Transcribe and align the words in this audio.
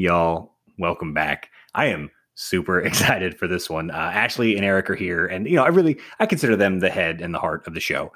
y'all, 0.00 0.54
welcome 0.78 1.12
back. 1.12 1.50
I 1.74 1.86
am 1.86 2.10
super 2.34 2.80
excited 2.86 3.38
for 3.38 3.46
this 3.46 3.68
one. 3.68 3.90
Uh, 3.90 4.10
Ashley 4.14 4.56
and 4.56 4.64
Eric 4.64 4.88
are 4.90 4.94
here, 4.94 5.26
and 5.26 5.46
you 5.46 5.56
know, 5.56 5.62
I 5.62 5.68
really 5.68 5.98
I 6.18 6.26
consider 6.26 6.56
them 6.56 6.80
the 6.80 6.90
head 6.90 7.20
and 7.20 7.34
the 7.34 7.38
heart 7.38 7.66
of 7.66 7.74
the 7.74 7.80
show. 7.80 8.12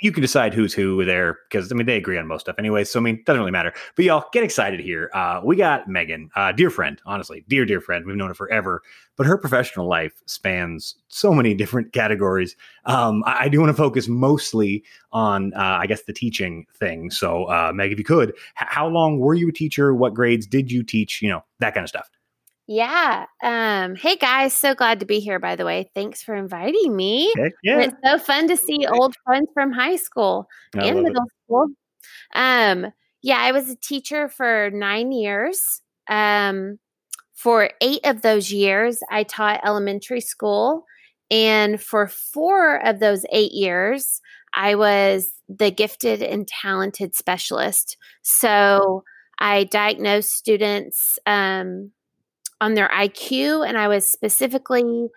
You 0.00 0.12
can 0.12 0.22
decide 0.22 0.54
who's 0.54 0.74
who 0.74 1.04
there 1.04 1.38
because 1.48 1.72
I 1.72 1.74
mean 1.74 1.86
they 1.86 1.96
agree 1.96 2.18
on 2.18 2.26
most 2.26 2.42
stuff 2.42 2.56
anyway. 2.58 2.84
So 2.84 3.00
I 3.00 3.02
mean, 3.02 3.16
it 3.16 3.24
doesn't 3.24 3.40
really 3.40 3.50
matter. 3.50 3.72
But 3.96 4.04
y'all 4.04 4.24
get 4.32 4.44
excited 4.44 4.80
here. 4.80 5.10
Uh, 5.14 5.40
we 5.44 5.56
got 5.56 5.88
Megan, 5.88 6.30
uh, 6.36 6.52
dear 6.52 6.70
friend, 6.70 7.00
honestly, 7.06 7.44
dear 7.48 7.64
dear 7.64 7.80
friend. 7.80 8.06
We've 8.06 8.16
known 8.16 8.28
her 8.28 8.34
forever, 8.34 8.82
but 9.16 9.26
her 9.26 9.36
professional 9.36 9.88
life 9.88 10.22
spans 10.26 10.94
so 11.08 11.32
many 11.32 11.54
different 11.54 11.92
categories. 11.92 12.56
Um, 12.84 13.22
I, 13.26 13.44
I 13.44 13.48
do 13.48 13.60
want 13.60 13.70
to 13.70 13.74
focus 13.74 14.08
mostly 14.08 14.84
on, 15.12 15.52
uh, 15.54 15.78
I 15.80 15.86
guess, 15.86 16.02
the 16.02 16.12
teaching 16.12 16.66
thing. 16.74 17.10
So, 17.10 17.44
uh, 17.44 17.72
Meg, 17.74 17.92
if 17.92 17.98
you 17.98 18.04
could, 18.04 18.30
h- 18.30 18.36
how 18.54 18.86
long 18.86 19.18
were 19.18 19.34
you 19.34 19.48
a 19.48 19.52
teacher? 19.52 19.94
What 19.94 20.14
grades 20.14 20.46
did 20.46 20.70
you 20.70 20.82
teach? 20.82 21.20
You 21.22 21.30
know, 21.30 21.44
that 21.60 21.74
kind 21.74 21.84
of 21.84 21.88
stuff. 21.88 22.10
Yeah. 22.68 23.24
Um, 23.42 23.96
hey 23.96 24.16
guys, 24.16 24.52
so 24.52 24.74
glad 24.74 25.00
to 25.00 25.06
be 25.06 25.20
here, 25.20 25.38
by 25.38 25.56
the 25.56 25.64
way. 25.64 25.90
Thanks 25.94 26.22
for 26.22 26.34
inviting 26.34 26.94
me. 26.94 27.32
And 27.64 27.82
It's 27.82 27.96
so 28.04 28.18
fun 28.18 28.46
to 28.48 28.58
see 28.58 28.86
old 28.86 29.14
friends 29.24 29.48
from 29.54 29.72
high 29.72 29.96
school 29.96 30.46
I 30.76 30.84
and 30.86 30.96
love 30.96 31.06
it. 31.06 31.08
middle 31.08 31.26
school. 31.44 31.66
Um, 32.34 32.92
yeah, 33.22 33.38
I 33.38 33.52
was 33.52 33.70
a 33.70 33.76
teacher 33.76 34.28
for 34.28 34.70
nine 34.70 35.12
years. 35.12 35.80
Um, 36.10 36.78
for 37.34 37.70
eight 37.80 38.00
of 38.04 38.20
those 38.20 38.52
years, 38.52 39.00
I 39.10 39.22
taught 39.22 39.66
elementary 39.66 40.20
school. 40.20 40.84
And 41.30 41.80
for 41.80 42.06
four 42.06 42.84
of 42.86 43.00
those 43.00 43.24
eight 43.32 43.52
years, 43.52 44.20
I 44.54 44.74
was 44.74 45.30
the 45.48 45.70
gifted 45.70 46.22
and 46.22 46.46
talented 46.46 47.14
specialist. 47.14 47.96
So 48.22 49.04
I 49.38 49.64
diagnosed 49.64 50.32
students 50.32 51.18
um, 51.26 51.92
on 52.60 52.74
their 52.74 52.88
IQ, 52.88 53.66
and 53.66 53.78
I 53.78 53.88
was 53.88 54.08
specifically 54.10 55.08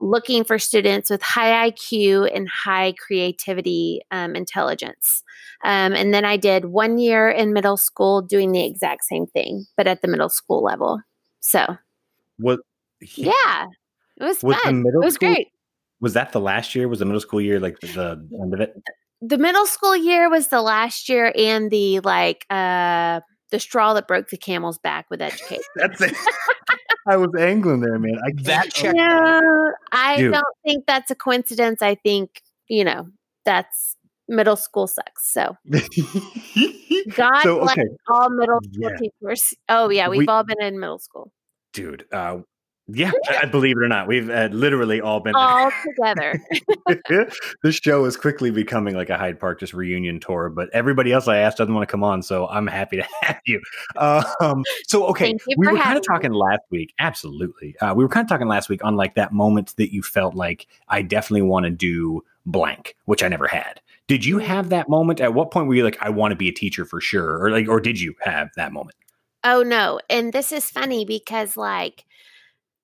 looking 0.00 0.44
for 0.44 0.58
students 0.58 1.08
with 1.08 1.22
high 1.22 1.70
IQ 1.70 2.30
and 2.34 2.48
high 2.48 2.92
creativity 2.98 4.00
um, 4.10 4.36
intelligence. 4.36 5.22
Um, 5.64 5.94
and 5.94 6.12
then 6.12 6.24
I 6.24 6.36
did 6.36 6.66
one 6.66 6.98
year 6.98 7.30
in 7.30 7.52
middle 7.54 7.78
school 7.78 8.20
doing 8.20 8.52
the 8.52 8.64
exact 8.64 9.04
same 9.04 9.26
thing, 9.26 9.64
but 9.76 9.86
at 9.86 10.02
the 10.02 10.08
middle 10.08 10.28
school 10.28 10.62
level. 10.62 11.00
So, 11.40 11.76
What? 12.38 12.60
yeah, 13.00 13.66
it 14.18 14.24
was, 14.24 14.42
Was 14.42 14.56
the 14.56 14.62
fun. 14.64 14.82
middle 14.82 15.00
It 15.02 15.04
was 15.06 15.14
school- 15.14 15.32
great. 15.32 15.48
Was 16.00 16.12
that 16.12 16.32
the 16.32 16.40
last 16.40 16.74
year? 16.74 16.88
Was 16.88 16.98
the 16.98 17.06
middle 17.06 17.20
school 17.22 17.40
year 17.40 17.58
like 17.58 17.80
the, 17.80 17.86
the 18.28 18.38
end 18.42 18.52
of 18.52 18.60
it? 18.60 18.74
The 19.22 19.38
middle 19.38 19.64
school 19.64 19.96
year 19.96 20.28
was 20.28 20.48
the 20.48 20.60
last 20.60 21.08
year, 21.08 21.32
and 21.34 21.70
the 21.70 22.00
like, 22.00 22.44
uh, 22.50 23.20
the 23.50 23.58
straw 23.58 23.94
that 23.94 24.06
broke 24.06 24.28
the 24.28 24.36
camel's 24.36 24.76
back 24.76 25.06
with 25.08 25.22
education. 25.22 25.62
That's 25.76 26.02
it. 26.02 26.14
I 27.06 27.16
was 27.16 27.30
angling 27.38 27.80
there, 27.80 27.98
man. 27.98 28.18
I 28.24 28.30
That 28.42 28.72
check- 28.72 28.94
No, 28.96 29.72
I 29.92 30.16
Dude. 30.16 30.32
don't 30.32 30.44
think 30.64 30.86
that's 30.86 31.10
a 31.10 31.14
coincidence. 31.14 31.82
I 31.82 31.94
think, 31.94 32.42
you 32.68 32.84
know, 32.84 33.08
that's 33.44 33.96
middle 34.28 34.56
school 34.56 34.86
sex. 34.88 35.30
So 35.32 35.56
God 37.14 37.42
so 37.42 37.60
bless 37.60 37.72
okay, 37.78 37.88
all 38.08 38.30
middle 38.30 38.60
school 38.62 38.90
Yeah. 38.90 38.96
teachers. 38.96 39.54
Oh 39.68 39.88
yeah, 39.90 40.08
we've 40.08 40.20
We- 40.20 40.26
all 40.26 40.42
been 40.44 40.60
in 40.60 40.80
middle 40.80 40.98
school. 40.98 41.32
dude. 41.72 42.04
Uh, 42.12 42.38
yeah, 42.88 43.10
I 43.28 43.46
believe 43.46 43.76
it 43.76 43.82
or 43.82 43.88
not, 43.88 44.06
we've 44.06 44.30
uh, 44.30 44.48
literally 44.52 45.00
all 45.00 45.18
been. 45.18 45.34
All 45.34 45.72
together. 45.84 46.40
this 47.64 47.76
show 47.76 48.04
is 48.04 48.16
quickly 48.16 48.52
becoming 48.52 48.94
like 48.94 49.10
a 49.10 49.18
Hyde 49.18 49.40
Park 49.40 49.58
just 49.58 49.72
reunion 49.72 50.20
tour, 50.20 50.50
but 50.50 50.68
everybody 50.72 51.12
else 51.12 51.26
I 51.26 51.38
asked 51.38 51.58
doesn't 51.58 51.74
want 51.74 51.88
to 51.88 51.90
come 51.90 52.04
on, 52.04 52.22
so 52.22 52.46
I'm 52.46 52.68
happy 52.68 52.98
to 52.98 53.06
have 53.22 53.40
you. 53.44 53.60
Um, 53.96 54.62
so 54.86 55.06
okay, 55.08 55.30
you 55.30 55.56
we 55.56 55.66
were 55.66 55.78
kind 55.78 55.98
of 55.98 56.06
talking 56.06 56.32
last 56.32 56.62
week. 56.70 56.94
Absolutely, 57.00 57.76
uh, 57.78 57.92
we 57.92 58.04
were 58.04 58.08
kind 58.08 58.24
of 58.24 58.28
talking 58.28 58.46
last 58.46 58.68
week 58.68 58.84
on 58.84 58.94
like 58.94 59.16
that 59.16 59.32
moment 59.32 59.74
that 59.78 59.92
you 59.92 60.02
felt 60.02 60.36
like 60.36 60.68
I 60.88 61.02
definitely 61.02 61.42
want 61.42 61.64
to 61.64 61.70
do 61.70 62.22
blank, 62.44 62.94
which 63.06 63.24
I 63.24 63.28
never 63.28 63.48
had. 63.48 63.80
Did 64.06 64.24
you 64.24 64.38
have 64.38 64.68
that 64.68 64.88
moment? 64.88 65.20
At 65.20 65.34
what 65.34 65.50
point 65.50 65.66
were 65.66 65.74
you 65.74 65.82
like, 65.82 65.98
I 66.00 66.10
want 66.10 66.30
to 66.30 66.36
be 66.36 66.48
a 66.48 66.52
teacher 66.52 66.84
for 66.84 67.00
sure, 67.00 67.42
or 67.42 67.50
like, 67.50 67.68
or 67.68 67.80
did 67.80 68.00
you 68.00 68.14
have 68.20 68.50
that 68.54 68.72
moment? 68.72 68.94
Oh 69.42 69.62
no. 69.62 70.00
And 70.10 70.32
this 70.32 70.50
is 70.50 70.70
funny 70.70 71.04
because 71.04 71.56
like 71.56 72.04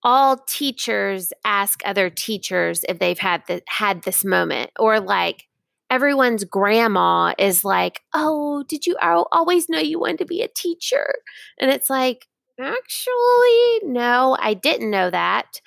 all 0.03 0.37
teachers 0.49 1.33
ask 1.45 1.81
other 1.85 2.11
teachers 2.11 2.85
if 2.89 2.99
they've 2.99 3.19
had 3.19 3.43
the, 3.47 3.63
had 3.69 4.03
this 4.03 4.25
moment 4.25 4.71
or 4.79 5.01
like 5.01 5.45
everyone's 5.91 6.45
grandma 6.45 7.35
is 7.39 7.65
like, 7.65 8.01
"Oh, 8.15 8.65
did 8.69 8.87
you 8.87 8.97
always 9.01 9.69
know 9.69 9.79
you 9.79 10.01
wanted 10.01 10.19
to 10.19 10.25
be 10.27 10.43
a 10.43 10.49
teacher?" 10.49 11.15
And 11.61 11.71
it's 11.71 11.91
like, 11.91 12.27
"Actually, 12.61 13.81
no, 13.85 14.37
I 14.41 14.55
didn't 14.55 14.91
know 14.91 15.11
that." 15.11 15.61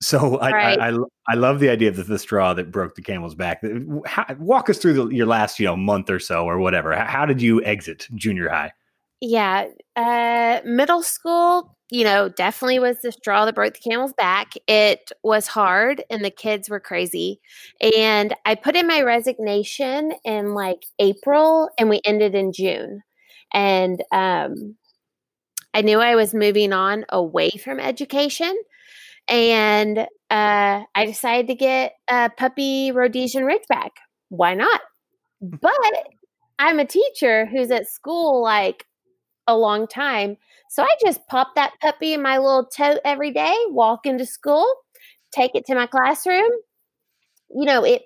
So 0.00 0.38
I, 0.38 0.50
Right. 0.50 0.78
I, 0.80 0.88
I 0.90 0.98
I 1.28 1.34
love 1.34 1.60
the 1.60 1.68
idea 1.70 1.88
of 1.88 1.96
the, 1.96 2.02
the 2.02 2.18
straw 2.18 2.54
that 2.54 2.72
broke 2.72 2.96
the 2.96 3.02
camel's 3.02 3.36
back. 3.36 3.62
How, 4.04 4.26
walk 4.38 4.68
us 4.68 4.78
through 4.78 4.94
the, 4.94 5.06
your 5.08 5.26
last 5.26 5.60
you 5.60 5.66
know 5.66 5.76
month 5.76 6.10
or 6.10 6.18
so 6.18 6.44
or 6.44 6.58
whatever. 6.58 6.94
How, 6.94 7.06
how 7.06 7.26
did 7.26 7.40
you 7.40 7.62
exit 7.64 8.08
junior 8.14 8.48
high? 8.48 8.72
Yeah, 9.20 9.66
uh, 9.94 10.60
middle 10.64 11.02
school, 11.02 11.76
you 11.92 12.04
know, 12.04 12.30
definitely 12.30 12.78
was 12.78 13.02
the 13.02 13.12
straw 13.12 13.44
that 13.44 13.54
broke 13.54 13.74
the 13.74 13.90
camel's 13.90 14.14
back. 14.14 14.54
It 14.66 15.12
was 15.22 15.46
hard 15.46 16.02
and 16.08 16.24
the 16.24 16.30
kids 16.30 16.70
were 16.70 16.80
crazy. 16.80 17.38
And 17.98 18.34
I 18.46 18.54
put 18.54 18.76
in 18.76 18.86
my 18.86 19.02
resignation 19.02 20.14
in 20.24 20.54
like 20.54 20.86
April 20.98 21.68
and 21.78 21.90
we 21.90 22.00
ended 22.06 22.34
in 22.34 22.50
June. 22.50 23.02
And 23.52 24.02
um, 24.10 24.76
I 25.74 25.82
knew 25.82 26.00
I 26.00 26.14
was 26.14 26.32
moving 26.32 26.72
on 26.72 27.04
away 27.10 27.50
from 27.62 27.78
education. 27.78 28.56
And 29.28 29.98
uh, 30.30 30.84
I 30.94 31.04
decided 31.04 31.48
to 31.48 31.54
get 31.54 31.92
a 32.08 32.30
puppy 32.30 32.90
Rhodesian 32.90 33.44
Ridgeback. 33.44 33.90
Why 34.30 34.54
not? 34.54 34.80
But 35.42 36.06
I'm 36.58 36.78
a 36.78 36.86
teacher 36.86 37.44
who's 37.44 37.70
at 37.70 37.86
school 37.86 38.42
like 38.42 38.86
a 39.46 39.58
long 39.58 39.86
time. 39.86 40.38
So 40.72 40.82
I 40.82 40.88
just 41.04 41.26
pop 41.26 41.48
that 41.54 41.74
puppy 41.82 42.14
in 42.14 42.22
my 42.22 42.38
little 42.38 42.64
tote 42.64 43.00
every 43.04 43.30
day, 43.30 43.54
walk 43.68 44.06
into 44.06 44.24
school, 44.24 44.66
take 45.30 45.54
it 45.54 45.66
to 45.66 45.74
my 45.74 45.86
classroom. 45.86 46.48
You 47.54 47.66
know, 47.66 47.84
it, 47.84 48.00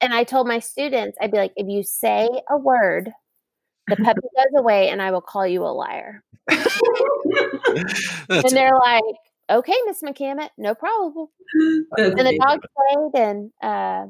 and 0.00 0.14
I 0.14 0.24
told 0.24 0.48
my 0.48 0.60
students, 0.60 1.18
I'd 1.20 1.30
be 1.30 1.36
like, 1.36 1.52
if 1.56 1.66
you 1.68 1.82
say 1.82 2.26
a 2.48 2.56
word, 2.56 3.10
the 3.86 3.96
puppy 4.02 4.20
goes 4.34 4.58
away 4.58 4.88
and 4.88 5.02
I 5.02 5.10
will 5.10 5.20
call 5.20 5.46
you 5.46 5.62
a 5.62 5.68
liar. 5.68 6.24
And 8.30 8.50
they're 8.50 8.78
like, 8.78 9.02
okay, 9.50 9.76
Miss 9.84 10.02
McCammett, 10.02 10.50
no 10.56 10.74
problem. 10.74 11.26
And 11.98 12.18
the 12.18 12.38
dog 12.40 12.60
played, 12.62 13.22
and 13.22 13.50
uh, 13.62 14.06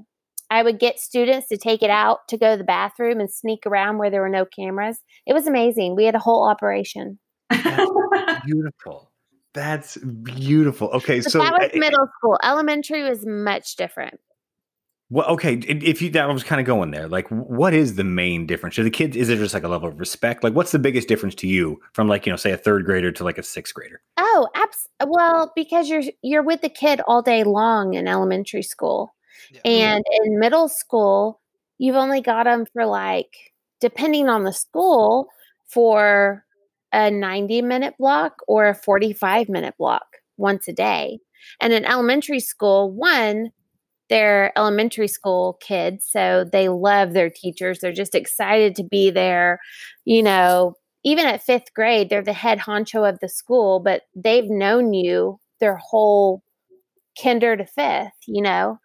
I 0.49 0.62
would 0.62 0.78
get 0.78 1.01
students 1.01 1.49
to 1.49 1.57
take 1.57 1.83
it 1.83 1.91
out 1.91 2.21
to 2.28 2.39
go 2.39 2.53
to 2.53 2.57
the 2.57 2.62
bathroom 2.62 3.19
and 3.19 3.28
sneak 3.28 3.67
around 3.67 3.99
where 3.99 4.11
there 4.11 4.21
were 4.21 4.28
no 4.28 4.45
cameras. 4.45 5.01
It 5.27 5.33
was 5.33 5.49
amazing. 5.49 5.97
We 5.97 6.05
had 6.05 6.15
a 6.15 6.21
whole 6.21 6.49
operation. 6.49 7.19
Beautiful. 8.44 9.11
That's 9.53 9.97
beautiful. 9.97 10.88
Okay, 10.91 11.21
But 11.21 11.33
so 11.33 11.38
that 11.41 11.53
was 11.53 11.71
middle 11.75 12.09
school. 12.19 12.38
Elementary 12.44 13.03
was 13.03 13.27
much 13.27 13.75
different. 13.75 14.21
well, 15.11 15.27
okay. 15.31 15.55
If 15.55 16.00
you, 16.00 16.09
that 16.10 16.28
was 16.28 16.44
kind 16.44 16.60
of 16.60 16.66
going 16.69 16.93
there. 16.93 17.09
Like, 17.09 17.27
what 17.31 17.75
is 17.75 17.97
the 17.97 18.05
main 18.05 18.47
difference? 18.47 18.77
To 18.77 18.84
the 18.84 18.91
kids, 18.91 19.16
is 19.16 19.28
it 19.28 19.39
just 19.39 19.53
like 19.53 19.65
a 19.65 19.69
level 19.69 19.89
of 19.89 19.99
respect? 19.99 20.44
Like, 20.44 20.55
what's 20.55 20.71
the 20.71 20.78
biggest 20.78 21.09
difference 21.09 21.34
to 21.37 21.49
you 21.49 21.81
from 21.94 22.06
like 22.06 22.27
you 22.27 22.33
know, 22.33 22.37
say 22.37 22.53
a 22.53 22.56
third 22.56 22.84
grader 22.84 23.10
to 23.10 23.25
like 23.25 23.39
a 23.39 23.43
sixth 23.43 23.75
grader? 23.75 24.00
Oh, 24.19 24.49
abs- 24.55 24.89
well, 25.05 25.50
because 25.56 25.89
you're 25.89 26.03
you're 26.22 26.44
with 26.44 26.60
the 26.60 26.69
kid 26.69 27.00
all 27.09 27.21
day 27.22 27.43
long 27.43 27.94
in 27.94 28.06
elementary 28.06 28.62
school, 28.62 29.12
Yeah. 29.53 29.60
and 29.65 30.05
in 30.25 30.39
middle 30.39 30.69
school, 30.69 31.41
you've 31.78 31.97
only 31.97 32.21
got 32.21 32.44
them 32.44 32.66
for 32.72 32.87
like, 32.87 33.34
depending 33.81 34.28
on 34.28 34.44
the 34.44 34.53
school, 34.53 35.27
for 35.66 36.44
a 36.93 37.11
90 37.11 37.62
minute 37.62 37.95
block 37.99 38.37
or 38.48 38.69
a 38.69 38.75
45 38.75 39.48
minute 39.48 39.75
block 39.78 40.07
once 40.37 40.69
a 40.69 40.72
day. 40.72 41.21
And 41.60 41.72
in 41.72 41.84
elementary 41.84 42.41
school, 42.41 42.91
one, 42.91 43.51
they're 44.09 44.53
elementary 44.59 45.07
school 45.09 45.57
kids, 45.63 46.07
so 46.10 46.45
they 46.51 46.69
love 46.69 47.13
their 47.13 47.31
teachers. 47.31 47.78
They're 47.78 47.92
just 47.92 48.15
excited 48.15 48.75
to 48.77 48.84
be 48.84 49.10
there. 49.10 49.60
You 50.04 50.22
know, 50.22 50.75
even 51.04 51.27
at 51.27 51.42
fifth 51.42 51.72
grade, 51.75 52.10
they're 52.10 52.22
the 52.22 52.33
head 52.33 52.59
honcho 52.59 53.09
of 53.09 53.21
the 53.21 53.28
school, 53.28 53.81
but 53.81 54.03
they've 54.15 54.51
known 54.51 54.92
you 54.92 55.39
their 55.60 55.77
whole 55.77 56.42
kinder 57.22 57.57
to 57.57 57.65
fifth, 57.65 58.13
you 58.27 58.42
know? 58.42 58.78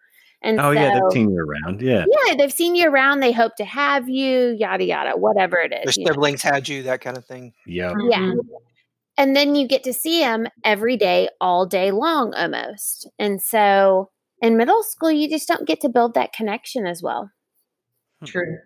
And 0.46 0.60
Oh 0.60 0.72
so, 0.72 0.80
yeah, 0.80 0.94
they've 0.94 1.12
seen 1.12 1.30
you 1.32 1.40
around. 1.40 1.82
Yeah. 1.82 2.04
yeah, 2.26 2.34
they've 2.36 2.52
seen 2.52 2.76
you 2.76 2.88
around. 2.88 3.18
They 3.18 3.32
hope 3.32 3.56
to 3.56 3.64
have 3.64 4.08
you, 4.08 4.54
yada, 4.56 4.84
yada, 4.84 5.16
whatever 5.16 5.58
it 5.58 5.72
is. 5.72 5.80
Their 5.82 5.90
is. 5.90 5.96
you 5.96 6.04
know? 6.04 6.12
siblings 6.12 6.42
had 6.42 6.68
you, 6.68 6.84
that 6.84 7.00
kind 7.00 7.16
of 7.18 7.24
thing. 7.24 7.52
Yeah. 7.66 7.92
Yeah. 8.08 8.20
Mhm. 8.20 8.38
And 9.18 9.34
then 9.34 9.56
you 9.56 9.66
get 9.66 9.82
to 9.84 9.92
see 9.92 10.20
them 10.20 10.46
every 10.62 10.96
day, 10.96 11.28
all 11.40 11.66
day 11.66 11.90
long 11.90 12.32
almost. 12.34 13.10
And 13.18 13.42
so 13.42 14.10
in 14.40 14.56
middle 14.56 14.82
school, 14.84 15.10
you 15.10 15.28
just 15.28 15.48
don't 15.48 15.66
get 15.66 15.80
to 15.80 15.88
build 15.88 16.14
that 16.14 16.32
connection 16.32 16.86
as 16.86 17.02
well. 17.02 17.30
True. 18.24 18.58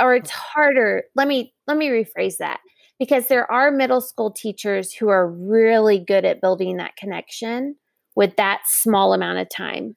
Or 0.00 0.14
it's 0.16 0.30
harder. 0.30 1.04
Let 1.14 1.28
me 1.28 1.54
let 1.68 1.76
me 1.76 1.88
rephrase 1.88 2.38
that. 2.38 2.60
because 2.98 3.26
there 3.26 3.50
are 3.50 3.70
middle 3.70 4.00
school 4.00 4.30
teachers 4.32 4.92
who 4.92 5.08
are 5.08 5.28
really 5.28 5.98
good 5.98 6.24
at 6.24 6.40
building 6.40 6.76
that 6.78 6.94
connection 6.96 7.74
with 8.14 8.36
that 8.36 8.60
small 8.66 9.12
amount 9.12 9.38
of 9.38 9.48
time. 9.48 9.96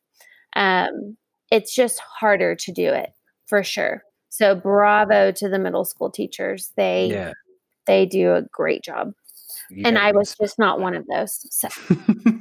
Um, 0.56 1.18
it's 1.52 1.74
just 1.76 2.00
harder 2.00 2.56
to 2.56 2.72
do 2.72 2.90
it 2.90 3.12
for 3.46 3.64
sure. 3.64 4.04
So 4.30 4.56
bravo 4.56 5.32
to 5.32 5.50
the 5.50 5.60
middle 5.60 5.86
school 5.86 6.10
teachers. 6.10 6.72
They 6.76 7.08
yeah. 7.12 7.34
they 7.88 8.06
do 8.06 8.34
a 8.34 8.42
great 8.42 8.84
job. 8.84 9.14
Yeah, 9.70 9.88
and 9.88 9.98
I 9.98 10.12
was 10.12 10.36
just 10.36 10.60
not 10.60 10.80
one 10.80 10.94
of 10.94 11.08
those. 11.08 11.48
So. 11.50 11.70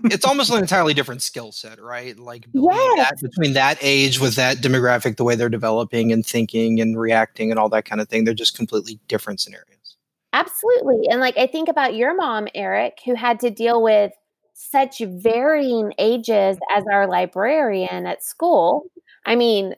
it's 0.05 0.25
almost 0.25 0.51
an 0.51 0.59
entirely 0.59 0.93
different 0.93 1.23
skill 1.23 1.53
set, 1.53 1.81
right? 1.81 2.19
Like 2.19 2.47
yes. 2.53 2.97
that, 2.97 3.21
between 3.23 3.55
that 3.55 3.79
age 3.81 4.21
with 4.21 4.35
that 4.35 4.59
demographic, 4.59 5.17
the 5.17 5.25
way 5.25 5.35
they're 5.35 5.49
developing 5.49 6.13
and 6.13 6.25
thinking 6.27 6.81
and 6.81 6.99
reacting 6.99 7.51
and 7.51 7.59
all 7.59 7.69
that 7.71 7.85
kind 7.85 8.01
of 8.01 8.09
thing, 8.09 8.25
they're 8.25 8.35
just 8.35 8.57
completely 8.57 9.01
different 9.09 9.41
scenarios. 9.41 9.97
Absolutely. 10.35 11.09
And 11.09 11.21
like 11.21 11.39
I 11.39 11.47
think 11.47 11.69
about 11.69 11.95
your 11.95 12.15
mom, 12.15 12.49
Eric, 12.55 12.99
who 13.05 13.15
had 13.15 13.41
to 13.41 13.51
deal 13.51 13.83
with 13.83 14.13
such 14.55 15.03
varying 15.05 15.93
ages 15.99 16.57
as 16.71 16.85
our 16.91 17.07
librarian 17.07 18.07
at 18.07 18.23
school. 18.23 18.85
I 19.27 19.37
mean, 19.37 19.75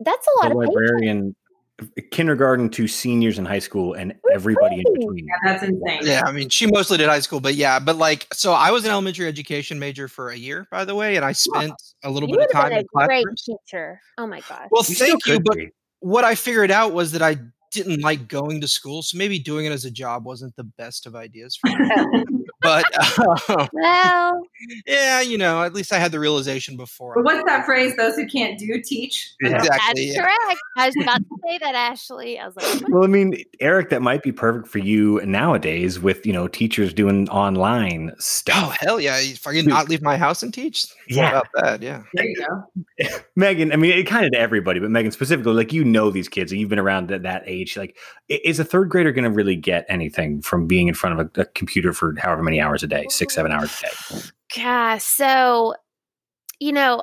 that's 0.00 0.26
a 0.26 0.44
lot 0.44 0.52
the 0.52 0.58
of 0.58 0.66
librarian 0.68 1.34
eh, 1.80 2.02
kindergarten 2.10 2.68
to 2.70 2.86
seniors 2.86 3.38
in 3.38 3.44
high 3.44 3.58
school 3.58 3.94
and 3.94 4.14
everybody 4.32 4.76
in 4.76 4.94
between. 4.94 5.26
Yeah, 5.26 5.34
that's 5.44 5.62
insane. 5.62 6.00
Yeah, 6.02 6.22
I 6.24 6.32
mean, 6.32 6.48
she 6.48 6.66
mostly 6.66 6.98
did 6.98 7.08
high 7.08 7.20
school, 7.20 7.40
but 7.40 7.54
yeah, 7.54 7.78
but 7.78 7.96
like, 7.96 8.26
so 8.32 8.52
I 8.52 8.70
was 8.70 8.84
an 8.84 8.90
elementary 8.92 9.26
education 9.26 9.78
major 9.78 10.06
for 10.06 10.30
a 10.30 10.36
year, 10.36 10.68
by 10.70 10.84
the 10.84 10.94
way, 10.94 11.16
and 11.16 11.24
I 11.24 11.32
spent 11.32 11.72
a 12.04 12.10
little 12.10 12.28
you 12.28 12.36
bit 12.36 12.46
of 12.46 12.52
time 12.52 12.70
been 12.70 12.78
in 12.78 12.86
a 13.02 13.06
great 13.06 13.26
teacher. 13.36 14.00
Oh 14.18 14.26
my 14.26 14.40
gosh. 14.48 14.68
Well, 14.70 14.84
you 14.86 14.94
thank 14.94 15.26
you, 15.26 15.40
but 15.40 15.56
be. 15.56 15.70
what 16.00 16.24
I 16.24 16.36
figured 16.36 16.70
out 16.70 16.92
was 16.92 17.12
that 17.12 17.22
I 17.22 17.38
didn't 17.76 18.00
like 18.00 18.28
going 18.28 18.60
to 18.60 18.68
school, 18.68 19.02
so 19.02 19.16
maybe 19.18 19.38
doing 19.38 19.66
it 19.66 19.72
as 19.72 19.84
a 19.84 19.90
job 19.90 20.24
wasn't 20.24 20.56
the 20.56 20.64
best 20.64 21.06
of 21.06 21.14
ideas 21.14 21.56
for 21.56 21.68
me. 21.68 22.24
but 22.62 22.84
uh, 22.98 23.66
well, 23.72 24.42
yeah, 24.86 25.20
you 25.20 25.38
know, 25.38 25.62
at 25.62 25.74
least 25.74 25.92
I 25.92 25.98
had 25.98 26.12
the 26.12 26.18
realization 26.18 26.76
before. 26.76 27.14
But 27.14 27.24
what's 27.24 27.44
that 27.44 27.66
phrase? 27.66 27.94
Those 27.96 28.16
who 28.16 28.26
can't 28.26 28.58
do 28.58 28.80
teach. 28.82 29.34
Exactly. 29.40 29.68
That's 29.68 30.00
yeah. 30.00 30.22
correct. 30.22 30.60
I 30.76 30.86
was 30.86 30.96
about 31.02 31.18
to 31.18 31.36
say 31.46 31.58
that, 31.58 31.74
Ashley. 31.74 32.38
I 32.38 32.46
was 32.46 32.56
like, 32.56 32.82
what? 32.82 32.90
well, 32.90 33.04
I 33.04 33.08
mean, 33.08 33.36
Eric, 33.60 33.90
that 33.90 34.02
might 34.02 34.22
be 34.22 34.32
perfect 34.32 34.68
for 34.68 34.78
you 34.78 35.20
nowadays 35.24 36.00
with 36.00 36.24
you 36.26 36.32
know 36.32 36.48
teachers 36.48 36.92
doing 36.92 37.28
online 37.28 38.14
stuff. 38.18 38.56
Oh 38.58 38.74
hell 38.80 39.00
yeah! 39.00 39.18
If 39.18 39.46
I 39.46 39.52
can 39.52 39.66
not 39.66 39.88
leave 39.88 40.02
my 40.02 40.16
house 40.16 40.42
and 40.42 40.52
teach, 40.52 40.86
yeah, 41.08 41.30
about 41.30 41.46
that, 41.54 41.82
yeah. 41.82 42.02
There 42.14 42.24
you 42.24 42.46
go, 42.46 43.14
Megan. 43.36 43.72
I 43.72 43.76
mean, 43.76 43.92
it 43.92 44.04
kind 44.04 44.24
of 44.24 44.32
to 44.32 44.38
everybody, 44.38 44.80
but 44.80 44.90
Megan 44.90 45.12
specifically, 45.12 45.52
like 45.52 45.72
you 45.72 45.84
know 45.84 46.10
these 46.10 46.28
kids, 46.28 46.52
and 46.52 46.60
you've 46.60 46.70
been 46.70 46.78
around 46.78 47.10
at 47.12 47.22
that 47.22 47.42
age. 47.46 47.65
Like, 47.74 47.96
is 48.28 48.60
a 48.60 48.64
third 48.64 48.90
grader 48.90 49.12
going 49.12 49.24
to 49.24 49.30
really 49.30 49.56
get 49.56 49.86
anything 49.88 50.42
from 50.42 50.66
being 50.66 50.88
in 50.88 50.94
front 50.94 51.18
of 51.18 51.30
a, 51.36 51.40
a 51.40 51.44
computer 51.46 51.94
for 51.94 52.14
however 52.18 52.42
many 52.42 52.60
hours 52.60 52.82
a 52.82 52.86
day, 52.86 53.06
six, 53.08 53.34
seven 53.34 53.50
hours 53.50 53.74
a 53.80 53.86
day? 53.86 54.22
Yeah. 54.54 54.98
So, 54.98 55.74
you 56.60 56.72
know, 56.72 57.02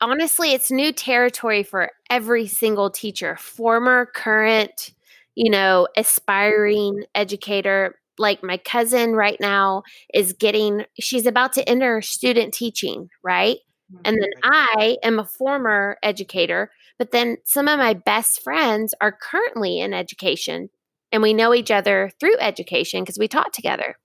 honestly, 0.00 0.52
it's 0.52 0.70
new 0.70 0.92
territory 0.92 1.62
for 1.62 1.90
every 2.08 2.46
single 2.46 2.90
teacher, 2.90 3.36
former, 3.36 4.06
current, 4.14 4.92
you 5.34 5.50
know, 5.50 5.86
aspiring 5.96 7.04
educator. 7.14 7.96
Like 8.18 8.42
my 8.42 8.56
cousin 8.58 9.12
right 9.14 9.38
now 9.40 9.82
is 10.12 10.32
getting, 10.32 10.84
she's 10.98 11.26
about 11.26 11.52
to 11.54 11.68
enter 11.68 12.02
student 12.02 12.52
teaching, 12.52 13.08
right? 13.22 13.58
Mm-hmm. 13.92 14.02
And 14.04 14.16
then 14.20 14.30
I 14.44 14.98
am 15.02 15.18
a 15.18 15.24
former 15.24 15.96
educator, 16.02 16.70
but 17.00 17.12
then 17.12 17.38
some 17.44 17.66
of 17.66 17.78
my 17.78 17.94
best 17.94 18.42
friends 18.42 18.94
are 19.00 19.10
currently 19.10 19.80
in 19.80 19.94
education 19.94 20.68
and 21.10 21.22
we 21.22 21.32
know 21.32 21.54
each 21.54 21.70
other 21.70 22.10
through 22.20 22.38
education 22.38 23.02
because 23.02 23.18
we 23.18 23.26
taught 23.26 23.54
together. 23.54 23.96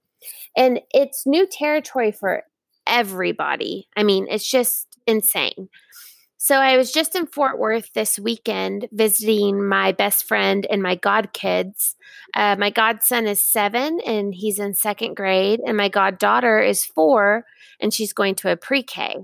And 0.55 0.79
it's 0.93 1.27
new 1.27 1.45
territory 1.45 2.13
for 2.13 2.43
everybody. 2.87 3.89
I 3.97 4.03
mean, 4.03 4.27
it's 4.29 4.49
just 4.49 4.97
insane. 5.05 5.67
So 6.37 6.55
I 6.55 6.77
was 6.77 6.93
just 6.93 7.17
in 7.17 7.25
Fort 7.25 7.59
Worth 7.59 7.91
this 7.91 8.17
weekend 8.17 8.87
visiting 8.93 9.67
my 9.67 9.91
best 9.91 10.25
friend 10.25 10.65
and 10.69 10.81
my 10.81 10.95
godkids. 10.95 11.95
Uh, 12.33 12.55
my 12.57 12.69
godson 12.69 13.27
is 13.27 13.43
seven 13.43 13.99
and 14.05 14.33
he's 14.33 14.57
in 14.57 14.73
second 14.73 15.15
grade, 15.15 15.59
and 15.67 15.75
my 15.75 15.89
goddaughter 15.89 16.61
is 16.61 16.85
four 16.85 17.45
and 17.81 17.93
she's 17.93 18.13
going 18.13 18.35
to 18.35 18.51
a 18.51 18.55
pre 18.55 18.83
K. 18.83 19.17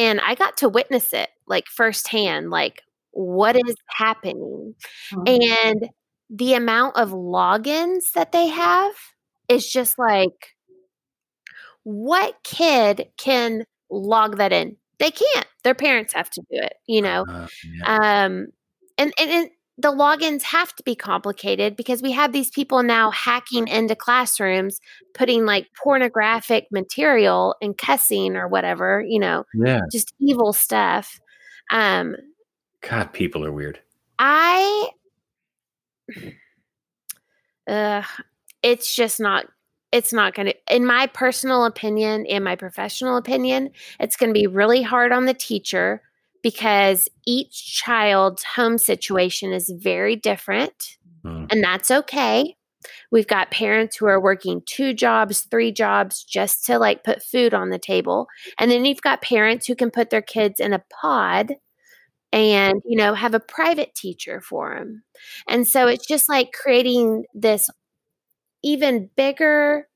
And 0.00 0.18
I 0.18 0.34
got 0.34 0.56
to 0.58 0.68
witness 0.70 1.12
it 1.12 1.28
like 1.46 1.66
firsthand, 1.66 2.48
like 2.48 2.82
what 3.10 3.54
is 3.54 3.74
happening. 3.88 4.74
Mm-hmm. 5.12 5.52
And 5.52 5.90
the 6.30 6.54
amount 6.54 6.96
of 6.96 7.10
logins 7.10 8.12
that 8.14 8.32
they 8.32 8.46
have 8.46 8.94
is 9.50 9.70
just 9.70 9.98
like, 9.98 10.54
what 11.82 12.34
kid 12.44 13.10
can 13.18 13.64
log 13.90 14.38
that 14.38 14.54
in? 14.54 14.76
They 14.98 15.10
can't. 15.10 15.46
Their 15.64 15.74
parents 15.74 16.14
have 16.14 16.30
to 16.30 16.40
do 16.50 16.56
it, 16.62 16.76
you 16.86 17.02
know. 17.02 17.26
Uh, 17.28 17.48
yeah. 17.70 18.24
Um, 18.24 18.46
and, 18.96 19.12
and, 19.20 19.30
and 19.30 19.50
the 19.80 19.92
logins 19.92 20.42
have 20.42 20.74
to 20.76 20.82
be 20.82 20.94
complicated 20.94 21.76
because 21.76 22.02
we 22.02 22.12
have 22.12 22.32
these 22.32 22.50
people 22.50 22.82
now 22.82 23.10
hacking 23.10 23.68
into 23.68 23.94
classrooms, 23.94 24.80
putting 25.14 25.46
like 25.46 25.68
pornographic 25.82 26.66
material 26.70 27.54
and 27.62 27.76
cussing 27.78 28.36
or 28.36 28.48
whatever, 28.48 29.04
you 29.06 29.18
know, 29.18 29.44
yeah, 29.54 29.80
just 29.90 30.12
evil 30.20 30.52
stuff. 30.52 31.20
Um, 31.70 32.16
God, 32.82 33.12
people 33.12 33.44
are 33.44 33.52
weird. 33.52 33.80
I, 34.18 34.90
uh, 37.66 38.02
it's 38.62 38.94
just 38.94 39.20
not 39.20 39.46
it's 39.92 40.12
not 40.12 40.34
going 40.34 40.46
to, 40.46 40.54
in 40.74 40.86
my 40.86 41.08
personal 41.08 41.64
opinion, 41.64 42.24
in 42.24 42.44
my 42.44 42.54
professional 42.54 43.16
opinion, 43.16 43.70
it's 43.98 44.16
going 44.16 44.30
to 44.30 44.38
be 44.38 44.46
really 44.46 44.82
hard 44.82 45.10
on 45.10 45.24
the 45.24 45.34
teacher 45.34 46.00
because 46.42 47.08
each 47.26 47.74
child's 47.74 48.42
home 48.44 48.78
situation 48.78 49.52
is 49.52 49.72
very 49.76 50.16
different. 50.16 50.96
Mm. 51.24 51.48
And 51.50 51.62
that's 51.62 51.90
okay. 51.90 52.56
We've 53.12 53.26
got 53.26 53.50
parents 53.50 53.96
who 53.96 54.06
are 54.06 54.20
working 54.20 54.62
two 54.64 54.94
jobs, 54.94 55.42
three 55.50 55.70
jobs 55.72 56.24
just 56.24 56.64
to 56.66 56.78
like 56.78 57.04
put 57.04 57.22
food 57.22 57.52
on 57.52 57.70
the 57.70 57.78
table. 57.78 58.26
And 58.58 58.70
then 58.70 58.84
you've 58.84 59.02
got 59.02 59.22
parents 59.22 59.66
who 59.66 59.74
can 59.74 59.90
put 59.90 60.10
their 60.10 60.22
kids 60.22 60.60
in 60.60 60.72
a 60.72 60.82
pod 61.00 61.54
and, 62.32 62.80
you 62.86 62.96
know, 62.96 63.14
have 63.14 63.34
a 63.34 63.40
private 63.40 63.94
teacher 63.94 64.40
for 64.40 64.74
them. 64.74 65.02
And 65.48 65.66
so 65.66 65.88
it's 65.88 66.06
just 66.06 66.28
like 66.28 66.52
creating 66.52 67.24
this 67.34 67.68
even 68.62 69.10
bigger 69.16 69.86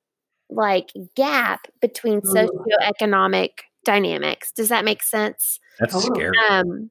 like 0.51 0.91
gap 1.17 1.67
between 1.81 2.21
socioeconomic 2.21 3.51
dynamics. 3.85 4.53
Does 4.53 4.69
that 4.69 4.85
make 4.85 5.03
sense? 5.03 5.61
That's 5.79 6.03
scary. 6.03 6.37
Um, 6.51 6.91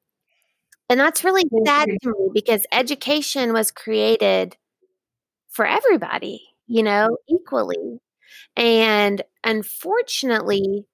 and 0.88 1.00
that's 1.00 1.24
really 1.24 1.44
sad 1.64 1.88
to 2.02 2.08
me 2.08 2.30
because 2.32 2.66
education 2.72 3.52
was 3.52 3.70
created 3.70 4.56
for 5.48 5.66
everybody, 5.66 6.42
you 6.66 6.82
know, 6.82 7.16
equally. 7.28 8.00
And 8.56 9.22
unfortunately, 9.42 10.86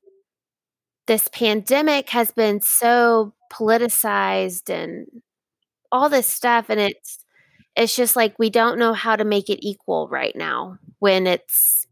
this 1.07 1.29
pandemic 1.29 2.11
has 2.11 2.31
been 2.31 2.61
so 2.61 3.35
politicized 3.53 4.71
and 4.71 5.07
all 5.91 6.09
this 6.09 6.29
stuff 6.29 6.67
and 6.69 6.79
it's 6.79 7.25
it's 7.75 7.97
just 7.97 8.15
like 8.15 8.39
we 8.39 8.51
don't 8.51 8.79
know 8.79 8.93
how 8.93 9.17
to 9.17 9.25
make 9.25 9.49
it 9.49 9.67
equal 9.67 10.09
right 10.09 10.37
now 10.37 10.79
when 10.99 11.27
it's 11.27 11.87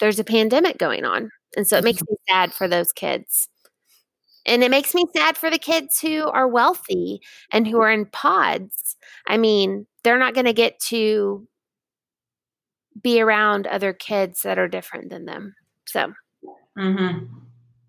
there's 0.00 0.18
a 0.18 0.24
pandemic 0.24 0.78
going 0.78 1.04
on. 1.04 1.30
And 1.56 1.66
so 1.66 1.78
it 1.78 1.84
makes 1.84 2.02
me 2.02 2.16
sad 2.28 2.52
for 2.52 2.68
those 2.68 2.92
kids. 2.92 3.48
And 4.44 4.62
it 4.62 4.70
makes 4.70 4.94
me 4.94 5.06
sad 5.16 5.36
for 5.36 5.50
the 5.50 5.58
kids 5.58 6.00
who 6.00 6.28
are 6.28 6.46
wealthy 6.46 7.20
and 7.50 7.66
who 7.66 7.80
are 7.80 7.90
in 7.90 8.06
pods. 8.06 8.96
I 9.26 9.38
mean, 9.38 9.86
they're 10.04 10.18
not 10.18 10.34
going 10.34 10.46
to 10.46 10.52
get 10.52 10.78
to 10.80 11.48
be 13.02 13.20
around 13.20 13.66
other 13.66 13.92
kids 13.92 14.42
that 14.42 14.58
are 14.58 14.68
different 14.68 15.10
than 15.10 15.24
them. 15.24 15.56
So, 15.86 16.12
mm-hmm. 16.78 17.24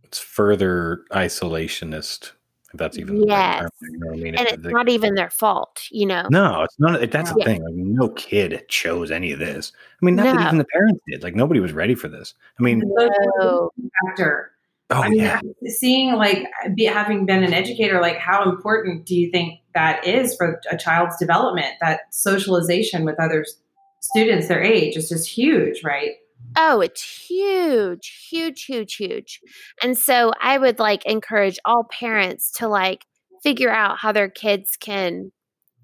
it's 0.03 0.19
further 0.19 1.03
isolationist 1.11 2.31
if 2.31 2.36
that's 2.77 2.97
even 2.97 3.27
yes. 3.27 3.61
Term, 3.61 3.69
you 3.81 3.99
know 3.99 4.11
I 4.11 4.15
mean? 4.15 4.35
And 4.35 4.47
it's 4.47 4.63
the, 4.63 4.69
not 4.69 4.89
even 4.89 5.15
their 5.15 5.29
fault, 5.29 5.83
you 5.91 6.05
know. 6.05 6.27
No, 6.29 6.63
it's 6.63 6.79
not. 6.79 7.11
That's 7.11 7.31
the 7.33 7.43
thing. 7.43 7.63
Like, 7.63 7.73
no 7.73 8.09
kid 8.09 8.65
chose 8.67 9.11
any 9.11 9.31
of 9.31 9.39
this. 9.39 9.71
I 10.01 10.05
mean, 10.05 10.15
not 10.15 10.25
no. 10.25 10.33
that 10.33 10.47
even 10.47 10.57
the 10.57 10.65
parents 10.65 11.01
did. 11.09 11.23
Like 11.23 11.35
nobody 11.35 11.59
was 11.59 11.73
ready 11.73 11.95
for 11.95 12.07
this. 12.07 12.33
I 12.59 12.63
mean, 12.63 12.81
no. 12.85 13.71
factor. 14.05 14.51
Oh 14.89 15.01
I 15.01 15.09
mean, 15.09 15.19
yeah. 15.19 15.41
Seeing 15.65 16.13
like 16.13 16.45
uh, 16.65 16.69
be, 16.69 16.85
having 16.85 17.25
been 17.25 17.43
an 17.43 17.53
educator, 17.53 17.99
like 17.99 18.17
how 18.17 18.49
important 18.49 19.05
do 19.05 19.15
you 19.15 19.29
think 19.31 19.59
that 19.73 20.05
is 20.07 20.35
for 20.35 20.61
a 20.71 20.77
child's 20.77 21.17
development? 21.17 21.73
That 21.81 22.01
socialization 22.11 23.03
with 23.03 23.19
other 23.19 23.45
students 23.99 24.47
their 24.47 24.61
age 24.61 24.95
is 24.95 25.09
just 25.09 25.27
huge, 25.27 25.83
right? 25.83 26.11
Oh, 26.55 26.81
it's 26.81 27.27
huge, 27.29 28.27
huge, 28.29 28.65
huge, 28.65 28.95
huge. 28.95 29.39
And 29.83 29.97
so 29.97 30.31
I 30.41 30.57
would 30.57 30.79
like 30.79 31.05
encourage 31.05 31.59
all 31.65 31.83
parents 31.83 32.51
to 32.53 32.67
like 32.67 33.05
figure 33.43 33.69
out 33.69 33.99
how 33.99 34.11
their 34.11 34.29
kids 34.29 34.75
can 34.79 35.31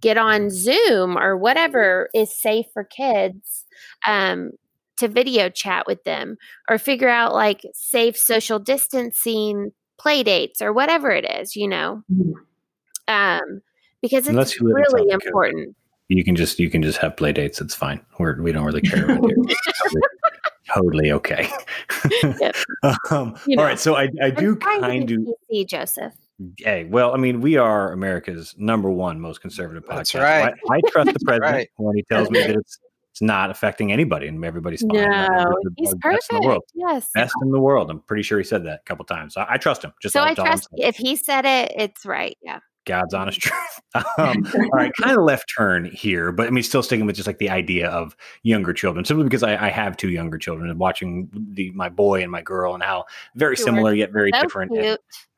get 0.02 0.18
on 0.18 0.50
Zoom 0.50 1.18
or 1.18 1.38
whatever 1.38 2.10
is 2.14 2.36
safe 2.36 2.66
for 2.74 2.84
kids 2.84 3.66
um, 4.08 4.52
to 4.98 5.08
video 5.08 5.50
chat 5.50 5.86
with 5.88 6.04
them 6.04 6.38
or 6.70 6.78
figure 6.78 7.10
out 7.10 7.34
like 7.34 7.62
safe 7.74 8.18
social 8.18 8.60
distancing 8.60 9.72
play 10.00 10.24
dates 10.24 10.62
or 10.62 10.74
whatever 10.74 11.12
it 11.12 11.26
is, 11.40 11.56
you 11.56 11.68
know. 11.68 12.04
Mhm. 12.12 12.34
Um, 13.08 13.62
because 14.02 14.28
it's 14.28 14.60
you 14.60 14.68
live 14.68 14.76
in 14.78 14.96
really 14.96 15.10
important. 15.12 15.76
You 16.10 16.24
can 16.24 16.36
just 16.36 16.60
you 16.60 16.70
can 16.70 16.82
just 16.84 16.98
have 16.98 17.16
play 17.16 17.32
dates. 17.32 17.62
It's 17.62 17.76
fine. 17.76 18.02
We're 18.20 18.42
we 18.42 18.52
don't 18.52 18.66
really 18.66 18.82
care. 18.82 19.08
Totally, 20.76 21.12
okay. 21.12 21.50
Yep. 22.24 22.56
um, 23.12 23.36
You 23.46 23.56
know, 23.58 23.64
right, 23.64 23.80
so 23.80 23.96
I 23.96 24.10
I 24.22 24.30
do 24.30 24.52
I'm 24.52 24.60
trying 24.60 24.82
to 24.82 25.16
kind 25.16 25.28
of. 25.30 25.36
see 25.50 25.66
Joseph. 25.66 26.14
Hey, 26.58 26.86
well, 26.86 27.14
I 27.14 27.18
mean, 27.18 27.42
we 27.42 27.58
are 27.58 27.92
America's 27.94 28.56
number 28.58 28.90
one 28.90 29.20
most 29.20 29.40
conservative 29.42 29.84
podcast. 29.86 30.14
That's 30.14 30.16
right. 30.16 30.54
I, 30.70 30.76
I 30.76 30.82
trust 30.90 31.14
the 31.14 31.20
president 31.26 31.54
right. 31.54 31.70
when 31.78 31.96
he 31.96 32.04
tells 32.04 32.30
me 32.30 32.40
that 32.40 32.52
it's 32.52 32.80
it's 33.12 33.22
not 33.22 33.52
affecting 33.52 33.92
anybody 33.92 34.28
and 34.28 34.44
everybody's 34.44 34.82
fine. 34.82 34.90
No, 35.08 35.46
he's 35.78 35.94
best 35.94 36.32
in 36.32 36.38
the 36.38 36.42
perfect. 36.42 36.46
world. 36.46 36.64
Yes. 36.74 37.08
Best 37.14 37.36
in 37.44 37.52
the 37.52 37.60
world. 37.60 37.92
I'm 37.92 38.00
pretty 38.00 38.24
sure 38.24 38.40
he 38.40 38.44
said 38.44 38.66
that 38.66 38.80
a 38.80 38.84
couple 38.86 39.06
times. 39.06 39.38
I, 39.38 39.46
I 39.50 39.58
trust 39.58 39.84
him. 39.84 39.94
Just 40.02 40.14
So 40.14 40.22
all- 40.22 40.26
I 40.28 40.34
trust 40.34 40.68
if 40.74 40.96
he 40.96 41.16
said 41.16 41.46
it, 41.46 41.72
it's 41.78 42.06
right. 42.08 42.36
Yeah. 42.42 42.58
God's 42.86 43.14
honest 43.14 43.40
truth. 43.42 43.60
Um, 44.18 44.44
all 44.56 44.70
right, 44.74 44.92
kind 45.00 45.16
of 45.16 45.24
left 45.24 45.54
turn 45.56 45.86
here, 45.86 46.32
but 46.32 46.48
I 46.48 46.50
mean, 46.50 46.64
still 46.64 46.82
sticking 46.82 47.06
with 47.06 47.16
just 47.16 47.28
like 47.28 47.38
the 47.38 47.52
idea 47.52 47.90
of 47.92 48.16
younger 48.42 48.74
children, 48.74 49.06
simply 49.06 49.24
because 49.26 49.44
I, 49.44 49.68
I 49.68 49.70
have 49.70 49.98
two 49.98 50.10
younger 50.10 50.40
children 50.40 50.68
and 50.68 50.80
watching 50.80 51.30
the 51.54 51.70
my 51.76 51.90
boy 51.90 52.24
and 52.24 52.32
my 52.32 52.42
girl 52.42 52.74
and 52.74 52.82
how 52.82 53.06
very 53.36 53.56
Sure. 53.56 53.66
similar 53.66 53.94
yet 53.94 54.12
very 54.12 54.32
different. 54.32 54.72
and- 54.76 54.98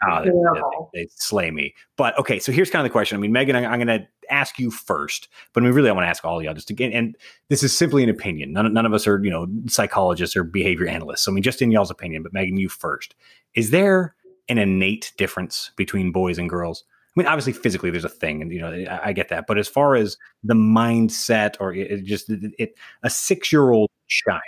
Oh, 0.09 0.23
they, 0.23 0.29
they, 0.29 1.01
they 1.03 1.07
slay 1.15 1.51
me. 1.51 1.73
But 1.97 2.17
okay, 2.17 2.39
so 2.39 2.53
here's 2.53 2.69
kind 2.69 2.79
of 2.85 2.89
the 2.89 2.93
question. 2.93 3.17
I 3.17 3.19
mean, 3.19 3.33
Megan, 3.33 3.57
I, 3.57 3.65
I'm 3.65 3.85
going 3.85 3.99
to 3.99 4.07
ask 4.29 4.57
you 4.57 4.71
first, 4.71 5.27
but 5.51 5.61
I 5.61 5.65
mean, 5.65 5.73
really, 5.75 5.89
I 5.89 5.91
want 5.93 6.05
to 6.05 6.09
ask 6.09 6.23
all 6.23 6.37
of 6.37 6.43
y'all 6.45 6.53
just 6.53 6.69
again, 6.69 6.93
and 6.93 7.17
this 7.49 7.61
is 7.61 7.75
simply 7.75 8.03
an 8.03 8.09
opinion. 8.09 8.53
None, 8.53 8.71
none 8.73 8.85
of 8.85 8.93
us 8.93 9.05
are, 9.05 9.21
you 9.21 9.31
know, 9.31 9.47
psychologists 9.67 10.35
or 10.37 10.43
behavior 10.45 10.87
analysts. 10.87 11.23
So, 11.23 11.31
I 11.31 11.33
mean, 11.35 11.43
just 11.43 11.61
in 11.61 11.71
y'all's 11.71 11.91
opinion, 11.91 12.23
but 12.23 12.31
Megan, 12.31 12.55
you 12.55 12.69
first. 12.69 13.15
Is 13.53 13.71
there 13.71 14.15
an 14.47 14.57
innate 14.59 15.11
difference 15.17 15.71
between 15.75 16.11
boys 16.13 16.37
and 16.37 16.49
girls? 16.49 16.85
I 17.15 17.22
mean, 17.22 17.27
obviously, 17.27 17.53
physically, 17.53 17.91
there's 17.91 18.05
a 18.05 18.10
thing, 18.10 18.41
and 18.41 18.51
you 18.51 18.60
know, 18.60 18.72
I, 18.72 19.10
I 19.10 19.13
get 19.13 19.29
that. 19.29 19.45
But 19.48 19.57
as 19.57 19.69
far 19.69 19.95
as 19.95 20.17
the 20.43 20.53
mindset, 20.53 21.55
or 21.62 21.74
it, 21.74 21.89
it 21.89 22.03
just 22.03 22.29
it, 22.29 22.51
it, 22.60 22.75
a 23.03 23.10
six 23.10 23.53
year 23.53 23.72
old 23.72 23.89
child, 24.07 24.41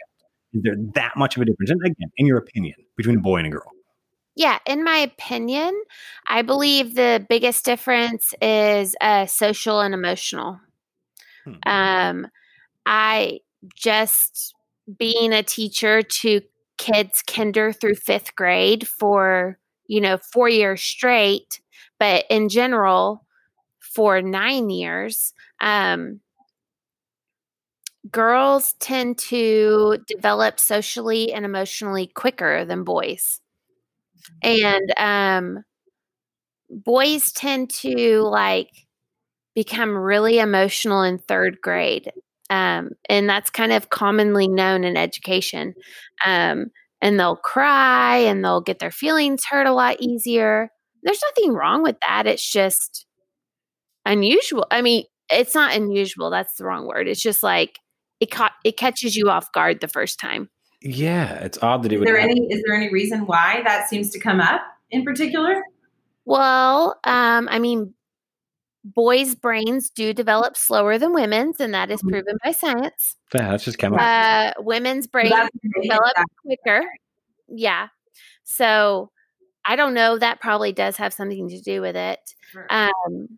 is 0.53 0.63
there 0.63 0.75
that 0.95 1.13
much 1.15 1.37
of 1.37 1.41
a 1.41 1.45
difference? 1.45 1.71
And 1.71 1.81
again, 1.81 2.09
in 2.17 2.25
your 2.25 2.37
opinion, 2.37 2.75
between 2.97 3.17
a 3.17 3.21
boy 3.21 3.37
and 3.37 3.47
a 3.47 3.49
girl? 3.49 3.71
Yeah, 4.35 4.59
in 4.67 4.83
my 4.83 4.97
opinion, 4.97 5.73
I 6.27 6.43
believe 6.43 6.93
the 6.93 7.25
biggest 7.27 7.65
difference 7.65 8.35
is 8.39 8.95
uh, 9.01 9.25
social 9.25 9.79
and 9.81 9.95
emotional. 9.95 10.59
Hmm. 11.43 11.53
Um, 11.65 12.27
I 12.85 13.39
just 13.75 14.53
being 14.99 15.33
a 15.33 15.41
teacher 15.41 16.01
to 16.01 16.41
kids 16.77 17.23
kinder 17.25 17.73
through 17.73 17.95
fifth 17.95 18.35
grade 18.35 18.87
for 18.87 19.57
you 19.87 19.99
know 19.99 20.17
four 20.17 20.49
years 20.49 20.81
straight, 20.81 21.59
but 21.99 22.25
in 22.29 22.49
general 22.49 23.25
for 23.79 24.21
nine 24.21 24.69
years. 24.69 25.33
Um, 25.61 26.21
girls 28.11 28.73
tend 28.79 29.17
to 29.17 29.97
develop 30.07 30.59
socially 30.59 31.33
and 31.33 31.43
emotionally 31.45 32.07
quicker 32.07 32.63
than 32.65 32.83
boys 32.83 33.41
and 34.41 34.93
um 34.99 35.63
boys 36.69 37.31
tend 37.31 37.69
to 37.69 38.21
like 38.21 38.69
become 39.55 39.97
really 39.97 40.39
emotional 40.39 41.03
in 41.03 41.17
third 41.19 41.59
grade 41.61 42.11
um 42.49 42.91
and 43.09 43.29
that's 43.29 43.49
kind 43.49 43.71
of 43.73 43.89
commonly 43.89 44.47
known 44.47 44.83
in 44.83 44.97
education 44.97 45.73
um 46.25 46.67
and 47.01 47.19
they'll 47.19 47.35
cry 47.37 48.17
and 48.17 48.43
they'll 48.43 48.61
get 48.61 48.79
their 48.79 48.91
feelings 48.91 49.43
hurt 49.49 49.67
a 49.67 49.73
lot 49.73 49.97
easier 50.01 50.71
there's 51.07 51.21
nothing 51.35 51.53
wrong 51.53 51.81
with 51.81 51.95
that 52.07 52.27
it's 52.27 52.47
just 52.51 53.05
unusual 54.05 54.65
i 54.71 54.81
mean 54.81 55.03
it's 55.31 55.55
not 55.55 55.75
unusual 55.75 56.29
that's 56.29 56.55
the 56.55 56.63
wrong 56.65 56.85
word 56.87 57.07
it's 57.07 57.21
just 57.21 57.41
like 57.43 57.79
it 58.19 58.29
caught 58.31 58.53
it 58.63 58.77
catches 58.77 59.15
you 59.15 59.29
off 59.29 59.51
guard 59.51 59.79
the 59.81 59.87
first 59.87 60.19
time 60.19 60.49
Yeah, 60.81 61.33
it's 61.39 61.57
odd 61.61 61.83
that 61.83 61.91
it 61.91 61.95
Is 61.95 61.99
would. 61.99 62.07
there 62.07 62.17
happen. 62.19 62.31
any 62.37 62.47
is 62.53 62.63
there 62.65 62.75
any 62.75 62.89
reason 62.91 63.25
why 63.25 63.61
that 63.65 63.89
seems 63.89 64.09
to 64.11 64.19
come 64.19 64.39
up 64.39 64.61
in 64.91 65.03
particular? 65.03 65.61
Well, 66.25 66.99
um, 67.03 67.47
I 67.49 67.57
mean, 67.59 67.93
boys' 68.83 69.33
brains 69.35 69.89
do 69.89 70.13
develop 70.13 70.55
slower 70.55 70.97
than 70.97 71.13
women's, 71.13 71.59
and 71.59 71.73
that 71.73 71.89
is 71.91 72.01
Mhm. 72.03 72.09
proven 72.11 72.37
by 72.43 72.51
science. 72.51 73.17
Yeah, 73.33 73.49
that's 73.51 73.65
just 73.65 73.77
chemical. 73.79 74.05
Uh, 74.05 74.53
women's 74.59 75.07
brains 75.07 75.33
develop 75.81 76.15
quicker. 76.45 76.81
Yeah. 77.49 77.87
So 78.43 79.09
I 79.67 79.75
don't 79.75 79.93
know. 79.93 80.17
That 80.17 80.39
probably 80.41 80.71
does 80.71 80.97
have 80.97 81.13
something 81.13 81.49
to 81.49 81.61
do 81.61 81.81
with 81.81 81.95
it. 81.95 82.19
Sure. 82.51 82.65
Um, 82.69 83.37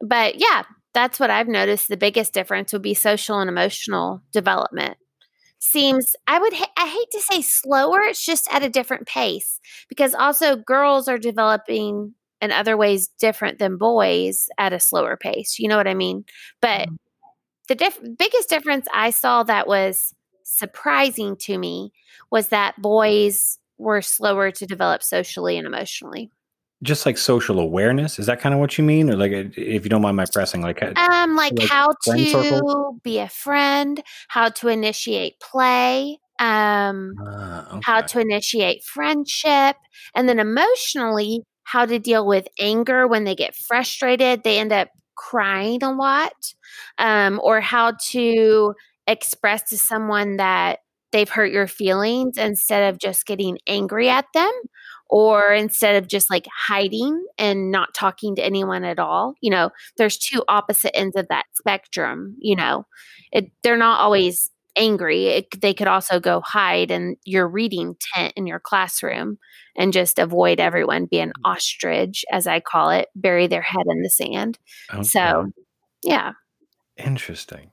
but 0.00 0.36
yeah, 0.36 0.62
that's 0.92 1.20
what 1.20 1.30
I've 1.30 1.48
noticed. 1.48 1.88
The 1.88 1.96
biggest 1.96 2.32
difference 2.34 2.72
would 2.72 2.82
be 2.82 2.94
social 2.94 3.40
and 3.40 3.48
emotional 3.50 4.22
development. 4.32 4.96
Seems 5.58 6.14
I 6.26 6.38
would 6.38 6.52
ha- 6.54 6.72
I 6.76 6.86
hate 6.88 7.10
to 7.12 7.20
say 7.20 7.42
slower. 7.42 8.02
It's 8.02 8.24
just 8.24 8.48
at 8.52 8.62
a 8.62 8.68
different 8.68 9.06
pace 9.06 9.60
because 9.88 10.14
also 10.14 10.56
girls 10.56 11.08
are 11.08 11.18
developing 11.18 12.14
in 12.40 12.52
other 12.52 12.76
ways 12.76 13.08
different 13.18 13.58
than 13.58 13.78
boys 13.78 14.48
at 14.58 14.74
a 14.74 14.80
slower 14.80 15.16
pace. 15.16 15.58
You 15.58 15.68
know 15.68 15.76
what 15.78 15.88
I 15.88 15.94
mean? 15.94 16.24
But 16.60 16.88
Mhm. 16.88 16.96
the 17.68 17.74
diff- 17.76 18.00
biggest 18.18 18.48
difference 18.50 18.86
I 18.94 19.10
saw 19.10 19.42
that 19.44 19.66
was 19.66 20.14
surprising 20.44 21.36
to 21.36 21.58
me 21.58 21.92
was 22.30 22.48
that 22.48 22.80
boys 22.80 23.58
were 23.78 24.02
slower 24.02 24.50
to 24.52 24.66
develop 24.66 25.02
socially 25.02 25.58
and 25.58 25.66
emotionally. 25.66 26.30
just 26.82 27.06
like 27.06 27.16
social 27.16 27.60
awareness. 27.60 28.18
Is 28.18 28.26
that 28.26 28.40
kind 28.40 28.54
of 28.54 28.60
what 28.60 28.76
you 28.76 28.84
mean, 28.84 29.08
or 29.10 29.16
like, 29.16 29.32
if 29.32 29.84
you 29.84 29.88
don't 29.90 30.02
mind 30.02 30.16
my 30.16 30.26
pressing, 30.26 30.60
like, 30.60 30.82
uh, 30.82 30.92
Um, 30.96 31.34
like, 31.34 31.54
like 31.58 31.68
how 31.70 31.88
to 32.12 32.24
circle? 32.24 32.98
be 33.02 33.18
a 33.18 33.28
friend, 33.28 34.02
how 34.28 34.48
to 34.50 34.68
initiate 34.68 35.40
play, 35.40 36.18
um, 36.38 37.14
uh, 37.26 37.80
how 37.82 38.00
to 38.02 38.20
initiate 38.20 38.84
friendship, 38.84 39.76
and 40.14 40.28
then 40.28 40.38
emotionally, 40.38 41.42
how 41.64 41.86
to 41.86 41.98
deal 41.98 42.26
with 42.26 42.46
anger 42.60 43.06
when 43.08 43.24
they 43.24 43.34
get 43.34 43.56
frustrated. 43.56 44.42
They 44.44 44.58
end 44.58 44.72
up 44.72 44.88
crying 45.16 45.82
a 45.82 45.92
lot, 45.92 46.32
um, 46.98 47.40
or 47.42 47.60
how 47.60 47.92
to 48.10 48.74
express 49.06 49.62
to 49.70 49.78
someone 49.78 50.36
that 50.36 50.80
they've 51.14 51.28
hurt 51.30 51.52
your 51.52 51.68
feelings 51.68 52.36
instead 52.36 52.92
of 52.92 52.98
just 52.98 53.24
getting 53.24 53.56
angry 53.68 54.08
at 54.08 54.26
them 54.34 54.50
or 55.08 55.54
instead 55.54 55.94
of 55.94 56.08
just 56.08 56.28
like 56.28 56.44
hiding 56.52 57.24
and 57.38 57.70
not 57.70 57.94
talking 57.94 58.34
to 58.34 58.44
anyone 58.44 58.82
at 58.82 58.98
all 58.98 59.34
you 59.40 59.48
know 59.48 59.70
there's 59.96 60.18
two 60.18 60.42
opposite 60.48 60.94
ends 60.94 61.14
of 61.16 61.28
that 61.28 61.44
spectrum 61.54 62.34
you 62.40 62.56
know 62.56 62.84
it, 63.30 63.50
they're 63.62 63.76
not 63.76 64.00
always 64.00 64.50
angry 64.76 65.26
it, 65.26 65.60
they 65.60 65.72
could 65.72 65.86
also 65.86 66.18
go 66.18 66.42
hide 66.44 66.90
in 66.90 67.14
your 67.24 67.46
reading 67.46 67.94
tent 68.12 68.32
in 68.36 68.44
your 68.44 68.58
classroom 68.58 69.38
and 69.76 69.92
just 69.92 70.18
avoid 70.18 70.58
everyone 70.58 71.06
be 71.08 71.20
an 71.20 71.28
mm. 71.28 71.48
ostrich 71.48 72.24
as 72.32 72.48
i 72.48 72.58
call 72.58 72.90
it 72.90 73.06
bury 73.14 73.46
their 73.46 73.62
head 73.62 73.84
in 73.88 74.02
the 74.02 74.10
sand 74.10 74.58
Okay. 74.92 75.04
so 75.04 75.46
yeah 76.02 76.32
interesting. 76.96 77.70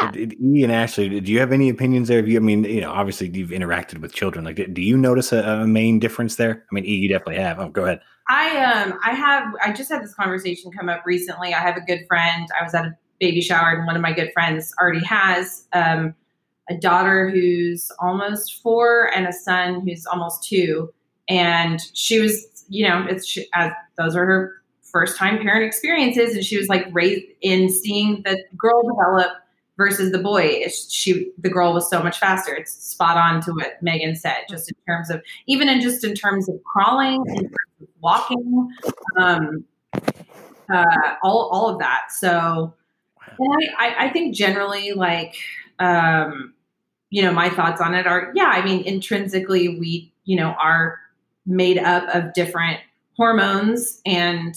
Yeah. 0.00 0.12
E 0.16 0.62
and 0.62 0.72
Ashley, 0.72 1.20
do 1.20 1.32
you 1.32 1.40
have 1.40 1.52
any 1.52 1.68
opinions 1.68 2.08
there? 2.08 2.18
Have 2.18 2.28
you, 2.28 2.36
I 2.36 2.40
mean, 2.40 2.64
you 2.64 2.80
know, 2.80 2.90
obviously 2.90 3.28
you've 3.28 3.50
interacted 3.50 4.00
with 4.00 4.12
children. 4.12 4.44
Like, 4.44 4.72
do 4.72 4.82
you 4.82 4.96
notice 4.96 5.32
a, 5.32 5.42
a 5.42 5.66
main 5.66 5.98
difference 5.98 6.36
there? 6.36 6.64
I 6.70 6.74
mean, 6.74 6.84
E, 6.84 6.94
you 6.94 7.08
definitely 7.08 7.42
have. 7.42 7.58
Oh, 7.58 7.68
go 7.68 7.84
ahead. 7.84 8.00
I 8.28 8.56
um 8.64 8.98
I 9.04 9.12
have 9.14 9.52
I 9.62 9.72
just 9.72 9.90
had 9.90 10.02
this 10.02 10.14
conversation 10.14 10.70
come 10.72 10.88
up 10.88 11.02
recently. 11.04 11.54
I 11.54 11.58
have 11.58 11.76
a 11.76 11.80
good 11.80 12.06
friend. 12.06 12.48
I 12.58 12.62
was 12.62 12.74
at 12.74 12.84
a 12.84 12.96
baby 13.20 13.40
shower 13.40 13.70
and 13.76 13.86
one 13.86 13.96
of 13.96 14.02
my 14.02 14.12
good 14.12 14.32
friends 14.32 14.72
already 14.80 15.04
has 15.04 15.66
um 15.72 16.14
a 16.70 16.76
daughter 16.76 17.28
who's 17.28 17.90
almost 17.98 18.62
4 18.62 19.10
and 19.14 19.26
a 19.26 19.32
son 19.32 19.80
who's 19.80 20.06
almost 20.06 20.44
2 20.48 20.92
and 21.28 21.80
she 21.94 22.20
was 22.20 22.64
you 22.68 22.88
know 22.88 23.04
it's 23.08 23.26
she, 23.26 23.46
as 23.54 23.72
those 23.98 24.14
are 24.14 24.24
her 24.24 24.62
first 24.82 25.16
time 25.16 25.38
parent 25.40 25.64
experiences 25.64 26.34
and 26.34 26.44
she 26.44 26.56
was 26.56 26.68
like 26.68 26.86
raised 26.92 27.24
in 27.40 27.68
seeing 27.68 28.22
the 28.24 28.42
girl 28.56 28.82
develop 28.82 29.41
versus 29.82 30.12
the 30.12 30.18
boy 30.18 30.62
she 30.88 31.30
the 31.38 31.50
girl 31.50 31.72
was 31.74 31.90
so 31.90 32.02
much 32.02 32.18
faster. 32.18 32.54
It's 32.54 32.72
spot 32.72 33.16
on 33.16 33.40
to 33.42 33.52
what 33.52 33.82
megan 33.82 34.14
said 34.14 34.44
just 34.48 34.70
in 34.70 34.76
terms 34.86 35.10
of 35.10 35.22
even 35.46 35.68
in 35.68 35.80
just 35.80 36.04
in 36.04 36.14
terms 36.14 36.48
of 36.48 36.62
crawling 36.62 37.24
in 37.26 37.42
terms 37.42 37.76
of 37.80 37.88
walking 38.00 38.68
um 39.18 39.64
uh 40.72 41.14
all 41.22 41.48
all 41.52 41.68
of 41.68 41.78
that. 41.80 42.12
So 42.12 42.74
and 43.38 43.70
I, 43.78 43.88
I 43.88 44.04
i 44.04 44.08
think 44.10 44.34
generally 44.34 44.92
like 44.92 45.34
um 45.78 46.54
you 47.10 47.22
know 47.22 47.32
my 47.32 47.48
thoughts 47.48 47.80
on 47.80 47.94
it 47.94 48.06
are 48.06 48.32
yeah 48.34 48.50
i 48.52 48.64
mean 48.64 48.84
intrinsically 48.84 49.78
we 49.78 50.12
you 50.24 50.36
know 50.36 50.54
are 50.62 50.98
made 51.46 51.78
up 51.78 52.04
of 52.14 52.32
different 52.34 52.80
hormones 53.16 54.00
and 54.06 54.54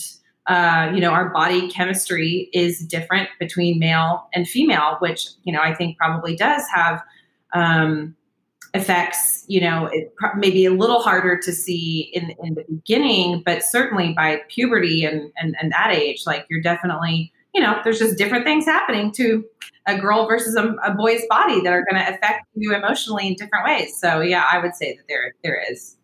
uh, 0.47 0.91
you 0.93 0.99
know, 0.99 1.11
our 1.11 1.29
body 1.29 1.69
chemistry 1.69 2.49
is 2.53 2.79
different 2.79 3.29
between 3.39 3.79
male 3.79 4.27
and 4.33 4.47
female, 4.47 4.97
which, 4.99 5.29
you 5.43 5.51
know, 5.51 5.61
I 5.61 5.73
think 5.73 5.97
probably 5.97 6.35
does 6.35 6.63
have 6.73 7.01
um, 7.53 8.15
effects, 8.75 9.43
you 9.47 9.61
know, 9.61 9.87
it 9.91 10.13
maybe 10.37 10.65
a 10.65 10.71
little 10.71 11.01
harder 11.01 11.39
to 11.39 11.51
see 11.51 12.11
in, 12.13 12.35
in 12.43 12.53
the 12.53 12.65
beginning, 12.69 13.41
but 13.45 13.63
certainly 13.63 14.13
by 14.13 14.41
puberty 14.49 15.03
and, 15.03 15.31
and, 15.37 15.55
and 15.59 15.71
that 15.71 15.91
age, 15.91 16.23
like 16.27 16.45
you're 16.49 16.61
definitely, 16.61 17.31
you 17.53 17.61
know, 17.61 17.79
there's 17.83 17.99
just 17.99 18.17
different 18.17 18.45
things 18.45 18.65
happening 18.65 19.11
to 19.13 19.43
a 19.87 19.97
girl 19.97 20.27
versus 20.27 20.55
a, 20.55 20.75
a 20.83 20.93
boy's 20.93 21.21
body 21.29 21.61
that 21.61 21.71
are 21.71 21.85
going 21.89 22.03
to 22.03 22.13
affect 22.13 22.45
you 22.55 22.75
emotionally 22.75 23.27
in 23.27 23.33
different 23.35 23.65
ways. 23.65 23.97
So 23.99 24.21
yeah, 24.21 24.45
I 24.51 24.59
would 24.59 24.75
say 24.75 24.95
that 24.95 25.03
there, 25.07 25.33
there 25.43 25.63
is. 25.71 25.95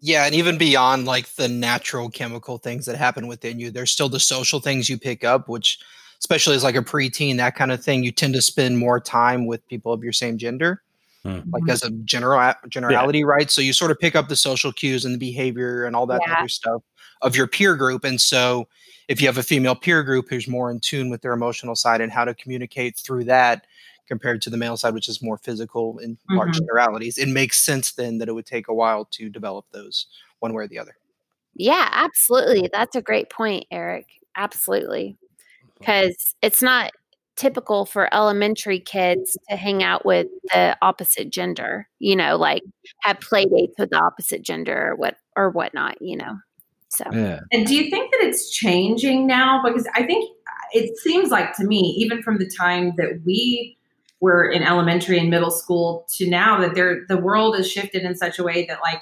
Yeah, 0.00 0.26
and 0.26 0.34
even 0.34 0.58
beyond 0.58 1.06
like 1.06 1.28
the 1.34 1.48
natural 1.48 2.08
chemical 2.08 2.58
things 2.58 2.86
that 2.86 2.96
happen 2.96 3.26
within 3.26 3.58
you, 3.58 3.70
there's 3.70 3.90
still 3.90 4.08
the 4.08 4.20
social 4.20 4.60
things 4.60 4.88
you 4.88 4.98
pick 4.98 5.24
up, 5.24 5.48
which 5.48 5.80
especially 6.20 6.56
as 6.56 6.64
like 6.64 6.76
a 6.76 6.82
preteen, 6.82 7.36
that 7.36 7.54
kind 7.56 7.72
of 7.72 7.82
thing, 7.82 8.04
you 8.04 8.12
tend 8.12 8.34
to 8.34 8.42
spend 8.42 8.78
more 8.78 9.00
time 9.00 9.46
with 9.46 9.66
people 9.68 9.92
of 9.92 10.02
your 10.02 10.12
same 10.12 10.38
gender. 10.38 10.82
Mm-hmm. 11.24 11.50
Like 11.50 11.68
as 11.68 11.82
a 11.82 11.90
general 11.90 12.54
generality, 12.68 13.18
yeah. 13.20 13.24
right? 13.24 13.50
So 13.50 13.60
you 13.60 13.72
sort 13.72 13.90
of 13.90 13.98
pick 13.98 14.14
up 14.14 14.28
the 14.28 14.36
social 14.36 14.72
cues 14.72 15.04
and 15.04 15.12
the 15.12 15.18
behavior 15.18 15.84
and 15.84 15.96
all 15.96 16.06
that 16.06 16.20
yeah. 16.26 16.38
other 16.38 16.48
stuff 16.48 16.82
of 17.22 17.36
your 17.36 17.48
peer 17.48 17.74
group. 17.74 18.04
And 18.04 18.20
so 18.20 18.68
if 19.08 19.20
you 19.20 19.26
have 19.26 19.36
a 19.36 19.42
female 19.42 19.74
peer 19.74 20.02
group 20.02 20.28
who's 20.30 20.46
more 20.46 20.70
in 20.70 20.80
tune 20.80 21.10
with 21.10 21.20
their 21.22 21.32
emotional 21.32 21.74
side 21.74 22.00
and 22.00 22.12
how 22.12 22.24
to 22.24 22.34
communicate 22.34 22.96
through 22.96 23.24
that, 23.24 23.66
compared 24.08 24.42
to 24.42 24.50
the 24.50 24.56
male 24.56 24.76
side, 24.76 24.94
which 24.94 25.08
is 25.08 25.22
more 25.22 25.38
physical 25.38 25.98
in 25.98 26.12
mm-hmm. 26.16 26.36
large 26.36 26.58
generalities, 26.58 27.18
it 27.18 27.28
makes 27.28 27.60
sense 27.60 27.92
then 27.92 28.18
that 28.18 28.28
it 28.28 28.32
would 28.32 28.46
take 28.46 28.68
a 28.68 28.74
while 28.74 29.04
to 29.12 29.28
develop 29.28 29.66
those 29.70 30.06
one 30.40 30.52
way 30.54 30.64
or 30.64 30.68
the 30.68 30.78
other. 30.78 30.96
Yeah, 31.54 31.88
absolutely. 31.92 32.68
That's 32.72 32.96
a 32.96 33.02
great 33.02 33.30
point, 33.30 33.66
Eric. 33.70 34.06
Absolutely. 34.36 35.16
Because 35.78 36.34
it's 36.42 36.62
not 36.62 36.92
typical 37.36 37.86
for 37.86 38.12
elementary 38.12 38.80
kids 38.80 39.36
to 39.48 39.56
hang 39.56 39.82
out 39.82 40.04
with 40.04 40.26
the 40.52 40.76
opposite 40.82 41.30
gender, 41.30 41.88
you 42.00 42.16
know, 42.16 42.36
like 42.36 42.62
have 43.02 43.20
play 43.20 43.44
dates 43.44 43.74
with 43.78 43.90
the 43.90 43.98
opposite 43.98 44.42
gender 44.42 44.90
or 44.90 44.96
what 44.96 45.16
or 45.36 45.50
whatnot, 45.50 45.96
you 46.00 46.16
know. 46.16 46.36
So 46.88 47.04
yeah. 47.12 47.40
and 47.52 47.66
do 47.66 47.74
you 47.74 47.90
think 47.90 48.10
that 48.12 48.22
it's 48.22 48.50
changing 48.50 49.26
now? 49.26 49.62
Because 49.62 49.86
I 49.94 50.04
think 50.04 50.28
it 50.72 50.96
seems 50.98 51.30
like 51.30 51.54
to 51.56 51.64
me, 51.64 51.94
even 51.98 52.22
from 52.22 52.38
the 52.38 52.50
time 52.58 52.94
that 52.96 53.20
we 53.24 53.77
were 54.20 54.48
in 54.48 54.62
elementary 54.62 55.18
and 55.18 55.30
middle 55.30 55.50
school 55.50 56.06
to 56.16 56.28
now 56.28 56.60
that 56.60 56.74
they 56.74 57.14
the 57.14 57.20
world 57.20 57.56
has 57.56 57.70
shifted 57.70 58.02
in 58.02 58.16
such 58.16 58.38
a 58.38 58.44
way 58.44 58.66
that 58.66 58.80
like 58.82 59.00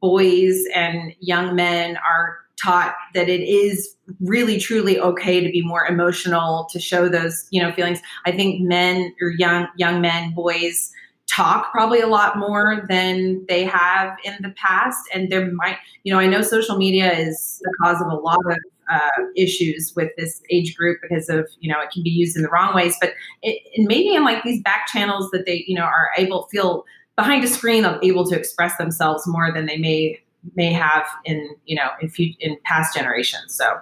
boys 0.00 0.64
and 0.74 1.12
young 1.20 1.54
men 1.54 1.96
are 1.98 2.38
taught 2.62 2.94
that 3.14 3.28
it 3.28 3.42
is 3.42 3.94
really 4.20 4.58
truly 4.58 4.98
okay 4.98 5.40
to 5.40 5.50
be 5.50 5.60
more 5.62 5.86
emotional 5.86 6.66
to 6.70 6.80
show 6.80 7.08
those 7.08 7.46
you 7.50 7.62
know 7.62 7.72
feelings. 7.72 8.00
I 8.24 8.32
think 8.32 8.62
men 8.62 9.14
or 9.20 9.30
young 9.30 9.68
young 9.76 10.00
men 10.00 10.32
boys 10.34 10.90
talk 11.28 11.70
probably 11.72 12.00
a 12.00 12.06
lot 12.06 12.38
more 12.38 12.86
than 12.88 13.44
they 13.48 13.64
have 13.64 14.16
in 14.24 14.36
the 14.40 14.50
past 14.50 14.98
and 15.12 15.30
there 15.30 15.50
might 15.52 15.76
you 16.04 16.12
know 16.12 16.20
i 16.20 16.26
know 16.26 16.40
social 16.40 16.76
media 16.76 17.12
is 17.12 17.60
the 17.62 17.74
cause 17.82 18.00
of 18.00 18.06
a 18.06 18.14
lot 18.14 18.38
of 18.46 18.56
uh, 18.90 19.08
issues 19.36 19.92
with 19.96 20.10
this 20.16 20.42
age 20.50 20.76
group 20.76 20.98
because 21.02 21.28
of 21.28 21.48
you 21.60 21.72
know 21.72 21.80
it 21.80 21.90
can 21.90 22.02
be 22.02 22.10
used 22.10 22.36
in 22.36 22.42
the 22.42 22.48
wrong 22.48 22.74
ways. 22.74 22.96
But 23.00 23.12
it, 23.42 23.62
maybe 23.78 24.14
in 24.14 24.24
like 24.24 24.42
these 24.42 24.62
back 24.62 24.86
channels 24.88 25.30
that 25.30 25.46
they 25.46 25.64
you 25.66 25.74
know 25.74 25.84
are 25.84 26.10
able 26.16 26.48
feel 26.50 26.84
behind 27.16 27.44
a 27.44 27.48
screen 27.48 27.86
able 28.02 28.26
to 28.26 28.36
express 28.36 28.76
themselves 28.76 29.26
more 29.26 29.52
than 29.52 29.66
they 29.66 29.78
may 29.78 30.20
may 30.54 30.72
have 30.72 31.06
in 31.24 31.56
you 31.64 31.76
know 31.76 31.88
in 32.00 32.08
few, 32.08 32.34
in 32.40 32.56
past 32.64 32.94
generations. 32.94 33.54
So. 33.54 33.78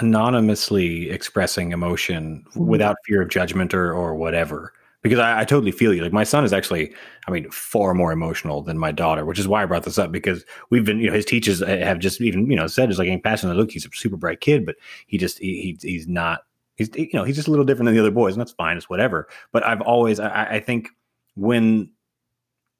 Anonymously 0.00 1.10
expressing 1.10 1.72
emotion 1.72 2.44
mm-hmm. 2.50 2.66
without 2.66 2.96
fear 3.06 3.22
of 3.22 3.28
judgment 3.28 3.72
or 3.72 3.94
or 3.94 4.14
whatever 4.14 4.72
because 5.08 5.20
I, 5.20 5.40
I, 5.40 5.44
totally 5.44 5.70
feel 5.70 5.94
you. 5.94 6.02
Like 6.02 6.12
my 6.12 6.24
son 6.24 6.44
is 6.44 6.52
actually, 6.52 6.92
I 7.28 7.30
mean, 7.30 7.48
far 7.50 7.94
more 7.94 8.12
emotional 8.12 8.62
than 8.62 8.78
my 8.78 8.90
daughter, 8.90 9.24
which 9.24 9.38
is 9.38 9.46
why 9.46 9.62
I 9.62 9.66
brought 9.66 9.84
this 9.84 9.98
up 9.98 10.10
because 10.10 10.44
we've 10.70 10.84
been, 10.84 10.98
you 10.98 11.08
know, 11.08 11.14
his 11.14 11.24
teachers 11.24 11.62
eh, 11.62 11.84
have 11.84 12.00
just 12.00 12.20
even, 12.20 12.50
you 12.50 12.56
know, 12.56 12.66
said 12.66 12.90
it's 12.90 12.98
like 12.98 13.08
ain't 13.08 13.22
passing 13.22 13.48
the 13.48 13.54
look. 13.54 13.70
He's 13.70 13.86
a 13.86 13.90
super 13.92 14.16
bright 14.16 14.40
kid, 14.40 14.66
but 14.66 14.76
he 15.06 15.16
just 15.16 15.38
he, 15.38 15.78
he 15.80 15.88
he's 15.88 16.08
not. 16.08 16.40
He's 16.74 16.90
you 16.94 17.08
know 17.14 17.24
he's 17.24 17.36
just 17.36 17.48
a 17.48 17.50
little 17.50 17.64
different 17.64 17.86
than 17.86 17.94
the 17.94 18.00
other 18.00 18.10
boys, 18.10 18.34
and 18.34 18.40
that's 18.40 18.52
fine. 18.52 18.76
It's 18.76 18.90
whatever. 18.90 19.28
But 19.52 19.64
I've 19.64 19.80
always 19.80 20.20
I, 20.20 20.44
I 20.44 20.60
think 20.60 20.90
when 21.36 21.90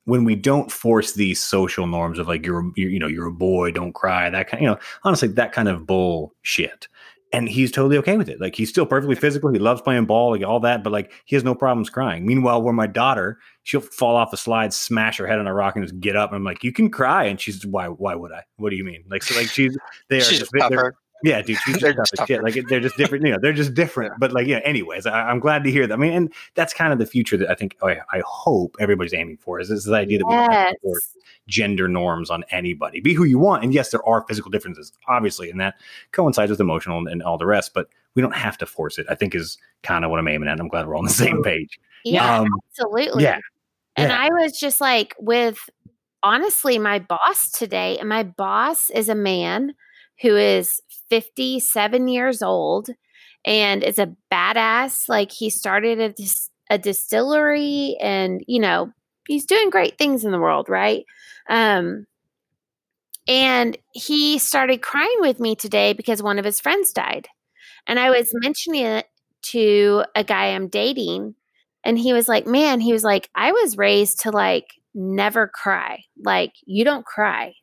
when 0.04 0.24
we 0.24 0.34
don't 0.34 0.70
force 0.70 1.14
these 1.14 1.42
social 1.42 1.86
norms 1.86 2.18
of 2.18 2.28
like 2.28 2.44
you're, 2.44 2.70
you're 2.76 2.90
you 2.90 2.98
know 2.98 3.06
you're 3.06 3.26
a 3.26 3.32
boy, 3.32 3.70
don't 3.70 3.94
cry, 3.94 4.28
that 4.28 4.48
kind, 4.48 4.62
you 4.62 4.68
know, 4.68 4.78
honestly, 5.04 5.28
that 5.28 5.52
kind 5.52 5.68
of 5.68 5.86
bullshit 5.86 6.88
and 7.36 7.50
he's 7.50 7.70
totally 7.70 7.98
okay 7.98 8.16
with 8.16 8.30
it. 8.30 8.40
Like 8.40 8.54
he's 8.54 8.70
still 8.70 8.86
perfectly 8.86 9.14
physical. 9.14 9.52
He 9.52 9.58
loves 9.58 9.82
playing 9.82 10.06
ball, 10.06 10.30
like 10.30 10.42
all 10.42 10.58
that, 10.60 10.82
but 10.82 10.90
like 10.90 11.12
he 11.26 11.36
has 11.36 11.44
no 11.44 11.54
problems 11.54 11.90
crying. 11.90 12.24
Meanwhile, 12.24 12.62
where 12.62 12.72
my 12.72 12.86
daughter, 12.86 13.38
she'll 13.62 13.82
fall 13.82 14.16
off 14.16 14.30
the 14.30 14.38
slide, 14.38 14.72
smash 14.72 15.18
her 15.18 15.26
head 15.26 15.38
on 15.38 15.46
a 15.46 15.52
rock, 15.52 15.76
and 15.76 15.84
just 15.84 16.00
get 16.00 16.16
up. 16.16 16.30
And 16.30 16.36
I'm 16.36 16.44
like, 16.44 16.64
you 16.64 16.72
can 16.72 16.90
cry, 16.90 17.24
and 17.24 17.38
she's 17.38 17.66
why? 17.66 17.88
Why 17.88 18.14
would 18.14 18.32
I? 18.32 18.44
What 18.56 18.70
do 18.70 18.76
you 18.76 18.84
mean? 18.84 19.04
Like 19.10 19.22
so, 19.22 19.38
like 19.38 19.48
she's 19.48 19.76
they 20.08 20.16
are 20.16 20.22
she's 20.22 20.38
just, 20.38 20.52
yeah, 21.22 21.42
dude, 21.42 21.58
she's 21.58 21.76
they're 21.80 21.92
just 21.92 22.14
shit. 22.26 22.42
Like 22.42 22.56
they're 22.68 22.80
just 22.80 22.96
different. 22.96 23.26
You 23.26 23.32
know, 23.32 23.38
they're 23.40 23.52
just 23.52 23.74
different. 23.82 24.14
But 24.18 24.32
like, 24.32 24.46
yeah. 24.46 24.60
Anyways, 24.64 25.04
I, 25.04 25.30
am 25.30 25.38
glad 25.38 25.62
to 25.64 25.70
hear 25.70 25.86
that. 25.86 25.92
I 25.92 25.98
mean, 25.98 26.14
and 26.14 26.32
that's 26.54 26.72
kind 26.72 26.90
of 26.90 26.98
the 26.98 27.06
future 27.06 27.36
that 27.36 27.50
I 27.50 27.54
think 27.54 27.76
oh, 27.82 27.88
I, 27.88 28.00
I 28.12 28.22
hope 28.24 28.76
everybody's 28.80 29.12
aiming 29.12 29.36
for. 29.36 29.60
Is 29.60 29.68
this 29.68 29.84
the 29.84 29.92
idea 29.92 30.20
that 30.20 30.26
yes. 30.30 30.74
we 30.82 30.90
don't 30.90 31.02
gender 31.48 31.88
norms 31.88 32.30
on 32.30 32.44
anybody? 32.50 33.00
Be 33.00 33.14
who 33.14 33.24
you 33.24 33.38
want. 33.38 33.62
And 33.62 33.72
yes, 33.72 33.90
there 33.90 34.06
are 34.06 34.24
physical 34.26 34.50
differences, 34.50 34.92
obviously, 35.08 35.50
and 35.50 35.60
that 35.60 35.74
coincides 36.12 36.50
with 36.50 36.60
emotional 36.60 37.06
and, 37.06 37.22
all 37.22 37.38
the 37.38 37.46
rest. 37.46 37.72
But 37.74 37.88
we 38.14 38.22
don't 38.22 38.34
have 38.34 38.58
to 38.58 38.66
force 38.66 38.98
it. 38.98 39.06
I 39.08 39.14
think 39.14 39.34
is 39.34 39.58
kind 39.82 40.04
of 40.04 40.10
what 40.10 40.18
I'm 40.18 40.28
aiming 40.28 40.48
at. 40.48 40.60
I'm 40.60 40.68
glad 40.68 40.86
we're 40.86 40.96
on 40.96 41.04
the 41.04 41.10
same 41.10 41.42
page. 41.42 41.78
Yeah, 42.04 42.40
um, 42.40 42.48
absolutely. 42.70 43.24
Yeah. 43.24 43.38
And 43.96 44.10
yeah. 44.10 44.18
I 44.20 44.28
was 44.28 44.58
just 44.58 44.80
like 44.80 45.14
with 45.18 45.58
honestly 46.22 46.78
my 46.78 46.98
boss 46.98 47.50
today, 47.50 47.98
and 47.98 48.08
my 48.08 48.22
boss 48.22 48.90
is 48.90 49.08
a 49.08 49.14
man 49.14 49.74
who 50.20 50.36
is 50.36 50.80
57 51.10 52.08
years 52.08 52.42
old 52.42 52.90
and 53.44 53.82
is 53.82 53.98
a 53.98 54.14
badass. 54.32 55.08
Like 55.08 55.30
he 55.30 55.50
started 55.50 56.00
a, 56.00 56.12
dis- 56.12 56.50
a 56.70 56.78
distillery 56.78 57.96
and, 58.00 58.42
you 58.46 58.60
know, 58.60 58.92
he's 59.28 59.46
doing 59.46 59.70
great 59.70 59.98
things 59.98 60.24
in 60.24 60.32
the 60.32 60.38
world, 60.38 60.68
right? 60.68 61.04
Um, 61.48 62.06
and 63.28 63.76
he 63.92 64.38
started 64.38 64.82
crying 64.82 65.16
with 65.20 65.40
me 65.40 65.56
today 65.56 65.92
because 65.92 66.22
one 66.22 66.38
of 66.38 66.44
his 66.44 66.60
friends 66.60 66.92
died. 66.92 67.28
And 67.86 67.98
I 67.98 68.10
was 68.10 68.30
mentioning 68.34 68.84
it 68.84 69.06
to 69.50 70.04
a 70.14 70.24
guy 70.24 70.46
I'm 70.46 70.68
dating. 70.68 71.34
And 71.84 71.98
he 71.98 72.12
was 72.12 72.28
like, 72.28 72.46
man, 72.46 72.80
he 72.80 72.92
was 72.92 73.04
like, 73.04 73.28
I 73.34 73.52
was 73.52 73.76
raised 73.76 74.20
to 74.20 74.30
like 74.30 74.66
never 74.94 75.48
cry. 75.48 76.02
Like, 76.24 76.52
you 76.64 76.84
don't 76.84 77.04
cry 77.04 77.54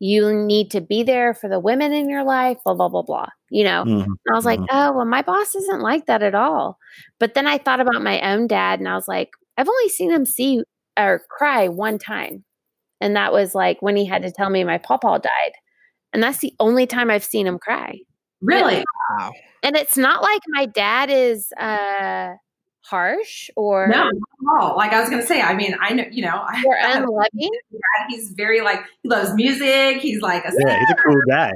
you 0.00 0.32
need 0.32 0.70
to 0.70 0.80
be 0.80 1.02
there 1.02 1.34
for 1.34 1.48
the 1.48 1.58
women 1.58 1.92
in 1.92 2.08
your 2.08 2.24
life, 2.24 2.58
blah, 2.64 2.74
blah, 2.74 2.88
blah, 2.88 3.02
blah. 3.02 3.26
You 3.50 3.64
know, 3.64 3.84
mm-hmm. 3.84 4.12
I 4.30 4.34
was 4.34 4.44
like, 4.44 4.60
mm-hmm. 4.60 4.76
oh, 4.76 4.92
well, 4.96 5.04
my 5.04 5.22
boss 5.22 5.54
isn't 5.54 5.80
like 5.80 6.06
that 6.06 6.22
at 6.22 6.34
all. 6.34 6.78
But 7.18 7.34
then 7.34 7.46
I 7.46 7.58
thought 7.58 7.80
about 7.80 8.02
my 8.02 8.20
own 8.20 8.46
dad 8.46 8.78
and 8.78 8.88
I 8.88 8.94
was 8.94 9.08
like, 9.08 9.30
I've 9.56 9.68
only 9.68 9.88
seen 9.88 10.10
him 10.10 10.24
see 10.24 10.62
or 10.96 11.22
cry 11.30 11.68
one 11.68 11.98
time. 11.98 12.44
And 13.00 13.16
that 13.16 13.32
was 13.32 13.54
like 13.54 13.80
when 13.80 13.96
he 13.96 14.04
had 14.04 14.22
to 14.22 14.32
tell 14.32 14.50
me 14.50 14.64
my 14.64 14.78
pawpaw 14.78 15.18
died. 15.18 15.52
And 16.12 16.22
that's 16.22 16.38
the 16.38 16.54
only 16.58 16.86
time 16.86 17.10
I've 17.10 17.24
seen 17.24 17.46
him 17.46 17.58
cry. 17.58 17.98
Really? 18.40 18.84
Wow. 19.18 19.32
And 19.62 19.76
it's 19.76 19.96
not 19.96 20.22
like 20.22 20.40
my 20.48 20.66
dad 20.66 21.10
is 21.10 21.52
uh 21.52 22.34
harsh 22.88 23.50
or 23.54 23.86
no 23.88 24.10
all. 24.58 24.74
like 24.76 24.92
i 24.94 25.00
was 25.00 25.10
gonna 25.10 25.26
say 25.26 25.42
i 25.42 25.54
mean 25.54 25.76
i 25.82 25.92
know 25.92 26.04
you 26.10 26.22
know 26.22 26.42
or 26.64 26.76
unloving 26.80 27.50
he's 28.08 28.30
very 28.30 28.62
like 28.62 28.80
he 29.02 29.08
loves 29.10 29.34
music 29.34 29.98
he's 29.98 30.22
like 30.22 30.42
a 30.44 30.52
yeah 30.58 30.78
he's 30.78 30.90
a 30.90 30.94
cool 30.94 31.20
guy 31.28 31.52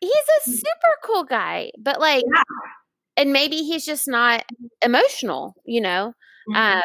he's 0.00 0.12
a 0.12 0.50
super 0.52 0.94
cool 1.02 1.24
guy 1.24 1.72
but 1.76 1.98
like 1.98 2.22
yeah. 2.32 2.42
and 3.16 3.32
maybe 3.32 3.56
he's 3.56 3.84
just 3.84 4.06
not 4.06 4.44
emotional 4.80 5.56
you 5.64 5.80
know 5.80 6.12
mm-hmm. 6.48 6.56
um 6.56 6.82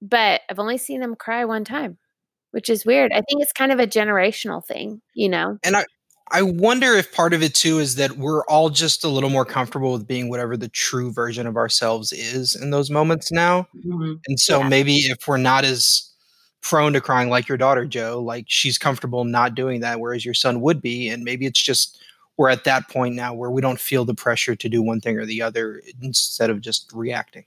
but 0.00 0.40
i've 0.48 0.58
only 0.58 0.78
seen 0.78 1.02
him 1.02 1.14
cry 1.14 1.44
one 1.44 1.64
time 1.64 1.98
which 2.56 2.70
is 2.70 2.86
weird 2.86 3.12
i 3.12 3.20
think 3.20 3.42
it's 3.42 3.52
kind 3.52 3.70
of 3.70 3.78
a 3.78 3.86
generational 3.86 4.64
thing 4.64 5.02
you 5.12 5.28
know 5.28 5.58
and 5.62 5.76
i 5.76 5.84
I 6.32 6.42
wonder 6.42 6.94
if 6.94 7.12
part 7.12 7.34
of 7.34 7.42
it 7.42 7.54
too 7.54 7.78
is 7.78 7.94
that 7.96 8.16
we're 8.16 8.44
all 8.46 8.68
just 8.68 9.04
a 9.04 9.08
little 9.08 9.30
more 9.30 9.44
comfortable 9.44 9.92
with 9.92 10.08
being 10.08 10.28
whatever 10.28 10.56
the 10.56 10.68
true 10.68 11.12
version 11.12 11.46
of 11.46 11.56
ourselves 11.56 12.12
is 12.12 12.56
in 12.56 12.70
those 12.70 12.90
moments 12.90 13.30
now. 13.30 13.68
Mm-hmm. 13.76 14.14
And 14.26 14.40
so 14.40 14.58
yeah. 14.58 14.68
maybe 14.68 14.94
if 14.94 15.28
we're 15.28 15.36
not 15.36 15.64
as 15.64 16.10
prone 16.62 16.94
to 16.94 17.00
crying 17.00 17.30
like 17.30 17.46
your 17.48 17.58
daughter, 17.58 17.84
Joe, 17.84 18.20
like 18.20 18.46
she's 18.48 18.76
comfortable 18.76 19.24
not 19.24 19.54
doing 19.54 19.80
that, 19.82 20.00
whereas 20.00 20.24
your 20.24 20.34
son 20.34 20.60
would 20.62 20.82
be. 20.82 21.08
And 21.08 21.22
maybe 21.22 21.46
it's 21.46 21.62
just 21.62 22.00
we're 22.36 22.48
at 22.48 22.64
that 22.64 22.88
point 22.88 23.14
now 23.14 23.32
where 23.32 23.50
we 23.50 23.60
don't 23.60 23.80
feel 23.80 24.04
the 24.04 24.14
pressure 24.14 24.56
to 24.56 24.68
do 24.68 24.82
one 24.82 25.00
thing 25.00 25.18
or 25.18 25.26
the 25.26 25.42
other 25.42 25.80
instead 26.02 26.50
of 26.50 26.60
just 26.60 26.90
reacting. 26.92 27.44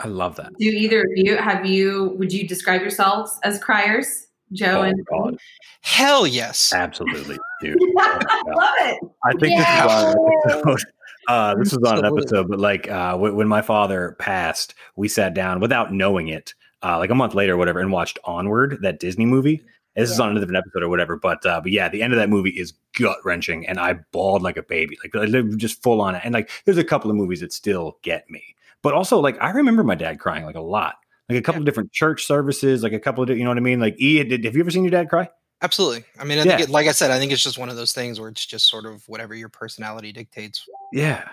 I 0.00 0.06
love 0.06 0.36
that. 0.36 0.52
Do 0.58 0.66
either 0.66 1.00
of 1.00 1.10
you 1.14 1.36
have 1.38 1.66
you 1.66 2.14
would 2.18 2.32
you 2.32 2.46
describe 2.46 2.82
yourselves 2.82 3.38
as 3.42 3.58
criers? 3.58 4.27
Joe 4.52 4.80
Oh, 4.80 4.82
and 4.82 5.06
God. 5.06 5.36
Hell 5.82 6.26
yes. 6.26 6.72
Absolutely, 6.72 7.38
dude. 7.60 7.78
I 7.98 8.42
love 8.46 8.74
it. 8.80 8.98
I 9.24 9.32
think 9.32 9.52
Yeah. 9.58 9.84
this 9.86 9.92
is 9.92 10.14
on 10.14 10.16
an 10.16 10.58
episode. 10.58 10.88
Uh, 11.28 11.54
this 11.56 11.76
was 11.76 11.92
on 11.92 11.98
an 11.98 12.06
episode, 12.06 12.48
but 12.48 12.58
like 12.58 12.88
uh, 12.90 13.10
w- 13.10 13.34
when 13.34 13.46
my 13.46 13.60
father 13.60 14.16
passed, 14.18 14.72
we 14.96 15.08
sat 15.08 15.34
down 15.34 15.60
without 15.60 15.92
knowing 15.92 16.28
it, 16.28 16.54
uh, 16.82 16.96
like 16.96 17.10
a 17.10 17.14
month 17.14 17.34
later, 17.34 17.52
or 17.52 17.56
whatever, 17.58 17.80
and 17.80 17.92
watched 17.92 18.18
Onward, 18.24 18.78
that 18.80 18.98
Disney 18.98 19.26
movie. 19.26 19.60
And 19.94 20.02
This 20.04 20.10
is 20.10 20.20
on 20.20 20.34
a 20.34 20.40
different 20.40 20.56
episode 20.56 20.82
or 20.82 20.88
whatever, 20.88 21.16
but 21.16 21.44
uh, 21.44 21.60
but 21.60 21.70
yeah, 21.70 21.90
the 21.90 22.02
end 22.02 22.14
of 22.14 22.18
that 22.18 22.30
movie 22.30 22.52
is 22.58 22.72
gut 22.98 23.18
wrenching, 23.26 23.66
and 23.68 23.78
I 23.78 23.96
bawled 24.10 24.40
like 24.40 24.56
a 24.56 24.62
baby, 24.62 24.96
like 25.04 25.14
like, 25.30 25.56
just 25.58 25.82
full 25.82 26.00
on 26.00 26.14
it. 26.14 26.22
And 26.24 26.32
like, 26.32 26.48
there's 26.64 26.78
a 26.78 26.84
couple 26.84 27.10
of 27.10 27.16
movies 27.18 27.40
that 27.40 27.52
still 27.52 27.98
get 28.00 28.24
me, 28.30 28.42
but 28.80 28.94
also 28.94 29.18
like 29.18 29.36
I 29.38 29.50
remember 29.50 29.84
my 29.84 29.96
dad 29.96 30.18
crying 30.20 30.46
like 30.46 30.56
a 30.56 30.60
lot, 30.62 30.94
like 31.28 31.38
a 31.38 31.42
couple 31.42 31.60
of 31.60 31.66
different 31.66 31.92
church 31.92 32.24
services, 32.24 32.82
like 32.82 32.92
a 32.92 32.98
couple 33.00 33.22
of 33.22 33.30
you 33.30 33.44
know 33.44 33.50
what 33.50 33.56
I 33.58 33.60
mean. 33.60 33.80
Like, 33.80 33.94
E, 33.98 34.22
did, 34.24 34.44
have 34.44 34.54
you 34.54 34.60
ever 34.60 34.70
seen 34.70 34.82
your 34.84 34.90
dad 34.90 35.08
cry? 35.08 35.28
Absolutely. 35.60 36.04
I 36.18 36.24
mean, 36.24 36.38
I 36.38 36.44
Yeah. 36.44 36.56
think, 36.56 36.68
it, 36.68 36.70
like 36.70 36.86
I 36.86 36.92
said, 36.92 37.10
I 37.10 37.18
think 37.18 37.32
it's 37.32 37.42
just 37.42 37.58
one 37.58 37.68
of 37.68 37.76
those 37.76 37.92
things 37.92 38.20
where 38.20 38.28
it's 38.28 38.46
just 38.46 38.68
sort 38.68 38.86
of 38.86 39.02
whatever 39.08 39.34
your 39.34 39.48
personality 39.48 40.12
dictates. 40.12 40.64
Yeah, 40.92 41.28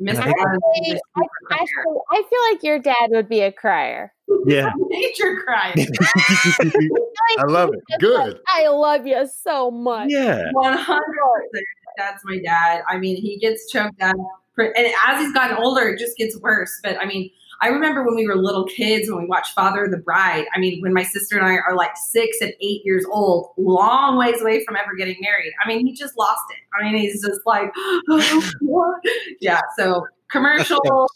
Mr. 0.00 0.18
I 0.20 0.28
Adams 0.30 1.00
I, 1.50 1.58
super 1.58 1.96
I 2.10 2.22
feel 2.30 2.40
like 2.52 2.62
your 2.62 2.78
dad 2.78 3.08
would 3.10 3.28
be 3.28 3.40
a 3.40 3.50
crier. 3.52 4.12
yeah. 4.46 4.70
Nature 4.88 5.42
crier. 5.44 5.74
I 7.38 7.44
love 7.44 7.70
it. 7.72 7.80
Good. 8.00 8.40
I 8.48 8.68
love 8.68 9.06
you 9.06 9.26
so 9.42 9.70
much. 9.70 10.08
Yeah. 10.10 10.50
One 10.52 10.76
hundred 10.78 11.02
percent. 11.50 11.64
That's 11.96 12.22
my 12.24 12.38
dad. 12.44 12.82
I 12.88 12.98
mean, 12.98 13.16
he 13.16 13.38
gets 13.38 13.70
choked 13.70 14.00
up, 14.02 14.16
and 14.58 14.72
as 15.06 15.20
he's 15.20 15.32
gotten 15.32 15.56
older, 15.58 15.88
it 15.88 15.98
just 15.98 16.16
gets 16.16 16.38
worse. 16.40 16.72
But 16.82 16.96
I 17.00 17.06
mean, 17.06 17.30
I 17.60 17.68
remember 17.68 18.04
when 18.04 18.14
we 18.14 18.26
were 18.26 18.36
little 18.36 18.64
kids 18.64 19.10
when 19.10 19.20
we 19.22 19.26
watched 19.26 19.54
Father 19.54 19.84
of 19.84 19.90
the 19.90 19.98
Bride. 19.98 20.46
I 20.54 20.58
mean, 20.58 20.80
when 20.82 20.92
my 20.92 21.02
sister 21.02 21.36
and 21.38 21.46
I 21.46 21.54
are 21.56 21.74
like 21.76 21.96
six 21.96 22.38
and 22.40 22.52
eight 22.60 22.82
years 22.84 23.04
old, 23.10 23.50
long 23.56 24.16
ways 24.18 24.40
away 24.40 24.64
from 24.64 24.76
ever 24.76 24.94
getting 24.96 25.16
married. 25.20 25.52
I 25.64 25.68
mean, 25.68 25.86
he 25.86 25.92
just 25.94 26.16
lost 26.18 26.42
it. 26.50 26.58
I 26.78 26.84
mean, 26.90 27.00
he's 27.00 27.22
just 27.22 27.40
like, 27.46 27.70
what? 28.60 29.00
yeah. 29.40 29.60
So 29.78 30.06
commercials, 30.30 31.10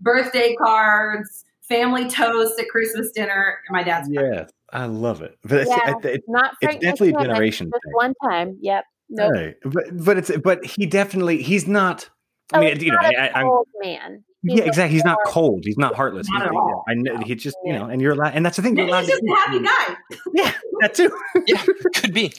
birthday 0.00 0.54
cards, 0.56 1.44
family 1.62 2.08
toast 2.08 2.58
at 2.58 2.68
Christmas 2.68 3.10
dinner. 3.12 3.58
My 3.70 3.82
dad's 3.82 4.08
Yeah, 4.10 4.46
I 4.72 4.86
love 4.86 5.22
it. 5.22 5.38
But 5.44 5.60
it's, 5.60 5.70
Yeah. 5.70 5.94
it- 5.98 6.04
it- 6.04 6.24
Not 6.28 6.54
it's 6.60 6.74
definitely 6.76 7.10
a 7.10 7.22
generation 7.22 7.70
Just 7.72 7.94
one 7.94 8.14
time. 8.28 8.58
Yep. 8.60 8.84
Nope. 9.12 9.32
Right. 9.32 9.56
But 9.64 10.04
but 10.04 10.18
it's 10.18 10.30
but 10.38 10.64
he 10.64 10.86
definitely 10.86 11.42
he's 11.42 11.66
not. 11.66 12.08
I 12.52 12.58
Oh, 12.58 12.60
mean, 12.60 12.74
he's 12.74 12.84
you 12.84 12.90
know, 12.92 12.98
not 13.00 13.14
a 13.14 13.18
I, 13.20 13.26
I, 13.26 13.40
I'm 13.40 13.46
cold 13.46 13.68
man. 13.82 14.24
He's 14.42 14.58
yeah, 14.58 14.64
exactly. 14.64 14.94
He's 14.94 15.04
not 15.04 15.18
cold. 15.26 15.64
He's 15.64 15.76
not 15.76 15.94
heartless. 15.94 16.26
Not 16.30 16.42
He's, 16.42 16.46
at 16.48 16.54
all. 16.54 16.84
I 16.88 16.94
know 16.94 17.18
he 17.18 17.34
just 17.34 17.56
you 17.64 17.72
know, 17.74 17.84
and 17.86 18.00
you're 18.00 18.12
allowed, 18.12 18.34
and 18.34 18.44
that's 18.44 18.56
the 18.56 18.62
thing. 18.62 18.76
You're 18.76 18.86
allowed 18.88 19.00
he's 19.00 19.10
just 19.10 19.22
a 19.22 19.34
happy 19.34 19.60
guy. 19.62 19.96
yeah, 20.34 20.52
that 20.80 20.94
too. 20.94 21.10
Yeah, 21.46 21.62
could 21.94 22.14
be. 22.14 22.32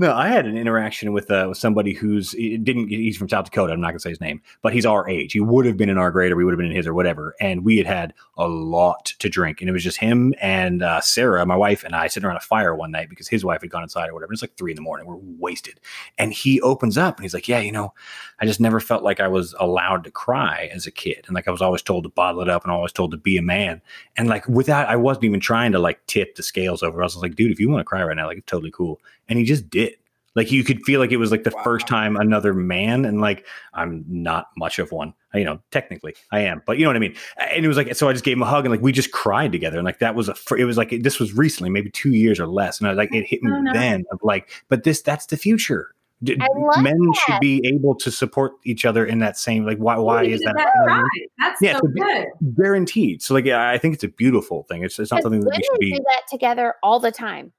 No, 0.00 0.14
I 0.14 0.28
had 0.28 0.46
an 0.46 0.56
interaction 0.56 1.12
with 1.12 1.28
uh, 1.28 1.46
with 1.48 1.58
somebody 1.58 1.92
who's 1.92 2.30
didn't. 2.30 2.86
He's 2.86 3.16
from 3.16 3.28
South 3.28 3.46
Dakota. 3.46 3.72
I'm 3.72 3.80
not 3.80 3.88
gonna 3.88 3.98
say 3.98 4.10
his 4.10 4.20
name, 4.20 4.40
but 4.62 4.72
he's 4.72 4.86
our 4.86 5.08
age. 5.08 5.32
He 5.32 5.40
would 5.40 5.66
have 5.66 5.76
been 5.76 5.88
in 5.88 5.98
our 5.98 6.12
grade, 6.12 6.30
or 6.30 6.36
we 6.36 6.44
would 6.44 6.52
have 6.52 6.58
been 6.58 6.70
in 6.70 6.76
his, 6.76 6.86
or 6.86 6.94
whatever. 6.94 7.34
And 7.40 7.64
we 7.64 7.78
had 7.78 7.86
had 7.86 8.14
a 8.36 8.46
lot 8.46 9.06
to 9.18 9.28
drink, 9.28 9.60
and 9.60 9.68
it 9.68 9.72
was 9.72 9.82
just 9.82 9.98
him 9.98 10.34
and 10.40 10.84
uh, 10.84 11.00
Sarah, 11.00 11.44
my 11.46 11.56
wife, 11.56 11.82
and 11.82 11.96
I 11.96 12.06
sitting 12.06 12.28
around 12.28 12.36
a 12.36 12.40
fire 12.40 12.76
one 12.76 12.92
night 12.92 13.10
because 13.10 13.26
his 13.26 13.44
wife 13.44 13.60
had 13.62 13.70
gone 13.70 13.82
inside 13.82 14.08
or 14.08 14.14
whatever. 14.14 14.32
It's 14.32 14.40
like 14.40 14.56
three 14.56 14.70
in 14.70 14.76
the 14.76 14.82
morning. 14.82 15.04
We're 15.04 15.16
wasted, 15.16 15.80
and 16.16 16.32
he 16.32 16.60
opens 16.60 16.96
up 16.96 17.16
and 17.16 17.24
he's 17.24 17.34
like, 17.34 17.48
"Yeah, 17.48 17.58
you 17.58 17.72
know, 17.72 17.92
I 18.38 18.46
just 18.46 18.60
never 18.60 18.78
felt 18.78 19.02
like 19.02 19.18
I 19.18 19.26
was 19.26 19.52
allowed 19.58 20.04
to 20.04 20.12
cry 20.12 20.70
as 20.72 20.86
a 20.86 20.92
kid, 20.92 21.24
and 21.26 21.34
like 21.34 21.48
I 21.48 21.50
was 21.50 21.62
always 21.62 21.82
told 21.82 22.04
to 22.04 22.10
bottle 22.10 22.40
it 22.40 22.48
up, 22.48 22.62
and 22.62 22.70
always 22.70 22.92
told 22.92 23.10
to 23.10 23.16
be 23.16 23.36
a 23.36 23.42
man, 23.42 23.82
and 24.16 24.28
like 24.28 24.46
without, 24.46 24.88
I 24.88 24.94
wasn't 24.94 25.24
even 25.24 25.40
trying 25.40 25.72
to 25.72 25.80
like 25.80 26.06
tip 26.06 26.36
the 26.36 26.44
scales 26.44 26.84
over. 26.84 27.02
I 27.02 27.04
was 27.04 27.16
like, 27.16 27.34
dude, 27.34 27.50
if 27.50 27.58
you 27.58 27.68
want 27.68 27.80
to 27.80 27.84
cry 27.84 28.04
right 28.04 28.16
now, 28.16 28.28
like 28.28 28.38
it's 28.38 28.46
totally 28.46 28.70
cool, 28.70 29.00
and 29.28 29.38
he 29.38 29.44
just 29.44 29.68
did." 29.70 29.94
Like 30.34 30.52
you 30.52 30.62
could 30.62 30.80
feel 30.84 31.00
like 31.00 31.10
it 31.10 31.16
was 31.16 31.32
like 31.32 31.42
the 31.42 31.50
Wow. 31.50 31.62
first 31.64 31.88
time 31.88 32.16
another 32.16 32.54
man, 32.54 33.04
and 33.04 33.20
like 33.20 33.44
I'm 33.74 34.04
not 34.06 34.48
much 34.56 34.78
of 34.78 34.92
one, 34.92 35.12
you 35.34 35.42
know. 35.42 35.58
Technically, 35.72 36.14
I 36.30 36.40
am, 36.40 36.62
but 36.64 36.78
you 36.78 36.84
know 36.84 36.90
what 36.90 36.96
I 36.96 37.00
mean. 37.00 37.16
And 37.38 37.64
it 37.64 37.66
was 37.66 37.76
like, 37.76 37.92
so 37.96 38.08
I 38.08 38.12
just 38.12 38.24
gave 38.24 38.36
him 38.36 38.42
a 38.42 38.46
hug, 38.46 38.64
and 38.64 38.70
like 38.70 38.80
we 38.82 38.92
just 38.92 39.10
cried 39.10 39.50
together, 39.50 39.78
and 39.78 39.84
like 39.84 39.98
that 39.98 40.14
was 40.14 40.28
a. 40.28 40.34
fir- 40.36 40.58
It 40.58 40.64
was 40.64 40.76
like 40.76 40.90
this 41.02 41.18
was 41.18 41.32
recently, 41.34 41.70
maybe 41.70 41.90
two 41.90 42.12
years 42.12 42.38
or 42.38 42.46
less, 42.46 42.78
and 42.78 42.86
I 42.86 42.90
was 42.92 42.98
like, 42.98 43.12
it 43.12 43.26
hit 43.26 43.42
me 43.42 43.50
Oh, 43.52 43.72
then 43.72 44.04
of 44.12 44.20
like, 44.22 44.50
but 44.68 44.84
this 44.84 45.02
that's 45.02 45.26
the 45.26 45.36
future. 45.36 45.92
D- 46.22 46.36
I 46.40 46.46
love 46.56 46.82
Men 46.84 46.98
should 47.26 47.40
be 47.40 47.60
able 47.64 47.94
to 47.96 48.10
support 48.10 48.52
each 48.64 48.84
other 48.84 49.04
in 49.06 49.18
that 49.20 49.38
same 49.38 49.64
like. 49.64 49.78
Why? 49.78 49.96
Why 49.96 50.24
He 50.24 50.32
is 50.32 50.40
did 50.40 50.48
that? 50.48 50.56
you 50.56 50.64
know 50.64 50.70
what 50.82 50.92
I 50.92 50.96
mean? 50.96 51.02
right. 51.02 51.30
That's 51.38 51.62
Yeah, 51.62 51.78
so 51.78 51.88
good. 51.88 52.26
Guaranteed. 52.56 53.22
So 53.22 53.34
like, 53.34 53.44
yeah, 53.44 53.68
I 53.70 53.78
think 53.78 53.94
it's 53.94 54.04
a 54.04 54.08
beautiful 54.08 54.64
thing. 54.64 54.84
It's, 54.84 54.98
it's 55.00 55.10
not 55.10 55.22
something 55.22 55.40
that 55.40 55.50
we 55.56 55.62
should 55.62 55.78
be, 55.80 55.92
do 55.92 56.04
that 56.10 56.22
together 56.28 56.74
all 56.82 57.00
the 57.00 57.10
time. 57.12 57.52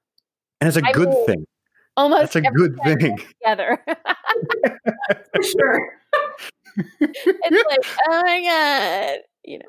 and 0.60 0.68
it's 0.68 0.76
a 0.76 0.84
I 0.86 0.92
good 0.92 1.08
mean, 1.08 1.26
thing. 1.26 1.46
Almost 1.96 2.32
That's 2.32 2.36
a 2.46 2.50
good 2.50 2.78
thing. 2.84 3.18
together. 3.42 3.78
For 3.86 5.42
sure. 5.42 5.88
it's 6.76 7.68
like, 7.68 7.86
oh 8.08 8.22
my 8.22 8.42
god, 8.42 9.18
you 9.44 9.58
know. 9.58 9.64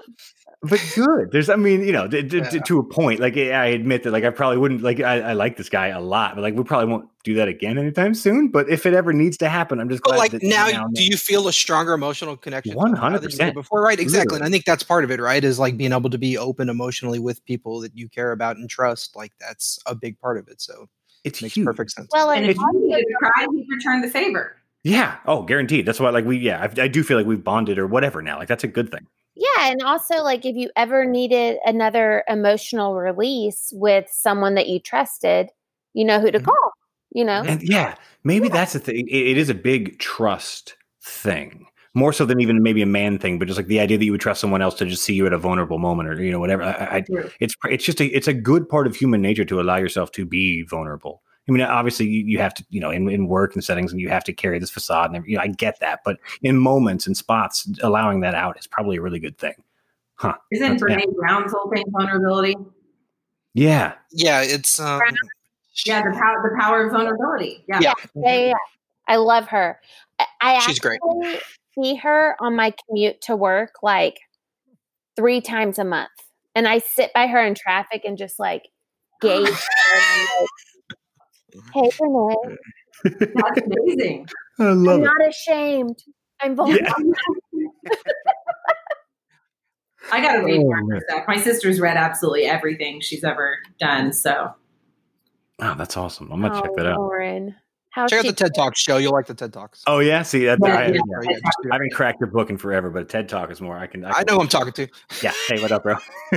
but 0.64 0.80
good. 0.96 1.32
There's, 1.32 1.50
I 1.50 1.56
mean, 1.56 1.84
you 1.84 1.92
know, 1.92 2.08
d- 2.08 2.22
d- 2.22 2.42
d- 2.42 2.48
Yeah. 2.54 2.62
to 2.62 2.80
a 2.80 2.84
point. 2.84 3.20
Like, 3.20 3.36
eh, 3.38 3.52
I 3.52 3.66
admit 3.68 4.04
that, 4.04 4.12
like, 4.12 4.24
I 4.24 4.30
probably 4.30 4.58
wouldn't, 4.60 4.82
like, 4.82 5.00
I, 5.00 5.20
I 5.22 5.34
like 5.34 5.58
this 5.58 5.68
guy 5.68 5.88
a 5.88 6.00
lot, 6.00 6.36
but 6.36 6.42
like, 6.42 6.54
we 6.56 6.64
probably 6.64 6.92
won't 6.92 7.10
do 7.24 7.34
that 7.36 7.48
again 7.48 7.78
anytime 7.80 8.14
soon. 8.14 8.50
But 8.50 8.70
if 8.70 8.86
it 8.86 8.94
ever 8.94 9.14
needs 9.14 9.38
to 9.38 9.50
happen, 9.50 9.80
I'm 9.80 9.90
just 9.90 10.04
But 10.04 10.10
glad. 10.12 10.18
like 10.20 10.32
that 10.32 10.44
now, 10.44 10.68
and 10.68 10.94
do 10.94 11.04
you 11.04 11.18
feel 11.18 11.48
a 11.48 11.54
stronger 11.54 11.94
emotional 11.94 12.38
connection? 12.38 12.76
to 12.76 12.80
him 12.80 12.92
now 12.94 13.10
than 13.18 13.24
you 13.24 13.30
did 13.30 13.40
100%. 13.40 13.54
Before, 13.56 13.82
right? 13.82 14.00
Exactly. 14.00 14.36
And 14.38 14.46
I 14.46 14.50
think 14.50 14.66
that's 14.66 14.84
part 14.84 15.04
of 15.04 15.12
it, 15.12 15.20
right? 15.20 15.44
Is 15.44 15.58
like 15.60 15.76
being 15.76 15.92
able 15.94 16.10
to 16.12 16.18
be 16.20 16.38
open 16.38 16.70
emotionally 16.70 17.20
with 17.20 17.44
people 17.46 17.80
that 17.82 17.98
you 17.98 18.08
care 18.08 18.32
about 18.32 18.58
and 18.58 18.70
trust. 18.70 19.16
Like 19.16 19.32
that's 19.40 19.80
a 19.88 19.96
big 19.96 20.20
part 20.20 20.38
of 20.38 20.48
it. 20.48 20.62
So 20.62 20.88
it's 21.24 21.40
it 21.40 21.44
makes 21.44 21.56
huge. 21.56 21.66
perfect 21.66 21.92
sense. 21.92 22.10
Well, 22.12 22.30
And 22.32 22.42
and 22.44 22.52
if 22.52 22.58
you 22.58 22.72
needed 22.74 23.06
cry, 23.20 23.48
he 23.52 23.66
returned 23.70 24.04
the 24.04 24.10
favor. 24.10 24.58
Yeah. 24.84 25.18
Oh, 25.26 25.44
guaranteed. 25.44 25.86
That's 25.86 26.00
why, 26.00 26.10
like, 26.10 26.26
we, 26.26 26.38
yeah, 26.38 26.62
I, 26.62 26.82
I 26.84 26.88
do 26.88 27.04
feel 27.04 27.18
like 27.18 27.28
we've 27.28 27.44
bonded 27.44 27.78
or 27.78 27.86
whatever 27.86 28.22
now. 28.22 28.40
Like, 28.40 28.48
that's 28.48 28.64
a 28.64 28.68
good 28.68 28.90
thing. 28.92 29.06
yeah, 29.36 29.70
and 29.72 29.82
also 29.84 30.24
like 30.24 30.46
if 30.46 30.56
you 30.56 30.70
ever 30.76 31.06
needed 31.06 31.58
another 31.66 32.24
emotional 32.28 32.96
release 32.96 33.70
with 33.76 34.08
someone 34.12 34.56
that 34.56 34.68
you 34.68 34.80
trusted, 34.80 35.50
you 35.94 36.04
know 36.04 36.20
who 36.20 36.32
to 36.32 36.40
Mhm. 36.40 36.46
call. 36.46 36.72
You 37.14 37.26
know, 37.26 37.44
And 37.46 37.62
yeah, 37.62 37.96
maybe 38.24 38.48
that's 38.50 38.74
the 38.74 38.80
thing. 38.80 39.08
It, 39.08 39.16
it 39.32 39.38
is 39.38 39.50
a 39.50 39.54
big 39.54 40.00
trust 40.00 40.76
thing, 41.04 41.66
more 41.94 42.14
so 42.14 42.26
than 42.26 42.40
even 42.40 42.64
maybe 42.64 42.82
a 42.82 42.86
man 42.86 43.20
thing, 43.20 43.38
but 43.38 43.48
just 43.48 43.58
like 43.58 43.68
the 43.68 43.80
idea 43.80 43.98
that 43.98 44.06
you 44.06 44.12
would 44.12 44.22
trust 44.22 44.40
someone 44.42 44.62
else 44.62 44.76
to 44.76 44.86
just 44.86 45.04
see 45.04 45.14
you 45.14 45.26
at 45.28 45.34
a 45.34 45.38
vulnerable 45.38 45.78
moment 45.78 46.08
or 46.10 46.22
you 46.22 46.32
know 46.32 46.40
whatever. 46.40 46.64
I, 46.64 46.98
I, 46.98 47.04
it's 47.40 47.56
it's 47.66 47.84
just 47.84 48.00
a 48.00 48.06
it's 48.06 48.28
a 48.28 48.34
good 48.34 48.70
part 48.70 48.88
of 48.88 48.96
human 48.96 49.22
nature 49.22 49.46
to 49.46 49.60
allow 49.60 49.78
yourself 49.78 50.12
to 50.14 50.26
be 50.26 50.64
vulnerable. 50.64 51.22
I 51.50 51.52
mean, 51.52 51.64
obviously, 51.64 52.08
you, 52.08 52.24
you 52.26 52.38
have 52.38 52.54
to, 52.54 52.66
you 52.70 52.80
know, 52.80 52.92
in, 52.92 53.10
in 53.10 53.28
work 53.28 53.56
and 53.56 53.64
settings, 53.64 53.92
and 53.92 54.00
you 54.00 54.10
have 54.10 54.24
to 54.26 54.32
carry 54.32 54.60
this 54.60 54.70
facade, 54.70 55.08
and 55.08 55.18
every- 55.18 55.32
you 55.32 55.38
know, 55.38 55.44
I 55.44 55.48
get 55.48 55.80
that. 55.80 56.02
But 56.06 56.18
in 56.44 56.56
moments 56.58 57.08
and 57.08 57.18
spots, 57.18 57.68
allowing 57.82 58.22
that 58.22 58.36
out 58.36 58.60
is 58.60 58.68
probably 58.68 58.98
a 58.98 59.02
really 59.02 59.20
good 59.20 59.38
thing. 59.40 59.56
Huh? 60.16 60.36
Isn't 60.52 60.78
That's- 60.78 60.82
yeah. 60.88 61.06
Brene 61.06 61.16
Brown's 61.16 61.52
whole 61.52 61.70
thing 61.72 61.84
vulnerability? 61.90 62.56
Yeah, 63.56 63.94
yeah, 64.12 64.44
it's 64.44 64.80
um, 64.80 65.02
Yeah, 65.86 66.04
the 66.04 66.12
power, 66.12 66.50
the 66.50 66.62
power 66.62 66.86
of 66.86 66.92
vulnerability. 66.94 67.66
Yeah. 67.68 67.80
Yeah. 67.82 67.94
yeah, 68.14 68.34
yeah, 68.36 68.46
yeah. 68.50 68.54
I 69.08 69.16
love 69.18 69.48
her. 69.48 69.80
I, 70.20 70.26
I 70.42 70.60
She's 70.60 70.80
great. 70.80 71.00
Actually 71.78 71.94
see 71.94 71.96
her 71.98 72.36
on 72.40 72.56
my 72.56 72.74
commute 72.88 73.22
to 73.22 73.36
work 73.36 73.76
like 73.84 74.18
three 75.16 75.42
times 75.42 75.80
a 75.80 75.84
month, 75.84 76.10
and 76.56 76.68
I 76.68 76.80
sit 76.80 77.12
by 77.14 77.28
her 77.28 77.46
in 77.46 77.56
traffic 77.56 78.04
and 78.06 78.18
just 78.18 78.40
like 78.40 78.64
gaze. 79.22 79.48
at 79.48 79.54
her 79.54 79.96
and 79.96 80.30
I'm 81.54 81.62
like, 81.62 81.74
hey, 81.74 81.90
Renee, 82.00 82.58
That's 83.36 83.62
amazing. 83.66 84.28
I 84.60 84.64
I'm 84.66 84.86
it. 84.88 85.00
not 85.00 85.28
ashamed. 85.28 86.04
I'm 86.42 86.56
vulnerable. 86.56 86.86
Yeah. 87.54 87.70
I 90.12 90.20
gotta 90.22 90.44
read 90.44 90.62
Oh, 90.62 90.82
more 90.82 91.00
stuff. 91.08 91.26
My 91.28 91.38
sister's 91.38 91.80
read 91.80 91.96
absolutely 91.96 92.46
everything 92.46 93.00
she's 93.02 93.24
ever 93.24 93.60
done. 93.80 94.12
So 94.12 94.52
Oh, 95.60 95.76
that's 95.78 95.96
awesome. 95.96 96.32
I'm 96.32 96.42
gonna 96.42 96.60
check 96.60 96.72
Oh, 96.72 96.76
that 96.78 96.86
out. 96.88 97.00
Lauren, 97.00 97.56
how 97.92 98.08
check 98.08 98.20
out 98.20 98.26
the 98.26 98.34
TED 98.34 98.56
Talk 98.56 98.76
show. 98.78 98.98
You'll 98.98 99.12
like 99.12 99.28
the 99.28 99.34
TED 99.34 99.52
Talks. 99.52 99.84
Oh 99.86 100.00
yeah, 100.00 100.24
see, 100.24 100.46
that, 100.46 100.60
Yeah, 100.64 100.76
I, 100.76 100.86
yeah. 100.88 100.94
yeah. 100.94 101.00
Yeah, 101.24 101.40
just 101.46 101.58
do 101.62 101.70
I 101.70 101.70
it. 101.70 101.74
haven't 101.74 101.94
cracked 101.94 102.22
a 102.22 102.28
book 102.28 102.50
in 102.50 102.58
forever, 102.58 102.90
but 102.90 103.02
a 103.02 103.06
TED 103.06 103.28
Talk 103.28 103.52
is 103.52 103.60
more. 103.60 103.78
I 103.78 103.88
can. 103.88 104.06
I, 104.06 104.12
I 104.12 104.24
know 104.24 104.36
who 104.36 104.42
I'm 104.42 104.48
talking 104.48 104.72
to. 104.74 104.88
Yeah. 105.22 105.34
Hey, 105.50 105.62
what 105.62 105.72
up, 105.74 105.84
bro? 105.84 105.94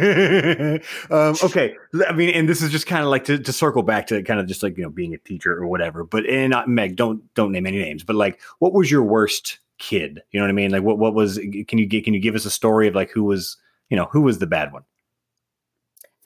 um, 1.11 1.37
okay. 1.45 1.77
I 2.09 2.13
mean, 2.13 2.31
and 2.31 2.49
this 2.49 2.61
is 2.61 2.73
just 2.73 2.87
kind 2.87 3.05
of 3.05 3.09
like 3.09 3.25
to, 3.25 3.39
to 3.39 3.53
circle 3.53 3.85
back 3.85 4.09
to 4.09 4.23
kind 4.25 4.41
of 4.41 4.47
just 4.47 4.65
like 4.65 4.77
you 4.77 4.83
know 4.83 4.91
being 4.91 5.15
a 5.15 5.19
teacher 5.19 5.53
or 5.53 5.69
whatever. 5.69 6.03
But 6.03 6.27
and 6.27 6.51
not 6.51 6.69
Meg, 6.69 6.97
don't 6.97 7.23
don't 7.35 7.53
name 7.53 7.67
any 7.67 7.79
names. 7.79 8.03
But 8.03 8.17
like, 8.17 8.41
what 8.59 8.73
was 8.73 8.91
your 8.91 9.05
worst 9.05 9.61
kid? 9.79 10.23
You 10.33 10.41
know 10.41 10.45
what 10.45 10.51
I 10.51 10.55
mean? 10.55 10.73
Like, 10.73 10.83
what 10.83 10.99
what 10.99 11.15
was? 11.15 11.39
Can 11.39 11.79
you 11.79 11.87
get? 11.87 12.05
Can 12.05 12.15
you 12.15 12.21
give 12.21 12.35
us 12.35 12.45
a 12.45 12.51
story 12.51 12.89
of 12.89 12.95
like 12.97 13.11
who 13.11 13.23
was? 13.23 13.57
You 13.91 13.97
know, 13.97 14.09
who 14.11 14.23
was 14.23 14.39
the 14.39 14.47
bad 14.47 14.73
one? 14.73 14.83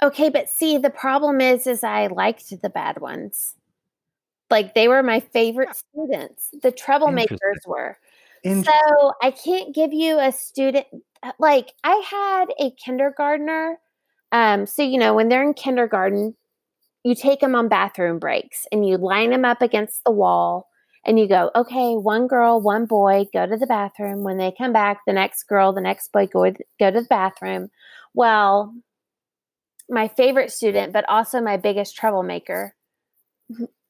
Okay, 0.03 0.31
but 0.31 0.49
see, 0.49 0.79
the 0.79 0.91
problem 0.91 1.41
is, 1.41 1.67
is 1.67 1.83
I 1.83 2.07
liked 2.07 2.63
the 2.63 2.71
bad 2.71 3.01
ones. 3.01 3.57
Like 4.51 4.75
they 4.75 4.89
were 4.89 5.03
my 5.03 5.21
favorite 5.21 5.77
students. 5.77 6.49
The 6.63 6.73
troublemakers 6.73 7.67
were. 7.67 7.99
So 8.45 9.13
I 9.23 9.31
can't 9.31 9.75
give 9.75 9.93
you 9.93 10.19
a 10.19 10.33
student 10.33 10.87
like 11.39 11.73
I 11.85 12.03
had 12.09 12.47
a 12.61 12.71
kindergartner. 12.83 13.79
Um, 14.33 14.67
so 14.67 14.83
you 14.83 14.99
know, 14.99 15.15
when 15.15 15.29
they're 15.29 15.43
in 15.43 15.55
kindergarten, 15.55 16.35
you 17.05 17.15
take 17.15 17.41
them 17.41 17.55
on 17.55 17.69
bathroom 17.69 18.19
breaks 18.19 18.67
and 18.73 18.87
you 18.87 18.97
line 18.97 19.31
them 19.31 19.45
up 19.45 19.63
against 19.63 20.05
the 20.05 20.13
wall 20.13 20.69
and 21.05 21.19
you 21.19 21.27
go, 21.27 21.51
okay, 21.55 21.95
one 21.95 22.27
girl, 22.27 22.61
one 22.61 22.85
boy, 22.85 23.27
go 23.33 23.47
to 23.47 23.57
the 23.57 23.67
bathroom. 23.67 24.25
When 24.25 24.37
they 24.37 24.53
come 24.57 24.73
back, 24.73 25.01
the 25.07 25.13
next 25.13 25.45
girl, 25.45 25.73
the 25.73 25.81
next 25.81 26.13
boy, 26.13 26.27
go, 26.27 26.53
go 26.79 26.91
to 26.91 27.01
the 27.01 27.07
bathroom. 27.09 27.71
Well, 28.15 28.75
my 29.89 30.09
favorite 30.09 30.53
student, 30.53 30.93
but 30.93 31.09
also 31.09 31.41
my 31.41 31.57
biggest 31.57 31.97
troublemaker, 31.97 32.75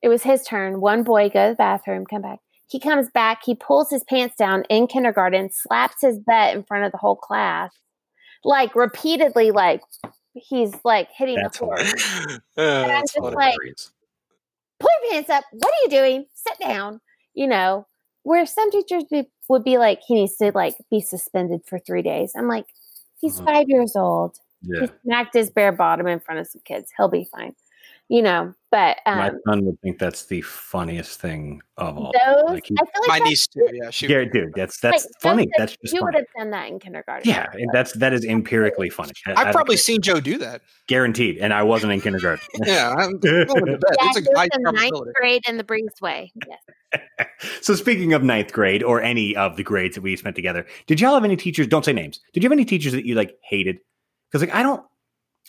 it 0.03 0.09
was 0.09 0.23
his 0.23 0.43
turn. 0.45 0.81
One 0.81 1.03
boy, 1.03 1.29
go 1.31 1.47
to 1.49 1.53
the 1.53 1.57
bathroom, 1.57 2.07
come 2.07 2.23
back. 2.23 2.39
He 2.69 2.79
comes 2.79 3.09
back, 3.11 3.41
he 3.45 3.55
pulls 3.55 3.91
his 3.91 4.05
pants 4.05 4.37
down 4.37 4.65
in 4.69 4.87
kindergarten, 4.87 5.51
slaps 5.51 6.03
his 6.03 6.19
butt 6.19 6.55
in 6.55 6.63
front 6.65 6.85
of 6.85 6.93
the 6.93 6.99
whole 6.99 7.17
class, 7.17 7.73
like 8.45 8.75
repeatedly, 8.77 9.51
like 9.51 9.81
he's 10.35 10.75
like 10.85 11.09
hitting 11.17 11.37
That's 11.37 11.59
the 11.59 11.65
floor. 11.65 11.77
hilarious. 11.79 12.41
Uh, 12.59 12.87
I'm 12.91 13.03
just 13.03 13.19
like, 13.21 13.53
Hilarious. 13.55 13.93
pull 14.81 14.91
your 15.05 15.13
pants 15.13 15.31
up. 15.31 15.45
What 15.53 15.67
are 15.73 15.83
you 15.85 15.89
doing? 15.91 16.27
Sit 16.35 16.59
down. 16.61 17.01
You 17.35 17.47
know, 17.47 17.87
where 18.25 18.45
some 18.47 18.71
teachers 18.71 19.05
be, 19.11 19.31
would 19.49 19.65
be 19.65 19.79
like, 19.79 20.01
he 20.07 20.15
needs 20.17 20.37
to 20.37 20.53
like 20.55 20.77
be 20.91 21.01
suspended 21.01 21.61
for 21.67 21.79
three 21.79 22.03
days. 22.03 22.33
I'm 22.37 22.49
like, 22.49 22.67
he's 23.21 23.41
Mhm. 23.41 23.45
five 23.47 23.69
years 23.69 23.97
old. 23.97 24.37
Yeah. 24.63 24.83
He 24.83 24.89
smacked 25.05 25.35
his 25.35 25.51
bare 25.51 25.73
bottom 25.73 26.07
in 26.07 26.19
front 26.21 26.41
of 26.41 26.49
some 26.49 26.61
kids. 26.65 26.91
He'll 26.97 27.09
be 27.09 27.25
fine. 27.33 27.55
You 28.11 28.23
know, 28.23 28.55
but 28.71 28.97
My 29.07 29.29
um, 29.29 29.39
son 29.47 29.65
would 29.67 29.79
think 29.83 29.99
that's 29.99 30.25
the 30.27 30.41
funniest 30.41 31.21
thing 31.21 31.61
of 31.77 31.99
all. 31.99 32.11
those, 32.25 32.45
Like, 32.53 32.65
he- 32.67 32.75
I 32.81 32.85
feel 32.85 33.01
like 33.03 33.09
My 33.09 33.15
that's- 33.19 33.29
niece 33.29 33.47
too. 33.49 33.69
Yeah, 33.71 33.91
she. 33.91 34.07
Yeah, 34.07 34.25
dude, 34.25 34.53
that's 34.57 34.81
that's 34.81 35.05
like, 35.05 35.13
funny. 35.21 35.43
Joseph, 35.45 35.53
That's 35.59 35.77
just 35.83 35.93
you 35.95 36.03
would 36.03 36.15
have 36.15 36.25
done 36.35 36.51
that 36.53 36.69
in 36.69 36.79
kindergarten. 36.79 37.29
Yeah, 37.29 37.49
and 37.53 37.69
that's 37.71 37.93
that 37.99 38.15
is 38.15 38.25
empirically 38.25 38.89
funny. 38.89 39.13
I- 39.27 39.33
I 39.33 39.49
I've 39.49 39.55
probably 39.55 39.75
don't- 39.77 39.83
seen 39.83 40.01
Joe 40.01 40.21
do 40.21 40.39
that. 40.39 40.63
guaranteed, 40.87 41.37
and 41.37 41.53
I 41.53 41.63
wasn't 41.63 41.93
in 41.93 42.01
kindergarten. 42.01 42.47
Yeah, 42.67 42.95
I'm 42.97 43.19
willing 43.21 43.67
to 43.67 43.79
bet. 43.79 43.97
Yeah, 44.01 44.11
It's 44.17 44.27
a 44.27 44.35
high 44.39 44.49
ninth 44.57 44.95
grade 45.21 45.43
in 45.47 45.59
the 45.59 45.65
Breezeway. 45.65 46.31
Yes. 46.49 47.29
so 47.61 47.75
speaking 47.75 48.15
of 48.15 48.23
ninth 48.23 48.55
grade 48.55 48.83
or 48.83 49.03
any 49.03 49.37
of 49.37 49.57
the 49.57 49.63
grades 49.63 49.97
that 49.97 50.01
we 50.01 50.17
spent 50.17 50.35
together, 50.35 50.65
did 50.87 50.99
y'all 50.99 51.13
have 51.13 51.25
any 51.25 51.37
teachers? 51.37 51.67
Don't 51.67 51.85
say 51.85 51.93
names. 51.93 52.21
Did 52.33 52.43
you 52.43 52.47
have 52.49 52.57
any 52.57 52.65
teachers 52.65 52.93
that 52.93 53.05
you 53.05 53.15
like 53.17 53.37
hated? 53.43 53.81
Because 54.33 54.41
like 54.47 54.55
I 54.55 54.63
don't, 54.63 54.83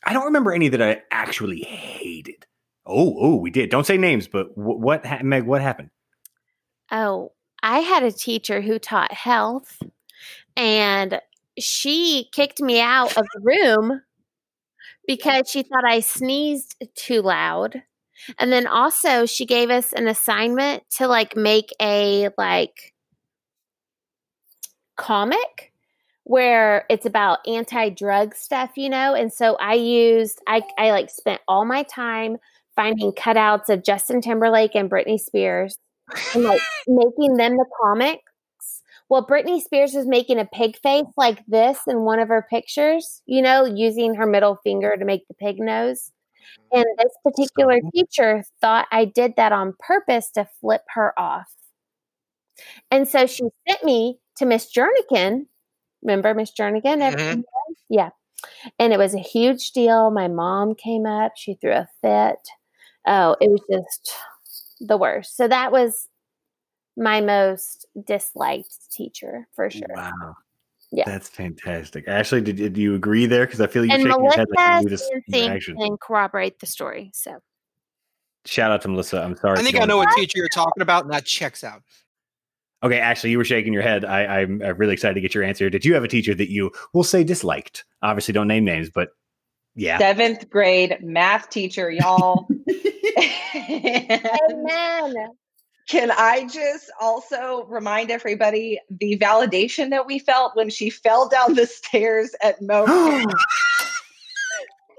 I 0.04 0.12
don't 0.12 0.26
remember 0.26 0.52
any 0.52 0.68
that 0.68 0.82
I 0.82 1.02
actually 1.12 1.62
hated. 1.62 2.46
Oh, 2.90 3.16
oh, 3.20 3.36
we 3.36 3.52
did. 3.52 3.70
Don't 3.70 3.86
say 3.86 3.98
names, 3.98 4.28
but 4.28 4.48
wh- 4.56 4.80
what, 4.80 5.06
ha- 5.06 5.20
Meg? 5.24 5.44
What 5.44 5.62
happened? 5.62 5.92
Oh, 6.92 7.34
I 7.62 7.80
had 7.80 8.04
a 8.04 8.12
teacher 8.12 8.62
who 8.62 8.80
taught 8.80 9.14
health, 9.14 9.82
and 10.58 11.22
she 11.60 12.30
kicked 12.32 12.60
me 12.60 12.82
out 12.82 13.16
of 13.16 13.26
the 13.34 13.42
room 13.44 14.02
because 15.08 15.50
she 15.50 15.64
thought 15.64 15.86
I 15.86 16.00
sneezed 16.00 16.76
too 16.96 17.22
loud. 17.22 17.84
And 18.38 18.52
then 18.52 18.68
also, 18.68 19.26
she 19.26 19.46
gave 19.46 19.70
us 19.70 19.94
an 19.94 20.08
assignment 20.08 20.84
to 20.98 21.08
like 21.08 21.36
make 21.36 21.74
a 21.82 22.30
like 22.38 22.94
comic 24.98 25.74
where 26.24 26.86
it's 26.90 27.06
about 27.06 27.40
anti-drug 27.48 28.36
stuff, 28.36 28.72
you 28.76 28.90
know. 28.90 29.16
And 29.16 29.32
so 29.32 29.56
I 29.56 29.74
used 29.74 30.40
I 30.48 30.62
I 30.78 30.92
like 30.92 31.10
spent 31.10 31.42
all 31.48 31.66
my 31.66 31.84
time 31.84 32.38
finding 32.80 33.12
cutouts 33.12 33.68
of 33.68 33.84
Justin 33.84 34.22
Timberlake 34.22 34.74
and 34.74 34.90
Britney 34.90 35.20
Spears 35.20 35.78
and 36.34 36.46
like 36.46 36.62
making 36.88 37.36
them 37.36 37.58
the 37.58 37.66
comics. 37.84 38.24
Well, 39.10 39.28
Britney 39.28 39.60
Spears 39.60 39.94
was 39.94 40.06
making 40.06 40.40
a 40.40 40.46
pig 40.46 40.78
face 40.78 41.12
like 41.18 41.46
this 41.46 41.80
in 41.88 42.06
one 42.06 42.20
of 42.20 42.30
her 42.30 42.46
pictures, 42.50 43.22
you 43.26 43.42
know, 43.42 43.66
using 43.66 44.16
her 44.16 44.26
middle 44.26 44.60
finger 44.64 44.96
to 44.96 45.04
make 45.04 45.28
the 45.28 45.34
pig 45.34 45.60
nose. 45.60 46.14
And 46.72 46.86
this 46.98 47.14
particular 47.22 47.80
teacher 47.94 48.46
thought 48.62 48.88
I 48.94 49.04
did 49.04 49.34
that 49.36 49.52
on 49.52 49.74
purpose 49.78 50.30
to 50.32 50.48
flip 50.62 50.84
her 50.94 51.20
off. 51.20 51.52
And 52.92 53.08
so 53.10 53.28
she 53.28 53.44
sent 53.68 53.84
me 53.84 54.20
to 54.38 54.46
Miss 54.46 54.72
Jernigan. 54.72 55.48
Remember 56.02 56.34
Miss 56.34 56.52
Jernigan? 56.58 57.02
Everyone? 57.02 57.40
Mm-hmm. 57.40 57.74
Yeah. 57.90 58.12
And 58.78 58.94
it 58.94 59.00
was 59.00 59.14
a 59.14 59.20
huge 59.20 59.72
deal. 59.72 60.12
My 60.12 60.30
mom 60.30 60.76
came 60.76 61.06
up, 61.06 61.34
she 61.36 61.56
threw 61.56 61.74
a 61.74 61.90
fit. 62.02 62.40
Oh, 63.10 63.36
it 63.42 63.50
was 63.50 63.62
just 63.70 64.16
the 64.80 64.96
worst. 64.96 65.36
So 65.36 65.48
that 65.48 65.72
was 65.72 66.08
my 66.96 67.20
most 67.20 67.88
disliked 68.06 68.92
teacher 68.92 69.48
for 69.56 69.70
sure. 69.70 69.88
Wow. 69.94 70.36
Yeah. 70.92 71.04
That's 71.06 71.28
fantastic. 71.28 72.08
Ashley, 72.08 72.42
did, 72.42 72.56
did 72.56 72.78
you 72.78 72.96
agree 72.96 73.26
there? 73.26 73.46
Because 73.46 73.62
I 73.62 73.68
feel 73.68 73.84
you 73.84 73.92
And 73.92 74.02
shaking 74.02 74.24
your 74.24 74.32
head 74.32 74.48
like 74.56 74.76
you 74.76 74.84
knew 74.84 74.90
this 74.90 75.10
Sansing 75.32 76.00
corroborate 76.00 76.60
the 76.60 76.66
story. 76.66 77.12
So 77.14 77.40
Shout 78.46 78.72
out 78.72 78.82
to 78.84 78.88
Melissa. 78.88 79.22
I'm 79.22 79.36
sorry. 79.36 79.60
I 79.60 79.64
think 79.64 79.80
I 79.80 79.86
know 79.86 79.98
what 79.98 80.10
teacher 80.16 80.38
you're 80.38 80.48
talking 80.50 80.82
about, 80.82 81.04
and 81.04 81.14
that 81.14 81.26
checks 81.26 81.64
out. 81.64 81.82
Okay, 82.82 83.00
Ashley, 83.00 83.32
you 83.32 83.38
were 83.38 83.44
shaking 83.44 83.74
your 83.74 83.82
head. 83.82 84.06
I, 84.06 84.42
I'm 84.42 84.62
uh, 84.62 84.74
really 84.74 84.94
excited 84.94 85.16
to 85.16 85.22
get 85.22 85.36
your 85.36 85.44
answer. 85.44 85.70
Did 85.70 85.84
you 85.84 85.94
have 85.94 86.06
a 86.06 86.08
teacher 86.08 86.34
that 86.34 86.50
you 86.50 86.72
will 86.94 87.04
say 87.04 87.26
disliked? 87.26 87.84
Obviously, 88.02 88.34
don't 88.34 88.48
name 88.48 88.64
names, 88.64 88.90
but 88.90 89.10
yeah. 89.76 89.98
Seventh 89.98 90.50
grade 90.50 90.98
math 91.02 91.50
teacher, 91.50 91.90
y'all. 91.90 92.48
Amen. 93.56 95.16
Can 95.90 96.12
I 96.12 96.48
just 96.48 96.92
also 97.02 97.66
remind 97.66 98.12
everybody 98.12 98.80
the 98.92 99.18
validation 99.18 99.90
that 99.90 100.06
we 100.06 100.20
felt 100.20 100.56
when 100.56 100.70
she 100.70 100.92
fell 100.92 101.28
down 101.28 101.56
the 101.56 101.66
stairs 101.66 102.36
at 102.44 102.62
Mo? 102.62 102.86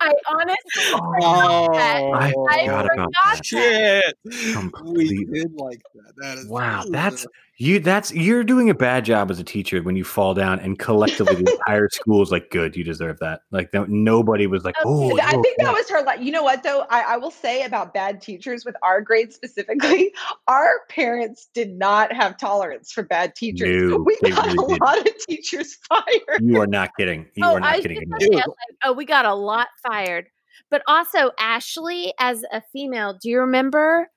I 0.02 0.14
honestly 0.30 0.82
Oh, 1.22 1.68
I 1.72 2.32
I 2.50 2.66
forgot 2.66 2.86
about 2.86 2.96
forgot 2.96 3.10
that. 3.24 3.44
shit. 3.44 4.16
Completely. 4.52 5.26
We 5.26 5.40
did 5.40 5.52
like 5.54 5.82
that. 5.94 6.14
That 6.16 6.38
is 6.38 6.46
Wow, 6.48 6.84
that's 6.90 7.26
you. 7.60 7.80
That's 7.80 8.12
you're 8.12 8.44
doing 8.44 8.70
a 8.70 8.74
bad 8.74 9.04
job 9.04 9.30
as 9.30 9.38
a 9.38 9.44
teacher 9.44 9.82
when 9.82 9.96
you 9.96 10.04
fall 10.04 10.34
down, 10.34 10.60
and 10.60 10.78
collectively 10.78 11.36
the 11.36 11.52
entire 11.68 11.88
school 11.90 12.22
is 12.22 12.30
like, 12.30 12.50
"Good, 12.50 12.76
you 12.76 12.84
deserve 12.84 13.18
that." 13.20 13.42
Like, 13.50 13.72
no, 13.72 13.84
nobody 13.84 14.46
was 14.46 14.64
like, 14.64 14.74
"Oh, 14.84 15.18
I 15.18 15.32
you're 15.32 15.42
think 15.42 15.58
that 15.58 15.72
was 15.72 15.88
her. 15.90 16.02
Like, 16.02 16.20
you 16.20 16.32
know 16.32 16.42
what 16.42 16.62
though? 16.62 16.86
I, 16.90 17.00
I 17.02 17.16
will 17.16 17.30
say 17.30 17.62
about 17.62 17.94
bad 17.94 18.20
teachers 18.20 18.64
with 18.64 18.74
our 18.82 19.00
grade 19.00 19.32
specifically, 19.32 20.12
our 20.48 20.80
parents 20.88 21.48
did 21.54 21.72
not 21.76 22.12
have 22.12 22.36
tolerance 22.38 22.92
for 22.92 23.02
bad 23.02 23.34
teachers. 23.34 23.90
No, 23.90 23.98
we 23.98 24.18
got 24.30 24.46
really 24.46 24.52
a 24.52 24.68
didn't. 24.68 24.80
lot 24.80 24.98
of 24.98 25.26
teachers 25.28 25.76
fired. 25.88 26.40
You 26.40 26.60
are 26.60 26.66
not 26.66 26.90
kidding. 26.98 27.26
You 27.34 27.44
oh, 27.44 27.54
are 27.54 27.60
not 27.60 27.74
I 27.74 27.80
kidding. 27.80 27.98
just 27.98 28.06
Amanda. 28.06 28.26
gonna 28.26 28.42
say, 28.42 28.48
like, 28.48 28.76
oh, 28.84 28.92
we 28.92 29.04
got 29.04 29.24
a 29.24 29.34
lot 29.34 29.68
fired. 29.82 30.26
But 30.70 30.82
also, 30.86 31.32
Ashley, 31.38 32.14
as 32.18 32.44
a 32.52 32.62
female, 32.72 33.18
do 33.20 33.28
you 33.28 33.40
remember 33.40 34.08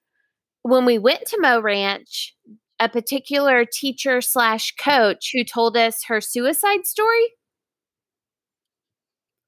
when 0.63 0.85
we 0.85 0.97
went 0.97 1.25
to 1.27 1.39
Mo 1.39 1.59
Ranch, 1.59 2.35
a 2.83 2.89
particular 2.89 3.65
teacher 3.65 4.21
slash 4.21 4.73
coach 4.75 5.31
who 5.33 5.43
told 5.43 5.75
us 5.77 6.03
her 6.07 6.19
suicide 6.21 6.85
story? 6.85 7.33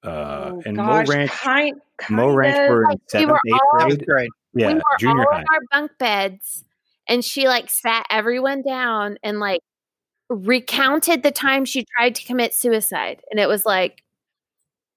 Uh, 0.04 0.32
Oh, 0.56 0.62
and 0.66 0.76
gosh, 0.78 1.08
Mo 1.08 1.14
Ranch, 1.14 1.32
kind, 1.32 1.76
Mo 2.10 2.26
kind 2.28 2.38
Ranch 2.38 2.58
of. 2.58 2.70
were 2.70 2.82
in 2.84 2.88
Like, 2.90 3.00
we 3.14 3.26
were 3.26 3.40
eighth 3.48 3.60
all- 3.74 3.80
grade. 3.88 4.06
Grade. 4.06 4.30
Yeah, 4.54 4.68
we 4.70 4.74
were 4.76 4.82
junior 5.00 5.24
all 5.26 5.32
high. 5.34 5.40
in 5.40 5.46
our 5.52 5.60
bunk 5.72 5.92
beds, 5.98 6.64
and 7.10 7.26
she 7.26 7.48
like 7.48 7.70
sat 7.70 8.06
everyone 8.10 8.62
down 8.62 9.18
and 9.24 9.40
like 9.40 9.62
recounted 10.30 11.24
the 11.24 11.32
time 11.32 11.66
she 11.66 11.86
tried 11.98 12.16
to 12.16 12.24
commit 12.26 12.54
suicide, 12.54 13.22
and 13.32 13.40
it 13.40 13.48
was 13.50 13.66
like, 13.66 14.02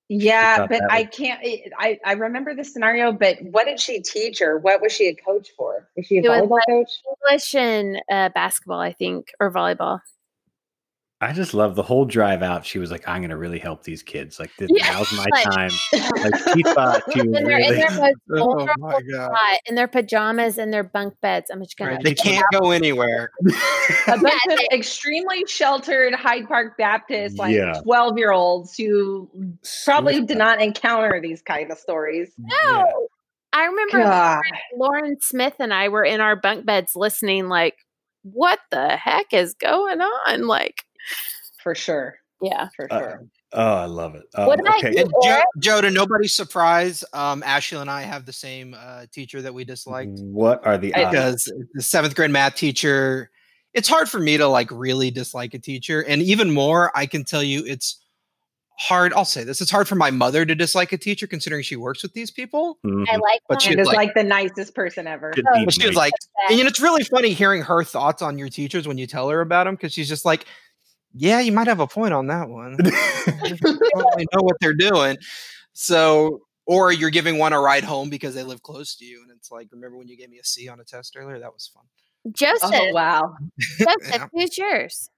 Yeah, 0.09 0.67
but 0.67 0.81
I 0.91 1.05
can't. 1.05 1.41
it- 1.45 1.73
I 1.79 1.99
I 2.05 2.13
remember 2.13 2.55
the 2.55 2.65
scenario, 2.65 3.13
but 3.13 3.37
what 3.43 3.67
did 3.67 3.79
she 3.79 4.01
teach 4.01 4.41
or 4.41 4.59
what 4.59 4.81
was 4.81 4.93
she 4.93 5.09
a 5.09 5.15
coach 5.15 5.51
for? 5.57 5.87
Was 5.97 6.07
she 6.07 6.19
a 6.19 6.23
It 6.23 6.29
was 6.29 6.41
volleyball 6.41 6.51
like- 6.51 6.67
coach? 6.67 6.91
English 7.31 7.55
and 7.55 8.03
uh, 8.11 8.31
basketball, 8.31 8.81
I 8.81 8.93
think, 8.93 9.33
or 9.39 9.53
volleyball. 9.53 10.01
I 11.21 11.33
just 11.33 11.53
love 11.53 11.75
the 11.75 11.83
whole 11.83 12.05
drive 12.05 12.45
out. 12.45 12.65
She 12.65 12.79
was 12.79 12.93
like, 12.93 13.09
"I'm 13.09 13.23
going 13.23 13.31
to 13.31 13.37
really 13.37 13.59
help 13.59 13.83
these 13.83 14.05
kids. 14.05 14.39
Like, 14.39 14.51
this, 14.57 14.69
Yeah, 14.73 14.93
now's 14.93 15.13
my 15.17 15.27
like- 15.33 15.45
time." 15.51 15.71
Like, 15.93 16.37
she 16.55 16.63
thought 16.63 17.03
she 17.13 17.19
was 17.23 17.27
And 17.27 17.37
in 17.39 17.45
really. 17.45 17.77
their 17.77 18.13
Oh 18.41 18.69
my 18.79 19.01
god. 19.11 19.33
in 19.67 19.75
their 19.75 19.89
pajamas 19.89 20.59
and 20.59 20.73
their 20.73 20.85
bunk 20.85 21.15
beds. 21.21 21.51
I'm 21.51 21.61
just 21.61 21.77
gonna. 21.77 21.95
Right, 21.95 22.05
They 22.05 22.15
can't 22.15 22.45
go 22.53 22.71
anywhere. 22.71 23.31
A 23.47 23.51
Yeah, 24.09 24.17
bunch 24.17 24.43
of 24.49 24.59
extremely 24.73 25.45
sheltered 25.47 26.15
Hyde 26.15 26.47
Park 26.47 26.79
Baptist, 26.79 27.37
like 27.37 27.53
Yeah. 27.55 27.81
twelve 27.83 28.17
year 28.17 28.31
olds 28.31 28.77
who 28.77 29.29
probably 29.85 30.15
Suicide. 30.15 30.29
did 30.29 30.39
not 30.39 30.63
encounter 30.63 31.21
these 31.21 31.43
kind 31.43 31.73
of 31.73 31.79
stories. 31.79 32.31
Yeah. 32.39 32.49
No, 32.73 33.09
I 33.53 33.65
remember 33.65 34.03
God, 34.05 34.43
Lauren 34.77 35.17
Smith 35.21 35.55
and 35.59 35.75
I 35.75 35.89
were 35.89 36.05
in 36.05 36.21
our 36.21 36.37
bunk 36.37 36.65
beds 36.65 36.93
listening, 36.95 37.49
like, 37.49 37.75
what 38.23 38.61
the 38.71 38.91
heck 38.97 39.33
is 39.33 39.55
going 39.55 40.01
on? 40.01 40.47
Like, 40.47 40.85
for 41.63 41.75
sure, 41.75 42.17
yeah. 42.43 42.69
for 42.77 42.93
Uh, 42.93 42.99
sure. 42.99 43.25
Oh, 43.55 43.75
I 43.77 43.87
love 43.87 44.15
it. 44.15 44.25
Um, 44.35 44.47
What 44.47 44.61
about 44.61 44.79
okay. 44.79 44.93
you? 44.93 45.01
And 45.03 45.13
Joe, 45.25 45.41
Joe, 45.59 45.81
to 45.81 45.91
nobody's 45.91 46.35
surprise, 46.35 47.03
um, 47.15 47.43
Ashley 47.43 47.79
and 47.79 47.91
I 47.91 48.03
have 48.03 48.27
the 48.27 48.33
same 48.33 48.75
uh, 48.79 49.07
teacher 49.11 49.41
that 49.41 49.55
we 49.55 49.65
disliked. 49.65 50.19
What 50.21 50.67
are 50.67 50.77
the 50.77 50.93
odds? 50.95 51.11
because 51.11 51.53
the 51.73 51.83
seventh 51.83 52.15
grade 52.15 52.31
math 52.31 52.55
teacher 52.57 53.31
it's 53.75 53.87
hard 53.89 54.09
for 54.09 54.19
me 54.19 54.37
to 54.39 54.47
like 54.49 54.71
really 54.71 55.11
dislike 55.11 55.53
a 55.53 55.59
teacher 55.59 56.01
and 56.01 56.23
even 56.23 56.51
more 56.51 56.91
i 56.97 57.05
can 57.05 57.23
tell 57.23 57.43
you 57.43 57.63
it's 57.67 58.03
hard. 58.81 59.13
I'll 59.13 59.25
say 59.25 59.43
this: 59.43 59.61
it's 59.61 59.71
hard 59.73 59.89
for 59.89 59.97
my 59.97 60.11
mother 60.13 60.47
to 60.47 60.55
dislike 60.55 60.93
a 60.93 60.97
teacher, 60.99 61.27
considering 61.27 61.65
she 61.65 61.75
works 61.75 62.01
with 62.03 62.13
these 62.13 62.31
people. 62.31 62.79
Mhm. 62.87 63.07
I 63.11 63.17
like 63.17 63.41
But 63.49 63.57
that. 63.57 63.63
she 63.63 63.71
And 63.71 63.79
was 63.81 63.89
is 63.89 63.95
like- 63.95 64.07
like, 64.09 64.15
the 64.15 64.23
nicest 64.23 64.73
person 64.77 65.09
ever. 65.09 65.33
Good 65.33 65.45
Oh, 65.51 65.55
deep 65.57 65.65
But 65.67 65.75
she 65.75 65.85
was 65.87 65.97
night. 65.97 66.03
like, 66.03 66.13
and 66.49 66.59
you 66.59 66.63
know, 66.65 66.69
it's 66.69 66.79
really 66.79 67.03
funny 67.03 67.31
hearing 67.33 67.63
her 67.63 67.83
thoughts 67.83 68.23
on 68.23 68.39
your 68.39 68.49
teachers 68.49 68.87
when 68.87 68.97
you 68.97 69.09
tell 69.09 69.29
her 69.31 69.41
about 69.41 69.65
them 69.65 69.75
because 69.75 69.93
she's 69.93 70.09
just 70.09 70.25
like, 70.25 70.45
"Yeah, 71.15 71.41
you 71.41 71.53
might 71.53 71.67
have 71.67 71.81
a 71.81 71.87
point 71.87 72.15
on 72.15 72.27
that 72.29 72.49
one. 72.49 72.77
they 72.83 72.91
don't 72.91 73.65
really 73.95 74.27
know 74.35 74.43
what 74.43 74.57
they're 74.61 74.75
doing." 74.75 75.17
So, 75.73 76.43
or 76.67 76.93
you're 76.93 77.11
giving 77.11 77.39
one 77.39 77.53
a 77.53 77.61
ride 77.61 77.85
home 77.85 78.11
because 78.11 78.35
they 78.35 78.43
live 78.43 78.63
close 78.63 78.97
to 78.97 79.05
you, 79.05 79.23
and 79.23 79.31
it's 79.37 79.51
like, 79.51 79.69
remember 79.73 79.97
when 79.97 80.09
you 80.09 80.17
gave 80.17 80.31
me 80.31 80.39
a 80.39 80.45
C 80.45 80.69
on 80.69 80.81
a 80.81 80.85
test 80.85 81.17
earlier? 81.17 81.39
That 81.39 81.53
was 81.53 81.71
fun. 81.73 81.85
Joseph, 82.33 82.71
Oh 82.73 82.93
wow. 82.93 83.35
Joseph, 83.79 83.99
Yeah. 84.11 84.27
who's 84.33 84.59
yours? 84.59 85.11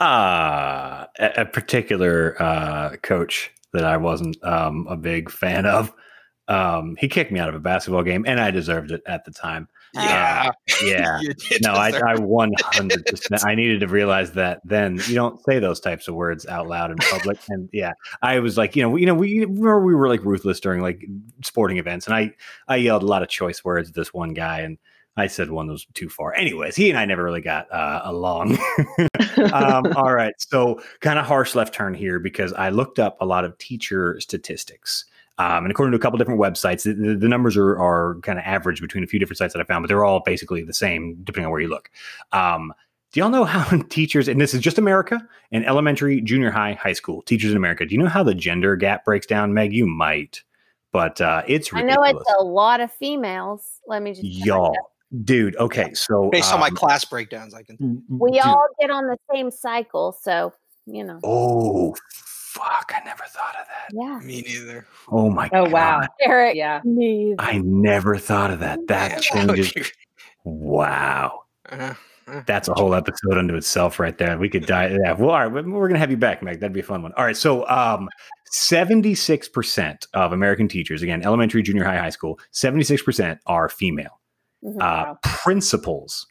uh, 0.00 1.06
a, 1.18 1.32
a 1.38 1.44
particular 1.46 2.40
uh, 2.40 2.96
coach 3.02 3.50
that 3.72 3.84
I 3.84 3.96
wasn't 3.96 4.36
um, 4.44 4.86
a 4.88 4.96
big 4.96 5.30
fan 5.30 5.66
of. 5.66 5.92
Um, 6.48 6.96
he 7.00 7.08
kicked 7.08 7.32
me 7.32 7.40
out 7.40 7.48
of 7.48 7.54
a 7.54 7.60
basketball 7.60 8.02
game, 8.02 8.24
and 8.26 8.38
I 8.38 8.50
deserved 8.50 8.92
it 8.92 9.02
at 9.06 9.24
the 9.24 9.30
time. 9.32 9.68
Yeah, 9.94 10.50
Yeah. 10.82 11.20
No, 11.62 11.72
I, 11.72 11.88
I 11.88 12.14
it. 12.14 12.20
100%. 12.20 13.44
I 13.44 13.54
needed 13.54 13.80
to 13.80 13.88
realize 13.88 14.32
that 14.32 14.60
then 14.64 15.00
you 15.06 15.14
don't 15.14 15.42
say 15.44 15.58
those 15.58 15.80
types 15.80 16.08
of 16.08 16.14
words 16.14 16.46
out 16.46 16.68
loud 16.68 16.90
in 16.90 16.98
public. 16.98 17.38
And 17.48 17.68
yeah, 17.72 17.92
I 18.22 18.40
was 18.40 18.58
like, 18.58 18.74
you 18.74 18.82
know, 18.82 18.90
we, 18.90 19.00
you 19.00 19.06
know, 19.06 19.14
we 19.14 19.40
remember 19.40 19.84
we 19.84 19.94
were 19.94 20.08
like 20.08 20.24
ruthless 20.24 20.58
during 20.58 20.80
like 20.82 21.04
sporting 21.44 21.76
events, 21.76 22.06
and 22.06 22.14
I 22.14 22.32
I 22.66 22.76
yelled 22.76 23.02
a 23.02 23.06
lot 23.06 23.22
of 23.22 23.28
choice 23.28 23.64
words 23.64 23.88
at 23.90 23.94
this 23.94 24.12
one 24.12 24.34
guy, 24.34 24.60
and 24.60 24.78
I 25.16 25.28
said 25.28 25.50
one 25.50 25.66
that 25.66 25.72
was 25.72 25.86
too 25.94 26.08
far. 26.08 26.34
Anyways, 26.34 26.76
he 26.76 26.90
and 26.90 26.98
I 26.98 27.04
never 27.04 27.22
really 27.22 27.40
got 27.40 27.70
uh, 27.72 28.02
along. 28.04 28.58
um, 29.52 29.86
all 29.96 30.12
right, 30.12 30.34
so 30.38 30.80
kind 31.00 31.18
of 31.18 31.26
harsh 31.26 31.54
left 31.54 31.72
turn 31.72 31.94
here 31.94 32.18
because 32.18 32.52
I 32.52 32.70
looked 32.70 32.98
up 32.98 33.16
a 33.20 33.26
lot 33.26 33.44
of 33.44 33.56
teacher 33.58 34.18
statistics. 34.20 35.04
Um, 35.38 35.64
and 35.64 35.70
according 35.70 35.92
to 35.92 35.96
a 35.96 36.00
couple 36.00 36.18
different 36.18 36.40
websites, 36.40 36.84
the, 36.84 36.94
the, 36.94 37.14
the 37.14 37.28
numbers 37.28 37.56
are, 37.56 37.78
are 37.78 38.18
kind 38.22 38.38
of 38.38 38.44
average 38.46 38.80
between 38.80 39.04
a 39.04 39.06
few 39.06 39.18
different 39.18 39.38
sites 39.38 39.52
that 39.52 39.60
I 39.60 39.64
found, 39.64 39.82
but 39.82 39.88
they're 39.88 40.04
all 40.04 40.20
basically 40.20 40.62
the 40.62 40.72
same 40.72 41.16
depending 41.24 41.46
on 41.46 41.52
where 41.52 41.60
you 41.60 41.68
look. 41.68 41.90
Um, 42.32 42.72
do 43.12 43.20
y'all 43.20 43.28
know 43.28 43.44
how 43.44 43.76
teachers, 43.88 44.28
and 44.28 44.40
this 44.40 44.54
is 44.54 44.60
just 44.60 44.78
America, 44.78 45.26
and 45.52 45.64
elementary, 45.66 46.20
junior 46.22 46.50
high, 46.50 46.72
high 46.72 46.94
school 46.94 47.22
teachers 47.22 47.50
in 47.50 47.56
America, 47.56 47.84
do 47.84 47.94
you 47.94 48.00
know 48.00 48.08
how 48.08 48.22
the 48.22 48.34
gender 48.34 48.76
gap 48.76 49.04
breaks 49.04 49.26
down, 49.26 49.52
Meg? 49.52 49.74
You 49.74 49.86
might, 49.86 50.42
but 50.90 51.20
uh, 51.20 51.42
it's 51.46 51.72
I 51.72 51.82
know 51.82 52.02
it's 52.02 52.32
a 52.38 52.42
lot 52.42 52.80
of 52.80 52.90
females. 52.92 53.80
Let 53.86 54.02
me 54.02 54.12
just 54.12 54.24
y'all, 54.24 54.74
dude. 55.24 55.54
Okay, 55.56 55.92
so 55.92 56.30
Based 56.30 56.52
on 56.52 56.60
my 56.60 56.68
um, 56.68 56.76
class 56.76 57.04
breakdowns, 57.04 57.52
I 57.52 57.62
can. 57.62 58.02
We 58.08 58.32
dude, 58.32 58.40
all 58.40 58.66
get 58.80 58.90
on 58.90 59.06
the 59.06 59.18
same 59.32 59.50
cycle, 59.50 60.16
so 60.18 60.54
you 60.86 61.04
know. 61.04 61.20
Oh 61.22 61.94
fuck! 62.56 62.92
I 62.94 63.04
never 63.04 63.24
thought 63.28 63.54
of 63.60 63.66
that. 63.68 63.90
Yeah. 63.92 64.18
Me 64.26 64.42
neither. 64.42 64.86
Oh 65.10 65.30
my 65.30 65.48
God. 65.48 65.58
Oh 65.58 65.64
god! 65.64 65.72
wow. 65.72 66.02
Eric. 66.20 66.56
Yeah. 66.56 66.80
Me. 66.84 67.34
I 67.38 67.58
never 67.64 68.16
thought 68.16 68.50
of 68.50 68.60
that. 68.60 68.78
That 68.88 69.20
changes. 69.22 69.72
Wow. 70.44 71.42
Uh, 71.70 71.94
uh, 72.28 72.42
That's 72.46 72.68
a 72.68 72.74
whole 72.74 72.94
episode 72.94 73.36
unto 73.38 73.54
itself 73.54 73.98
right 74.00 74.16
there. 74.18 74.36
We 74.38 74.48
could 74.48 74.66
die. 74.66 74.88
Yeah. 75.04 75.12
Well, 75.12 75.30
all 75.30 75.48
right. 75.48 75.52
We're 75.52 75.62
going 75.88 75.92
to 75.94 75.98
have 75.98 76.10
you 76.10 76.16
back, 76.16 76.42
Meg. 76.42 76.60
That'd 76.60 76.72
be 76.72 76.80
a 76.80 76.84
fun 76.84 77.02
one. 77.02 77.12
All 77.16 77.24
right. 77.24 77.36
So, 77.36 77.66
um, 77.68 78.08
76% 78.52 80.06
of 80.14 80.32
American 80.32 80.68
teachers, 80.68 81.02
again, 81.02 81.22
elementary, 81.22 81.62
junior 81.62 81.84
high, 81.84 81.98
high 81.98 82.10
school, 82.10 82.38
76% 82.52 83.38
are 83.46 83.68
female. 83.68 84.20
Mhm. 84.64 84.76
Uh, 84.76 84.78
Wow. 84.80 85.18
principals. 85.22 86.26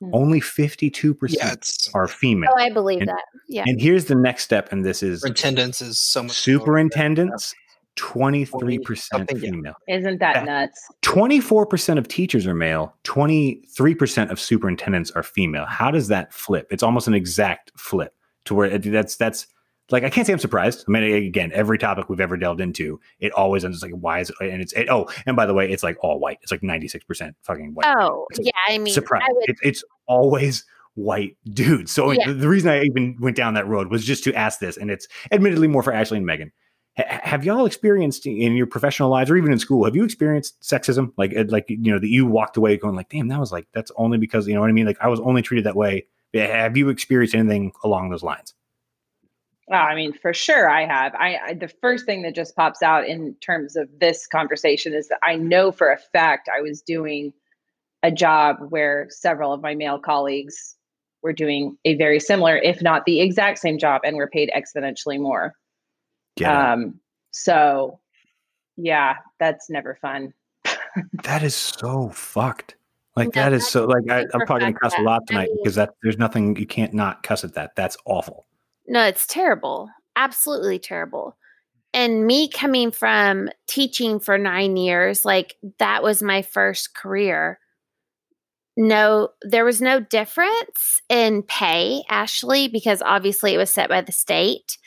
Hmm. 0.00 0.10
only 0.12 0.40
52% 0.40 1.16
yeah, 1.30 1.54
are 1.94 2.04
oh, 2.04 2.06
female. 2.06 2.50
Oh, 2.52 2.60
I 2.60 2.70
believe 2.70 3.00
And- 3.00 3.08
that. 3.08 3.24
Yeah. 3.48 3.64
And 3.66 3.80
here's 3.80 4.04
the 4.04 4.14
next 4.14 4.44
step, 4.44 4.70
and 4.70 4.84
this 4.84 5.02
is 5.02 5.22
superintendents 5.22 5.80
is 5.80 5.98
so 5.98 6.22
much. 6.22 6.32
superintendents, 6.32 7.54
23% 7.96 9.38
female. 9.40 9.74
Isn't 9.88 10.20
that 10.20 10.44
nuts? 10.44 10.80
24% 11.02 11.98
of 11.98 12.06
teachers 12.06 12.46
are 12.46 12.54
male, 12.54 12.94
23% 13.04 14.30
of 14.30 14.38
superintendents 14.38 15.10
are 15.12 15.24
female. 15.24 15.64
How 15.66 15.90
does 15.90 16.06
that 16.08 16.32
flip? 16.32 16.68
It's 16.70 16.84
almost 16.84 17.08
an 17.08 17.14
exact 17.14 17.72
flip 17.76 18.14
to 18.44 18.54
where 18.54 18.70
it, 18.70 18.82
that's 18.92 19.16
that's 19.16 19.48
like 19.90 20.04
I 20.04 20.10
can't 20.10 20.26
say 20.26 20.32
I'm 20.32 20.38
surprised. 20.38 20.84
I 20.86 20.90
mean, 20.90 21.02
again, 21.26 21.50
every 21.54 21.78
topic 21.78 22.08
we've 22.08 22.20
ever 22.20 22.36
delved 22.36 22.60
into, 22.60 23.00
it 23.20 23.32
always 23.32 23.64
ends 23.64 23.82
like 23.82 23.92
why 23.92 24.20
is 24.20 24.30
it? 24.30 24.36
And 24.40 24.60
it's 24.60 24.72
it, 24.74 24.88
oh, 24.90 25.08
and 25.26 25.36
by 25.36 25.46
the 25.46 25.54
way, 25.54 25.70
it's 25.70 25.82
like 25.82 25.96
all 26.00 26.18
white. 26.18 26.38
It's 26.42 26.52
like 26.52 26.60
96% 26.60 27.34
fucking 27.42 27.74
white. 27.74 27.86
Oh, 27.86 28.26
yeah. 28.38 28.50
I 28.68 28.78
mean, 28.78 28.92
Surprise! 28.92 29.22
I 29.28 29.32
would. 29.32 29.48
It, 29.48 29.56
it's 29.62 29.84
always 30.06 30.64
white 30.94 31.36
dudes. 31.50 31.92
So 31.92 32.10
Yeah. 32.10 32.32
the, 32.32 32.48
reason 32.48 32.70
I 32.70 32.82
even 32.82 33.16
went 33.20 33.36
down 33.36 33.54
that 33.54 33.66
road 33.66 33.88
was 33.90 34.04
just 34.04 34.24
to 34.24 34.34
ask 34.34 34.58
this, 34.58 34.76
and 34.76 34.90
it's 34.90 35.06
admittedly 35.30 35.68
more 35.68 35.82
for 35.82 35.92
Ashley 35.92 36.16
and 36.18 36.26
Megan. 36.26 36.52
Ha- 36.96 37.20
have 37.22 37.44
y'all 37.44 37.64
experienced 37.64 38.26
in 38.26 38.56
your 38.56 38.66
professional 38.66 39.08
lives 39.08 39.30
or 39.30 39.36
even 39.36 39.52
in 39.52 39.58
school 39.60 39.84
have 39.84 39.94
you 39.94 40.02
experienced 40.02 40.60
sexism 40.60 41.12
like 41.16 41.32
uh, 41.36 41.44
like 41.46 41.66
you 41.68 41.92
know 41.92 41.98
that 42.00 42.08
you 42.08 42.26
walked 42.26 42.56
away 42.56 42.76
going 42.76 42.96
like 42.96 43.08
damn 43.08 43.28
that 43.28 43.38
was 43.38 43.52
like 43.52 43.68
that's 43.72 43.92
only 43.96 44.18
because 44.18 44.48
you 44.48 44.54
know 44.54 44.60
what 44.60 44.68
i 44.68 44.72
mean 44.72 44.84
like 44.86 44.98
i 45.00 45.06
was 45.06 45.20
only 45.20 45.40
treated 45.40 45.64
that 45.64 45.76
way 45.76 46.04
have 46.34 46.76
you 46.76 46.88
experienced 46.88 47.36
anything 47.36 47.70
along 47.84 48.10
those 48.10 48.24
lines 48.24 48.52
I 49.76 49.94
mean, 49.94 50.12
for 50.12 50.32
sure, 50.32 50.68
I 50.68 50.86
have. 50.86 51.14
I, 51.14 51.36
I 51.48 51.54
the 51.54 51.68
first 51.68 52.06
thing 52.06 52.22
that 52.22 52.34
just 52.34 52.56
pops 52.56 52.82
out 52.82 53.06
in 53.06 53.34
terms 53.40 53.76
of 53.76 53.88
this 54.00 54.26
conversation 54.26 54.94
is 54.94 55.08
that 55.08 55.18
I 55.22 55.36
know 55.36 55.72
for 55.72 55.90
a 55.90 55.98
fact 55.98 56.48
I 56.48 56.62
was 56.62 56.80
doing 56.80 57.32
a 58.02 58.10
job 58.10 58.56
where 58.70 59.06
several 59.10 59.52
of 59.52 59.60
my 59.60 59.74
male 59.74 59.98
colleagues 59.98 60.76
were 61.22 61.32
doing 61.32 61.76
a 61.84 61.96
very 61.96 62.20
similar, 62.20 62.56
if 62.56 62.80
not 62.80 63.04
the 63.04 63.20
exact 63.20 63.58
same 63.58 63.78
job, 63.78 64.02
and 64.04 64.16
were 64.16 64.28
paid 64.28 64.50
exponentially 64.56 65.20
more. 65.20 65.54
Out. 66.44 66.72
Um, 66.78 67.00
so, 67.32 68.00
yeah, 68.76 69.16
that's 69.40 69.68
never 69.68 69.98
fun. 70.00 70.32
that 71.24 71.42
is 71.42 71.54
so 71.54 72.08
fucked 72.10 72.76
like 73.18 73.34
No, 73.34 73.42
that 73.42 73.52
is 73.52 73.68
so 73.68 73.84
like 73.84 74.08
I, 74.08 74.20
i'm 74.32 74.46
probably 74.46 74.60
gonna 74.60 74.74
cuss 74.74 74.94
a 74.96 75.02
lot 75.02 75.22
I 75.22 75.26
tonight 75.26 75.48
mean- 75.48 75.58
because 75.62 75.74
that 75.74 75.94
there's 76.02 76.18
nothing 76.18 76.56
you 76.56 76.66
can't 76.66 76.94
not 76.94 77.22
cuss 77.22 77.44
at 77.44 77.54
that 77.54 77.74
that's 77.74 77.96
awful 78.04 78.46
No, 78.88 79.04
it's 79.06 79.26
terrible. 79.26 79.90
Absolutely 80.16 80.78
terrible. 80.78 81.36
And 81.94 82.26
me 82.26 82.48
coming 82.48 82.90
from 82.92 83.50
teaching 83.68 84.20
for 84.20 84.38
nine 84.38 84.76
years, 84.76 85.24
like 85.24 85.56
that 85.78 86.02
was 86.02 86.22
my 86.22 86.42
first 86.42 86.94
career. 86.94 87.58
No, 88.76 89.30
there 89.42 89.64
was 89.64 89.80
no 89.82 89.98
difference 90.00 91.00
in 91.08 91.42
pay, 91.42 92.02
Ashley, 92.08 92.68
because 92.68 93.02
obviously 93.04 93.54
it 93.54 93.58
was 93.58 93.70
set 93.72 93.88
by 93.88 94.00
the 94.02 94.12
state. 94.12 94.78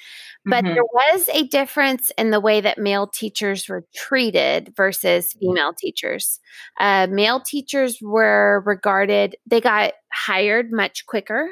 But 0.46 0.66
Mhm. 0.66 0.74
there 0.76 0.84
was 0.94 1.30
a 1.34 1.48
difference 1.48 2.12
in 2.18 2.32
the 2.32 2.40
way 2.42 2.62
that 2.62 2.78
male 2.78 3.08
teachers 3.08 3.68
were 3.70 3.86
treated 3.96 4.74
versus 4.78 5.34
female 5.42 5.74
teachers. 5.74 6.40
Uh, 6.80 7.08
male 7.10 7.40
teachers 7.42 8.00
were 8.02 8.64
regarded, 8.66 9.38
they 9.48 9.62
got 9.62 9.94
hired 10.14 10.72
much 10.72 11.06
quicker. 11.08 11.50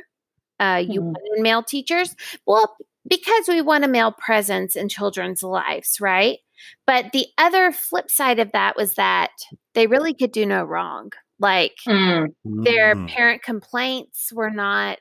Uh, 0.60 0.84
you 0.88 1.02
Mhm. 1.02 1.06
wanted 1.14 1.42
male 1.42 1.64
teachers. 1.64 2.16
Well, 2.46 2.76
because 3.08 3.48
we 3.48 3.62
want 3.62 3.86
a 3.86 3.88
male 3.88 4.12
presence 4.12 4.76
in 4.76 4.90
children's 4.90 5.44
lives, 5.44 6.00
right? 6.02 6.40
But 6.86 7.12
the 7.14 7.28
other 7.38 7.72
flip 7.72 8.10
side 8.12 8.40
of 8.40 8.52
that 8.52 8.76
was 8.76 8.96
that 8.96 9.32
they 9.74 9.88
really 9.88 10.14
could 10.14 10.32
do 10.32 10.46
no 10.46 10.64
wrong. 10.64 11.12
Like 11.40 11.78
Mm, 11.88 12.34
their 12.46 12.96
Mm. 12.96 13.08
parent 13.08 13.44
complaints 13.44 14.32
were 14.34 14.52
not 14.52 15.00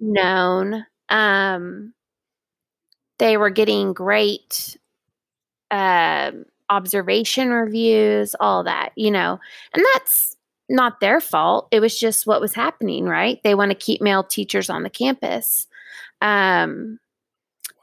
known. 0.00 0.86
Um, 1.08 1.94
they 3.18 3.36
were 3.36 3.50
getting 3.50 3.92
great 3.92 4.76
um 5.70 6.44
observation 6.70 7.50
reviews, 7.50 8.34
all 8.40 8.64
that, 8.64 8.90
you 8.96 9.10
know, 9.10 9.38
and 9.74 9.84
that's 9.94 10.36
not 10.68 11.00
their 11.00 11.20
fault. 11.20 11.68
It 11.70 11.80
was 11.80 11.98
just 11.98 12.26
what 12.26 12.40
was 12.40 12.54
happening, 12.54 13.04
right? 13.04 13.40
They 13.44 13.54
want 13.54 13.70
to 13.70 13.76
keep 13.76 14.00
male 14.00 14.24
teachers 14.24 14.70
on 14.70 14.82
the 14.82 14.90
campus. 14.90 15.66
Um, 16.20 16.98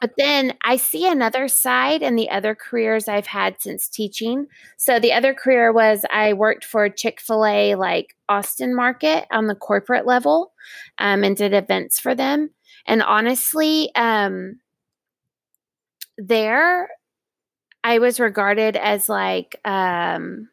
but 0.01 0.13
then 0.17 0.53
I 0.63 0.77
see 0.77 1.07
another 1.07 1.47
side 1.47 2.01
and 2.01 2.17
the 2.17 2.29
other 2.31 2.55
careers 2.55 3.07
I've 3.07 3.27
had 3.27 3.61
since 3.61 3.87
teaching. 3.87 4.47
So 4.77 4.99
the 4.99 5.13
other 5.13 5.35
career 5.35 5.71
was 5.71 6.03
I 6.11 6.33
worked 6.33 6.65
for 6.65 6.89
Chick 6.89 7.21
fil 7.21 7.45
A, 7.45 7.75
like 7.75 8.15
Austin 8.27 8.75
Market 8.75 9.27
on 9.29 9.45
the 9.45 9.53
corporate 9.53 10.07
level, 10.07 10.53
um, 10.97 11.23
and 11.23 11.37
did 11.37 11.53
events 11.53 11.99
for 11.99 12.15
them. 12.15 12.49
And 12.87 13.03
honestly, 13.03 13.93
um, 13.93 14.59
there 16.17 16.89
I 17.83 17.99
was 17.99 18.19
regarded 18.19 18.75
as 18.75 19.07
like 19.07 19.59
um, 19.65 20.49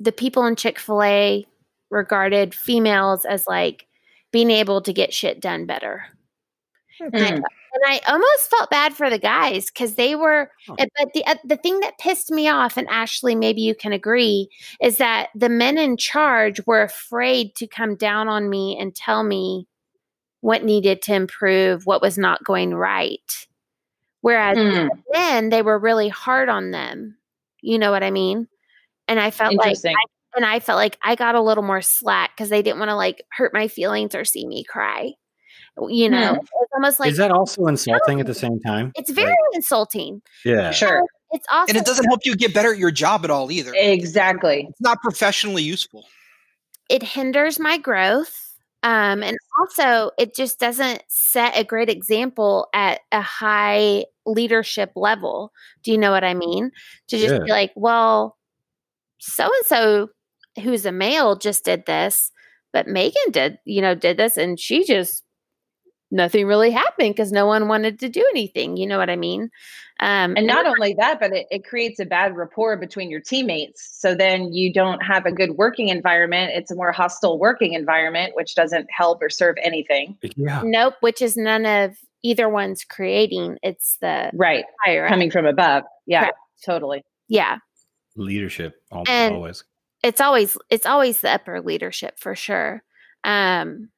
the 0.00 0.12
people 0.12 0.46
in 0.46 0.56
Chick 0.56 0.78
fil 0.78 1.02
A 1.02 1.46
regarded 1.90 2.54
females 2.54 3.24
as 3.24 3.46
like 3.46 3.86
being 4.32 4.50
able 4.50 4.80
to 4.82 4.92
get 4.92 5.14
shit 5.14 5.40
done 5.40 5.66
better. 5.66 6.04
And 7.00 7.24
I- 7.24 7.30
mm. 7.32 7.42
and 7.74 7.82
I 7.86 8.00
almost 8.08 8.50
felt 8.50 8.70
bad 8.70 8.94
for 8.94 9.08
the 9.10 9.18
guys 9.18 9.66
because 9.70 9.94
they 9.94 10.14
were. 10.16 10.50
Huh. 10.66 10.76
uh, 10.80 10.86
But 10.98 11.12
the 11.14 11.24
uh, 11.26 11.36
the 11.44 11.56
thing 11.56 11.80
that 11.80 11.98
pissed 11.98 12.30
me 12.30 12.48
off, 12.48 12.76
and 12.76 12.88
Ashley, 12.88 13.34
maybe 13.34 13.60
you 13.60 13.74
can 13.74 13.92
agree, 13.92 14.48
is 14.82 14.96
that 14.98 15.28
the 15.34 15.48
men 15.48 15.78
in 15.78 15.96
charge 15.96 16.60
were 16.66 16.82
afraid 16.82 17.54
to 17.56 17.66
come 17.66 17.94
down 17.94 18.26
on 18.28 18.48
me 18.50 18.76
and 18.80 18.94
tell 18.94 19.22
me 19.22 19.66
what 20.40 20.64
needed 20.64 21.02
to 21.02 21.14
improve, 21.14 21.86
what 21.86 22.02
was 22.02 22.16
not 22.18 22.44
going 22.44 22.74
right. 22.74 23.46
Whereas 24.20 24.56
Mm, 24.56 24.88
then 25.12 25.48
they 25.50 25.62
were 25.62 25.78
really 25.78 26.08
hard 26.08 26.48
on 26.48 26.70
them. 26.72 27.16
You 27.60 27.78
know 27.78 27.90
what 27.92 28.02
I 28.02 28.10
mean? 28.10 28.48
And 29.08 29.18
I 29.18 29.30
felt 29.30 29.54
like 29.54 29.68
interesting. 29.68 29.94
and 30.36 30.44
I 30.44 30.60
felt 30.60 30.76
like 30.76 30.98
I 31.02 31.14
got 31.14 31.34
a 31.34 31.40
little 31.40 31.64
more 31.64 31.80
slack 31.82 32.30
because 32.36 32.50
they 32.50 32.62
didn't 32.62 32.78
want 32.78 32.90
to 32.90 32.94
like 32.96 33.24
hurt 33.32 33.52
my 33.54 33.66
feelings 33.68 34.14
or 34.14 34.24
see 34.24 34.46
me 34.46 34.62
cry. 34.64 35.12
You 35.88 36.08
know, 36.10 36.34
Hmm. 36.34 36.40
it's 36.40 36.72
almost 36.74 37.00
like 37.00 37.10
Is 37.10 37.16
that 37.18 37.30
also 37.30 37.66
insulting 37.66 38.20
at 38.20 38.26
the 38.26 38.34
same 38.34 38.60
time? 38.60 38.92
it's 38.96 39.10
very 39.10 39.34
insulting. 39.54 40.22
Yeah. 40.44 40.70
sure. 40.72 41.04
It's 41.30 41.46
also 41.52 41.68
And 41.68 41.76
it 41.76 41.84
doesn't 41.84 42.06
help 42.06 42.20
you 42.24 42.34
get 42.36 42.52
better 42.54 42.72
at 42.72 42.78
your 42.78 42.90
job 42.90 43.24
at 43.24 43.30
all 43.30 43.50
either. 43.52 43.72
Exactly. 43.76 44.66
It's 44.70 44.80
not 44.80 45.00
professionally 45.02 45.62
useful. 45.62 46.04
it 46.88 47.02
hinders 47.02 47.58
my 47.60 47.76
growth. 47.76 48.54
Um, 48.82 49.22
and 49.22 49.36
also, 49.60 50.10
it 50.18 50.34
just 50.34 50.58
doesn't 50.58 51.02
set 51.08 51.54
a 51.58 51.64
great 51.64 51.90
example 51.90 52.68
at 52.72 53.00
a 53.12 53.20
high 53.20 54.06
leadership 54.24 54.92
level. 54.96 55.52
Do 55.84 55.92
you 55.92 55.98
know 55.98 56.10
what 56.12 56.24
I 56.24 56.32
mean? 56.32 56.70
To 57.08 57.18
just 57.18 57.34
Yeah. 57.34 57.40
be 57.40 57.50
like, 57.50 57.72
well, 57.76 58.37
so 59.18 59.44
and 59.44 59.66
so 59.66 60.08
who's 60.62 60.86
a 60.86 60.92
male 60.92 61.36
just 61.36 61.64
did 61.64 61.84
this, 61.86 62.30
but 62.72 62.86
Megan 62.88 63.30
did, 63.30 63.58
you 63.64 63.80
know, 63.82 63.94
did 63.94 64.16
this, 64.16 64.36
and 64.36 64.58
she 64.58 64.84
just 64.84 65.22
nothing 66.10 66.46
really 66.46 66.70
happened 66.70 67.14
because 67.14 67.30
no 67.30 67.44
one 67.44 67.68
wanted 67.68 67.98
to 68.00 68.08
do 68.08 68.24
anything. 68.30 68.78
You 68.78 68.86
know 68.86 68.96
what 68.96 69.10
I 69.10 69.16
mean? 69.16 69.50
Um, 70.00 70.34
And 70.38 70.46
not 70.46 70.64
only 70.64 70.94
that, 70.98 71.20
but 71.20 71.32
it, 71.34 71.46
it 71.50 71.66
creates 71.66 72.00
a 72.00 72.06
bad 72.06 72.34
rapport 72.34 72.78
between 72.78 73.10
your 73.10 73.20
teammates. 73.20 73.86
So 74.00 74.14
then 74.14 74.52
you 74.54 74.72
don't 74.72 75.02
have 75.02 75.26
a 75.26 75.32
good 75.32 75.52
working 75.58 75.88
environment. 75.88 76.52
It's 76.54 76.70
a 76.70 76.74
more 76.76 76.92
hostile 76.92 77.38
working 77.38 77.74
environment, 77.74 78.34
which 78.36 78.54
doesn't 78.54 78.86
help 78.90 79.20
or 79.20 79.28
serve 79.28 79.56
anything. 79.62 80.16
Yeah. 80.36 80.62
nope, 80.64 80.94
which 81.00 81.20
is 81.20 81.36
none 81.36 81.66
of 81.66 81.98
either 82.22 82.48
one's 82.48 82.84
creating. 82.84 83.58
It's 83.62 83.98
the 84.00 84.30
Right. 84.32 84.64
higher. 84.86 85.06
Coming 85.08 85.30
from 85.30 85.44
above. 85.44 85.82
Yeah, 86.06 86.20
Correct. 86.22 86.38
totally. 86.64 87.02
Yeah. 87.28 87.58
Leadership 88.18 88.82
al- 88.92 89.04
And- 89.08 89.34
always. 89.34 89.64
it's 90.02 90.20
always 90.20 90.58
it's 90.70 90.86
always 90.86 91.20
the 91.20 91.30
upper 91.30 91.60
leadership 91.62 92.18
for 92.18 92.34
sure. 92.34 92.82
Um 93.24 93.88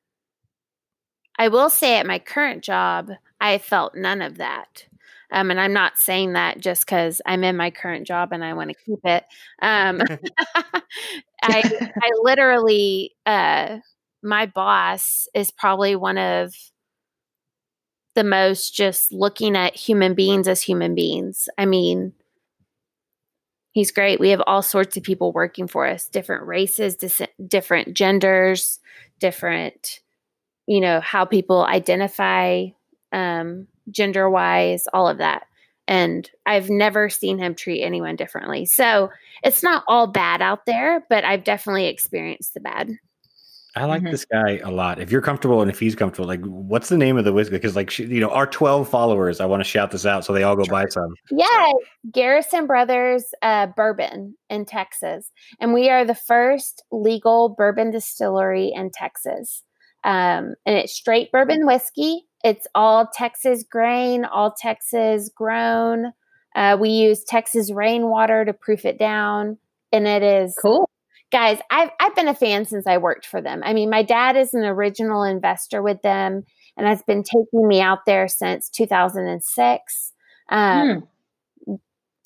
I 1.39 1.49
will 1.49 1.71
say 1.71 1.99
at 1.99 2.07
my 2.07 2.19
current 2.19 2.63
job, 2.63 3.11
I 3.41 3.59
felt 3.59 3.95
none 3.95 4.21
of 4.23 4.37
that. 4.37 4.85
Um, 5.33 5.51
and 5.51 5.59
I'm 5.61 5.73
not 5.73 5.97
saying 5.97 6.35
that 6.35 6.59
just 6.59 6.85
because 6.85 7.23
I'm 7.25 7.45
in 7.45 7.57
my 7.57 7.71
current 7.71 8.07
job 8.07 8.33
and 8.33 8.45
I 8.45 8.53
want 8.53 8.69
to 8.71 8.77
keep 8.85 8.99
it. 9.05 9.25
Um, 9.63 10.01
I 11.43 11.91
I 12.03 12.11
literally 12.23 13.15
uh, 13.25 13.79
my 14.23 14.47
boss 14.47 15.29
is 15.35 15.51
probably 15.51 15.97
one 15.97 16.19
of 16.19 16.53
the 18.15 18.25
most 18.25 18.75
just 18.75 19.13
looking 19.13 19.57
at 19.57 19.77
human 19.77 20.15
beings 20.15 20.49
as 20.49 20.61
human 20.61 20.95
beings. 20.95 21.49
I 21.57 21.65
mean, 21.65 22.13
he's 23.73 23.91
great. 23.91 24.21
We 24.21 24.31
have 24.31 24.43
all 24.47 24.63
sorts 24.63 24.97
of 24.97 25.03
people 25.03 25.33
working 25.33 25.69
for 25.69 25.87
us, 25.87 26.09
different 26.09 26.47
races, 26.47 26.97
dis- 26.97 27.23
different 27.47 27.95
genders, 27.95 28.81
different, 29.19 30.01
you 30.67 30.81
know, 30.81 31.01
how 31.01 31.25
people 31.25 31.65
identify 31.65 32.67
um, 33.13 33.67
gender 33.91 34.29
wise, 34.29 34.85
all 34.93 35.09
of 35.09 35.19
that. 35.19 35.45
And 35.89 36.31
I've 36.47 36.71
never 36.71 37.09
seen 37.09 37.39
him 37.39 37.55
treat 37.55 37.83
anyone 37.83 38.15
differently. 38.15 38.65
So 38.65 39.11
it's 39.43 39.63
not 39.63 39.83
all 39.89 40.07
bad 40.07 40.41
out 40.41 40.67
there, 40.67 41.05
but 41.09 41.25
I've 41.25 41.43
definitely 41.43 41.87
experienced 41.87 42.55
the 42.55 42.61
bad. 42.61 42.93
I 43.77 43.85
like 43.85 44.03
Mhm. 44.03 44.11
this 44.11 44.25
guy 44.25 44.59
a 44.65 44.71
lot. 44.71 45.01
If 45.01 45.13
you're 45.13 45.23
comfortable 45.23 45.63
and 45.63 45.71
if 45.71 45.79
he's 45.79 45.95
comfortable, 45.95 46.27
like, 46.27 46.41
what's 46.45 46.89
the 46.89 46.97
name 46.97 47.17
of 47.17 47.25
the 47.25 47.33
whiskey? 47.33 47.57
Because, 47.57 47.77
like, 47.77 47.97
you 47.99 48.21
know, 48.21 48.31
our 48.31 48.47
12 48.47 48.89
followers, 48.89 49.41
I 49.41 49.47
want 49.47 49.61
to 49.61 49.65
shout 49.65 49.91
this 49.93 50.05
out 50.05 50.25
so 50.25 50.33
they 50.33 50.43
all 50.43 50.57
go 50.57 50.65
buy 50.67 50.87
some. 50.89 51.15
Yeah, 51.31 51.73
Garrison 52.11 52.67
Brothers 52.67 53.25
uh, 53.43 53.67
Bourbon 53.69 54.37
in 54.49 54.65
Texas, 54.65 55.31
and 55.61 55.73
we 55.73 55.89
are 55.89 56.05
the 56.05 56.15
first 56.15 56.83
legal 56.91 57.51
bourbon 57.51 57.91
distillery 57.91 58.73
in 58.75 58.91
Texas. 58.91 59.63
Um, 60.03 60.55
and 60.67 60.77
it's 60.77 60.93
straight 60.95 61.31
bourbon 61.31 61.67
whiskey. 61.67 62.27
It's 62.43 62.67
all 62.75 63.07
Texas 63.13 63.65
grain, 63.71 64.25
all 64.25 64.53
Texas 64.53 65.31
grown. 65.35 66.13
Uh, 66.57 66.77
we 66.81 66.89
use 66.89 67.23
Texas 67.23 67.71
rainwater 67.71 68.45
to 68.45 68.53
proof 68.53 68.85
it 68.85 68.99
down, 68.99 69.59
and 69.93 70.09
it 70.09 70.23
is 70.23 70.57
Cool. 70.61 70.89
Guys. 71.31 71.59
I've 71.71 71.91
I've 72.01 72.15
been 72.15 72.29
a 72.29 72.35
fan 72.35 72.65
since 72.67 72.87
I 72.87 72.99
worked 72.99 73.27
for 73.27 73.41
them. 73.41 73.63
I 73.65 73.73
mean, 73.73 73.91
my 73.91 74.03
dad 74.03 74.37
is 74.37 74.55
an 74.55 74.65
original 74.65 75.23
investor 75.23 75.83
with 75.83 76.03
them, 76.03 76.45
and 76.77 76.87
has 76.87 77.03
been 77.03 77.23
taking 77.23 77.67
me 77.69 77.81
out 77.81 78.01
there 78.07 78.29
since 78.29 78.69
2006. 78.71 80.13
Um, 80.51 81.07
Hmm. 81.67 81.75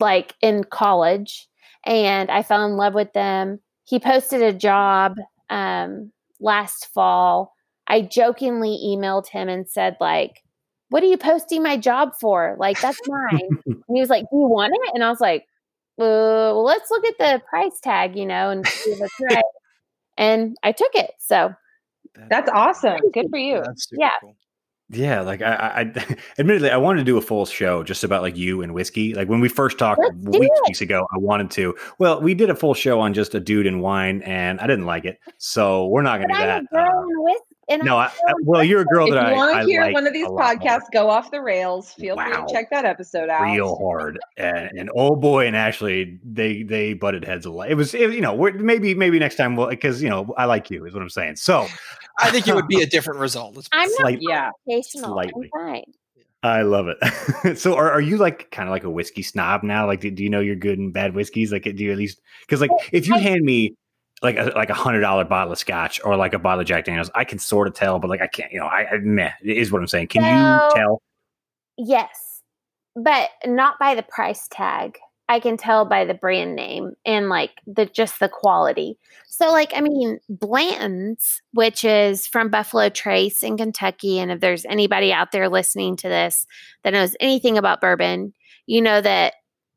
like 0.01 0.35
in 0.41 0.65
college 0.65 1.49
and 1.85 2.31
I 2.31 2.43
fell 2.43 2.65
in 2.67 2.77
love 2.77 2.95
with 2.95 3.13
them. 3.13 3.61
He 3.85 3.99
posted 3.99 4.43
a 4.43 4.53
job 4.53 5.17
um, 5.51 6.11
last 6.41 6.89
fall. 6.95 7.53
I 7.87 8.01
jokingly 8.01 8.79
emailed 8.87 9.29
him 9.29 9.49
and 9.51 9.69
said, 9.69 9.97
like, 10.01 10.43
what 10.89 11.03
are 11.03 11.07
you 11.07 11.19
posting 11.19 11.63
my 11.63 11.77
job 11.77 12.13
for? 12.19 12.57
Like, 12.59 12.81
that's 12.81 12.99
mine. 13.07 13.41
and 13.67 13.77
he 13.95 14.01
was 14.01 14.09
like, 14.09 14.25
Do 14.31 14.39
you 14.39 14.49
want 14.49 14.73
it? 14.75 14.91
And 14.95 15.05
I 15.05 15.11
was 15.11 15.21
like, 15.21 15.45
well, 15.97 16.65
let's 16.65 16.91
look 16.91 17.05
at 17.07 17.19
the 17.19 17.43
price 17.49 17.79
tag, 17.83 18.17
you 18.17 18.27
know, 18.27 18.51
and 18.51 18.67
see 18.67 18.91
if 18.91 19.01
it's 19.01 19.15
right. 19.35 19.45
and 20.17 20.57
I 20.63 20.73
took 20.73 20.95
it. 20.95 21.13
So 21.19 21.55
That's 22.29 22.51
awesome. 22.53 22.99
Good 23.13 23.27
for 23.31 23.39
you. 23.39 23.63
That's 23.65 23.89
super 23.89 24.01
Yeah. 24.01 24.11
cool. 24.21 24.37
Yeah, 24.91 25.23
like 25.23 25.41
I, 25.41 25.55
I, 25.55 25.81
I 25.81 26.17
admittedly, 26.39 26.69
I 26.71 26.77
wanted 26.77 26.99
to 27.01 27.05
do 27.05 27.17
a 27.17 27.21
full 27.23 27.47
show 27.47 27.83
just 27.83 28.05
about 28.05 28.21
like 28.21 28.37
you 28.37 28.61
and 28.61 28.75
whiskey. 28.75 29.15
Like 29.15 29.29
when 29.29 29.41
we 29.41 29.49
first 29.49 29.79
talked 29.79 29.99
Let's 29.99 30.39
weeks, 30.39 30.61
weeks 30.69 30.81
ago, 30.83 31.07
I 31.13 31.19
wanted 31.19 31.51
to. 31.53 31.75
Well, 31.99 32.21
we 32.21 32.35
did 32.35 32.51
a 32.51 32.55
full 32.55 32.75
show 32.75 33.01
on 33.01 33.15
just 33.15 33.35
a 33.35 33.41
dude 33.41 33.67
and 33.67 33.81
wine, 33.81 34.21
and 34.23 34.61
I 34.61 34.67
didn't 34.67 34.85
like 34.85 35.07
it, 35.07 35.19
so 35.39 35.87
we're 35.87 36.03
not 36.03 36.19
going 36.19 36.29
to 36.29 36.35
do 36.35 36.41
that. 36.41 36.65
girl 36.71 36.87
Uh, 36.87 37.03
in 37.09 37.23
whis- 37.25 37.41
and 37.69 37.83
no, 37.83 37.97
I, 37.97 38.07
I'm 38.29 38.35
well, 38.45 38.63
you're 38.65 38.81
a 38.83 38.85
girl 38.85 39.07
If 39.07 39.15
that 39.15 39.29
you 39.29 39.35
I, 39.35 39.37
want 39.37 39.61
to 39.61 39.67
hear 39.67 39.83
like 39.83 39.95
one 39.95 40.07
of 40.07 40.13
these 40.13 40.27
a 40.27 40.29
lot 40.29 40.59
more. 40.59 40.69
podcasts 40.71 40.91
go 40.93 41.09
off 41.11 41.31
the 41.31 41.41
rails, 41.41 41.93
feel 41.93 42.17
free 42.17 42.33
to 42.33 42.47
check 42.51 42.71
that 42.71 42.85
episode 42.85 43.29
out. 43.29 43.43
real 43.45 43.77
hard 43.77 44.19
and, 44.37 44.71
and 44.79 44.91
oh 44.95 45.17
boy 45.17 45.47
and 45.47 45.57
Ashley 45.57 46.19
they 46.25 46.63
they 46.63 46.95
butted 46.95 47.25
heads 47.25 47.47
a 47.47 47.51
lot 47.51 47.71
it 47.71 47.75
was 47.75 47.95
it, 47.95 48.13
you 48.13 48.21
know 48.21 48.35
we're, 48.35 48.53
maybe 48.53 48.95
maybe 48.95 49.19
next 49.19 49.37
time 49.37 49.57
we'll 49.57 49.69
because 49.69 50.03
you 50.03 50.09
know 50.11 50.33
I 50.37 50.45
like 50.47 50.71
you 50.71 50.85
is 50.87 50.95
what 50.95 51.03
I'm 51.03 51.11
saying 51.11 51.37
so 51.37 51.67
I 52.19 52.31
think 52.31 52.47
it 52.49 52.55
would 52.55 52.69
be 52.69 52.83
a 52.83 52.87
different 52.95 53.21
result. 53.21 53.57
Let's 53.57 53.69
I'm 53.73 53.91
not 54.01 54.21
Yeah. 54.23 54.51
confrontational. 54.69 55.05
I'm 55.05 55.13
Slightly. 55.13 55.51
fine. 55.53 55.85
I 56.43 56.61
love 56.63 56.89
it 56.89 57.59
so 57.59 57.75
are, 57.75 57.91
are 57.91 58.03
you 58.03 58.19
like 58.19 58.51
kind 58.51 58.69
of 58.69 58.73
like 58.73 58.85
a 58.85 58.91
whiskey 58.91 59.23
snob 59.23 59.63
now 59.63 59.87
like 59.87 60.01
do, 60.01 60.11
do 60.11 60.23
you 60.23 60.29
know 60.29 60.41
your 60.41 60.57
good 60.57 60.79
and 60.79 60.93
bad 60.93 61.15
whiskeys 61.15 61.51
like 61.51 61.63
do 61.63 61.71
you 61.73 61.91
at 61.91 61.97
least 61.97 62.21
because 62.43 62.61
like 62.61 62.71
if 62.93 63.09
you 63.09 63.15
I- 63.15 63.19
hand 63.21 63.41
me 63.43 63.75
like 64.25 64.37
a 64.37 64.53
like 64.57 64.71
a 64.71 64.75
hundred 64.75 65.03
dollar 65.03 65.25
bottle 65.25 65.53
of 65.53 65.59
scotch 65.59 66.01
or 66.05 66.17
like 66.17 66.35
a 66.35 66.39
bottle 66.39 66.61
of 66.61 66.67
Jack 66.67 66.87
Daniels 66.87 67.11
I 67.15 67.25
can 67.25 67.39
sort 67.39 67.69
of 67.69 67.75
tell 67.75 67.99
but 68.01 68.09
like 68.09 68.21
I 68.21 68.27
can't 68.27 68.51
you 68.51 68.59
know 68.59 68.67
I, 68.67 68.87
I 68.89 68.99
meh 68.99 69.33
is 69.45 69.71
what 69.71 69.81
I'm 69.81 69.87
saying 69.87 70.09
can 70.09 70.23
Well, 70.23 70.69
you 70.69 70.75
tell 70.75 71.03
Yes, 71.77 72.43
but 72.95 73.31
not 73.45 73.79
by 73.79 73.95
the 73.95 74.03
price 74.03 74.47
tag. 74.49 74.99
I 75.27 75.41
can 75.41 75.57
tell 75.57 75.87
by 75.87 76.05
the 76.05 76.15
brand 76.15 76.55
name 76.55 76.93
and 77.07 77.31
like 77.31 77.53
the 77.67 77.87
just 77.87 78.21
the 78.21 78.29
quality. 78.29 78.99
So 79.27 79.51
like 79.51 79.73
I 79.75 79.81
mean 79.81 80.21
Blanton's, 80.29 81.41
which 81.53 81.83
is 81.83 82.27
from 82.27 82.51
Buffalo 82.51 82.91
Trace 82.91 83.43
in 83.43 83.57
Kentucky, 83.57 84.19
and 84.19 84.31
if 84.31 84.41
there's 84.41 84.67
anybody 84.67 85.13
out 85.13 85.33
there 85.33 85.49
listening 85.49 85.97
to 85.97 86.09
this 86.09 86.47
that 86.83 86.93
knows 86.93 87.17
anything 87.21 87.57
about 87.57 87.81
bourbon, 87.81 88.35
you 88.67 88.83
know 88.83 89.01
that 89.01 89.35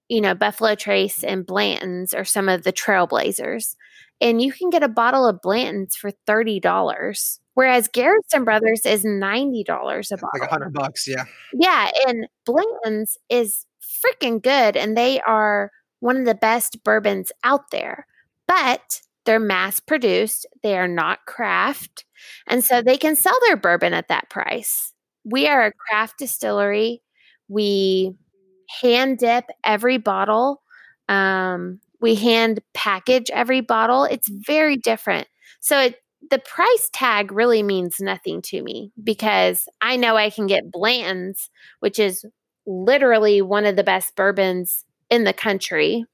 you 0.09 0.19
know 0.19 0.35
Buffalo 0.35 0.75
Trace 0.75 1.23
and 1.23 1.45
Blanton's 1.45 2.13
are 2.13 2.25
some 2.25 2.49
of 2.49 2.63
the 2.63 2.73
trailblazers. 2.73 3.75
And 4.19 4.41
you 4.41 4.51
can 4.51 4.69
get 4.69 4.83
a 4.83 4.89
bottle 4.89 5.27
of 5.27 5.41
Blanton's 5.41 5.95
for 5.95 6.11
thirty 6.25 6.59
dollars, 6.59 7.39
whereas 7.53 7.87
Garrison 7.87 8.43
Brothers 8.43 8.81
is 8.85 9.03
ninety 9.05 9.63
dollars 9.63 10.11
a 10.11 10.15
bottle. 10.17 10.29
like 10.39 10.49
a 10.49 10.51
hundred 10.51 10.73
bucks. 10.73 11.07
Yeah. 11.07 11.25
Yeah, 11.53 11.91
and 12.07 12.27
Blanton's 12.45 13.17
is 13.29 13.65
freaking 14.03 14.41
good, 14.41 14.75
and 14.75 14.97
they 14.97 15.21
are 15.21 15.71
one 15.99 16.17
of 16.17 16.25
the 16.25 16.35
best 16.35 16.83
bourbons 16.83 17.31
out 17.43 17.71
there. 17.71 18.07
But 18.47 19.01
they're 19.25 19.39
mass 19.39 19.79
produced; 19.79 20.47
they 20.63 20.77
are 20.77 20.87
not 20.87 21.25
craft, 21.27 22.05
and 22.47 22.63
so 22.63 22.81
they 22.81 22.97
can 22.97 23.15
sell 23.15 23.37
their 23.45 23.57
bourbon 23.57 23.93
at 23.93 24.07
that 24.07 24.29
price. 24.29 24.93
We 25.25 25.47
are 25.47 25.65
a 25.65 25.73
craft 25.73 26.17
distillery. 26.17 27.03
We 27.49 28.15
hand 28.81 29.19
dip 29.19 29.45
every 29.63 29.97
bottle. 29.97 30.61
Um, 31.09 31.79
we 32.01 32.15
hand 32.15 32.59
package 32.73 33.29
every 33.31 33.61
bottle. 33.61 34.03
It's 34.03 34.27
very 34.29 34.77
different. 34.77 35.27
So 35.59 35.79
it 35.79 35.95
the 36.29 36.39
price 36.39 36.89
tag 36.91 37.31
really 37.31 37.63
means 37.63 37.99
nothing 37.99 38.41
to 38.41 38.61
me 38.61 38.91
because 39.01 39.67
I 39.81 39.95
know 39.95 40.17
I 40.17 40.29
can 40.29 40.47
get 40.47 40.71
Blanton's, 40.71 41.49
which 41.79 41.99
is 41.99 42.25
literally 42.65 43.41
one 43.41 43.65
of 43.65 43.75
the 43.75 43.83
best 43.83 44.15
bourbons 44.15 44.83
in 45.09 45.23
the 45.23 45.33
country. 45.33 46.05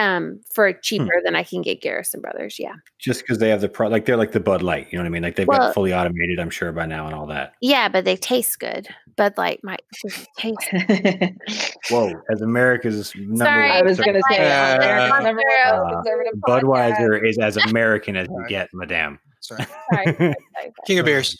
Um, 0.00 0.40
for 0.54 0.72
cheaper 0.72 1.20
than 1.24 1.36
I 1.36 1.44
can 1.44 1.60
get 1.60 1.82
Garrison 1.82 2.20
Brothers. 2.22 2.58
Yeah. 2.58 2.72
Just 2.98 3.20
because 3.20 3.38
they 3.38 3.50
have 3.50 3.60
the 3.60 3.68
pro, 3.68 3.88
like 3.88 4.06
they're 4.06 4.16
like 4.16 4.32
the 4.32 4.40
Bud 4.40 4.62
Light. 4.62 4.88
You 4.90 4.96
know 4.98 5.02
what 5.04 5.08
I 5.08 5.10
mean? 5.10 5.22
Like 5.22 5.36
they've 5.36 5.46
Well- 5.46 5.58
got 5.58 5.74
fully 5.74 5.92
automated. 5.92 6.40
I'm 6.40 6.48
sure 6.50 6.72
by 6.72 6.86
now 6.86 7.04
and 7.06 7.14
all 7.14 7.26
that. 7.26 7.52
Yeah, 7.60 7.88
but 7.90 8.04
they 8.06 8.16
taste 8.16 8.58
good. 8.58 8.88
Bud 9.16 9.34
Light 9.36 9.60
might 9.62 9.82
doesn't 10.02 10.26
taste. 10.38 11.34
Whoa, 11.90 12.12
as 12.32 12.40
America's 12.40 13.14
number 13.14 13.44
Sorry, 13.44 13.68
one 13.68 13.78
I 13.78 13.82
was 13.82 14.00
going 14.00 14.14
to 14.14 14.22
say, 14.30 14.38
Uh, 14.50 14.76
America's 14.76 15.42
uh, 15.66 15.90
conservative 15.94 16.32
podcast. 16.40 16.62
Budweiser 16.62 17.28
is 17.28 17.38
as 17.38 17.56
American 17.58 18.16
as 18.16 18.28
you 18.28 18.44
get, 18.48 18.68
Madame. 18.72 19.18
Sorry. 19.58 19.66
Sorry, 19.90 20.04
sorry, 20.14 20.14
sorry, 20.16 20.34
sorry. 20.54 20.72
King 20.86 20.98
of 20.98 21.04
Beers. 21.06 21.36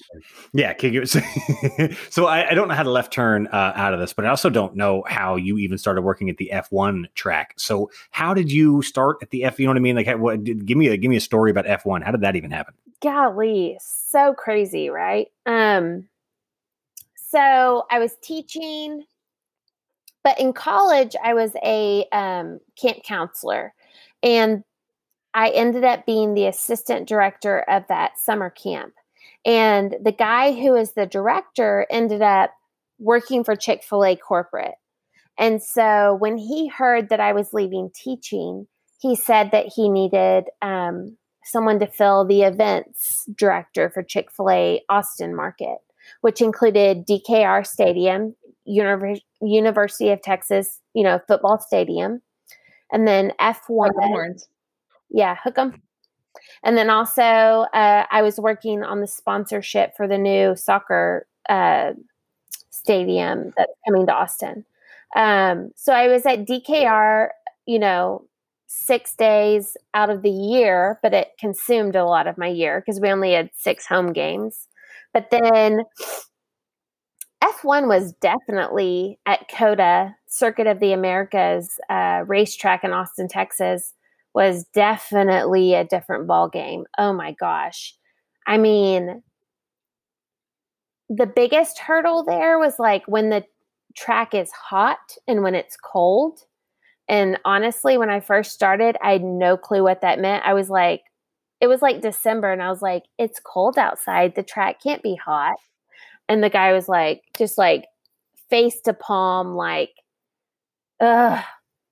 Yeah, 0.53 0.73
King 0.73 0.97
of- 0.97 1.09
so 2.11 2.27
I, 2.27 2.51
I 2.51 2.55
don't 2.55 2.69
know 2.69 2.75
how 2.75 2.83
to 2.83 2.91
left 2.91 3.13
turn 3.13 3.47
uh, 3.49 3.73
out 3.77 3.95
of 3.95 4.01
this, 4.01 4.13
but 4.13 4.25
I 4.25 4.29
also 4.29 4.51
don't 4.51 4.77
know 4.77 5.05
how 5.07 5.37
you 5.37 5.59
even 5.59 5.79
started 5.79 6.03
working 6.03 6.29
at 6.31 6.37
the 6.37 6.51
F1 6.53 7.07
track. 7.15 7.55
So 7.57 7.91
how 8.11 8.35
did 8.35 8.51
you 8.51 8.83
start 8.83 9.19
at 9.23 9.31
the 9.31 9.45
F? 9.45 9.59
You 9.61 9.67
know 9.67 9.71
what 9.71 9.77
I 9.79 9.81
mean? 9.81 9.97
Like, 9.97 10.07
how- 10.07 10.17
what, 10.17 10.43
did, 10.45 10.67
give 10.67 10.77
me 10.77 10.89
a 10.89 10.97
give 10.97 11.11
me 11.11 11.17
a 11.17 11.21
story 11.21 11.51
about 11.51 11.67
F1. 11.67 12.03
How 12.03 12.11
did 12.11 12.21
that 12.23 12.37
even 12.37 12.51
happen? 12.51 12.75
golly 13.03 13.79
so 13.83 14.35
crazy 14.35 14.91
right 14.91 15.29
um 15.47 16.07
so 17.17 17.87
i 17.91 17.99
was 17.99 18.15
teaching 18.21 19.03
but 20.23 20.39
in 20.39 20.53
college 20.53 21.17
i 21.25 21.33
was 21.33 21.53
a 21.65 22.05
um, 22.13 22.61
camp 22.77 23.03
counselor 23.03 23.73
and 24.23 24.63
i 25.35 25.51
ended 25.51 25.85
up 25.85 26.07
being 26.07 26.35
the 26.35 26.47
assistant 26.47 27.09
director 27.09 27.61
of 27.69 27.85
that 27.89 28.19
summer 28.19 28.51
camp 28.51 28.95
and 29.45 29.97
the 30.03 30.13
guy 30.13 30.53
who 30.53 30.75
is 30.75 30.93
the 30.93 31.07
director 31.07 31.87
ended 31.91 32.23
up 32.23 32.53
working 32.99 33.43
for 33.43 33.57
chick-fil-a 33.57 34.17
corporate 34.17 34.75
and 35.39 35.63
so 35.63 36.17
when 36.21 36.37
he 36.37 36.69
heard 36.69 37.09
that 37.09 37.21
i 37.21 37.33
was 37.33 37.53
leaving 37.53 37.91
teaching 37.95 38.67
he 39.01 39.17
said 39.17 39.51
that 39.53 39.67
he 39.75 39.89
needed 39.89 40.45
um, 40.61 41.17
someone 41.45 41.79
to 41.81 41.87
fill 41.87 42.25
the 42.25 42.43
events 42.43 43.27
director 43.37 43.91
for 43.91 44.03
Chick 44.03 44.31
fil 44.31 44.51
A 44.51 44.83
Austin 44.89 45.35
Market, 45.35 45.79
which 46.21 46.41
included 46.41 47.07
DKR 47.07 47.67
Stadium, 47.67 48.35
Univer- 48.69 49.21
University 49.41 50.11
of 50.11 50.23
Texas, 50.23 50.81
you 50.95 51.03
know, 51.03 51.21
football 51.27 51.59
stadium, 51.59 52.21
and 52.93 53.09
then 53.09 53.33
F1. 53.41 53.61
Like 53.69 53.93
the 53.97 54.07
horns. 54.07 54.49
Yeah, 55.11 55.37
hook 55.43 55.57
them. 55.57 55.83
And 56.65 56.79
then 56.79 56.91
also, 56.91 57.23
uh, 57.23 58.07
I 58.11 58.23
was 58.23 58.39
working 58.39 58.83
on 58.85 59.01
the 59.01 59.07
sponsorship 59.07 59.97
for 59.97 60.09
the 60.09 60.19
new 60.19 60.57
soccer 60.57 61.27
uh, 61.49 61.93
stadium 62.71 63.53
that's 63.57 63.73
coming 63.87 64.07
to 64.07 64.15
Austin. 64.15 64.65
Um, 65.17 65.73
so 65.77 65.93
I 65.93 66.09
was 66.09 66.27
at 66.27 66.47
DKR, 66.47 67.31
you 67.67 67.79
know, 67.79 68.27
six 68.69 69.15
days 69.17 69.77
out 69.95 70.11
of 70.11 70.23
the 70.23 70.31
year, 70.31 70.99
but 71.03 71.15
it 71.15 71.31
consumed 71.39 71.97
a 71.97 72.05
lot 72.07 72.27
of 72.27 72.39
my 72.39 72.49
year 72.49 72.81
because 72.81 73.01
we 73.01 73.11
only 73.11 73.33
had 73.33 73.51
six 73.57 73.87
home 73.87 74.13
games. 74.13 74.69
But 75.15 75.31
then 75.31 75.83
F1 77.43 77.89
was 77.89 78.13
definitely 78.15 79.19
at 79.27 79.49
COTA, 79.49 80.15
Circuit 80.27 80.67
of 80.67 80.79
the 80.81 80.93
Americas 80.93 81.79
uh, 81.89 82.23
racetrack 82.27 82.85
in 82.85 82.93
Austin, 82.93 83.29
Texas, 83.29 83.95
was 84.35 84.65
definitely 84.73 85.75
a 85.75 85.85
different 85.85 86.27
ball 86.27 86.49
game. 86.49 86.85
Oh 86.99 87.13
my 87.13 87.33
gosh. 87.33 87.95
I 88.47 88.59
mean, 88.59 89.23
the 91.09 91.27
biggest 91.27 91.79
hurdle 91.79 92.25
there 92.25 92.59
was 92.59 92.79
like 92.79 93.03
when 93.07 93.31
the 93.31 93.45
track 93.97 94.35
is 94.35 94.51
hot 94.53 94.99
and 95.27 95.43
when 95.43 95.55
it's 95.55 95.77
cold. 95.77 96.41
And 97.09 97.39
honestly, 97.45 97.99
when 97.99 98.11
I 98.11 98.21
first 98.21 98.53
started, 98.53 98.97
I 99.03 99.13
had 99.13 99.25
no 99.25 99.57
clue 99.57 99.83
what 99.83 100.01
that 100.03 100.21
meant. 100.21 100.45
I 100.45 100.55
was 100.55 100.71
like, 100.71 101.03
it 101.61 101.67
was 101.67 101.83
like 101.83 102.01
December, 102.01 102.53
and 102.53 102.63
I 102.63 102.71
was 102.71 102.81
like, 102.81 103.03
it's 103.19 103.41
cold 103.41 103.77
outside. 103.77 104.35
The 104.35 104.43
track 104.43 104.81
can't 104.83 105.03
be 105.03 105.17
hot. 105.17 105.57
And 106.29 106.43
the 106.43 106.49
guy 106.49 106.73
was 106.73 106.89
like, 106.89 107.23
just 107.37 107.59
like 107.59 107.87
face 108.49 108.81
to 108.83 108.95
palm, 108.95 109.57
like, 109.57 109.91
ugh, 111.01 111.43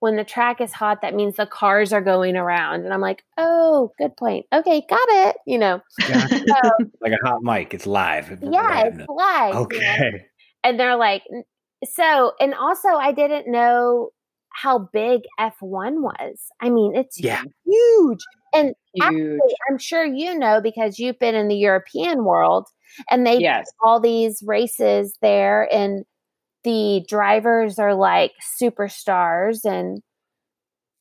when 0.01 0.17
the 0.17 0.25
track 0.25 0.61
is 0.61 0.73
hot, 0.73 1.03
that 1.03 1.15
means 1.15 1.37
the 1.37 1.47
cars 1.47 1.93
are 1.93 2.01
going 2.01 2.37
around. 2.37 2.85
And 2.85 2.95
I'm 2.95 3.01
like, 3.01 3.25
oh, 3.37 3.93
good 3.99 4.17
point. 4.17 4.47
Okay, 4.53 4.83
got 4.89 5.09
it. 5.11 5.37
You 5.47 5.59
know, 5.59 5.81
so, 6.01 6.13
like 7.01 7.13
a 7.13 7.27
hot 7.27 7.43
mic. 7.43 7.75
It's 7.75 7.87
live. 7.87 8.31
It's 8.31 8.43
yeah, 8.43 8.63
happening. 8.63 9.01
it's 9.01 9.09
live. 9.09 9.49
you 9.49 9.55
know? 9.55 9.61
Okay. 9.63 10.27
and 10.65 10.79
they're 10.81 10.97
like 10.97 11.23
so 11.85 12.33
and 12.41 12.55
also 12.55 12.89
i 12.89 13.13
didn't 13.13 13.49
know 13.51 14.11
how 14.53 14.89
big 14.93 15.21
f1 15.39 16.03
was 16.03 16.41
i 16.61 16.69
mean 16.69 16.97
it's 16.97 17.21
Yeah. 17.21 17.43
huge 17.65 18.19
and 18.53 18.75
Huge. 18.95 19.05
actually, 19.05 19.55
i'm 19.71 19.79
sure 19.79 20.05
you 20.05 20.37
know 20.37 20.61
because 20.61 20.99
you've 20.99 21.21
been 21.21 21.37
in 21.37 21.47
the 21.47 21.55
european 21.55 22.25
world 22.25 22.67
and 23.11 23.25
they 23.25 23.39
Yes. 23.39 23.71
all 23.85 24.01
these 24.01 24.43
races 24.45 25.17
there 25.23 25.73
and 25.73 26.05
the 26.65 27.05
drivers 27.09 27.79
are 27.79 27.95
like 27.95 28.33
superstars 28.61 29.65
and 29.65 30.03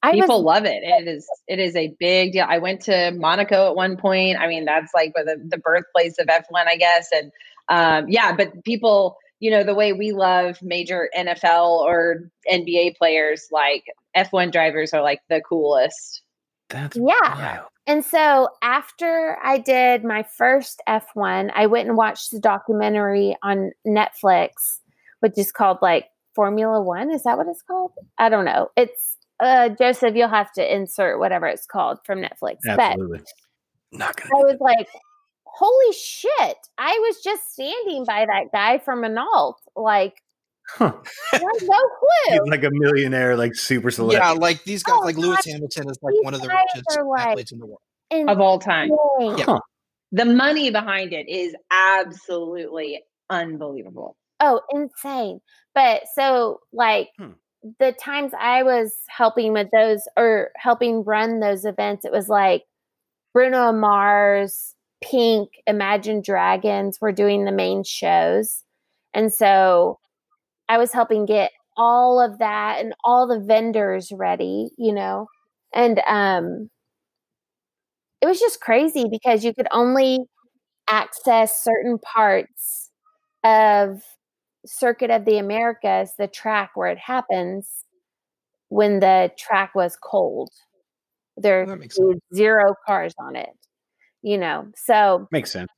I 0.04 0.12
People 0.14 0.44
was, 0.44 0.56
love 0.56 0.66
it. 0.66 0.84
It 0.84 1.08
is 1.08 1.28
it 1.48 1.60
is 1.60 1.76
a 1.76 1.94
big 2.00 2.34
deal. 2.34 2.46
I 2.48 2.60
went 2.60 2.82
to 2.82 3.12
Monaco 3.12 3.70
at 3.70 3.76
one 3.76 3.98
point. 3.98 4.38
I 4.40 4.48
mean, 4.48 4.64
that's 4.64 4.94
like 4.94 5.14
the, 5.16 5.42
the 5.50 5.58
birthplace 5.58 6.20
of 6.20 6.28
F1, 6.28 6.68
I 6.68 6.78
guess. 6.78 7.08
And 7.14 7.32
um, 7.70 8.08
yeah, 8.08 8.36
but 8.36 8.64
people, 8.64 9.18
you 9.40 9.50
know, 9.50 9.64
the 9.64 9.74
way 9.74 9.94
we 9.94 10.12
love 10.12 10.60
major 10.62 11.10
NFL 11.18 11.80
or 11.80 12.30
NBA 12.50 12.96
players, 12.98 13.48
like 13.52 13.86
F1 14.16 14.52
drivers 14.52 14.94
are 14.94 15.02
like 15.02 15.22
the 15.30 15.42
coolest. 15.42 16.22
That's 16.70 16.96
yeah 16.96 17.36
wild. 17.36 17.68
And 17.88 18.04
so 18.04 18.50
after 18.62 19.38
I 19.42 19.58
did 19.58 20.04
my 20.04 20.24
first 20.24 20.82
F1, 20.90 21.52
I 21.56 21.68
went 21.68 21.88
and 21.88 21.98
watched 21.98 22.32
the 22.32 22.40
documentary 22.40 23.38
on 23.42 23.72
Netflix, 23.88 24.52
which 25.20 25.34
is 25.38 25.52
called 25.52 25.78
like 25.82 26.06
Formula 26.36 26.82
One. 26.82 27.12
Is 27.12 27.24
that 27.24 27.38
what 27.38 27.48
it's 27.48 27.62
called? 27.62 27.92
I 28.18 28.30
don't 28.30 28.46
know. 28.46 28.70
It's 28.76 29.18
uh 29.40 29.70
Joseph, 29.70 30.16
you'll 30.16 30.28
have 30.30 30.52
to 30.54 30.76
insert 30.76 31.20
whatever 31.20 31.46
it's 31.48 31.66
called 31.66 32.00
from 32.06 32.20
Netflix. 32.20 32.58
But 32.66 32.80
Absolutely. 32.80 33.22
Not 33.92 34.16
gonna. 34.18 34.30
I 34.36 34.44
was 34.44 34.58
like, 34.60 34.88
holy 35.46 35.94
shit. 35.94 36.58
I 36.78 36.92
was 37.08 37.22
just 37.24 37.54
standing 37.54 38.04
by 38.06 38.26
that 38.26 38.52
guy 38.52 38.80
from 38.80 39.02
Renault. 39.02 39.56
Like, 39.76 40.16
Huh. 40.70 40.92
I 41.32 41.38
had 41.38 41.42
no 41.44 41.50
clue. 41.62 42.32
He's 42.32 42.40
like 42.50 42.64
a 42.66 42.70
millionaire, 42.72 43.38
like 43.38 43.56
super 43.56 43.90
celebrity. 43.90 44.22
Yeah, 44.22 44.32
like 44.34 44.66
these 44.66 44.84
guys, 44.84 44.96
Oh, 44.98 45.06
like 45.06 45.16
Lewis 45.16 45.38
God. 45.46 45.54
Hamilton 45.54 45.90
is 45.90 45.98
like 46.02 46.12
These 46.14 46.24
one 46.26 46.34
of 46.34 46.42
the 46.42 46.50
richest 46.50 47.00
like- 47.08 47.28
athletes 47.28 47.52
in 47.54 47.60
the 47.60 47.66
world. 47.66 47.80
And 48.12 48.30
Of 48.30 48.42
all 48.42 48.60
time. 48.60 48.90
Yeah. 49.20 49.44
Huh. 49.46 49.60
The 50.12 50.26
money 50.26 50.70
behind 50.72 51.14
it 51.14 51.30
is 51.30 51.56
absolutely 51.72 53.04
unbelievable. 53.30 54.16
Oh, 54.40 54.62
insane. 54.72 55.42
But 55.74 56.04
so 56.14 56.60
like 56.74 57.10
Hmm. 57.18 57.32
the 57.80 57.92
times 57.94 58.34
I 58.40 58.64
was 58.64 58.96
helping 59.10 59.54
with 59.54 59.70
those 59.72 60.08
or 60.18 60.52
helping 60.58 61.04
run 61.04 61.40
those 61.40 61.66
events, 61.66 62.06
it 62.06 62.12
was 62.12 62.30
like 62.30 62.64
Bruno 63.34 63.72
Mars, 63.74 64.76
Pink, 65.04 65.50
Imagine 65.68 66.22
Dragons 66.22 67.00
were 67.02 67.12
doing 67.14 67.46
the 67.46 67.52
main 67.52 67.84
shows. 67.84 68.64
And 69.14 69.34
so 69.34 70.00
I 70.70 70.78
was 70.80 70.94
helping 70.94 71.26
get 71.26 71.52
all 71.78 72.22
of 72.22 72.40
that 72.40 72.80
and 72.82 72.94
all 73.04 73.28
the 73.28 73.40
vendors 73.40 74.12
ready, 74.14 74.72
you 74.78 74.94
know. 74.94 75.28
And 75.74 76.00
um 76.08 76.70
it 78.22 78.26
was 78.28 78.40
just 78.40 78.60
crazy 78.62 79.06
because 79.10 79.44
you 79.44 79.54
could 79.54 79.68
only 79.72 80.20
access 80.90 81.64
certain 81.64 82.00
parts 82.00 82.92
of 83.44 84.04
circuit 84.68 85.10
of 85.10 85.26
the 85.26 85.38
americas 85.38 86.12
the 86.18 86.28
track 86.28 86.72
where 86.76 86.90
it 86.92 86.98
happens 87.00 87.86
when 88.70 89.00
the 89.00 89.32
track 89.38 89.74
was 89.74 89.96
cold 90.04 90.50
there 91.38 91.66
That 91.66 91.80
makes 91.80 91.96
sense. 91.96 92.08
were 92.08 92.16
zero 92.36 92.76
cars 92.86 93.14
on 93.20 93.36
it 93.36 93.50
you 94.22 94.38
know 94.38 94.68
so 94.76 95.28
Makes 95.32 95.52
sense. 95.52 95.70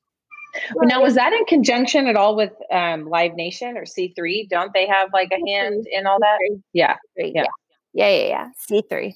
But 0.80 0.88
now, 0.88 1.04
was 1.04 1.14
that 1.14 1.32
in 1.32 1.46
conjunction 1.46 2.08
at 2.08 2.16
all 2.16 2.36
with 2.36 2.52
um, 2.72 3.06
Live 3.08 3.36
Nation 3.36 3.78
or 3.78 3.84
C3? 3.84 4.50
Don't 4.50 4.74
they 4.74 4.88
have 4.88 5.10
like 5.14 5.30
a 5.32 5.38
hand 5.48 5.86
in 5.92 6.08
all 6.08 6.18
that? 6.20 6.40
Yeah, 6.74 6.96
yeah 7.18 7.32
Yeah. 7.36 7.44
yeah 7.94 8.10
yeah 8.10 8.28
yeah 8.28 8.48
c3 8.70 9.14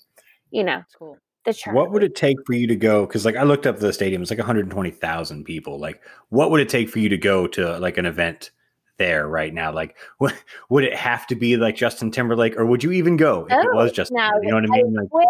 you 0.51 0.63
know 0.63 0.83
cool. 0.97 1.17
the 1.45 1.53
track 1.53 1.73
What 1.75 1.91
would 1.91 2.03
it 2.03 2.15
take 2.15 2.37
for 2.45 2.53
you 2.53 2.67
to 2.67 2.75
go? 2.75 3.05
Because 3.07 3.25
like 3.25 3.35
I 3.35 3.43
looked 3.43 3.65
up 3.65 3.79
the 3.79 3.91
stadium, 3.91 4.21
it's 4.21 4.29
like 4.29 4.37
120,000 4.37 5.43
people. 5.43 5.79
Like, 5.79 6.01
what 6.29 6.51
would 6.51 6.61
it 6.61 6.69
take 6.69 6.87
for 6.89 6.99
you 6.99 7.09
to 7.09 7.17
go 7.17 7.47
to 7.47 7.79
like 7.79 7.97
an 7.97 8.05
event 8.05 8.51
there 8.97 9.27
right 9.27 9.53
now? 9.53 9.71
Like, 9.71 9.97
what, 10.17 10.33
would 10.69 10.83
it 10.83 10.95
have 10.95 11.27
to 11.27 11.35
be 11.35 11.57
like 11.57 11.75
Justin 11.75 12.11
Timberlake, 12.11 12.57
or 12.57 12.65
would 12.65 12.83
you 12.83 12.91
even 12.91 13.17
go 13.17 13.47
if 13.49 13.51
it 13.51 13.73
was 13.73 13.91
Justin? 13.91 14.17
no, 14.17 14.29
You 14.41 14.49
know 14.49 14.55
what 14.55 14.65
I 14.65 14.83
mean? 14.83 14.93
Like, 14.93 15.13
wish 15.13 15.25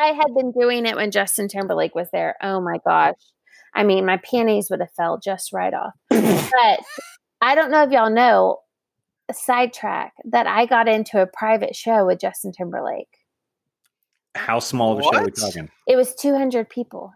I 0.00 0.06
had 0.08 0.34
been 0.34 0.52
doing 0.52 0.86
it 0.86 0.96
when 0.96 1.10
Justin 1.10 1.48
Timberlake 1.48 1.94
was 1.94 2.08
there. 2.12 2.36
Oh 2.42 2.60
my 2.60 2.78
gosh. 2.86 3.14
I 3.74 3.84
mean, 3.84 4.06
my 4.06 4.16
panties 4.16 4.70
would 4.70 4.80
have 4.80 4.92
fell 4.92 5.18
just 5.18 5.52
right 5.52 5.74
off. 5.74 5.92
but 6.08 6.80
I 7.42 7.54
don't 7.54 7.70
know 7.70 7.82
if 7.82 7.90
y'all 7.90 8.10
know, 8.10 8.60
sidetrack, 9.32 10.14
that 10.24 10.46
I 10.46 10.66
got 10.66 10.88
into 10.88 11.20
a 11.20 11.26
private 11.26 11.76
show 11.76 12.06
with 12.06 12.18
Justin 12.18 12.52
Timberlake. 12.52 13.08
How 14.34 14.60
small 14.60 14.92
of 14.92 15.00
a 15.00 15.02
show 15.02 15.14
are 15.14 15.24
we 15.24 15.30
talking? 15.30 15.70
It 15.86 15.96
was 15.96 16.14
200 16.14 16.68
people. 16.68 17.12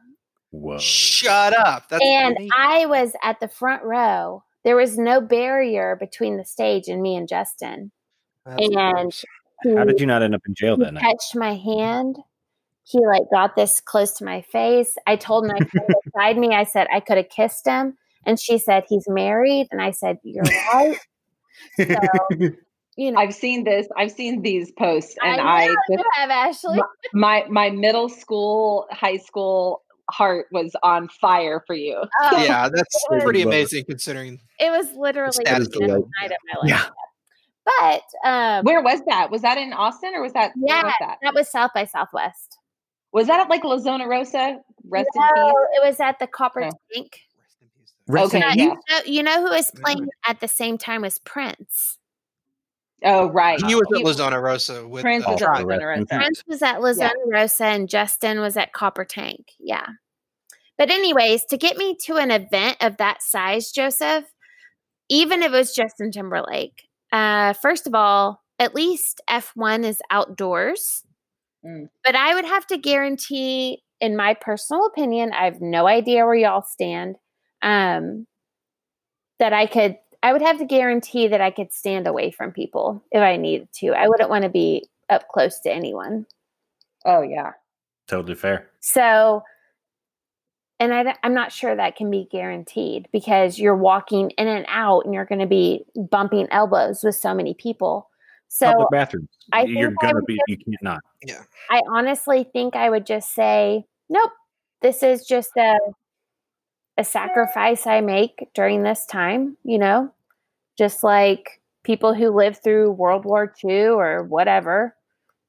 Whoa. 0.51 0.79
Shut 0.79 1.55
up. 1.55 1.89
That's 1.89 2.05
and 2.05 2.37
amazing. 2.37 2.51
I 2.57 2.87
was 2.87 3.13
at 3.23 3.41
the 3.41 3.49
front 3.49 3.83
row. 3.85 4.43
There 4.65 4.77
was 4.77 4.99
no 4.99 5.21
barrier 5.21 5.97
between 5.99 6.37
the 6.37 6.45
stage 6.45 6.89
and 6.89 7.01
me 7.01 7.17
and 7.17 7.29
Justin. 7.29 7.93
That's 8.45 8.69
and 8.77 9.13
he, 9.63 9.75
How 9.75 9.85
did 9.85 10.01
you 10.01 10.07
not 10.07 10.23
end 10.23 10.35
up 10.35 10.43
in 10.47 10.55
jail 10.55 10.77
he 10.77 10.85
that 10.85 10.95
night? 10.95 11.03
touched 11.03 11.35
my 11.35 11.55
hand. 11.55 12.19
He 12.85 12.99
like 13.07 13.23
got 13.33 13.57
this 13.57 13.81
close 13.81 14.13
to 14.15 14.25
my 14.25 14.43
face. 14.43 14.97
I 15.07 15.17
told 15.17 15.47
my 15.47 15.59
friend 15.59 15.87
beside 16.05 16.39
me, 16.39 16.55
I 16.55 16.65
said 16.65 16.89
I 16.93 17.01
could 17.01 17.17
have 17.17 17.29
kissed 17.29 17.67
him. 17.67 17.97
And 18.27 18.39
she 18.39 18.59
said, 18.59 18.85
he's 18.89 19.09
married. 19.09 19.69
And 19.71 19.81
I 19.81 19.93
said, 19.93 20.19
You're 20.23 20.45
right. 20.45 20.99
You 22.97 23.13
know, 23.13 23.21
I've 23.21 23.35
seen 23.35 23.65
this. 23.65 23.87
I've 23.97 24.11
seen 24.11 24.43
these 24.43 24.73
posts, 24.73 25.15
and 25.23 25.41
I, 25.41 25.45
I, 25.45 25.67
know 25.67 25.73
you 25.89 25.97
just, 25.97 26.09
have 26.17 26.31
Ashley. 26.31 26.81
my 27.15 27.47
my 27.49 27.71
middle 27.71 28.11
school, 28.11 28.87
high 28.91 29.17
school 29.17 29.83
heart 30.11 30.47
was 30.53 30.75
on 30.83 31.09
fire 31.09 31.63
for 31.67 31.75
you. 31.75 32.03
Oh, 32.21 32.43
yeah, 32.45 32.69
that's 32.69 33.05
pretty 33.21 33.43
amazing 33.43 33.85
considering. 33.85 34.41
It 34.59 34.71
was 34.71 34.93
literally 34.95 35.45
That 35.45 35.57
the 35.59 35.63
is 35.63 35.69
best 35.69 35.81
night 36.21 36.31
of 36.33 36.37
my 36.53 36.61
life. 36.61 36.69
Yeah. 36.69 36.85
But 37.65 38.29
um, 38.29 38.65
Where 38.65 38.83
was 38.83 39.01
that? 39.07 39.31
Was 39.31 39.43
that 39.43 39.59
in 39.59 39.73
Austin 39.73 40.13
or 40.15 40.23
was 40.23 40.33
that? 40.33 40.53
Yeah. 40.57 40.83
was 40.85 40.93
that? 41.01 41.19
that 41.23 41.35
was 41.35 41.49
South 41.51 41.71
by 41.75 41.85
Southwest. 41.85 42.59
Was 43.13 43.27
that 43.27 43.41
at 43.41 43.49
like 43.51 43.65
La 43.65 43.77
Zona 43.79 44.09
Rosa? 44.09 44.61
Rest 44.89 45.09
in 45.15 45.21
No, 45.37 45.47
peace. 45.47 45.55
it 45.83 45.87
was 45.87 46.01
at 46.01 46.19
the 46.19 46.27
Copper 46.27 46.65
Oh. 46.65 46.71
Tank. 46.95 47.21
Rest 48.09 48.35
in 48.35 48.43
Okay, 48.43 48.53
peace? 48.55 48.57
yeah. 48.57 48.65
You 48.65 48.71
know, 48.89 49.01
you 49.07 49.23
know 49.23 49.45
who 49.47 49.51
was 49.55 49.71
playing 49.71 50.09
at 50.27 50.41
the 50.41 50.49
same 50.49 50.79
time 50.79 51.05
as 51.05 51.19
Prince? 51.21 51.99
Oh, 53.05 53.31
right. 53.31 53.59
He 53.65 53.75
was 53.75 54.21
at 54.21 54.33
He- 54.33 54.39
Rosa 54.39 54.87
with 54.87 55.03
Prince 55.03 55.27
uh, 55.27 55.33
was 55.33 55.43
at 55.43 55.47
Tribe. 55.47 55.67
Rosa. 55.67 56.07
Prince 56.07 56.43
was 56.47 56.63
at 56.63 56.83
La 56.83 56.93
Zona 56.93 57.13
Rosa 57.27 57.65
and 57.65 57.89
Justin 57.89 58.41
was 58.41 58.57
at 58.57 58.73
Copper 58.73 59.05
Tank. 59.05 59.53
Yeah. 59.59 59.87
But, 60.77 60.91
anyways, 60.91 61.45
to 61.47 61.57
get 61.57 61.77
me 61.77 61.97
to 62.07 62.17
an 62.17 62.31
event 62.31 62.79
of 62.81 62.97
that 62.99 63.23
size, 63.23 63.71
Joseph, 63.71 64.25
even 65.09 65.43
if 65.43 65.53
it 65.53 65.57
was 65.57 65.75
Justin 65.75 66.11
Timberlake, 66.11 66.89
uh, 67.13 67.53
first 67.55 67.87
of 67.87 67.95
all, 67.95 68.43
at 68.59 68.75
least 68.75 69.21
F1 69.29 69.85
is 69.85 70.01
outdoors. 70.11 71.03
Mm. 71.67 71.89
But 72.05 72.15
I 72.17 72.35
would 72.35 72.45
have 72.47 72.67
to 72.69 72.79
guarantee, 72.79 73.83
in 74.01 74.17
my 74.17 74.35
personal 74.35 74.87
opinion, 74.87 75.33
I 75.33 75.45
have 75.45 75.61
no 75.61 75.87
idea 75.87 76.25
where 76.25 76.35
y'all 76.35 76.63
stand, 76.63 77.17
um, 77.63 78.27
that 79.39 79.53
I 79.53 79.67
could, 79.67 79.97
I 80.23 80.33
would 80.33 80.43
have 80.43 80.59
to 80.59 80.65
guarantee 80.65 81.29
that 81.29 81.41
I 81.41 81.51
could 81.51 81.73
stand 81.73 82.07
away 82.07 82.31
from 82.31 82.53
people 82.53 83.03
if 83.11 83.23
I 83.23 83.37
needed 83.37 83.69
to. 83.75 83.89
I 83.91 84.09
wouldn't 84.09 84.31
want 84.31 84.45
to 84.45 84.51
be 84.51 84.89
up 85.09 85.29
close 85.29 85.61
to 85.61 85.73
anyone. 85.73 86.27
Oh 87.05 87.23
yeah. 87.23 87.53
Totally 88.07 88.35
fair. 88.35 88.69
So, 88.81 89.43
and 90.79 90.93
I, 90.93 91.15
am 91.23 91.35
not 91.35 91.53
sure 91.53 91.75
that 91.75 91.97
can 91.97 92.11
be 92.11 92.29
guaranteed 92.31 93.09
because 93.13 93.59
you're 93.59 93.77
walking 93.77 94.31
in 94.37 94.49
and 94.49 94.67
out 94.69 95.05
and 95.05 95.15
you're 95.15 95.25
going 95.25 95.41
to 95.41 95.47
be 95.47 95.85
bumping 96.11 96.49
elbows 96.51 97.03
with 97.03 97.15
so 97.15 97.35
many 97.35 97.55
people. 97.55 98.09
So 98.49 98.67
Public 98.67 98.91
bathrooms. 98.91 99.29
I 99.53 99.63
You're 99.63 99.93
gonna 100.01 100.15
would 100.15 100.27
be. 100.27 100.37
You 100.49 100.57
can't 100.57 100.83
not. 100.83 101.01
Yeah. 101.25 101.43
I 101.71 101.83
honestly 101.89 102.45
think 102.53 102.75
I 102.75 102.91
would 102.91 103.07
just 103.07 103.33
say, 103.33 103.85
nope, 104.09 104.33
this 104.83 105.05
is 105.05 105.25
just 105.25 105.51
a 105.57 105.79
a 107.01 107.05
sacrifice 107.05 107.87
I 107.87 108.03
make 108.03 108.51
during 108.55 108.83
this 108.83 109.07
time, 109.07 109.57
you 109.65 109.79
know, 109.79 110.13
just 110.77 111.03
like 111.03 111.63
people 111.83 112.13
who 112.13 112.29
lived 112.29 112.63
through 112.63 112.93
World 112.93 113.25
War 113.25 113.51
II 113.65 113.87
or 113.87 114.25
whatever 114.25 114.95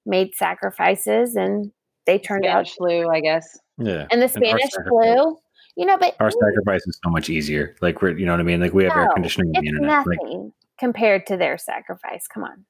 made 0.05 0.33
sacrifices 0.33 1.35
and 1.35 1.69
they 2.05 2.17
turned 2.17 2.45
out 2.45 2.69
flu, 2.69 3.09
I 3.09 3.19
guess. 3.19 3.59
Yeah. 3.77 4.07
and 4.11 4.21
the 4.21 4.29
Spanish 4.29 4.71
sacrifice- 4.71 4.87
flu, 4.89 5.37
you 5.75 5.85
know, 5.85 5.97
but 5.97 6.15
Our 6.21 6.31
sacrifice 6.31 6.87
is 6.87 6.97
so 7.03 7.11
much 7.11 7.29
easier. 7.29 7.75
Like 7.81 8.01
we're, 8.01 8.17
you 8.17 8.25
know 8.25 8.31
what 8.31 8.39
I 8.39 8.43
mean. 8.43 8.61
Like 8.61 8.73
we 8.73 8.85
have 8.85 8.95
air 8.95 9.09
conditioning 9.13 9.49
on 9.49 9.61
the 9.63 9.69
it's 9.69 9.77
internet. 9.77 10.07
Like 10.07 10.51
compared 10.79 11.27
to 11.27 11.35
their 11.35 11.57
sacrifice. 11.57 12.27
Come 12.33 12.45
on. 12.45 12.65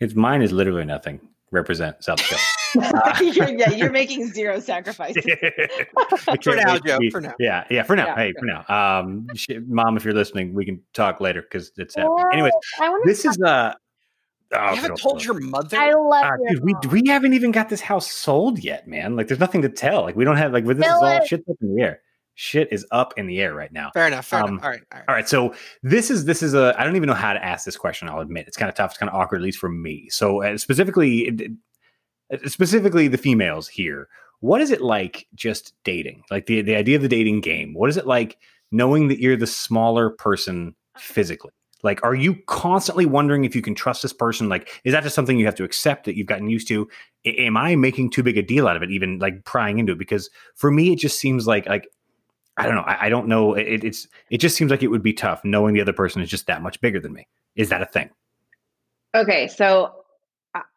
it's 0.00 0.14
mine 0.14 0.40
is 0.40 0.52
literally 0.52 0.86
nothing. 0.86 1.20
Represent 1.50 2.02
South 2.02 2.18
Dakota. 2.18 2.42
you're, 3.22 3.48
yeah, 3.48 3.70
you're 3.70 3.92
making 4.04 4.26
zero 4.28 4.60
sacrifices. 4.60 5.24
For 6.42 6.56
now, 6.56 6.78
Joe, 6.78 6.98
for 7.10 7.20
now. 7.20 7.34
Yeah, 7.38 7.64
yeah, 7.70 7.82
for 7.82 7.96
now. 7.96 8.06
Yeah, 8.06 8.14
hey, 8.16 8.32
for 8.32 8.40
for 8.40 8.46
now. 8.46 9.00
Um, 9.00 9.28
sh- 9.34 9.50
mom, 9.66 9.96
if 9.96 10.04
you're 10.04 10.14
listening, 10.14 10.54
we 10.54 10.64
can 10.64 10.82
talk 10.92 11.20
later 11.20 11.42
because 11.42 11.72
it's 11.76 11.94
happening. 11.94 12.14
Well, 12.16 12.32
Anyways, 12.32 12.52
I 12.80 12.88
want 12.88 13.04
to. 13.04 13.08
this 13.08 13.24
is 13.24 13.40
uh. 13.40 13.74
Oh, 14.52 14.58
I 14.58 14.76
haven't 14.76 15.00
told 15.00 15.24
your 15.24 15.40
mother. 15.40 15.76
I 15.76 15.92
love 15.92 16.38
your 16.40 16.60
dude, 16.60 16.64
we 16.64 17.02
we 17.02 17.08
haven't 17.08 17.32
even 17.32 17.50
got 17.50 17.68
this 17.68 17.80
house 17.80 18.10
sold 18.10 18.60
yet, 18.60 18.86
man. 18.86 19.16
Like, 19.16 19.26
there's 19.26 19.40
nothing 19.40 19.62
to 19.62 19.68
tell. 19.68 20.02
Like, 20.02 20.14
we 20.14 20.24
don't 20.24 20.36
have 20.36 20.52
like 20.52 20.64
this 20.64 20.86
is 20.86 20.92
all 20.92 21.04
it. 21.04 21.26
shit 21.26 21.40
up 21.48 21.56
in 21.60 21.74
the 21.74 21.82
air. 21.82 22.00
Shit 22.38 22.68
is 22.70 22.86
up 22.92 23.14
in 23.16 23.26
the 23.26 23.40
air 23.40 23.54
right 23.54 23.72
now. 23.72 23.90
fair 23.94 24.06
enough. 24.06 24.26
Fair 24.26 24.42
Um, 24.42 24.50
enough. 24.50 24.64
All 24.64 24.70
right. 24.70 24.82
All 24.92 24.98
right. 24.98 25.04
All 25.08 25.14
right, 25.14 25.28
so 25.28 25.54
this 25.82 26.10
is 26.10 26.26
this 26.26 26.42
is 26.42 26.52
a 26.54 26.74
I 26.78 26.84
don't 26.84 26.94
even 26.94 27.06
know 27.08 27.14
how 27.14 27.32
to 27.32 27.42
ask 27.44 27.64
this 27.64 27.76
question. 27.76 28.08
I'll 28.08 28.20
admit 28.20 28.46
it's 28.46 28.56
kind 28.58 28.68
of 28.68 28.74
tough. 28.74 28.90
It's 28.92 28.98
kind 28.98 29.08
of 29.10 29.16
awkward, 29.16 29.38
at 29.38 29.42
least 29.44 29.58
for 29.58 29.68
me. 29.70 30.08
So 30.10 30.42
uh, 30.42 30.56
specifically, 30.58 31.20
it- 31.28 31.52
specifically 32.50 33.08
the 33.08 33.18
females 33.18 33.68
here. 33.68 34.08
What 34.40 34.60
is 34.60 34.70
it 34.70 34.82
like 34.82 35.26
just 35.34 35.72
dating? 35.84 36.22
Like 36.30 36.46
the 36.46 36.60
the 36.62 36.76
idea 36.76 36.96
of 36.96 37.02
the 37.02 37.08
dating 37.08 37.40
game. 37.40 37.72
What 37.74 37.88
is 37.88 37.96
it 37.96 38.06
like 38.06 38.36
knowing 38.70 39.08
that 39.08 39.18
you're 39.20 39.36
the 39.36 39.46
smaller 39.46 40.10
person 40.10 40.74
physically? 40.98 41.52
Like, 41.82 42.02
are 42.04 42.14
you 42.14 42.36
constantly 42.46 43.06
wondering 43.06 43.44
if 43.44 43.54
you 43.54 43.62
can 43.62 43.74
trust 43.74 44.02
this 44.02 44.12
person? 44.12 44.48
Like, 44.48 44.80
is 44.84 44.92
that 44.92 45.02
just 45.04 45.14
something 45.14 45.38
you 45.38 45.46
have 45.46 45.54
to 45.56 45.64
accept 45.64 46.04
that 46.04 46.16
you've 46.16 46.26
gotten 46.26 46.48
used 46.50 46.66
to? 46.68 46.88
Am 47.24 47.56
I 47.56 47.76
making 47.76 48.10
too 48.10 48.22
big 48.22 48.36
a 48.38 48.42
deal 48.42 48.66
out 48.66 48.76
of 48.76 48.82
it, 48.82 48.90
even 48.90 49.18
like 49.20 49.44
prying 49.44 49.78
into 49.78 49.92
it? 49.92 49.98
Because 49.98 50.28
for 50.56 50.70
me, 50.70 50.92
it 50.92 50.98
just 50.98 51.18
seems 51.20 51.46
like 51.46 51.66
like 51.66 51.86
I 52.56 52.64
don't 52.64 52.74
know. 52.74 52.82
I, 52.82 53.06
I 53.06 53.08
don't 53.08 53.28
know. 53.28 53.54
It, 53.54 53.84
it's 53.84 54.08
it 54.30 54.38
just 54.38 54.56
seems 54.56 54.70
like 54.70 54.82
it 54.82 54.88
would 54.88 55.02
be 55.02 55.12
tough 55.12 55.44
knowing 55.44 55.74
the 55.74 55.80
other 55.80 55.92
person 55.92 56.22
is 56.22 56.30
just 56.30 56.46
that 56.46 56.62
much 56.62 56.80
bigger 56.80 57.00
than 57.00 57.12
me. 57.12 57.26
Is 57.54 57.68
that 57.68 57.82
a 57.82 57.86
thing? 57.86 58.10
Okay, 59.14 59.48
so 59.48 60.04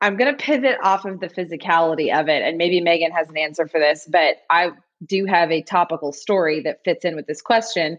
I'm 0.02 0.18
going 0.18 0.36
to 0.36 0.42
pivot 0.42 0.78
off 0.84 1.06
of 1.06 1.20
the 1.20 1.28
physicality 1.28 2.14
of 2.18 2.28
it, 2.28 2.42
and 2.42 2.58
maybe 2.58 2.82
Megan 2.82 3.12
has 3.12 3.30
an 3.30 3.38
answer 3.38 3.68
for 3.68 3.80
this, 3.80 4.08
but 4.10 4.38
I 4.50 4.72
do 5.06 5.26
have 5.26 5.52
a 5.52 5.62
topical 5.62 6.12
story 6.12 6.62
that 6.62 6.84
fits 6.84 7.06
in 7.06 7.16
with 7.16 7.28
this 7.28 7.42
question. 7.42 7.98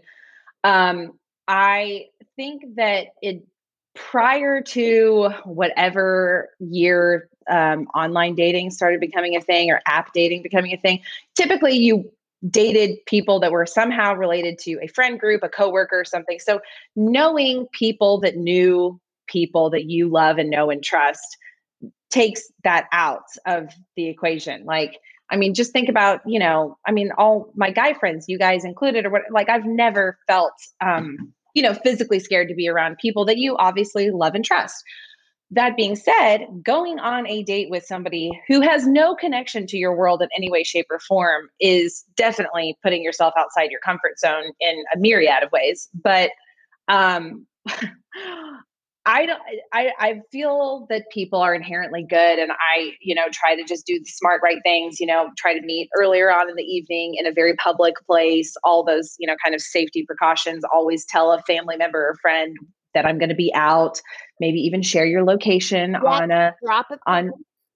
Um, 0.63 1.17
I 1.47 2.07
think 2.35 2.75
that 2.75 3.07
it 3.21 3.45
prior 3.95 4.61
to 4.61 5.29
whatever 5.43 6.49
year 6.59 7.29
um, 7.49 7.87
online 7.95 8.35
dating 8.35 8.69
started 8.69 8.99
becoming 8.99 9.35
a 9.35 9.41
thing 9.41 9.71
or 9.71 9.81
app 9.87 10.13
dating 10.13 10.43
becoming 10.43 10.73
a 10.73 10.77
thing, 10.77 11.01
typically 11.35 11.73
you 11.73 12.11
dated 12.49 12.97
people 13.05 13.39
that 13.39 13.51
were 13.51 13.65
somehow 13.65 14.13
related 14.13 14.57
to 14.59 14.79
a 14.81 14.87
friend 14.87 15.19
group, 15.19 15.43
a 15.43 15.49
coworker, 15.49 15.99
or 15.99 16.05
something. 16.05 16.39
So 16.39 16.59
knowing 16.95 17.67
people 17.71 18.19
that 18.21 18.35
knew 18.35 18.99
people 19.27 19.69
that 19.69 19.85
you 19.85 20.09
love 20.09 20.37
and 20.37 20.49
know 20.49 20.69
and 20.69 20.83
trust 20.83 21.37
takes 22.09 22.41
that 22.63 22.87
out 22.91 23.23
of 23.45 23.69
the 23.95 24.07
equation. 24.07 24.65
Like, 24.65 24.99
I 25.31 25.37
mean, 25.37 25.53
just 25.53 25.71
think 25.71 25.87
about, 25.87 26.19
you 26.25 26.39
know, 26.39 26.77
I 26.85 26.91
mean, 26.91 27.11
all 27.17 27.51
my 27.55 27.71
guy 27.71 27.93
friends, 27.93 28.25
you 28.27 28.37
guys 28.37 28.65
included, 28.65 29.05
or 29.05 29.09
what, 29.09 29.21
like, 29.31 29.49
I've 29.49 29.65
never 29.65 30.17
felt, 30.27 30.51
um, 30.81 31.31
you 31.53 31.63
know, 31.63 31.73
physically 31.73 32.19
scared 32.19 32.49
to 32.49 32.55
be 32.55 32.67
around 32.67 32.97
people 32.97 33.23
that 33.25 33.37
you 33.37 33.55
obviously 33.57 34.11
love 34.11 34.35
and 34.35 34.43
trust. 34.43 34.83
That 35.53 35.75
being 35.75 35.97
said, 35.97 36.47
going 36.63 36.99
on 36.99 37.27
a 37.27 37.43
date 37.43 37.69
with 37.69 37.85
somebody 37.85 38.31
who 38.47 38.61
has 38.61 38.87
no 38.87 39.15
connection 39.15 39.67
to 39.67 39.77
your 39.77 39.95
world 39.95 40.21
in 40.21 40.29
any 40.35 40.49
way, 40.49 40.63
shape, 40.63 40.85
or 40.89 40.99
form 40.99 41.49
is 41.59 42.05
definitely 42.15 42.77
putting 42.81 43.03
yourself 43.03 43.33
outside 43.37 43.69
your 43.69 43.81
comfort 43.81 44.17
zone 44.17 44.53
in 44.61 44.83
a 44.95 44.97
myriad 44.97 45.43
of 45.43 45.51
ways. 45.51 45.89
But 45.93 46.31
um, 46.87 47.45
I 49.05 49.25
don't. 49.25 49.41
I 49.73 49.91
I 49.99 50.21
feel 50.31 50.85
that 50.89 51.05
people 51.11 51.39
are 51.41 51.55
inherently 51.55 52.05
good, 52.07 52.37
and 52.37 52.51
I, 52.51 52.91
you 53.01 53.15
know, 53.15 53.25
try 53.31 53.55
to 53.55 53.63
just 53.63 53.85
do 53.85 53.97
the 53.99 54.05
smart, 54.05 54.41
right 54.43 54.59
things. 54.63 54.99
You 54.99 55.07
know, 55.07 55.31
try 55.37 55.53
to 55.53 55.61
meet 55.65 55.89
earlier 55.97 56.31
on 56.31 56.49
in 56.49 56.55
the 56.55 56.63
evening 56.63 57.15
in 57.17 57.25
a 57.25 57.33
very 57.33 57.55
public 57.55 57.95
place. 58.05 58.53
All 58.63 58.85
those, 58.85 59.15
you 59.17 59.27
know, 59.27 59.35
kind 59.43 59.55
of 59.55 59.61
safety 59.61 60.05
precautions. 60.05 60.63
Always 60.71 61.03
tell 61.05 61.31
a 61.31 61.41
family 61.41 61.77
member 61.77 61.99
or 61.99 62.15
friend 62.21 62.55
that 62.93 63.05
I'm 63.05 63.17
going 63.17 63.29
to 63.29 63.35
be 63.35 63.51
out. 63.53 64.01
Maybe 64.39 64.59
even 64.61 64.81
share 64.81 65.05
your 65.05 65.23
location 65.23 65.91
Yep. 65.93 66.03
on 66.03 66.31
a 66.31 66.55
Drop 66.63 66.87
it 66.91 66.99
on 67.05 67.31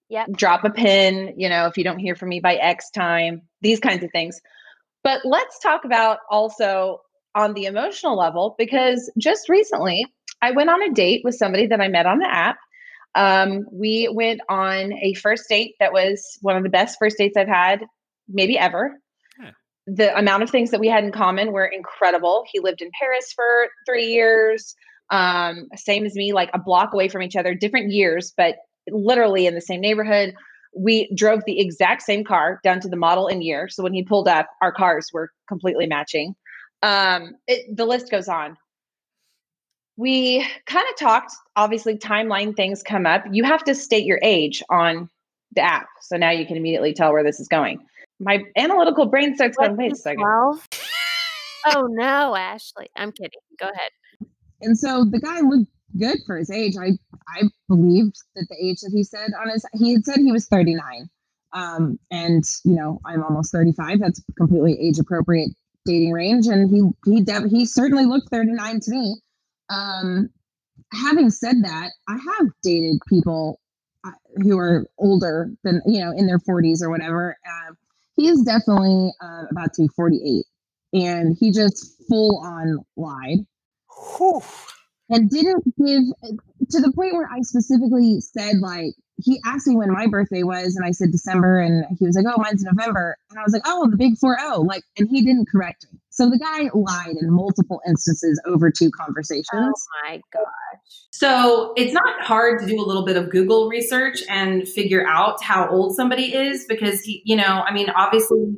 Yep. 0.10 0.28
drop 0.34 0.64
a 0.64 0.70
pin, 0.70 1.34
you 1.36 1.50
know, 1.50 1.66
if 1.66 1.78
you 1.78 1.84
don't 1.84 1.98
hear 1.98 2.16
from 2.16 2.30
me 2.30 2.40
by 2.40 2.56
X 2.56 2.92
time, 2.92 3.42
these 3.62 3.80
kinds 3.80 4.04
of 4.04 4.12
things. 4.12 4.40
But 5.04 5.22
let's 5.26 5.58
talk 5.60 5.84
about 5.84 6.20
also 6.30 7.02
on 7.34 7.54
the 7.54 7.66
emotional 7.66 8.16
level 8.16 8.56
because 8.58 9.12
just 9.18 9.50
recently 9.50 10.06
I 10.42 10.52
went 10.52 10.70
on 10.70 10.82
a 10.84 10.92
date 10.92 11.22
with 11.24 11.36
somebody 11.36 11.66
that 11.68 11.82
I 11.82 11.88
met 11.88 12.06
on 12.06 12.20
the 12.20 12.32
app. 12.32 12.58
Um, 13.16 13.66
we 13.72 14.10
went 14.12 14.42
on 14.48 14.94
a 14.94 15.14
first 15.16 15.50
date 15.50 15.74
that 15.80 15.92
was 15.94 16.38
one 16.42 16.56
of 16.56 16.64
the 16.64 16.70
best 16.70 16.98
first 17.00 17.18
dates 17.18 17.36
I've 17.36 17.48
had, 17.48 17.86
maybe 18.28 18.60
ever. 18.60 19.00
The 19.88 20.18
amount 20.18 20.44
of 20.44 20.50
things 20.50 20.72
that 20.72 20.80
we 20.80 20.88
had 20.88 21.04
in 21.04 21.12
common 21.12 21.52
were 21.52 21.66
incredible. 21.66 22.44
He 22.52 22.60
lived 22.60 22.82
in 22.82 22.90
Paris 23.00 23.32
for 23.34 23.68
three 23.88 24.08
years, 24.08 24.76
um, 25.10 25.68
same 25.76 26.06
as 26.06 26.16
me, 26.16 26.34
like 26.34 26.50
a 26.54 26.60
block 26.60 26.94
away 26.94 27.08
from 27.08 27.22
each 27.22 27.36
other, 27.36 27.54
different 27.54 27.92
years, 27.92 28.34
but 28.36 28.56
literally 28.90 29.48
in 29.48 29.56
the 29.56 29.62
same 29.62 29.82
neighborhood. 29.82 30.34
we 30.78 31.10
drove 31.16 31.42
the 31.46 31.62
exact 31.62 32.02
same 32.02 32.24
car 32.26 32.60
down 32.62 32.82
to 32.82 32.90
the 32.90 32.98
model 32.98 33.28
and 33.28 33.42
year. 33.42 33.70
So 33.70 33.82
when 33.82 33.94
he 33.94 34.04
pulled 34.04 34.28
up, 34.28 34.48
our 34.62 34.74
cars 34.74 35.10
were 35.14 35.32
completely 35.48 35.88
matching. 35.88 36.36
Um, 36.82 37.36
it, 37.48 37.74
the 37.74 37.86
list 37.86 38.12
goes 38.12 38.28
on. 38.28 38.58
We 39.96 40.46
kind 40.66 40.86
of 40.90 40.98
talked, 40.98 41.32
obviously, 41.56 41.98
timeline 41.98 42.58
things 42.58 42.84
come 42.84 43.06
up. 43.06 43.24
You 43.32 43.46
have 43.46 43.64
to 43.64 43.74
state 43.74 44.06
your 44.06 44.20
age 44.22 44.62
on 44.70 45.10
the 45.54 45.62
app. 45.62 45.88
So 46.02 46.18
now 46.18 46.32
you 46.32 46.46
can 46.46 46.58
immediately 46.58 46.94
tell 46.94 47.14
where 47.14 47.24
this 47.24 47.40
is 47.40 47.48
going. 47.48 47.80
My 48.20 48.44
analytical 48.58 49.06
brain 49.06 49.36
starts 49.36 49.56
going, 49.56 49.78
wait 49.78 49.94
a 49.94 49.96
second. 49.96 50.24
12? 50.24 50.68
oh 51.68 51.88
no, 51.90 52.36
Ashley. 52.36 52.90
I'm 52.98 53.14
kidding. 53.14 53.40
Go 53.58 53.70
ahead. 53.70 53.92
And 54.62 54.78
so 54.78 55.06
the 55.06 55.20
guy 55.20 55.42
looked 55.42 55.72
good 55.98 56.18
for 56.26 56.38
his 56.38 56.50
age. 56.50 56.76
I 56.78 56.92
I 57.28 57.44
believed 57.68 58.18
that 58.36 58.48
the 58.50 58.56
age 58.56 58.82
that 58.82 58.92
he 58.94 59.04
said 59.04 59.32
on 59.40 59.50
his 59.50 59.66
he 59.74 59.94
had 59.94 60.06
said 60.06 60.18
he 60.18 60.32
was 60.32 60.48
39. 60.48 61.10
Um, 61.54 62.00
and 62.12 62.44
you 62.64 62.76
know, 62.76 63.00
I'm 63.06 63.24
almost 63.24 63.52
35. 63.52 64.00
That's 64.00 64.22
completely 64.38 64.78
age 64.80 65.00
appropriate 65.00 65.52
dating 65.86 66.12
range. 66.12 66.48
And 66.48 66.70
he 66.70 67.12
he 67.12 67.22
de- 67.22 67.50
he 67.50 67.66
certainly 67.66 68.06
looked 68.06 68.30
39 68.30 68.80
to 68.82 68.92
me. 68.92 69.16
Um, 69.70 70.30
having 70.94 71.30
said 71.30 71.64
that, 71.64 71.92
I 72.08 72.14
have 72.14 72.48
dated 72.64 73.00
people 73.08 73.60
uh, 74.06 74.12
who 74.38 74.58
are 74.60 74.86
older 74.98 75.50
than 75.64 75.82
you 75.86 76.04
know 76.04 76.12
in 76.12 76.28
their 76.28 76.40
40s 76.40 76.82
or 76.82 76.90
whatever. 76.90 77.38
Uh, 77.46 77.74
he 78.16 78.28
is 78.28 78.42
definitely 78.44 79.12
uh, 79.22 79.44
about 79.52 79.74
to 79.74 79.84
be 79.84 79.88
48, 79.90 80.46
and 80.94 81.36
he 81.40 81.52
just 81.52 82.02
full 82.08 82.40
on 82.40 82.86
lied. 82.96 83.46
Whew. 83.96 84.42
and 85.10 85.30
didn't 85.30 85.64
give 85.78 86.04
to 86.72 86.82
the 86.82 86.92
point 86.94 87.14
where 87.14 87.30
I 87.32 87.42
specifically 87.42 88.20
said 88.22 88.58
like 88.60 88.94
he 89.18 89.40
asked 89.46 89.68
me 89.68 89.76
when 89.76 89.92
my 89.92 90.08
birthday 90.08 90.44
was 90.44 90.76
and 90.76 90.86
I 90.86 90.92
said 90.92 91.12
December 91.12 91.60
and 91.60 91.86
he 91.98 92.06
was 92.06 92.16
like 92.16 92.26
oh 92.28 92.42
mine's 92.42 92.64
November 92.64 93.18
and 93.30 93.40
I 93.40 93.44
was 93.44 93.54
like 93.54 93.64
oh 93.66 93.90
the 93.90 93.98
big 93.98 94.18
40 94.18 94.42
like 94.66 94.84
and 94.98 95.10
he 95.10 95.22
didn't 95.22 95.50
correct 95.50 95.88
me 95.92 96.00
so 96.16 96.30
the 96.30 96.40
guy 96.40 96.70
lied 96.74 97.16
in 97.22 97.32
multiple 97.32 97.82
instances 97.88 98.42
over 98.46 98.72
two 98.72 98.90
conversations 98.92 99.46
Oh 99.54 99.74
my 100.04 100.22
gosh. 100.34 100.46
So 101.12 101.74
it's 101.78 101.94
not 101.94 102.22
hard 102.22 102.60
to 102.60 102.66
do 102.66 102.80
a 102.80 102.84
little 102.86 103.06
bit 103.06 103.18
of 103.18 103.30
Google 103.30 103.70
research 103.70 104.20
and 104.30 104.68
figure 104.68 105.08
out 105.08 105.42
how 105.42 105.68
old 105.70 105.96
somebody 105.96 106.36
is 106.36 106.66
because 106.68 107.02
he, 107.02 107.22
you 107.26 107.36
know, 107.36 107.64
I 107.66 107.74
mean, 107.74 107.90
obviously, 107.90 108.54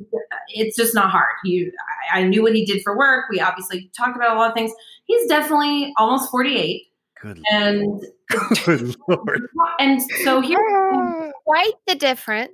it's 0.48 0.76
just 0.76 0.94
not 0.94 1.10
hard. 1.10 1.36
You, 1.44 1.72
I, 2.12 2.20
I 2.20 2.24
knew 2.24 2.42
what 2.42 2.54
he 2.54 2.64
did 2.64 2.82
for 2.82 2.96
work. 2.96 3.26
We 3.30 3.40
obviously 3.40 3.90
talked 3.96 4.16
about 4.16 4.36
a 4.36 4.38
lot 4.38 4.50
of 4.50 4.54
things. 4.54 4.72
He's 5.04 5.26
definitely 5.28 5.92
almost 5.96 6.30
forty-eight, 6.30 6.82
Good, 7.22 7.42
and 7.50 8.02
good 8.64 8.96
lord. 9.08 9.48
and 9.78 10.02
so 10.24 10.40
here, 10.40 11.32
Quite 11.46 11.74
the 11.86 11.94
difference. 11.94 12.52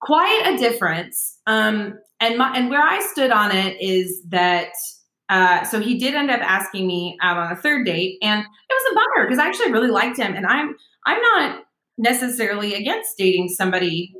Quite 0.00 0.42
a 0.46 0.56
difference. 0.56 1.38
Um, 1.46 1.98
and 2.20 2.38
my 2.38 2.56
and 2.56 2.70
where 2.70 2.82
I 2.82 3.00
stood 3.00 3.30
on 3.30 3.54
it 3.54 3.80
is 3.80 4.22
that. 4.28 4.68
Uh, 5.28 5.64
so 5.64 5.80
he 5.80 5.98
did 5.98 6.14
end 6.14 6.30
up 6.30 6.40
asking 6.40 6.86
me 6.86 7.18
out 7.20 7.36
on 7.36 7.50
a 7.50 7.56
third 7.56 7.84
date, 7.84 8.16
and 8.22 8.40
it 8.40 8.46
was 8.70 8.92
a 8.92 8.94
bummer 8.94 9.26
because 9.26 9.40
I 9.40 9.48
actually 9.48 9.72
really 9.72 9.90
liked 9.90 10.16
him, 10.16 10.34
and 10.34 10.46
I'm 10.46 10.76
I'm 11.04 11.20
not 11.20 11.64
necessarily 11.98 12.74
against 12.74 13.18
dating 13.18 13.48
somebody, 13.48 14.14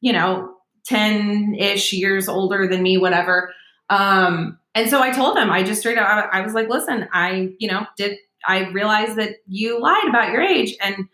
you 0.00 0.12
know, 0.12 0.54
ten 0.84 1.56
ish 1.58 1.92
years 1.92 2.28
older 2.28 2.68
than 2.68 2.80
me, 2.80 2.96
whatever. 2.96 3.52
Um, 3.90 4.58
and 4.74 4.88
so 4.88 5.02
I 5.02 5.10
told 5.10 5.36
him, 5.36 5.50
I 5.50 5.62
just 5.62 5.80
straight 5.80 5.98
up, 5.98 6.06
I, 6.06 6.38
I 6.38 6.40
was 6.42 6.54
like, 6.54 6.68
listen, 6.68 7.08
I, 7.12 7.50
you 7.58 7.68
know, 7.68 7.86
did 7.96 8.16
I 8.46 8.70
realized 8.70 9.16
that 9.16 9.36
you 9.46 9.80
lied 9.80 10.08
about 10.08 10.30
your 10.30 10.42
age, 10.42 10.76
and 10.80 11.08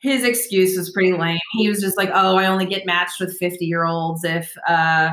his 0.00 0.24
excuse 0.24 0.76
was 0.76 0.90
pretty 0.90 1.12
lame. 1.12 1.38
He 1.52 1.68
was 1.68 1.80
just 1.80 1.96
like, 1.96 2.10
"Oh, 2.12 2.36
I 2.36 2.46
only 2.46 2.66
get 2.66 2.86
matched 2.86 3.20
with 3.20 3.36
fifty-year-olds 3.38 4.24
if 4.24 4.52
uh, 4.66 5.10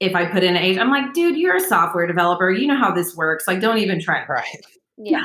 if 0.00 0.14
I 0.14 0.26
put 0.26 0.42
in 0.44 0.56
age." 0.56 0.78
I'm 0.78 0.90
like, 0.90 1.12
"Dude, 1.14 1.36
you're 1.36 1.56
a 1.56 1.60
software 1.60 2.06
developer. 2.06 2.50
You 2.50 2.66
know 2.66 2.76
how 2.76 2.92
this 2.92 3.16
works. 3.16 3.46
Like, 3.46 3.60
don't 3.60 3.78
even 3.78 4.00
try." 4.00 4.24
Right. 4.26 4.44
Yeah. 4.98 5.24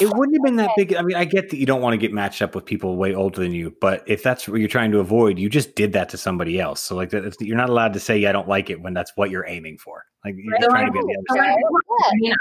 It 0.00 0.12
wouldn't 0.16 0.34
have 0.36 0.42
been 0.42 0.56
that 0.56 0.70
big. 0.76 0.94
I 0.94 1.02
mean, 1.02 1.14
I 1.14 1.26
get 1.26 1.50
that 1.50 1.58
you 1.58 1.66
don't 1.66 1.82
want 1.82 1.92
to 1.92 1.98
get 1.98 2.12
matched 2.12 2.40
up 2.40 2.54
with 2.54 2.64
people 2.64 2.96
way 2.96 3.14
older 3.14 3.38
than 3.40 3.52
you, 3.52 3.76
but 3.82 4.02
if 4.06 4.22
that's 4.22 4.48
what 4.48 4.58
you're 4.58 4.68
trying 4.68 4.90
to 4.92 4.98
avoid, 4.98 5.38
you 5.38 5.50
just 5.50 5.74
did 5.76 5.92
that 5.92 6.08
to 6.08 6.16
somebody 6.16 6.58
else. 6.58 6.80
So, 6.80 6.96
like, 6.96 7.10
that, 7.10 7.36
you're 7.38 7.56
not 7.56 7.68
allowed 7.68 7.92
to 7.92 8.00
say 8.00 8.24
I 8.24 8.32
don't 8.32 8.48
like 8.48 8.70
it 8.70 8.80
when 8.80 8.94
that's 8.94 9.12
what 9.14 9.30
you're 9.30 9.46
aiming 9.46 9.76
for. 9.78 10.04
Like, 10.24 10.34
you're 10.38 10.56
just 10.56 10.64
So 10.64 10.70
trying 10.70 10.84
I- 10.84 10.86
to 10.86 10.92
be 10.92 10.98
the 11.00 11.22
other 11.34 11.38
side. 11.38 11.50
I- 11.50 12.08
I 12.08 12.12
mean, 12.14 12.32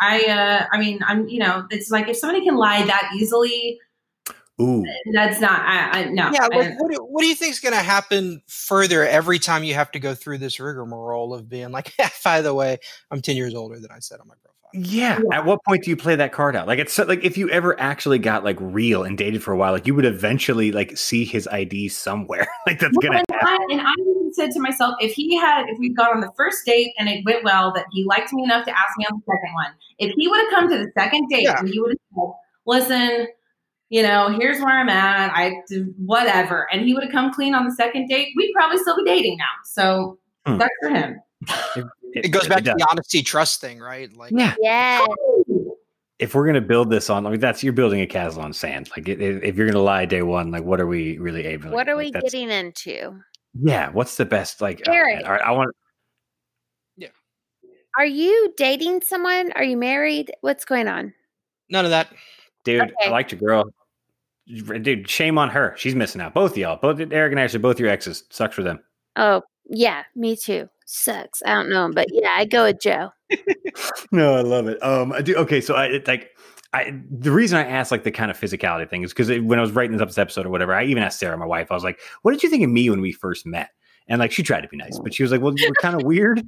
I, 0.00 0.24
uh, 0.24 0.66
I 0.72 0.78
mean, 0.78 0.98
I'm, 1.06 1.28
you 1.28 1.38
know, 1.38 1.64
it's 1.70 1.90
like 1.90 2.08
if 2.08 2.16
somebody 2.16 2.44
can 2.44 2.56
lie 2.56 2.84
that 2.84 3.12
easily, 3.16 3.78
Ooh, 4.62 4.84
that's 5.12 5.40
not, 5.40 5.60
I, 5.62 6.02
I 6.02 6.04
no. 6.06 6.30
Yeah, 6.32 6.44
I- 6.50 6.56
like, 6.56 6.80
what, 6.80 6.90
do- 6.92 7.04
what 7.08 7.20
do 7.22 7.26
you 7.28 7.34
think 7.34 7.52
is 7.52 7.60
going 7.60 7.74
to 7.74 7.80
happen 7.82 8.42
further 8.46 9.06
every 9.06 9.38
time 9.38 9.64
you 9.64 9.74
have 9.74 9.90
to 9.92 9.98
go 9.98 10.14
through 10.14 10.38
this 10.38 10.58
rigmarole 10.60 11.34
of 11.34 11.48
being 11.48 11.70
like, 11.70 11.92
ah, 12.00 12.10
by 12.24 12.40
the 12.40 12.54
way, 12.54 12.78
I'm 13.10 13.20
10 13.20 13.36
years 13.36 13.54
older 13.54 13.78
than 13.78 13.90
I 13.90 13.98
said 13.98 14.20
on 14.20 14.28
my 14.28 14.34
profile? 14.34 14.48
yeah. 14.74 15.18
At 15.32 15.44
what 15.44 15.62
point 15.66 15.84
do 15.84 15.90
you 15.90 15.96
play 15.98 16.16
that 16.16 16.32
card 16.32 16.56
out? 16.56 16.66
Like, 16.66 16.78
it's 16.78 16.94
so, 16.94 17.04
like 17.04 17.22
if 17.22 17.36
you 17.36 17.50
ever 17.50 17.78
actually 17.78 18.18
got 18.18 18.42
like 18.42 18.56
real 18.58 19.04
and 19.04 19.18
dated 19.18 19.42
for 19.42 19.52
a 19.52 19.56
while, 19.58 19.72
like 19.72 19.86
you 19.86 19.94
would 19.94 20.06
eventually 20.06 20.72
like 20.72 20.96
see 20.96 21.26
his 21.26 21.46
ID 21.48 21.88
somewhere. 21.90 22.46
like 22.66 22.80
that's 22.80 22.94
Well, 22.96 23.10
gonna 23.10 23.18
and, 23.18 23.26
happen. 23.30 23.48
I, 23.48 23.66
and 23.70 23.80
I 23.82 23.92
even 24.00 24.32
said 24.32 24.50
to 24.52 24.60
myself, 24.60 24.94
if 25.00 25.12
he 25.12 25.36
had, 25.36 25.64
if 25.68 25.78
we 25.78 25.90
got 25.90 26.14
on 26.14 26.22
the 26.22 26.30
first 26.38 26.64
date 26.64 26.92
and 26.98 27.06
it 27.06 27.22
went 27.26 27.44
well, 27.44 27.70
that 27.74 27.84
he 27.92 28.04
liked 28.04 28.32
me 28.32 28.44
enough 28.44 28.64
to 28.64 28.70
ask 28.70 28.96
me 28.96 29.04
on 29.10 29.18
the 29.18 29.22
second 29.30 29.52
one, 29.54 29.72
if 29.98 30.14
he 30.16 30.26
would 30.26 30.40
have 30.40 30.50
come 30.50 30.70
to 30.70 30.78
the 30.78 30.90
second 30.98 31.28
date 31.28 31.42
Yeah. 31.42 31.58
and 31.58 31.68
he 31.68 31.78
would 31.78 31.90
have 31.90 31.98
said, 32.14 32.32
listen, 32.66 33.28
you 33.92 34.02
know, 34.02 34.34
here's 34.40 34.58
where 34.58 34.70
I'm 34.80 34.88
at, 34.88 35.30
I 35.34 35.52
do 35.68 35.92
whatever, 35.98 36.66
and 36.72 36.80
he 36.86 36.94
would 36.94 37.02
have 37.02 37.12
come 37.12 37.30
clean 37.30 37.54
on 37.54 37.66
the 37.66 37.72
second 37.74 38.08
date, 38.08 38.28
we'd 38.36 38.50
probably 38.54 38.78
still 38.78 38.96
be 38.96 39.04
dating 39.04 39.36
now. 39.36 39.44
So 39.64 40.18
Hmm. 40.46 40.56
that's 40.56 40.74
for 40.80 40.88
him. 40.88 41.20
It 42.14 42.28
goes 42.30 42.48
back 42.48 42.64
to 42.64 42.74
the 42.76 42.86
honesty 42.90 43.22
trust 43.22 43.60
thing, 43.60 43.78
right? 43.80 44.10
Like, 44.16 44.32
yeah. 44.34 44.54
Yes. 44.60 45.06
if 46.18 46.34
we're 46.34 46.46
gonna 46.46 46.60
build 46.62 46.88
this 46.88 47.10
on, 47.10 47.26
I 47.26 47.30
mean, 47.30 47.40
that's 47.40 47.62
you're 47.62 47.72
building 47.74 48.00
a 48.00 48.06
castle 48.06 48.40
on 48.42 48.52
sand. 48.54 48.88
Like, 48.96 49.08
i- 49.08 49.12
i- 49.12 49.40
if 49.42 49.56
you're 49.56 49.66
gonna 49.66 49.82
lie 49.84 50.06
day 50.06 50.22
one, 50.22 50.50
like, 50.50 50.64
what 50.64 50.80
are 50.80 50.86
we 50.86 51.18
really 51.18 51.44
able? 51.44 51.70
What 51.70 51.86
are 51.88 51.94
like, 51.94 52.14
we 52.14 52.20
getting 52.20 52.50
into? 52.50 53.20
Yeah, 53.60 53.90
what's 53.90 54.16
the 54.16 54.24
best? 54.24 54.60
Like, 54.62 54.80
oh, 54.88 54.90
man, 54.90 55.24
all 55.26 55.32
right, 55.32 55.42
I 55.42 55.50
want. 55.50 55.74
Yeah. 56.96 57.08
Are 57.98 58.06
you 58.06 58.54
dating 58.56 59.02
someone? 59.02 59.52
Are 59.52 59.64
you 59.64 59.76
married? 59.76 60.32
What's 60.40 60.64
going 60.64 60.88
on? 60.88 61.12
none 61.68 61.84
of 61.84 61.90
that. 61.90 62.08
Dude, 62.64 62.80
I 62.82 62.84
Okay. 63.00 63.10
liked 63.10 63.32
your 63.32 63.40
girl. 63.40 63.64
Dude, 64.46 65.08
shame 65.08 65.38
on 65.38 65.48
her. 65.50 65.74
She's 65.76 65.94
missing 65.94 66.20
out. 66.20 66.34
Both 66.34 66.52
of 66.52 66.58
y'all, 66.58 66.76
both 66.76 67.00
Eric 67.00 67.32
and 67.32 67.40
Ashley, 67.40 67.60
both 67.60 67.78
your 67.78 67.88
exes. 67.88 68.24
Sucks 68.30 68.54
for 68.54 68.62
them. 68.62 68.80
Oh, 69.16 69.42
yeah, 69.66 70.02
me 70.16 70.36
too. 70.36 70.68
Sucks. 70.84 71.42
I 71.46 71.54
don't 71.54 71.70
know, 71.70 71.84
him, 71.86 71.92
but 71.92 72.08
yeah, 72.10 72.34
I 72.36 72.44
go 72.44 72.64
with 72.64 72.80
Joe. 72.80 73.10
No, 74.12 74.34
I 74.34 74.42
love 74.42 74.68
it. 74.68 74.82
Um, 74.82 75.12
I 75.12 75.22
do. 75.22 75.34
Okay, 75.36 75.60
so 75.60 75.74
I 75.74 75.86
it, 75.86 76.06
like. 76.06 76.30
I, 76.74 76.98
the 77.10 77.30
reason 77.30 77.58
I 77.58 77.66
asked 77.66 77.90
like 77.90 78.02
the 78.02 78.10
kind 78.10 78.30
of 78.30 78.38
physicality 78.40 78.88
thing 78.88 79.02
is 79.02 79.12
because 79.12 79.28
when 79.42 79.58
I 79.58 79.62
was 79.62 79.72
writing 79.72 79.92
this 79.92 80.00
up 80.00 80.08
this 80.08 80.16
episode 80.16 80.46
or 80.46 80.48
whatever, 80.48 80.74
I 80.74 80.84
even 80.84 81.02
asked 81.02 81.18
Sarah, 81.18 81.36
my 81.36 81.44
wife, 81.44 81.70
I 81.70 81.74
was 81.74 81.84
like, 81.84 82.00
"What 82.22 82.32
did 82.32 82.42
you 82.42 82.48
think 82.48 82.64
of 82.64 82.70
me 82.70 82.88
when 82.88 83.02
we 83.02 83.12
first 83.12 83.44
met?" 83.44 83.70
And 84.08 84.18
like 84.20 84.32
she 84.32 84.42
tried 84.42 84.62
to 84.62 84.68
be 84.68 84.78
nice, 84.78 84.98
but 84.98 85.12
she 85.12 85.22
was 85.22 85.32
like, 85.32 85.42
"Well, 85.42 85.52
you 85.54 85.68
were 85.68 85.74
kind 85.82 85.94
of 85.94 86.02
weird. 86.06 86.38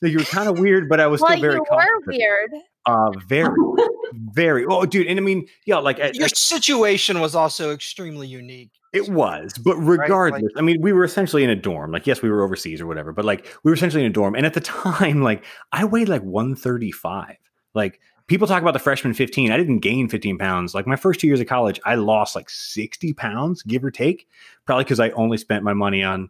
Like, 0.00 0.12
you 0.12 0.18
were 0.18 0.24
kind 0.24 0.48
of 0.48 0.58
weird, 0.58 0.88
but 0.88 1.00
I 1.00 1.06
was 1.06 1.20
Well, 1.20 1.32
still 1.32 1.42
very 1.42 1.54
you 1.54 1.64
were 1.70 2.00
weird. 2.06 2.50
Uh, 2.86 3.10
very, 3.26 3.54
very. 4.32 4.66
Oh, 4.66 4.84
dude, 4.84 5.06
and 5.06 5.18
I 5.18 5.22
mean, 5.22 5.46
yeah, 5.66 5.76
like, 5.78 5.98
Your 6.14 6.28
situation 6.28 7.20
was 7.20 7.34
also 7.34 7.72
extremely 7.72 8.26
unique. 8.26 8.70
It 8.92 9.08
was, 9.08 9.52
but 9.64 9.78
Like- 9.78 9.98
regardless, 10.00 10.52
I 10.56 10.60
mean, 10.60 10.80
we 10.80 10.92
were 10.92 11.02
essentially 11.04 11.42
in 11.42 11.50
a 11.50 11.56
dorm. 11.56 11.90
Like, 11.90 12.06
yes, 12.06 12.22
we 12.22 12.30
were 12.30 12.42
overseas 12.42 12.80
or 12.80 12.86
whatever, 12.86 13.12
but 13.12 13.24
like, 13.24 13.46
we 13.64 13.70
were 13.70 13.74
essentially 13.74 14.04
in 14.04 14.10
a 14.10 14.12
dorm. 14.12 14.34
And 14.36 14.46
at 14.46 14.54
the 14.54 14.60
time, 14.60 15.22
like, 15.22 15.44
I 15.72 15.84
weighed 15.84 16.08
like 16.08 16.22
135. 16.22 17.36
Like, 17.74 18.00
people 18.28 18.46
talk 18.46 18.62
about 18.62 18.72
the 18.72 18.78
freshman 18.78 19.12
15. 19.14 19.50
I 19.50 19.56
didn't 19.56 19.80
gain 19.80 20.08
15 20.08 20.38
pounds. 20.38 20.74
Like, 20.74 20.86
my 20.86 20.94
first 20.96 21.18
two 21.20 21.26
years 21.26 21.40
of 21.40 21.46
college, 21.48 21.80
I 21.84 21.96
lost 21.96 22.36
like 22.36 22.48
60 22.48 23.14
pounds, 23.14 23.62
give 23.64 23.84
or 23.84 23.90
take, 23.90 24.28
probably 24.64 24.84
because 24.84 25.00
I 25.00 25.10
only 25.10 25.38
spent 25.38 25.64
my 25.64 25.74
money 25.74 26.02
on. 26.04 26.28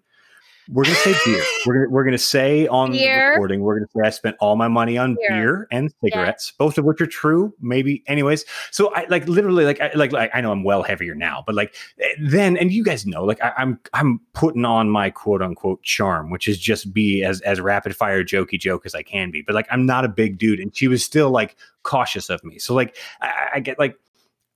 We're 0.70 0.84
gonna 0.84 0.96
say 0.96 1.14
beer. 1.26 1.42
We're 1.66 1.74
gonna 1.74 1.90
we're 1.90 2.04
gonna 2.04 2.16
say 2.18 2.66
on 2.68 2.92
Beer. 2.92 3.14
the 3.26 3.30
recording. 3.32 3.60
We're 3.60 3.78
gonna 3.80 3.88
say 3.94 4.06
I 4.06 4.10
spent 4.10 4.36
all 4.40 4.56
my 4.56 4.68
money 4.68 4.96
on 4.96 5.14
Beer. 5.16 5.28
beer, 5.28 5.68
and 5.70 5.92
cigarettes, 6.02 6.52
both 6.58 6.78
of 6.78 6.84
which 6.84 7.00
are 7.02 7.06
true. 7.06 7.52
Maybe, 7.60 8.02
anyways. 8.06 8.44
So 8.70 8.94
I 8.94 9.04
like 9.10 9.28
literally 9.28 9.64
like 9.64 9.80
I 9.80 9.90
like, 9.94 10.12
like 10.12 10.30
I 10.32 10.40
know 10.40 10.52
I'm 10.52 10.64
well 10.64 10.82
heavier 10.82 11.14
now, 11.14 11.44
but 11.46 11.54
like 11.54 11.74
eh, 12.00 12.08
then 12.20 12.56
and 12.56 12.72
you 12.72 12.82
guys 12.82 13.04
know 13.04 13.24
like 13.24 13.42
I, 13.42 13.52
I'm 13.58 13.78
I'm 13.92 14.20
putting 14.32 14.64
on 14.64 14.88
my 14.88 15.10
quote 15.10 15.42
unquote 15.42 15.82
charm, 15.82 16.30
which 16.30 16.48
is 16.48 16.58
just 16.58 16.94
be 16.94 17.22
as 17.22 17.40
as 17.42 17.60
rapid 17.60 17.94
fire 17.94 18.24
jokey 18.24 18.58
joke 18.58 18.86
as 18.86 18.94
I 18.94 19.02
can 19.02 19.30
be. 19.30 19.42
But 19.42 19.54
like 19.54 19.66
I'm 19.70 19.84
not 19.84 20.04
a 20.06 20.08
big 20.08 20.38
dude, 20.38 20.60
and 20.60 20.74
she 20.74 20.88
was 20.88 21.04
still 21.04 21.30
like 21.30 21.56
cautious 21.82 22.30
of 22.30 22.42
me. 22.42 22.58
So 22.58 22.74
like 22.74 22.96
I, 23.20 23.48
I 23.56 23.60
get 23.60 23.78
like. 23.78 23.96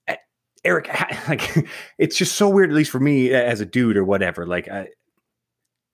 eh, 0.06 0.16
Eric, 0.64 0.88
like 1.28 1.68
it's 1.98 2.16
just 2.16 2.36
so 2.36 2.48
weird, 2.48 2.70
at 2.70 2.76
least 2.76 2.90
for 2.90 3.00
me 3.00 3.32
as 3.32 3.60
a 3.60 3.66
dude 3.66 3.96
or 3.96 4.04
whatever. 4.04 4.46
Like, 4.46 4.68
I, 4.68 4.88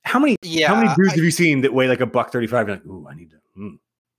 how 0.04 0.18
many 0.18 0.36
Yeah. 0.42 0.68
how 0.68 0.76
many 0.76 0.88
dudes 0.94 1.12
I- 1.12 1.16
have 1.16 1.24
you 1.24 1.30
seen 1.30 1.60
that 1.62 1.72
weigh 1.72 1.88
like 1.88 2.00
a 2.00 2.06
buck 2.06 2.30
thirty 2.32 2.46
five? 2.46 2.68
Like, 2.68 2.84
ooh, 2.86 3.06
I 3.08 3.14
need 3.14 3.30
to. 3.30 3.36
mm. 3.58 3.78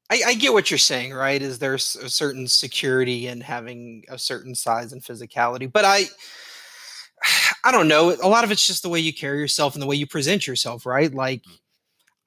I, 0.10 0.22
I 0.28 0.34
get 0.36 0.54
what 0.54 0.70
you're 0.70 0.78
saying, 0.78 1.14
right? 1.14 1.42
Is 1.42 1.58
there's 1.58 1.96
a 1.96 2.10
certain 2.10 2.48
security 2.48 3.28
in 3.28 3.42
having 3.42 4.04
a 4.08 4.20
certain 4.20 4.54
size 4.54 4.94
and 4.94 5.02
physicality, 5.02 5.72
but 5.72 5.84
I, 5.84 6.04
I 7.64 7.72
don't 7.72 7.88
know. 7.88 8.16
A 8.22 8.28
lot 8.30 8.44
of 8.44 8.52
it's 8.52 8.66
just 8.68 8.84
the 8.84 8.90
way 8.90 9.00
you 9.00 9.14
carry 9.14 9.40
yourself 9.40 9.74
and 9.74 9.82
the 9.82 9.88
way 9.88 9.96
you 9.96 10.06
present 10.06 10.46
yourself, 10.46 10.86
right? 10.86 11.12
Like 11.12 11.44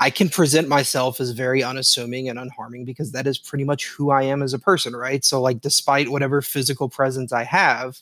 I 0.00 0.11
can 0.11 0.28
present 0.28 0.68
myself 0.68 1.20
as 1.20 1.30
very 1.30 1.62
unassuming 1.62 2.28
and 2.28 2.38
unharming 2.38 2.84
because 2.84 3.12
that 3.12 3.26
is 3.28 3.38
pretty 3.38 3.64
much 3.64 3.86
who 3.86 4.11
I 4.11 4.22
am 4.24 4.42
as 4.42 4.54
a 4.54 4.59
person, 4.59 4.94
right? 4.96 5.24
So 5.24 5.40
like 5.40 5.61
despite 5.61 6.09
whatever 6.09 6.42
physical 6.42 6.88
presence 6.88 7.32
I 7.32 7.44
have, 7.44 7.98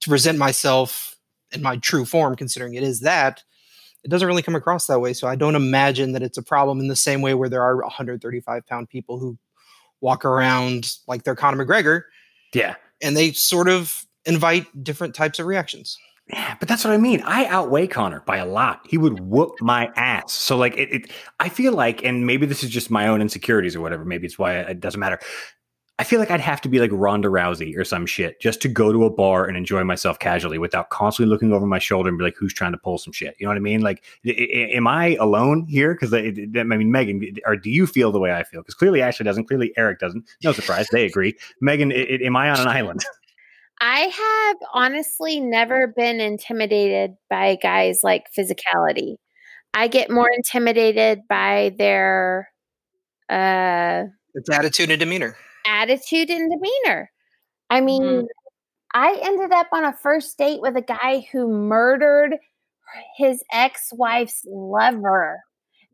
to 0.00 0.10
present 0.10 0.36
myself 0.36 1.16
in 1.52 1.62
my 1.62 1.76
true 1.78 2.04
form, 2.04 2.36
considering 2.36 2.74
it 2.74 2.82
is 2.82 3.00
that, 3.00 3.42
it 4.06 4.10
doesn't 4.10 4.28
really 4.28 4.40
come 4.40 4.54
across 4.54 4.86
that 4.86 5.00
way. 5.00 5.12
So 5.12 5.26
I 5.26 5.34
don't 5.34 5.56
imagine 5.56 6.12
that 6.12 6.22
it's 6.22 6.38
a 6.38 6.42
problem 6.42 6.78
in 6.78 6.86
the 6.86 6.94
same 6.94 7.22
way 7.22 7.34
where 7.34 7.48
there 7.48 7.60
are 7.60 7.76
135 7.82 8.64
pound 8.64 8.88
people 8.88 9.18
who 9.18 9.36
walk 10.00 10.24
around 10.24 10.92
like 11.08 11.24
they're 11.24 11.34
Conor 11.34 11.66
McGregor. 11.66 12.02
Yeah. 12.54 12.76
And 13.02 13.16
they 13.16 13.32
sort 13.32 13.68
of 13.68 14.06
invite 14.24 14.84
different 14.84 15.16
types 15.16 15.40
of 15.40 15.46
reactions. 15.46 15.98
Yeah, 16.28 16.54
but 16.60 16.68
that's 16.68 16.84
what 16.84 16.92
I 16.92 16.98
mean. 16.98 17.20
I 17.24 17.46
outweigh 17.46 17.88
Conor 17.88 18.20
by 18.20 18.36
a 18.36 18.46
lot. 18.46 18.86
He 18.88 18.96
would 18.96 19.18
whoop 19.18 19.54
my 19.60 19.90
ass. 19.96 20.32
So 20.32 20.56
like 20.56 20.76
it, 20.76 20.92
it 20.92 21.10
I 21.40 21.48
feel 21.48 21.72
like, 21.72 22.04
and 22.04 22.26
maybe 22.26 22.46
this 22.46 22.62
is 22.62 22.70
just 22.70 22.92
my 22.92 23.08
own 23.08 23.20
insecurities 23.20 23.74
or 23.74 23.80
whatever. 23.80 24.04
Maybe 24.04 24.26
it's 24.26 24.38
why 24.38 24.54
it 24.54 24.78
doesn't 24.78 25.00
matter. 25.00 25.18
I 25.98 26.04
feel 26.04 26.20
like 26.20 26.30
I'd 26.30 26.40
have 26.40 26.60
to 26.60 26.68
be 26.68 26.78
like 26.78 26.90
Ronda 26.92 27.28
Rousey 27.28 27.74
or 27.74 27.82
some 27.82 28.04
shit 28.04 28.38
just 28.38 28.60
to 28.60 28.68
go 28.68 28.92
to 28.92 29.04
a 29.04 29.10
bar 29.10 29.46
and 29.46 29.56
enjoy 29.56 29.82
myself 29.82 30.18
casually 30.18 30.58
without 30.58 30.90
constantly 30.90 31.30
looking 31.30 31.54
over 31.54 31.64
my 31.66 31.78
shoulder 31.78 32.10
and 32.10 32.18
be 32.18 32.24
like, 32.24 32.36
who's 32.38 32.52
trying 32.52 32.72
to 32.72 32.78
pull 32.78 32.98
some 32.98 33.14
shit? 33.14 33.34
You 33.38 33.46
know 33.46 33.50
what 33.50 33.56
I 33.56 33.60
mean? 33.60 33.80
Like, 33.80 34.04
I- 34.26 34.30
I- 34.30 34.76
am 34.76 34.86
I 34.86 35.16
alone 35.18 35.64
here? 35.66 35.94
Because 35.94 36.12
I, 36.12 36.18
I 36.18 36.64
mean, 36.64 36.90
Megan, 36.92 37.36
or 37.46 37.56
do 37.56 37.70
you 37.70 37.86
feel 37.86 38.12
the 38.12 38.18
way 38.20 38.30
I 38.34 38.42
feel? 38.44 38.60
Because 38.60 38.74
clearly 38.74 39.00
Ashley 39.00 39.24
doesn't. 39.24 39.46
Clearly 39.46 39.72
Eric 39.78 39.98
doesn't. 39.98 40.28
No 40.44 40.52
surprise, 40.52 40.86
they 40.92 41.06
agree. 41.06 41.34
Megan, 41.62 41.90
I- 41.90 41.94
I- 41.94 42.18
am 42.24 42.36
I 42.36 42.50
on 42.50 42.60
an 42.60 42.68
island? 42.68 43.00
I 43.80 44.00
have 44.00 44.56
honestly 44.74 45.40
never 45.40 45.86
been 45.86 46.20
intimidated 46.20 47.16
by 47.30 47.56
guys 47.62 48.00
like 48.02 48.24
physicality. 48.36 49.16
I 49.72 49.88
get 49.88 50.10
more 50.10 50.28
intimidated 50.34 51.20
by 51.28 51.74
their 51.78 52.50
uh 53.30 54.04
It's 54.34 54.50
attitude 54.50 54.90
and 54.90 55.00
demeanor. 55.00 55.36
Attitude 55.66 56.30
and 56.30 56.50
demeanor. 56.50 57.10
I 57.70 57.80
mean, 57.80 58.02
Mhm. 58.02 58.26
I 58.94 59.18
ended 59.22 59.52
up 59.52 59.66
on 59.72 59.84
a 59.84 59.92
first 59.92 60.38
date 60.38 60.60
with 60.60 60.76
a 60.76 60.82
guy 60.82 61.26
who 61.32 61.48
murdered 61.48 62.36
his 63.16 63.42
ex 63.52 63.92
wife's 63.92 64.44
lover 64.48 65.42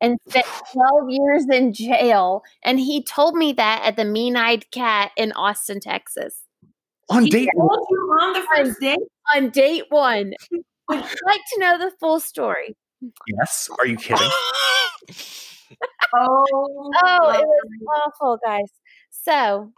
and 0.01 0.19
spent 0.29 0.47
12 0.73 1.11
years 1.11 1.47
in 1.51 1.73
jail. 1.73 2.43
And 2.63 2.79
he 2.79 3.03
told 3.03 3.35
me 3.35 3.53
that 3.55 3.83
at 3.85 3.97
the 3.97 4.05
Mean 4.05 4.37
Eyed 4.37 4.71
Cat 4.71 5.11
in 5.17 5.33
Austin, 5.33 5.81
Texas. 5.81 6.43
on 7.09 7.25
He 7.25 7.31
date 7.31 7.49
you 7.55 7.61
on 7.63 8.33
the 8.35 8.47
first 8.55 8.81
date. 8.81 8.99
On 9.35 9.49
date 9.51 9.85
one. 9.89 10.35
Would 10.51 10.61
you 11.05 11.17
like 11.27 11.41
to 11.55 11.59
know 11.61 11.79
the 11.79 11.91
full 11.99 12.21
story? 12.21 12.77
Yes. 13.27 13.69
Are 13.79 13.87
you 13.87 13.97
kidding? 13.97 14.29
Oh, 16.15 16.45
Oh, 17.03 17.31
it 17.31 17.47
was 17.47 18.03
awful, 18.07 18.39
guys. 18.45 18.69
So, 19.23 19.73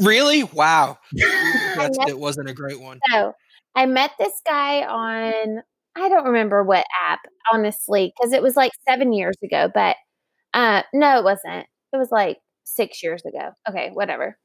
really? 0.00 0.44
Wow. 0.44 0.98
That's, 1.74 1.98
it 2.08 2.18
wasn't 2.18 2.48
a 2.48 2.54
great 2.54 2.80
one. 2.80 3.00
So 3.10 3.34
I 3.74 3.86
met 3.86 4.12
this 4.18 4.40
guy 4.44 4.82
on 4.84 5.62
I 5.98 6.08
don't 6.10 6.26
remember 6.26 6.62
what 6.62 6.84
app, 7.08 7.20
honestly, 7.52 8.12
because 8.14 8.32
it 8.32 8.42
was 8.42 8.54
like 8.56 8.72
seven 8.86 9.12
years 9.12 9.36
ago. 9.42 9.70
But 9.72 9.96
uh 10.54 10.82
no, 10.92 11.18
it 11.18 11.24
wasn't. 11.24 11.66
It 11.92 11.96
was 11.96 12.10
like 12.10 12.38
six 12.64 13.02
years 13.02 13.24
ago. 13.24 13.50
Okay, 13.68 13.90
whatever. 13.92 14.38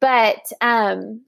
But 0.00 0.40
um 0.60 1.22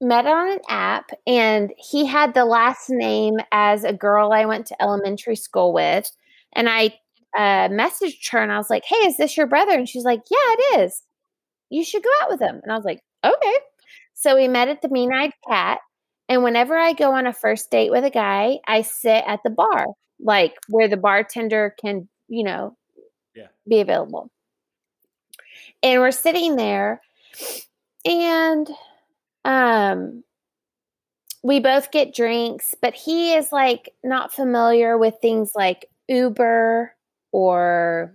met 0.00 0.26
on 0.26 0.52
an 0.52 0.60
app 0.68 1.10
and 1.26 1.72
he 1.76 2.06
had 2.06 2.34
the 2.34 2.44
last 2.44 2.88
name 2.88 3.34
as 3.50 3.82
a 3.82 3.92
girl 3.92 4.32
I 4.32 4.44
went 4.44 4.66
to 4.66 4.80
elementary 4.82 5.34
school 5.36 5.72
with. 5.72 6.10
And 6.54 6.68
I 6.68 6.94
uh 7.36 7.68
messaged 7.68 8.30
her 8.30 8.38
and 8.38 8.52
I 8.52 8.58
was 8.58 8.70
like, 8.70 8.84
Hey, 8.84 8.96
is 9.06 9.16
this 9.16 9.36
your 9.36 9.46
brother? 9.46 9.72
And 9.72 9.88
she's 9.88 10.04
like, 10.04 10.22
Yeah, 10.30 10.36
it 10.40 10.80
is. 10.80 11.02
You 11.70 11.84
should 11.84 12.02
go 12.02 12.10
out 12.22 12.30
with 12.30 12.40
him. 12.40 12.60
And 12.62 12.72
I 12.72 12.76
was 12.76 12.84
like, 12.84 13.00
Okay. 13.24 13.54
So 14.14 14.36
we 14.36 14.48
met 14.48 14.68
at 14.68 14.82
the 14.82 14.88
Mean 14.88 15.12
Eyed 15.12 15.32
Cat. 15.48 15.78
And 16.28 16.42
whenever 16.42 16.76
I 16.76 16.92
go 16.92 17.12
on 17.14 17.26
a 17.26 17.32
first 17.32 17.70
date 17.70 17.90
with 17.90 18.04
a 18.04 18.10
guy, 18.10 18.58
I 18.66 18.82
sit 18.82 19.24
at 19.26 19.40
the 19.44 19.50
bar, 19.50 19.86
like 20.20 20.54
where 20.68 20.88
the 20.88 20.96
bartender 20.96 21.74
can, 21.80 22.08
you 22.28 22.44
know, 22.44 22.76
Yeah. 23.34 23.46
be 23.68 23.80
available. 23.80 24.30
And 25.82 26.00
we're 26.00 26.10
sitting 26.10 26.56
there 26.56 27.00
and 28.04 28.68
um 29.44 30.24
we 31.42 31.60
both 31.60 31.92
get 31.92 32.14
drinks, 32.14 32.74
but 32.82 32.94
he 32.94 33.34
is 33.34 33.52
like 33.52 33.90
not 34.02 34.32
familiar 34.32 34.98
with 34.98 35.14
things 35.22 35.52
like 35.54 35.88
Uber 36.08 36.92
or 37.32 38.14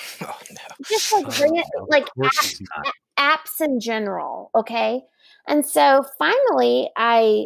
Oh 0.22 0.38
no. 0.50 0.86
just 0.88 1.12
like 1.12 1.36
bring 1.38 1.56
it 1.56 1.66
like 1.88 2.04
Of 2.04 2.14
course 2.14 2.38
he's 2.58 2.62
not. 2.76 2.86
apps 3.18 3.60
in 3.64 3.80
general 3.80 4.50
okay 4.54 5.02
and 5.48 5.64
so 5.66 6.04
finally 6.18 6.90
i 6.96 7.44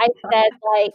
i 0.00 0.08
said 0.32 0.50
like 0.74 0.92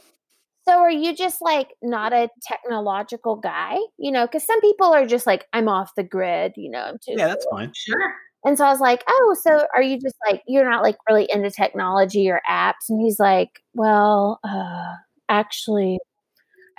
so 0.65 0.79
are 0.79 0.91
you 0.91 1.15
just 1.15 1.41
like 1.41 1.69
not 1.81 2.13
a 2.13 2.29
technological 2.45 3.35
guy 3.37 3.77
you 3.97 4.11
know 4.11 4.25
because 4.27 4.45
some 4.45 4.59
people 4.61 4.87
are 4.93 5.05
just 5.05 5.25
like 5.25 5.45
i'm 5.53 5.67
off 5.67 5.91
the 5.95 6.03
grid 6.03 6.53
you 6.57 6.69
know 6.69 6.79
i'm 6.81 6.97
too 6.99 7.13
Yeah, 7.17 7.27
that's 7.27 7.45
fine. 7.49 7.71
Sure. 7.75 8.13
and 8.45 8.57
so 8.57 8.65
i 8.65 8.69
was 8.71 8.79
like 8.81 9.03
oh 9.07 9.35
so 9.41 9.65
are 9.73 9.81
you 9.81 9.99
just 9.99 10.15
like 10.29 10.41
you're 10.47 10.69
not 10.69 10.83
like 10.83 10.97
really 11.09 11.27
into 11.31 11.49
technology 11.49 12.29
or 12.29 12.41
apps 12.49 12.89
and 12.89 13.01
he's 13.01 13.19
like 13.19 13.61
well 13.73 14.39
uh 14.43 14.93
actually 15.29 15.99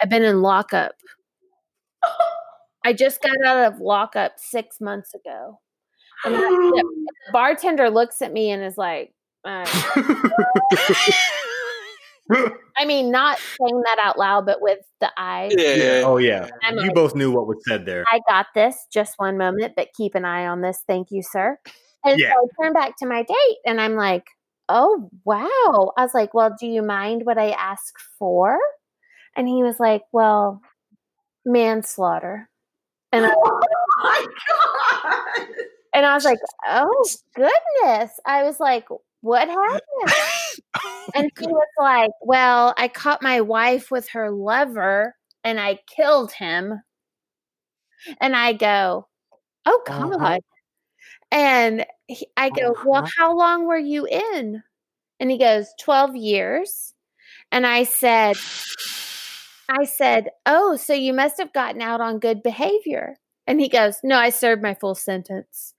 i've 0.02 0.10
been 0.10 0.22
in 0.24 0.42
lockup 0.42 0.92
i 2.84 2.92
just 2.92 3.20
got 3.22 3.36
out 3.46 3.72
of 3.72 3.80
lockup 3.80 4.32
six 4.36 4.80
months 4.80 5.14
ago 5.14 5.58
and 6.24 6.34
the 6.34 6.38
the 6.40 6.84
bartender 7.32 7.90
looks 7.90 8.22
at 8.22 8.32
me 8.32 8.50
and 8.50 8.62
is 8.62 8.78
like, 8.78 9.12
uh, 9.44 9.66
I 12.76 12.86
mean, 12.86 13.10
not 13.10 13.38
saying 13.38 13.82
that 13.84 13.98
out 14.02 14.18
loud, 14.18 14.46
but 14.46 14.62
with 14.62 14.78
the 15.00 15.10
eyes. 15.18 15.52
Yeah. 15.56 16.02
Oh 16.06 16.16
yeah. 16.16 16.48
I'm 16.62 16.76
You 16.76 16.82
like- 16.84 16.94
both 16.94 17.14
knew 17.14 17.30
what 17.30 17.46
was 17.46 17.58
said 17.68 17.84
there. 17.84 18.04
I 18.10 18.20
got 18.28 18.46
this. 18.54 18.86
Just 18.92 19.14
one 19.18 19.36
moment, 19.36 19.74
but 19.76 19.88
keep 19.94 20.14
an 20.14 20.24
eye 20.24 20.46
on 20.46 20.62
this. 20.62 20.82
Thank 20.86 21.08
you, 21.10 21.22
sir. 21.22 21.58
And 22.04 22.18
Yeah. 22.18 22.32
so 22.32 22.48
I 22.48 22.64
turn 22.64 22.72
back 22.72 22.94
to 23.00 23.06
my 23.06 23.22
date 23.22 23.58
and 23.66 23.80
I'm 23.80 23.94
like, 23.96 24.24
oh, 24.70 25.10
wow. 25.24 25.92
I 25.98 26.02
was 26.02 26.14
like, 26.14 26.32
well, 26.32 26.54
do 26.58 26.66
you 26.66 26.80
mind 26.82 27.22
what 27.26 27.36
I 27.38 27.50
ask 27.50 27.94
for? 28.18 28.58
And 29.36 29.46
he 29.46 29.62
was 29.62 29.78
like, 29.78 30.02
well, 30.12 30.62
manslaughter. 31.44 32.48
And 33.14 33.26
I, 33.26 33.34
Oh 33.44 33.60
my 34.02 34.26
god. 34.48 35.56
and 35.94 36.06
I 36.06 36.14
was 36.14 36.24
like, 36.24 36.38
oh, 36.68 37.08
goodness. 37.34 38.12
I 38.26 38.42
was 38.44 38.60
like, 38.60 38.86
what 39.22 39.48
happened? 39.48 40.14
And 41.14 41.30
she 41.38 41.46
was 41.46 41.68
like, 41.78 42.10
Well, 42.22 42.74
I 42.78 42.88
caught 42.88 43.22
my 43.22 43.40
wife 43.40 43.90
with 43.90 44.08
her 44.10 44.30
lover 44.32 45.16
and 45.44 45.60
I 45.60 45.80
killed 45.96 46.32
him. 46.32 46.82
And 48.20 48.36
I 48.36 48.52
go, 48.52 49.08
Oh, 49.66 49.82
Uh-huh. 49.88 50.18
God. 50.18 50.40
And 51.32 51.86
he, 52.08 52.28
I 52.36 52.50
go, 52.50 52.76
Well, 52.84 53.02
Uh-huh. 53.02 53.10
how 53.18 53.36
long 53.36 53.66
were 53.66 53.78
you 53.78 54.06
in? 54.06 54.62
And 55.20 55.30
he 55.30 55.38
goes, 55.38 55.68
12 55.80 56.16
years. 56.16 56.94
And 57.52 57.66
I 57.66 57.84
said, 57.84 58.36
I 59.68 59.84
said, 59.84 60.28
Oh, 60.46 60.76
so 60.76 60.92
you 60.92 61.12
must 61.12 61.38
have 61.38 61.52
gotten 61.52 61.80
out 61.80 62.00
on 62.00 62.18
good 62.18 62.42
behavior. 62.42 63.16
And 63.46 63.60
he 63.60 63.68
goes, 63.68 63.98
No, 64.02 64.18
I 64.18 64.30
served 64.30 64.62
my 64.62 64.74
full 64.74 64.94
sentence. 64.94 65.74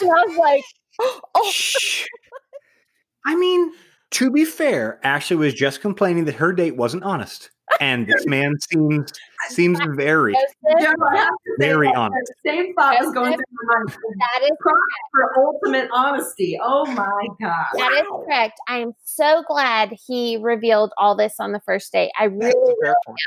And 0.00 0.10
I 0.10 0.24
was 0.26 0.36
like, 0.36 0.64
Oh, 1.34 1.52
I 3.26 3.36
mean, 3.36 3.72
to 4.12 4.30
be 4.30 4.44
fair, 4.44 5.00
Ashley 5.04 5.36
was 5.36 5.54
just 5.54 5.80
complaining 5.80 6.24
that 6.26 6.36
her 6.36 6.52
date 6.52 6.76
wasn't 6.76 7.04
honest, 7.04 7.50
and 7.80 8.06
this 8.06 8.26
man 8.26 8.54
seems 8.70 9.12
seems 9.48 9.78
very 9.94 10.34
Joseph, 10.34 10.84
Joe, 10.84 11.04
I 11.10 11.16
have 11.16 11.28
to 11.28 11.34
say 11.58 11.66
Very 11.66 11.88
honest. 11.94 12.32
Same 12.44 12.74
thought 12.74 12.96
was 13.00 13.14
going 13.14 13.34
through 13.34 13.44
my 13.64 13.78
mind. 13.78 13.88
that 13.90 14.42
is 14.44 14.50
Props 14.60 14.78
for 15.12 15.44
ultimate 15.44 15.88
honesty. 15.92 16.58
Oh 16.62 16.86
my 16.86 17.26
god. 17.40 17.66
That 17.74 18.02
is 18.02 18.06
correct. 18.24 18.58
I 18.68 18.78
am 18.78 18.92
so 19.04 19.44
glad 19.48 19.94
he 20.06 20.36
revealed 20.36 20.92
all 20.98 21.16
this 21.16 21.34
on 21.38 21.52
the 21.52 21.60
first 21.60 21.92
date. 21.92 22.10
I 22.18 22.28
That's 22.28 22.54
really, 22.54 22.72
a 22.72 22.84
fair 22.84 22.94
point. 23.06 23.18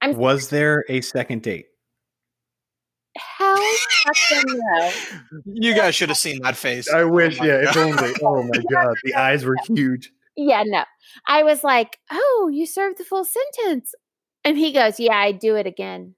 I'm 0.00 0.16
Was 0.16 0.48
there 0.48 0.84
a 0.88 1.00
second 1.00 1.42
date? 1.42 1.66
hell 3.16 3.58
no. 4.46 4.90
You 5.44 5.74
guys 5.74 5.94
should 5.94 6.08
have 6.08 6.18
seen 6.18 6.40
that 6.42 6.56
face. 6.56 6.88
I 6.88 7.00
oh 7.02 7.08
wish, 7.08 7.38
my 7.38 7.46
yeah, 7.46 7.68
if 7.68 7.76
only. 7.76 8.14
Oh 8.22 8.42
my 8.42 8.62
god, 8.70 8.96
the 9.04 9.14
eyes 9.14 9.44
were 9.44 9.56
huge. 9.66 10.10
Yeah, 10.36 10.62
no. 10.64 10.84
I 11.26 11.42
was 11.42 11.62
like, 11.62 11.98
oh, 12.10 12.50
you 12.52 12.66
served 12.66 12.98
the 12.98 13.04
full 13.04 13.24
sentence. 13.24 13.94
And 14.44 14.56
he 14.56 14.72
goes, 14.72 14.98
yeah, 14.98 15.16
I 15.16 15.32
do 15.32 15.56
it 15.56 15.66
again. 15.66 16.14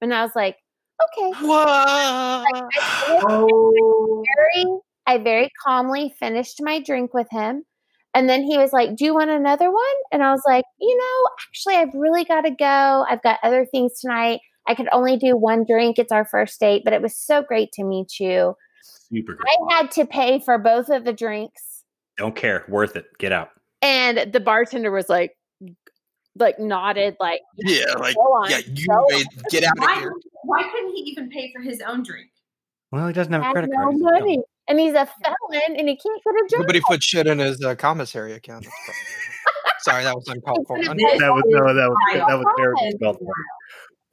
And 0.00 0.12
I 0.12 0.22
was 0.22 0.32
like, 0.34 0.56
okay. 1.04 1.46
What? 1.46 2.70
Oh. 3.30 4.24
Very, 4.36 4.66
I 5.06 5.18
very 5.18 5.50
calmly 5.64 6.14
finished 6.18 6.58
my 6.60 6.80
drink 6.80 7.14
with 7.14 7.28
him. 7.30 7.64
And 8.14 8.28
then 8.28 8.42
he 8.42 8.58
was 8.58 8.72
like, 8.72 8.96
Do 8.96 9.04
you 9.04 9.14
want 9.14 9.30
another 9.30 9.70
one? 9.70 9.84
And 10.12 10.22
I 10.22 10.32
was 10.32 10.42
like, 10.46 10.64
You 10.80 10.96
know, 10.96 11.30
actually, 11.48 11.76
I've 11.76 11.94
really 11.94 12.24
got 12.24 12.42
to 12.42 12.50
go. 12.50 13.04
I've 13.08 13.22
got 13.22 13.38
other 13.42 13.66
things 13.66 14.00
tonight. 14.00 14.40
I 14.66 14.74
could 14.74 14.88
only 14.92 15.16
do 15.16 15.36
one 15.36 15.64
drink. 15.66 15.98
It's 15.98 16.12
our 16.12 16.24
first 16.24 16.58
date, 16.60 16.82
but 16.84 16.92
it 16.92 17.02
was 17.02 17.16
so 17.16 17.42
great 17.42 17.72
to 17.72 17.84
meet 17.84 18.18
you. 18.20 18.54
Super 18.82 19.34
good. 19.34 19.46
I 19.46 19.76
had 19.76 19.90
to 19.92 20.06
pay 20.06 20.40
for 20.40 20.58
both 20.58 20.88
of 20.88 21.04
the 21.04 21.12
drinks. 21.12 21.84
Don't 22.16 22.36
care. 22.36 22.64
Worth 22.68 22.96
it. 22.96 23.06
Get 23.18 23.32
out. 23.32 23.50
And 23.82 24.32
the 24.32 24.40
bartender 24.40 24.90
was 24.90 25.08
like, 25.08 25.36
like 26.36 26.58
nodded, 26.58 27.16
like, 27.20 27.40
Yeah, 27.56 27.94
like 27.98 28.14
go 28.14 28.20
on. 28.22 28.50
yeah, 28.50 28.58
you 28.66 28.86
go 28.86 29.04
made, 29.08 29.26
get 29.50 29.64
out 29.64 29.76
of 29.76 29.82
Why, 29.82 29.94
here. 30.00 30.12
why 30.44 30.62
couldn't 30.70 30.94
he 30.94 31.02
even 31.02 31.28
pay 31.30 31.52
for 31.54 31.60
his 31.62 31.80
own 31.80 32.02
drink? 32.02 32.28
Well, 32.90 33.06
he 33.06 33.12
doesn't 33.12 33.32
have 33.32 33.42
a 33.42 33.52
credit 33.52 33.70
no 33.70 33.76
card. 33.82 33.92
He's 33.92 34.00
a 34.00 34.04
money. 34.04 34.42
And 34.68 34.78
he's 34.78 34.92
a 34.92 35.06
felon 35.06 35.76
and 35.78 35.88
he 35.88 35.96
can't 35.96 36.22
get 36.24 36.34
a 36.34 36.48
job. 36.50 36.60
Nobody 36.60 36.80
put 36.86 37.02
shit 37.02 37.26
in 37.26 37.38
his 37.38 37.64
uh, 37.64 37.74
commissary 37.74 38.34
account. 38.34 38.66
Sorry, 39.80 40.04
that 40.04 40.14
was 40.14 40.26
uncalled 40.28 40.66
for. 40.66 40.76
It's 40.78 40.88
Un- 40.88 40.96
gonna 40.98 41.18
That 41.18 41.32
was 41.32 41.42
no, 41.46 41.74
that 41.74 41.88
was 41.88 41.96
that 42.14 42.38
was 42.38 42.54
very 42.58 42.90
uncalled 42.90 43.18
for. 43.18 43.34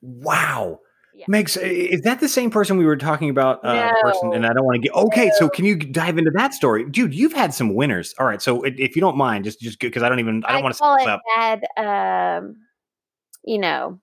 Wow. 0.02 0.80
Yeah. 1.18 1.26
Megs, 1.30 1.58
is 1.62 2.02
that 2.02 2.20
the 2.20 2.28
same 2.28 2.50
person 2.52 2.78
we 2.78 2.86
were 2.86 2.98
talking 2.98 3.30
about? 3.30 3.64
Uh, 3.64 3.74
the 3.74 4.00
person, 4.02 4.34
and 4.34 4.46
I 4.46 4.52
don't 4.52 4.66
want 4.66 4.76
to 4.76 4.82
get 4.82 4.94
okay. 4.94 5.32
So, 5.38 5.48
can 5.48 5.64
you 5.64 5.78
dive 5.78 6.18
into 6.18 6.32
that 6.32 6.54
story, 6.54 6.90
dude? 6.90 7.16
You've 7.16 7.32
had 7.32 7.54
some 7.54 7.74
winners. 7.74 8.14
All 8.20 8.26
right. 8.26 8.42
So, 8.42 8.64
if 8.64 8.78
if 8.78 8.96
you 8.98 9.00
don't 9.00 9.16
mind, 9.16 9.46
just 9.46 9.62
just 9.62 9.80
because 9.80 10.04
I 10.04 10.10
don't 10.10 10.20
even 10.20 10.44
I 10.46 10.54
don't 10.54 10.64
want 10.64 10.76
to 10.76 10.80
call 10.80 10.98
it 10.98 11.08
up. 11.08 11.22
bad. 11.38 11.66
Um, 11.78 12.58
you 13.46 13.58
know, 13.58 14.00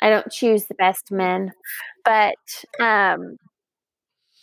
I 0.00 0.10
don't 0.10 0.30
choose 0.32 0.64
the 0.64 0.74
best 0.74 1.12
men, 1.12 1.52
but 2.04 2.34
um, 2.80 3.36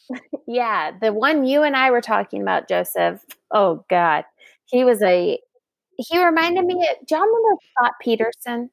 yeah, 0.48 0.92
the 1.00 1.12
one 1.12 1.46
you 1.46 1.64
and 1.64 1.76
I 1.76 1.92
were 1.92 2.02
talking 2.02 2.42
about, 2.42 2.70
Joseph. 2.70 3.22
Oh 3.52 3.84
God, 3.90 4.24
he 4.66 4.86
was 4.86 5.02
a. 5.02 5.38
He 5.98 6.24
reminded 6.24 6.64
me. 6.64 6.76
Of, 6.76 7.06
do 7.06 7.16
y'all 7.16 7.26
remember 7.26 7.62
Scott 7.74 7.94
Peterson? 8.02 8.70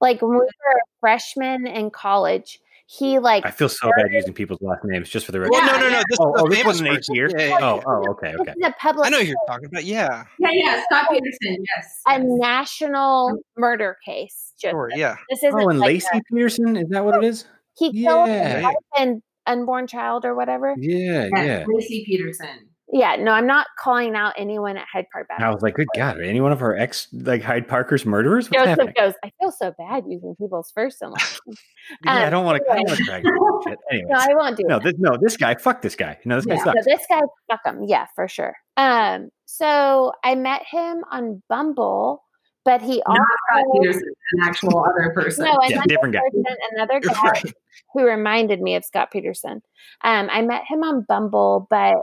Like 0.00 0.20
when 0.22 0.30
we 0.32 0.36
were 0.38 0.80
freshmen 1.00 1.66
in 1.66 1.90
college, 1.90 2.60
he 2.86 3.18
like 3.18 3.44
I 3.44 3.50
feel 3.50 3.68
so 3.68 3.90
bad 3.96 4.12
using 4.12 4.32
people's 4.32 4.60
last 4.62 4.84
names 4.84 5.08
just 5.08 5.26
for 5.26 5.32
the 5.32 5.40
record. 5.40 5.52
Well, 5.52 5.66
no, 5.66 5.72
Yeah, 5.72 5.80
no, 5.80 5.88
no. 5.90 6.02
This 6.08 6.18
Oh, 6.20 6.34
oh, 6.36 6.48
this 6.48 6.64
wasn't 6.64 6.88
eighth 6.90 6.96
person. 6.98 7.14
year? 7.16 7.30
Yeah, 7.36 7.46
yeah, 7.46 7.58
Oh, 7.60 7.82
oh, 7.84 8.10
okay, 8.12 8.32
this 8.32 8.40
okay. 8.42 8.52
is 8.52 8.66
a 8.66 8.72
public 8.78 9.06
I 9.06 9.10
know 9.10 9.18
who 9.18 9.24
you're 9.24 9.36
talking 9.48 9.66
about. 9.66 9.84
Yeah, 9.84 10.24
Yeah, 10.38 10.50
yeah, 10.52 10.82
Scott 10.84 11.06
Peterson. 11.10 11.64
Yes. 11.74 12.00
a 12.06 12.12
yes. 12.12 12.22
national 12.26 13.38
murder 13.56 13.96
case. 14.04 14.52
Joseph. 14.60 14.72
sure. 14.72 14.90
Yeah. 14.94 15.16
This 15.30 15.42
isn't 15.42 15.60
Oh, 15.60 15.68
and 15.68 15.78
like 15.80 15.96
Laci 15.96 16.18
a- 16.18 16.22
Peterson, 16.32 16.76
is 16.76 16.88
that 16.90 17.04
what 17.04 17.22
it 17.22 17.26
is? 17.26 17.44
he 17.76 17.92
killed 18.04 18.28
Yeah. 18.28 18.54
his 18.54 18.64
wife 18.64 18.74
and 18.98 19.22
unborn 19.46 19.86
child 19.86 20.24
or 20.24 20.34
whatever. 20.34 20.74
Yeah, 20.78 21.28
Yes, 21.34 21.46
yeah. 21.46 21.64
Laci 21.64 22.04
Peterson. 22.06 22.65
Yeah, 22.92 23.16
no, 23.16 23.32
I'm 23.32 23.48
not 23.48 23.66
calling 23.80 24.14
out 24.14 24.32
anyone 24.36 24.76
at 24.76 24.86
Hyde 24.92 25.06
Park 25.12 25.26
And 25.30 25.44
I 25.44 25.50
was 25.50 25.60
like, 25.60 25.74
good 25.74 25.88
God, 25.96 26.18
are 26.18 26.22
any 26.22 26.40
one 26.40 26.52
of 26.52 26.62
our 26.62 26.76
ex 26.76 27.08
like 27.12 27.42
Hyde 27.42 27.66
Parker's 27.66 28.06
murderers? 28.06 28.48
What's 28.48 28.62
Joseph 28.64 28.68
happening? 28.78 28.94
goes, 28.96 29.14
I 29.24 29.32
feel 29.40 29.50
so 29.50 29.72
bad 29.76 30.04
using 30.08 30.36
people's 30.40 30.70
first 30.72 31.02
and 31.02 31.10
last. 31.10 31.40
names." 31.46 31.58
Yeah, 32.04 32.14
I 32.14 32.24
um, 32.26 32.30
don't 32.30 32.44
want 32.44 32.62
to. 32.64 32.70
I 32.72 32.76
anyway. 32.76 32.96
drag 33.04 33.24
you 33.24 33.60
shit. 33.66 33.78
Anyways, 33.90 34.08
No, 34.12 34.18
I 34.18 34.34
won't 34.34 34.56
do 34.56 34.62
no, 34.68 34.76
it. 34.76 34.82
this, 34.84 34.94
no, 34.98 35.16
this 35.20 35.36
guy, 35.36 35.54
fuck 35.56 35.82
this 35.82 35.96
guy. 35.96 36.16
No, 36.24 36.36
this 36.36 36.46
guy 36.46 36.54
Yeah. 36.54 36.58
So 36.64 36.72
sucks. 36.72 36.84
this 36.86 37.06
guy, 37.08 37.20
fuck 37.50 37.60
him. 37.64 37.84
Yeah, 37.88 38.06
for 38.14 38.28
sure. 38.28 38.54
Um, 38.76 39.30
so 39.46 40.12
I 40.24 40.34
met 40.36 40.62
him 40.70 41.02
on 41.10 41.42
Bumble, 41.48 42.22
but 42.64 42.82
he 42.82 43.02
Not 43.08 43.16
Scott 43.50 43.64
Peterson, 43.74 44.02
an 44.32 44.48
actual 44.48 44.84
other 44.84 45.12
person. 45.14 45.44
no, 45.44 45.58
Yeah, 45.62 45.74
another 45.76 45.86
different 45.88 46.14
guy. 46.14 46.20
person, 46.32 46.44
another 46.72 47.00
guy 47.00 47.20
Right. 47.30 47.52
who 47.94 48.04
reminded 48.04 48.60
me 48.60 48.74
of 48.76 48.84
Scott 48.84 49.10
Peterson. 49.10 49.62
Um, 50.02 50.28
I 50.30 50.42
met 50.42 50.62
him 50.68 50.82
on 50.84 51.04
Bumble, 51.08 51.66
but 51.70 51.94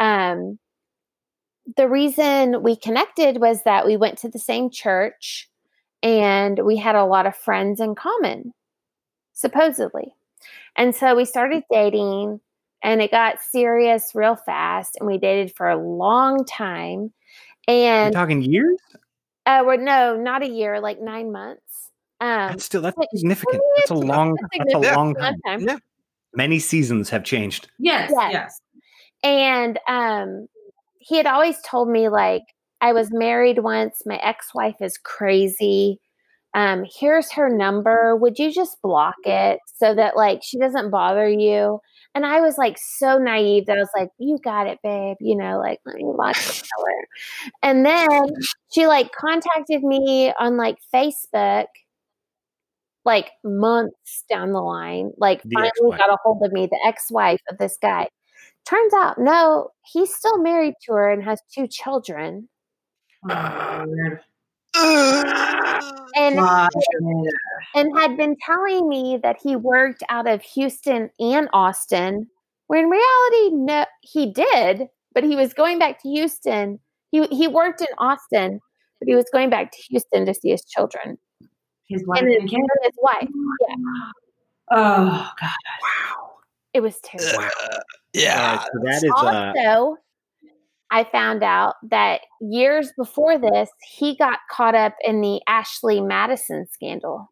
um, 0.00 0.58
the 1.76 1.88
reason 1.88 2.62
we 2.62 2.74
connected 2.74 3.40
was 3.40 3.62
that 3.62 3.86
we 3.86 3.96
went 3.96 4.18
to 4.18 4.28
the 4.28 4.38
same 4.40 4.70
church 4.70 5.48
and 6.02 6.58
we 6.64 6.76
had 6.76 6.96
a 6.96 7.04
lot 7.04 7.26
of 7.26 7.36
friends 7.36 7.78
in 7.80 7.94
common, 7.94 8.52
supposedly. 9.34 10.14
And 10.76 10.96
so 10.96 11.14
we 11.14 11.24
started 11.24 11.62
dating 11.70 12.40
and 12.82 13.02
it 13.02 13.10
got 13.10 13.40
serious 13.42 14.12
real 14.14 14.34
fast 14.36 14.96
and 14.98 15.06
we 15.06 15.18
dated 15.18 15.54
for 15.54 15.68
a 15.68 15.76
long 15.76 16.44
time. 16.44 17.12
You're 17.68 17.76
And 17.76 18.12
talking 18.14 18.42
years? 18.42 18.78
uh, 19.46 19.62
we're 19.64 19.76
no, 19.76 20.16
not 20.16 20.42
a 20.42 20.48
year, 20.48 20.80
like 20.80 21.00
nine 21.00 21.30
months. 21.30 21.90
Um, 22.20 22.48
That's 22.48 22.64
still 22.64 22.82
that's 22.82 22.96
but 22.96 23.08
significant. 23.14 23.54
really, 23.62 23.74
That's 23.76 23.90
a 23.90 23.94
long. 23.94 24.36
a 24.38 24.58
That's 24.58 24.74
a 24.74 24.78
long 24.78 25.14
time. 25.14 25.40
time. 25.46 25.60
Yeah. 25.60 25.76
Many 26.34 26.58
seasons 26.58 27.10
have 27.10 27.24
changed. 27.24 27.68
yes, 27.78 28.10
Yes. 28.14 28.32
yes. 28.32 28.60
And 29.22 29.78
um, 29.88 30.46
he 30.98 31.16
had 31.16 31.26
always 31.26 31.60
told 31.62 31.88
me, 31.88 32.08
like, 32.08 32.42
I 32.80 32.92
was 32.92 33.10
married 33.12 33.58
once. 33.60 34.02
My 34.06 34.16
ex 34.16 34.54
wife 34.54 34.76
is 34.80 34.98
crazy. 34.98 36.00
Um, 36.54 36.84
here's 36.98 37.30
her 37.32 37.48
number. 37.48 38.16
Would 38.16 38.38
you 38.38 38.52
just 38.52 38.80
block 38.82 39.14
it 39.24 39.60
so 39.76 39.94
that, 39.94 40.16
like, 40.16 40.40
she 40.42 40.58
doesn't 40.58 40.90
bother 40.90 41.28
you? 41.28 41.80
And 42.14 42.26
I 42.26 42.40
was 42.40 42.58
like 42.58 42.76
so 42.76 43.18
naive 43.18 43.66
that 43.66 43.76
I 43.76 43.80
was 43.80 43.90
like, 43.96 44.08
you 44.18 44.38
got 44.42 44.66
it, 44.66 44.78
babe. 44.82 45.16
You 45.20 45.36
know, 45.36 45.58
like, 45.60 45.78
let 45.86 45.94
me 45.96 46.02
block 46.04 46.34
the 46.34 46.64
number. 46.76 47.06
And 47.62 47.86
then 47.86 48.30
she, 48.72 48.86
like, 48.88 49.12
contacted 49.12 49.84
me 49.84 50.32
on, 50.40 50.56
like, 50.56 50.76
Facebook, 50.92 51.66
like, 53.04 53.30
months 53.44 54.24
down 54.28 54.52
the 54.52 54.60
line. 54.60 55.12
Like, 55.18 55.42
The 55.44 55.50
finally 55.54 55.68
ex-wife. 55.68 55.98
got 55.98 56.10
a 56.10 56.16
hold 56.24 56.42
of 56.44 56.52
me, 56.52 56.66
the 56.66 56.80
ex 56.84 57.10
wife 57.12 57.40
of 57.48 57.58
this 57.58 57.78
guy. 57.80 58.08
Turns 58.70 58.94
out, 58.94 59.18
no, 59.18 59.70
he's 59.84 60.14
still 60.14 60.38
married 60.38 60.74
to 60.84 60.92
her 60.92 61.10
and 61.10 61.24
has 61.24 61.42
two 61.52 61.66
children. 61.66 62.48
Oh, 63.28 63.84
weird. 63.84 64.20
And 66.14 66.36
God. 66.36 66.70
and 67.74 67.98
had 67.98 68.16
been 68.16 68.36
telling 68.46 68.88
me 68.88 69.18
that 69.24 69.38
he 69.42 69.56
worked 69.56 70.04
out 70.08 70.28
of 70.28 70.42
Houston 70.42 71.10
and 71.18 71.48
Austin, 71.52 72.28
where 72.68 72.80
in 72.80 72.88
reality, 72.88 73.56
no, 73.56 73.86
he 74.02 74.32
did, 74.32 74.86
but 75.14 75.24
he 75.24 75.34
was 75.34 75.52
going 75.52 75.80
back 75.80 76.00
to 76.02 76.08
Houston. 76.08 76.78
He 77.10 77.26
he 77.26 77.48
worked 77.48 77.80
in 77.80 77.88
Austin, 77.98 78.60
but 79.00 79.08
he 79.08 79.16
was 79.16 79.26
going 79.32 79.50
back 79.50 79.72
to 79.72 79.78
Houston 79.90 80.26
to 80.26 80.34
see 80.34 80.50
his 80.50 80.64
children 80.64 81.18
His 81.88 82.06
wife 82.06 82.20
and 82.20 82.30
his, 82.30 82.52
and 82.52 82.68
his 82.84 82.94
wife. 83.02 83.28
Oh 84.72 85.28
God. 85.40 85.50
Wow. 85.82 86.29
It 86.72 86.80
was 86.80 86.98
terrible. 87.00 87.44
Uh, 87.44 87.78
yeah. 88.12 88.50
All 88.50 88.56
right, 88.56 88.62
so 88.64 88.70
that 88.84 89.02
is 89.04 89.12
uh, 89.16 89.72
also, 89.76 89.96
I 90.90 91.04
found 91.04 91.42
out 91.42 91.74
that 91.90 92.20
years 92.40 92.92
before 92.96 93.38
this, 93.38 93.68
he 93.82 94.16
got 94.16 94.38
caught 94.50 94.74
up 94.74 94.94
in 95.04 95.20
the 95.20 95.40
Ashley 95.46 96.00
Madison 96.00 96.66
scandal. 96.72 97.28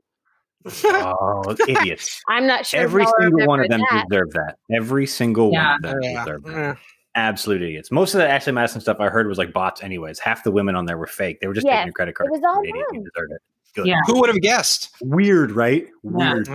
oh, 0.85 1.57
idiots. 1.69 2.21
I'm 2.29 2.47
not 2.47 2.67
sure. 2.67 2.81
Every 2.81 3.07
single 3.21 3.47
one 3.47 3.61
of 3.61 3.69
them 3.69 3.81
that. 3.91 4.07
deserve 4.09 4.31
that. 4.33 4.57
Every 4.75 5.07
single 5.07 5.51
Yeah. 5.53 5.71
one 5.73 5.77
of 5.77 5.83
them 5.91 6.03
Yeah. 6.03 6.25
deserve 6.25 6.43
that. 6.45 6.53
Yeah. 6.53 6.75
Absolute 7.15 7.63
idiots. 7.63 7.91
Most 7.91 8.15
of 8.15 8.19
the 8.19 8.29
Ashley 8.29 8.53
Madison 8.53 8.81
stuff 8.81 8.99
I 9.01 9.09
heard 9.09 9.27
was 9.29 9.39
like 9.39 9.53
bots, 9.53 9.83
anyways. 9.83 10.19
Half 10.19 10.45
the 10.45 10.51
women 10.53 10.75
on 10.77 10.85
there 10.87 10.99
were 10.99 11.07
fake. 11.07 11.41
They 11.41 11.47
were 11.49 11.55
just 11.55 11.67
Yes, 11.67 11.75
taking 11.77 11.87
your 11.87 11.93
credit 11.95 12.15
card. 12.15 12.29
It 12.29 12.33
was 12.33 12.43
all 12.45 12.61
Idiot. 12.63 12.87
Them. 12.93 13.03
deserved 13.05 13.33
it. 13.33 13.41
Good. 13.75 13.87
Yeah. 13.87 14.01
Who 14.07 14.21
would 14.21 14.29
have 14.29 14.41
guessed? 14.41 14.91
Weird, 15.01 15.53
right? 15.53 15.87
Yeah. 16.05 16.35
Weird. 16.35 16.49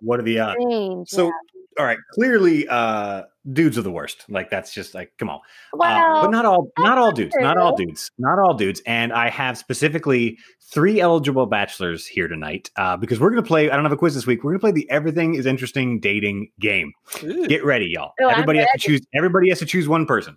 What 0.00 0.20
are 0.20 0.22
the 0.22 0.38
odds? 0.40 0.56
Strange. 0.60 1.08
So, 1.08 1.24
yeah. 1.26 1.30
All 1.78 1.84
right, 1.84 1.98
clearly, 2.12 2.66
uh, 2.68 3.22
dudes 3.52 3.78
are 3.78 3.82
the 3.82 3.90
worst. 3.90 4.24
Like 4.28 4.50
that's 4.50 4.72
just 4.72 4.94
like, 4.94 5.12
come 5.18 5.28
on. 5.28 5.40
Uh, 5.74 6.22
but 6.22 6.30
not 6.30 6.44
all, 6.44 6.72
not 6.78 6.98
all 6.98 7.06
not 7.06 7.14
dudes, 7.16 7.34
not 7.38 7.56
all 7.56 7.76
dudes, 7.76 8.10
not 8.18 8.38
all 8.38 8.54
dudes. 8.54 8.80
And 8.86 9.12
I 9.12 9.30
have 9.30 9.58
specifically 9.58 10.38
three 10.60 11.00
eligible 11.00 11.46
bachelors 11.46 12.06
here 12.06 12.28
tonight 12.28 12.70
uh, 12.76 12.96
because 12.96 13.20
we're 13.20 13.30
gonna 13.30 13.42
play. 13.42 13.70
I 13.70 13.76
don't 13.76 13.84
have 13.84 13.92
a 13.92 13.96
quiz 13.96 14.14
this 14.14 14.26
week. 14.26 14.42
We're 14.42 14.52
gonna 14.52 14.60
play 14.60 14.72
the 14.72 14.90
Everything 14.90 15.34
is 15.34 15.46
Interesting 15.46 16.00
dating 16.00 16.50
game. 16.60 16.92
Ooh. 17.22 17.46
Get 17.46 17.64
ready, 17.64 17.86
y'all. 17.86 18.12
Oh, 18.20 18.28
everybody 18.28 18.58
has 18.60 18.68
to 18.72 18.78
choose. 18.78 19.00
Everybody 19.14 19.48
has 19.50 19.58
to 19.60 19.66
choose 19.66 19.88
one 19.88 20.06
person. 20.06 20.36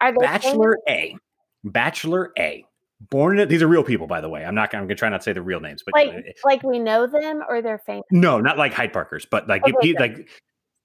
are 0.00 0.12
they 0.12 0.18
Bachelor 0.18 0.78
A, 0.88 1.16
Bachelor 1.64 2.32
A. 2.38 2.64
Born 3.10 3.38
in 3.38 3.48
these 3.48 3.62
are 3.62 3.68
real 3.68 3.84
people, 3.84 4.06
by 4.06 4.20
the 4.20 4.28
way. 4.28 4.44
I'm 4.44 4.54
not. 4.54 4.74
I'm 4.74 4.82
gonna 4.84 4.96
try 4.96 5.08
not 5.08 5.18
to 5.18 5.22
say 5.22 5.32
the 5.32 5.42
real 5.42 5.60
names, 5.60 5.82
but 5.84 5.94
like 5.94 6.08
uh, 6.08 6.20
like 6.44 6.62
we 6.64 6.78
know 6.80 7.06
them 7.06 7.42
or 7.48 7.62
they're 7.62 7.78
famous? 7.78 8.04
no, 8.10 8.40
not 8.40 8.58
like 8.58 8.72
Hyde 8.74 8.92
Parkers, 8.92 9.24
but 9.30 9.46
like 9.48 9.62
Okay, 9.62 9.88
you- 9.88 9.94
like 9.98 10.28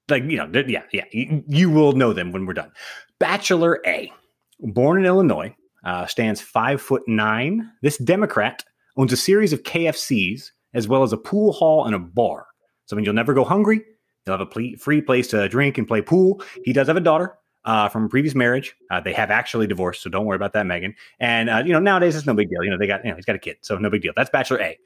like 0.10 0.24
you 0.26 0.38
know, 0.38 0.64
yeah, 0.68 0.84
yeah. 0.92 1.06
You, 1.12 1.44
you 1.48 1.70
will 1.72 1.94
know 1.94 2.14
them 2.14 2.32
when 2.32 2.46
we're 2.46 2.54
done. 2.54 2.72
Bachelor 3.20 3.82
A, 3.88 4.12
born 4.60 5.00
in 5.00 5.06
Illinois, 5.06 5.56
uh, 5.86 6.06
stands 6.06 6.40
five 6.40 6.82
foot 6.82 7.02
nine. 7.08 7.72
This 7.82 7.98
Democrat 7.98 8.64
owns 8.96 9.12
a 9.12 9.18
series 9.18 9.52
of 9.54 9.64
KFCs 9.64 10.52
as 10.76 10.88
well 10.88 11.02
as 11.04 11.14
a 11.14 11.18
pool 11.18 11.52
hall 11.52 11.86
and 11.86 11.96
a 11.96 12.00
bar. 12.00 12.46
So 12.86 12.96
I 12.96 12.98
mean, 12.98 13.06
you'll 13.06 13.16
never 13.16 13.34
go 13.34 13.44
hungry. 13.44 13.82
You'll 14.28 14.38
have 14.38 14.48
a 14.48 14.78
free 14.78 15.02
place 15.02 15.28
to 15.30 15.50
drink 15.50 15.78
and 15.78 15.88
play 15.88 16.02
pool. 16.02 16.44
He 16.64 16.74
does 16.74 16.88
have 16.88 16.96
a 16.96 17.02
daughter. 17.02 17.38
Uh, 17.66 17.88
from 17.88 18.04
a 18.04 18.10
previous 18.10 18.36
marriage, 18.36 18.76
uh, 18.92 19.00
they 19.00 19.14
have 19.14 19.32
actually 19.32 19.68
divorced, 19.68 20.02
so 20.02 20.10
don't 20.10 20.26
worry 20.26 20.36
about 20.36 20.52
that, 20.52 20.66
Megan. 20.66 20.94
And 21.20 21.50
uh, 21.50 21.64
you 21.66 21.72
know 21.72 21.80
nowadays 21.80 22.16
it's 22.16 22.26
no 22.26 22.34
big 22.34 22.50
deal. 22.50 22.64
You 22.64 22.70
know 22.70 22.78
they 22.78 22.88
got, 22.88 23.04
you 23.06 23.12
know, 23.12 23.16
he's 23.16 23.26
got 23.26 23.36
a 23.36 23.40
kid, 23.40 23.58
so 23.62 23.78
no 23.78 23.90
big 23.90 24.02
deal. 24.02 24.12
That's 24.16 24.30
Bachelor 24.30 24.60
A. 24.62 24.78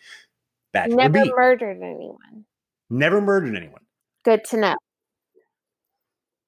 Bachelor 0.73 0.95
Never 0.97 1.23
B, 1.23 1.33
murdered 1.35 1.81
anyone. 1.81 2.45
never 2.89 3.19
murdered 3.19 3.55
anyone. 3.55 3.81
Good 4.23 4.43
to 4.45 4.57
know. 4.57 4.75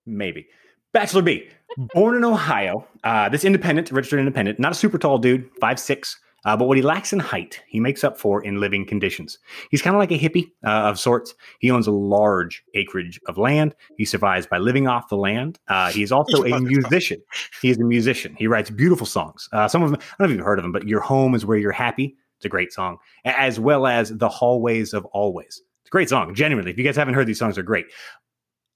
Maybe. 0.05 0.47
Bachelor 0.91 1.21
B, 1.21 1.47
born 1.93 2.15
in 2.15 2.23
Ohio. 2.23 2.88
Uh, 3.03 3.30
this 3.30 3.43
independent, 3.45 3.91
registered 3.91 4.19
independent, 4.19 4.59
not 4.59 4.71
a 4.71 4.75
super 4.75 4.97
tall 4.97 5.17
dude, 5.19 5.49
five 5.59 5.80
six. 5.80 6.19
Uh, 6.45 6.55
but 6.55 6.67
what 6.67 6.77
he 6.77 6.83
lacks 6.83 7.11
in 7.11 7.19
height, 7.19 7.61
he 7.67 7.79
makes 7.79 8.03
up 8.03 8.17
for 8.17 8.43
in 8.43 8.59
living 8.59 8.85
conditions. 8.85 9.39
He's 9.69 9.81
kind 9.81 9.95
of 9.95 9.99
like 9.99 10.11
a 10.11 10.17
hippie 10.17 10.51
uh, 10.65 10.89
of 10.89 10.99
sorts. 10.99 11.33
He 11.59 11.69
owns 11.69 11.87
a 11.87 11.91
large 11.91 12.63
acreage 12.75 13.19
of 13.27 13.37
land. 13.37 13.75
He 13.97 14.05
survives 14.05 14.47
by 14.47 14.57
living 14.57 14.87
off 14.87 15.09
the 15.09 15.17
land. 15.17 15.59
Uh, 15.67 15.91
he's 15.91 16.11
also 16.11 16.43
a 16.43 16.59
musician. 16.59 17.21
He's 17.61 17.77
a 17.77 17.83
musician. 17.83 18.35
He 18.37 18.47
writes 18.47 18.69
beautiful 18.69 19.05
songs. 19.05 19.49
Uh, 19.51 19.67
some 19.67 19.83
of 19.83 19.91
them, 19.91 19.99
I 19.99 20.05
don't 20.17 20.19
know 20.19 20.25
if 20.33 20.37
you've 20.37 20.45
heard 20.45 20.59
of 20.59 20.63
them, 20.63 20.71
but 20.71 20.87
Your 20.87 21.01
Home 21.01 21.35
is 21.35 21.45
Where 21.45 21.57
You're 21.57 21.71
Happy. 21.71 22.15
It's 22.37 22.45
a 22.45 22.49
great 22.49 22.71
song, 22.71 22.97
as 23.25 23.59
well 23.59 23.85
as 23.85 24.17
The 24.17 24.29
Hallways 24.29 24.93
of 24.93 25.03
Always. 25.07 25.61
It's 25.81 25.89
a 25.89 25.91
great 25.91 26.07
song, 26.07 26.33
genuinely. 26.33 26.71
If 26.71 26.77
you 26.77 26.85
guys 26.85 26.95
haven't 26.95 27.15
heard 27.15 27.27
these 27.27 27.39
songs, 27.39 27.55
they're 27.55 27.63
great. 27.65 27.87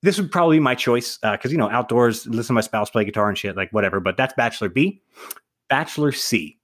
This 0.02 0.18
would 0.18 0.34
probably 0.34 0.58
be 0.58 0.62
my 0.62 0.76
choice 0.76 1.18
because, 1.18 1.50
you 1.54 1.58
know, 1.58 1.70
outdoors, 1.70 2.28
listen 2.28 2.48
to 2.48 2.54
my 2.54 2.62
spouse 2.62 2.90
play 2.90 3.06
guitar 3.06 3.30
and 3.30 3.38
shit, 3.38 3.56
like 3.56 3.72
whatever. 3.72 4.02
But 4.02 4.18
that's 4.18 4.34
Bachelor 4.34 4.68
B. 4.68 5.02
Bachelor 5.70 6.12
C 6.12 6.60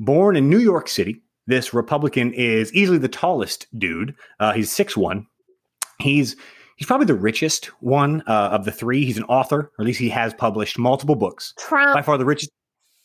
Born 0.00 0.34
in 0.34 0.48
New 0.48 0.58
York 0.58 0.88
City, 0.88 1.22
this 1.46 1.74
Republican 1.74 2.32
is 2.32 2.72
easily 2.72 2.98
the 2.98 3.08
tallest 3.08 3.66
dude. 3.78 4.14
Uh, 4.40 4.52
he's 4.52 4.72
six 4.72 4.96
one. 4.96 5.26
He's 5.98 6.36
he's 6.76 6.86
probably 6.86 7.06
the 7.06 7.14
richest 7.14 7.66
one 7.82 8.22
uh, 8.26 8.48
of 8.48 8.64
the 8.64 8.72
three. 8.72 9.04
He's 9.04 9.18
an 9.18 9.24
author, 9.24 9.58
or 9.58 9.72
at 9.78 9.84
least 9.84 10.00
he 10.00 10.08
has 10.08 10.32
published 10.32 10.78
multiple 10.78 11.16
books. 11.16 11.52
Trump. 11.58 11.94
By 11.94 12.02
far 12.02 12.16
the 12.16 12.24
richest. 12.24 12.50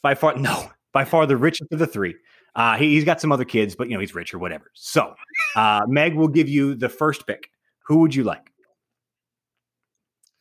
By 0.01 0.15
far 0.15 0.37
no. 0.37 0.71
By 0.93 1.03
far 1.03 1.25
the 1.25 1.35
richest 1.35 1.71
of 1.73 1.79
the 1.79 1.87
three. 1.87 2.15
Uh, 2.55 2.77
he, 2.77 2.95
has 2.95 3.03
got 3.03 3.19
some 3.19 3.33
other 3.33 3.43
kids, 3.43 3.75
but 3.75 3.89
you 3.89 3.95
know 3.95 3.99
he's 3.99 4.15
rich 4.15 4.33
or 4.33 4.39
whatever. 4.39 4.71
So, 4.73 5.13
uh, 5.57 5.81
Meg 5.87 6.15
will 6.15 6.29
give 6.29 6.47
you 6.47 6.73
the 6.73 6.87
first 6.87 7.27
pick. 7.27 7.49
Who 7.87 7.97
would 7.97 8.15
you 8.15 8.23
like? 8.23 8.51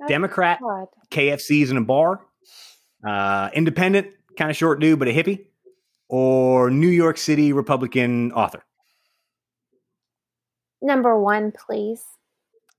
Democrat, 0.07 0.61
God. 0.61 0.87
KFC's 1.11 1.71
in 1.71 1.77
a 1.77 1.81
bar, 1.81 2.21
uh, 3.05 3.51
independent, 3.53 4.09
kind 4.39 4.51
of 4.51 4.57
short 4.57 4.79
dude, 4.79 4.99
but 4.99 5.09
a 5.09 5.13
hippie, 5.13 5.47
or 6.09 6.71
New 6.71 6.89
York 6.89 7.19
City 7.19 7.53
Republican 7.53 8.33
author? 8.33 8.65
Number 10.83 11.19
one, 11.21 11.53
please. 11.53 12.03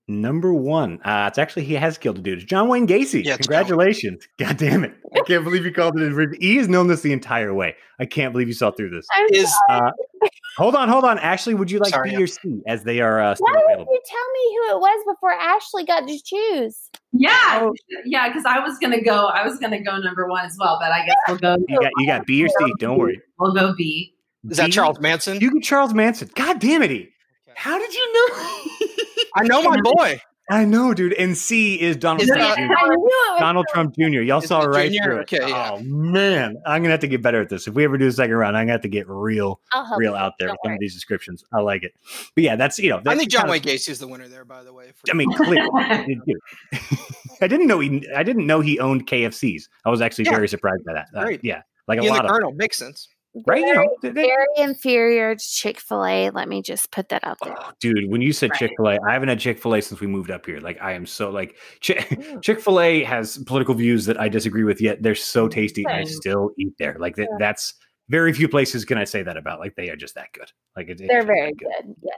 Number 0.07 0.53
one. 0.53 0.99
Uh, 1.03 1.26
it's 1.28 1.39
actually 1.39 1.65
he 1.65 1.73
has 1.73 1.97
killed 1.97 2.19
a 2.19 2.21
dude. 2.21 2.38
It's 2.39 2.47
John 2.47 2.67
Wayne 2.69 2.86
Gacy. 2.88 3.23
Yeah, 3.26 3.34
it's 3.34 3.47
Congratulations. 3.47 4.28
God 4.38 4.57
damn 4.57 4.84
it. 4.84 4.93
I 5.15 5.21
can't 5.21 5.43
believe 5.43 5.65
you 5.65 5.71
called 5.73 5.99
it. 5.99 6.11
a- 6.13 6.38
He 6.39 6.57
has 6.57 6.67
known 6.67 6.88
this 6.88 7.01
the 7.01 7.11
entire 7.11 7.53
way. 7.53 7.76
I 7.99 8.05
can't 8.05 8.32
believe 8.32 8.47
you 8.47 8.53
saw 8.53 8.69
through 8.69 8.91
this. 8.91 9.07
I'm 9.15 9.26
Is 9.32 9.51
Uh, 9.67 9.89
hold 10.58 10.76
on, 10.76 10.89
hold 10.89 11.03
on. 11.03 11.18
Ashley, 11.20 11.53
would 11.53 11.70
you 11.72 11.80
like 11.80 11.91
Sorry, 11.93 12.12
B 12.12 12.24
or 12.24 12.28
C 12.28 12.62
as 12.68 12.84
they 12.84 12.99
are 13.01 13.22
uh, 13.22 13.36
still 13.36 13.45
Why 13.45 13.53
did 13.53 13.64
available? 13.66 13.93
you 13.93 14.01
tell 14.06 14.32
me 14.34 14.58
who 14.58 14.78
it 14.78 14.80
was 14.82 15.16
before 15.16 15.34
Ashley 15.34 15.84
got 15.86 16.08
to 16.08 16.20
choose? 16.24 16.89
Yeah, 17.14 17.70
yeah, 18.06 18.28
because 18.30 18.45
I 18.45 18.60
was 18.60 18.78
gonna 18.80 19.01
go. 19.01 19.28
I 19.28 19.45
was 19.45 19.58
gonna 19.60 19.82
go 19.82 19.97
number 19.97 20.28
one 20.28 20.45
as 20.45 20.58
well, 20.60 20.78
but 20.82 20.91
I 20.91 21.06
guess 21.06 21.16
we'll 21.28 21.38
go. 21.38 21.56
You 21.68 21.80
got 21.80 21.91
you 21.97 22.08
got 22.08 22.26
B 22.26 22.43
or 22.43 22.49
C. 22.49 22.74
Don't 22.80 22.97
worry. 22.97 23.22
We'll 23.39 23.53
go 23.53 23.74
B. 23.78 24.14
is 24.49 24.58
that 24.58 24.66
B? 24.68 24.72
Charles 24.72 24.99
Manson? 24.99 25.39
You 25.39 25.51
get 25.53 25.64
Charles 25.64 25.93
Manson. 25.93 26.30
God 26.36 26.60
damn 26.60 26.84
it. 26.84 27.10
How 27.56 27.80
did 27.80 27.93
you 27.93 28.14
know? 28.14 28.88
I 29.36 29.43
know 29.43 29.64
my 29.64 29.80
boy. 29.84 30.20
I 30.50 30.64
know, 30.64 30.93
dude. 30.93 31.14
And 31.14 31.36
C 31.36 31.82
is 31.82 31.98
Donald 31.98 32.28
Trump 32.28 32.56
Jr. 32.56 32.62
I 32.62 32.68
knew 32.68 32.93
it 32.93 33.00
was 33.00 33.39
Donald 33.39 33.66
Trump 33.74 33.96
Jr. 33.96 34.04
Y'all 34.22 34.41
Is 34.43 34.48
saw 34.48 34.62
it 34.62 34.68
right 34.68 34.91
Jr.? 34.91 35.04
through 35.04 35.18
it. 35.18 35.22
Okay, 35.34 35.50
yeah. 35.50 35.72
Oh 35.74 35.80
man, 35.80 36.56
I'm 36.68 36.84
gonna 36.84 36.91
have 36.91 37.00
to 37.00 37.08
get 37.08 37.24
better 37.24 37.41
at 37.41 37.50
this. 37.50 37.68
If 37.68 37.74
we 37.74 37.84
ever 37.84 37.98
do 37.98 38.08
a 38.08 38.12
second 38.12 38.36
round, 38.36 38.56
I'm 38.56 38.64
gonna 38.66 38.74
have 38.74 38.82
to 38.82 38.88
get 38.88 39.10
real, 39.10 39.60
real 39.98 40.12
you. 40.12 40.16
out 40.18 40.34
there 40.38 40.50
with 40.50 40.58
Don't 40.58 40.66
some 40.66 40.70
worry. 40.72 40.76
of 40.76 40.80
these 40.82 40.93
descriptions. 40.93 41.43
I 41.52 41.62
like 41.62 41.82
it. 41.84 41.93
But 42.36 42.43
yeah, 42.43 42.56
that's 42.56 42.78
you 42.78 42.89
know. 42.91 43.02
I 43.08 43.16
think 43.16 43.32
John 43.32 43.50
Wayne 43.50 43.62
Gacy 43.64 43.89
is 43.89 43.98
the 44.00 44.08
winner 44.08 44.28
there, 44.28 44.46
by 44.46 44.64
the 44.64 44.72
way. 44.72 44.91
I 45.10 45.14
mean, 45.14 45.32
clearly. 45.34 45.68
I 47.41 47.48
didn't 47.48 47.68
know 47.68 47.80
he. 47.80 48.08
I 48.16 48.24
didn't 48.24 48.46
know 48.46 48.62
he 48.62 48.80
owned 48.80 49.08
KFCs. 49.08 49.64
I 49.84 49.89
was 49.89 50.02
actually 50.02 50.26
Yeah. 50.26 50.36
very 50.36 50.48
surprised 50.48 50.86
by 50.86 50.93
that. 50.93 51.08
Uh, 51.16 51.24
Great. 51.24 51.43
yeah, 51.43 51.64
like 51.88 51.98
a 52.00 52.02
he 52.02 52.08
and 52.08 52.16
lot 52.18 52.24
the 52.24 52.30
of 52.30 52.36
Colonel 52.36 52.52
makes 52.54 52.78
sense. 52.78 53.10
Right. 53.46 53.60
You 53.60 53.66
Very, 53.74 53.86
know, 53.88 53.96
they- 54.02 54.10
they- 54.10 54.22
very 54.28 54.46
inferior 54.58 55.36
to 55.36 55.44
Chick 55.44 55.80
fil 55.80 56.06
A. 56.06 56.30
Let 56.30 56.48
me 56.48 56.62
just 56.62 56.92
put 56.92 57.10
that 57.10 57.24
out 57.26 57.38
there. 57.44 57.56
Oh, 57.60 57.72
dude, 57.80 58.10
when 58.10 58.22
you 58.22 58.32
said 58.34 58.52
Right. 58.52 58.60
Chick 58.60 58.72
Fil 58.78 58.90
A, 58.90 59.00
I 59.08 59.14
haven't 59.14 59.30
had 59.30 59.40
Chick 59.40 59.60
Fil 59.60 59.76
A 59.76 59.82
since 59.82 60.00
we 60.02 60.08
moved 60.08 60.32
up 60.32 60.46
here. 60.46 60.60
Like, 60.60 60.82
I 60.82 60.94
am 60.94 61.06
so 61.06 61.30
like 61.30 61.58
Mm. 61.82 62.42
Chick 62.44 62.60
Fil 62.62 62.80
A 62.80 63.04
has 63.04 63.38
political 63.40 63.76
views 63.76 64.06
that 64.06 64.20
I 64.20 64.30
disagree 64.30 64.64
with. 64.64 64.80
Yet 64.82 65.04
they're 65.04 65.16
so 65.16 65.48
tasty. 65.48 65.86
I 65.88 66.04
still 66.06 66.52
eat 66.58 66.74
there. 66.80 66.96
Like 67.00 67.16
that, 67.18 67.28
Yeah. 67.32 67.38
that's 67.40 67.74
very 68.10 68.34
few 68.34 68.48
places 68.48 68.86
can 68.86 68.98
I 68.98 69.04
say 69.04 69.24
that 69.24 69.36
about. 69.38 69.60
Like 69.60 69.76
they 69.76 69.90
are 69.90 69.96
just 69.96 70.16
that 70.16 70.32
good. 70.34 70.52
Like 70.76 70.90
it, 70.90 70.98
They're 71.00 71.18
just 71.22 71.28
very 71.28 71.54
good. 71.54 71.96
Yeah. 72.02 72.12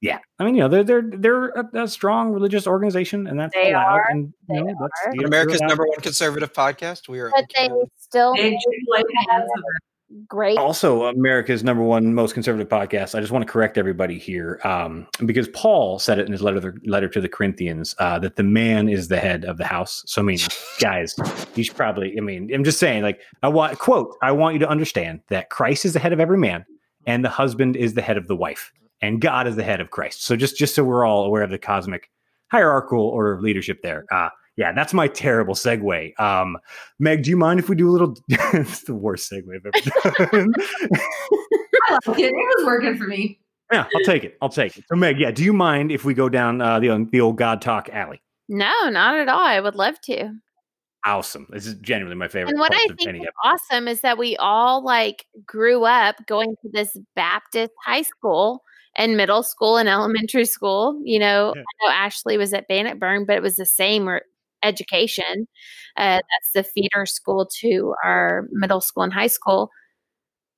Yeah, 0.00 0.18
I 0.38 0.44
mean, 0.44 0.54
you 0.56 0.60
know, 0.60 0.68
they're 0.68 0.82
they're 0.84 1.02
they're 1.02 1.48
a, 1.50 1.84
a 1.84 1.88
strong 1.88 2.30
religious 2.32 2.66
organization, 2.66 3.26
and 3.26 3.40
that's 3.40 3.54
They 3.54 3.70
allowed. 3.72 3.86
are. 3.94 4.06
And 4.10 4.34
you 4.50 4.54
They 4.56 4.60
know, 4.60 4.74
are. 4.78 5.14
you 5.14 5.24
America's 5.26 5.62
number 5.62 5.86
one 5.86 5.98
conservative 6.02 6.52
podcast. 6.52 7.08
We 7.08 7.20
are. 7.20 7.30
But 7.34 7.46
they 7.56 7.70
still 7.96 8.34
Big 8.34 8.52
make 8.52 8.60
Chick-fil-A 8.60 8.98
fans 9.30 9.44
of 9.56 9.62
great. 10.26 10.58
also 10.58 11.04
America's 11.04 11.64
number 11.64 11.82
one 11.82 12.14
most 12.14 12.34
conservative 12.34 12.68
podcast. 12.68 13.14
I 13.14 13.20
just 13.20 13.32
want 13.32 13.46
to 13.46 13.50
correct 13.50 13.78
everybody 13.78 14.18
here, 14.18 14.60
um, 14.64 15.06
because 15.26 15.48
Paul 15.48 15.98
said 15.98 16.18
it 16.18 16.26
in 16.26 16.32
his 16.32 16.42
letter 16.42 16.76
letter 16.84 17.08
to 17.08 17.20
the 17.20 17.28
Corinthians 17.28 17.94
uh, 17.98 18.18
that 18.20 18.36
the 18.36 18.42
man 18.42 18.88
is 18.88 19.08
the 19.08 19.18
head 19.18 19.44
of 19.44 19.58
the 19.58 19.64
house. 19.64 20.02
So 20.06 20.22
I 20.22 20.24
mean, 20.24 20.38
guys, 20.80 21.14
you 21.54 21.64
should 21.64 21.76
probably. 21.76 22.16
I 22.16 22.20
mean, 22.20 22.52
I'm 22.52 22.64
just 22.64 22.78
saying, 22.78 23.02
like, 23.02 23.20
I 23.42 23.48
want 23.48 23.78
quote. 23.78 24.16
I 24.22 24.32
want 24.32 24.54
you 24.54 24.60
to 24.60 24.68
understand 24.68 25.20
that 25.28 25.50
Christ 25.50 25.84
is 25.84 25.92
the 25.92 26.00
head 26.00 26.12
of 26.12 26.20
every 26.20 26.38
man, 26.38 26.64
and 27.06 27.24
the 27.24 27.30
husband 27.30 27.76
is 27.76 27.94
the 27.94 28.02
head 28.02 28.16
of 28.16 28.28
the 28.28 28.36
wife, 28.36 28.72
and 29.00 29.20
God 29.20 29.46
is 29.46 29.56
the 29.56 29.64
head 29.64 29.80
of 29.80 29.90
Christ. 29.90 30.24
So 30.24 30.36
just 30.36 30.56
just 30.56 30.74
so 30.74 30.84
we're 30.84 31.04
all 31.04 31.24
aware 31.24 31.42
of 31.42 31.50
the 31.50 31.58
cosmic 31.58 32.10
hierarchical 32.50 33.08
order 33.08 33.32
of 33.32 33.40
leadership 33.40 33.82
there. 33.82 34.04
Uh, 34.12 34.28
yeah, 34.56 34.72
that's 34.72 34.94
my 34.94 35.08
terrible 35.08 35.54
segue. 35.54 36.18
Um, 36.20 36.56
Meg, 36.98 37.22
do 37.24 37.30
you 37.30 37.36
mind 37.36 37.60
if 37.60 37.68
we 37.68 37.76
do 37.76 37.88
a 37.88 37.92
little? 37.92 38.16
it's 38.28 38.82
the 38.84 38.94
worst 38.94 39.30
segue 39.30 39.44
I've 39.54 39.66
ever 39.66 40.30
done. 40.30 40.52
I 41.88 41.98
like 42.06 42.18
it. 42.20 42.26
It 42.32 42.56
was 42.58 42.66
working 42.66 42.96
for 42.96 43.04
me. 43.06 43.38
yeah, 43.72 43.86
I'll 43.94 44.04
take 44.04 44.24
it. 44.24 44.36
I'll 44.40 44.48
take 44.48 44.76
it. 44.76 44.84
So, 44.88 44.96
Meg, 44.96 45.18
yeah, 45.18 45.30
do 45.30 45.44
you 45.44 45.52
mind 45.52 45.92
if 45.92 46.04
we 46.04 46.14
go 46.14 46.28
down 46.28 46.60
uh, 46.60 46.78
the 46.80 47.06
the 47.10 47.20
old 47.20 47.36
God 47.36 47.60
talk 47.60 47.88
alley? 47.90 48.22
No, 48.48 48.72
not 48.90 49.16
at 49.16 49.28
all. 49.28 49.40
I 49.40 49.60
would 49.60 49.74
love 49.74 50.00
to. 50.02 50.30
Awesome. 51.06 51.46
This 51.50 51.66
is 51.66 51.74
genuinely 51.80 52.16
my 52.16 52.28
favorite. 52.28 52.52
And 52.52 52.60
what 52.60 52.72
I 52.74 52.86
think 52.98 53.22
is 53.22 53.28
awesome 53.44 53.88
is 53.88 54.00
that 54.00 54.16
we 54.16 54.36
all 54.38 54.82
like 54.82 55.26
grew 55.46 55.84
up 55.84 56.16
going 56.26 56.54
to 56.62 56.68
this 56.72 56.96
Baptist 57.14 57.72
high 57.84 58.02
school 58.02 58.62
and 58.96 59.14
middle 59.16 59.42
school 59.42 59.76
and 59.76 59.86
elementary 59.86 60.46
school. 60.46 60.98
You 61.04 61.18
know, 61.18 61.52
Yeah. 61.54 61.60
I 61.62 61.86
know 61.86 61.92
Ashley 61.92 62.38
was 62.38 62.54
at 62.54 62.68
Bannockburn, 62.68 63.26
but 63.26 63.36
it 63.36 63.42
was 63.42 63.56
the 63.56 63.66
same 63.66 64.08
re- 64.08 64.20
education. 64.64 65.46
Uh, 65.96 66.18
that's 66.18 66.50
the 66.54 66.64
feeder 66.64 67.06
school 67.06 67.48
to 67.60 67.94
our 68.02 68.48
middle 68.50 68.80
school 68.80 69.04
and 69.04 69.12
high 69.12 69.28
school. 69.28 69.70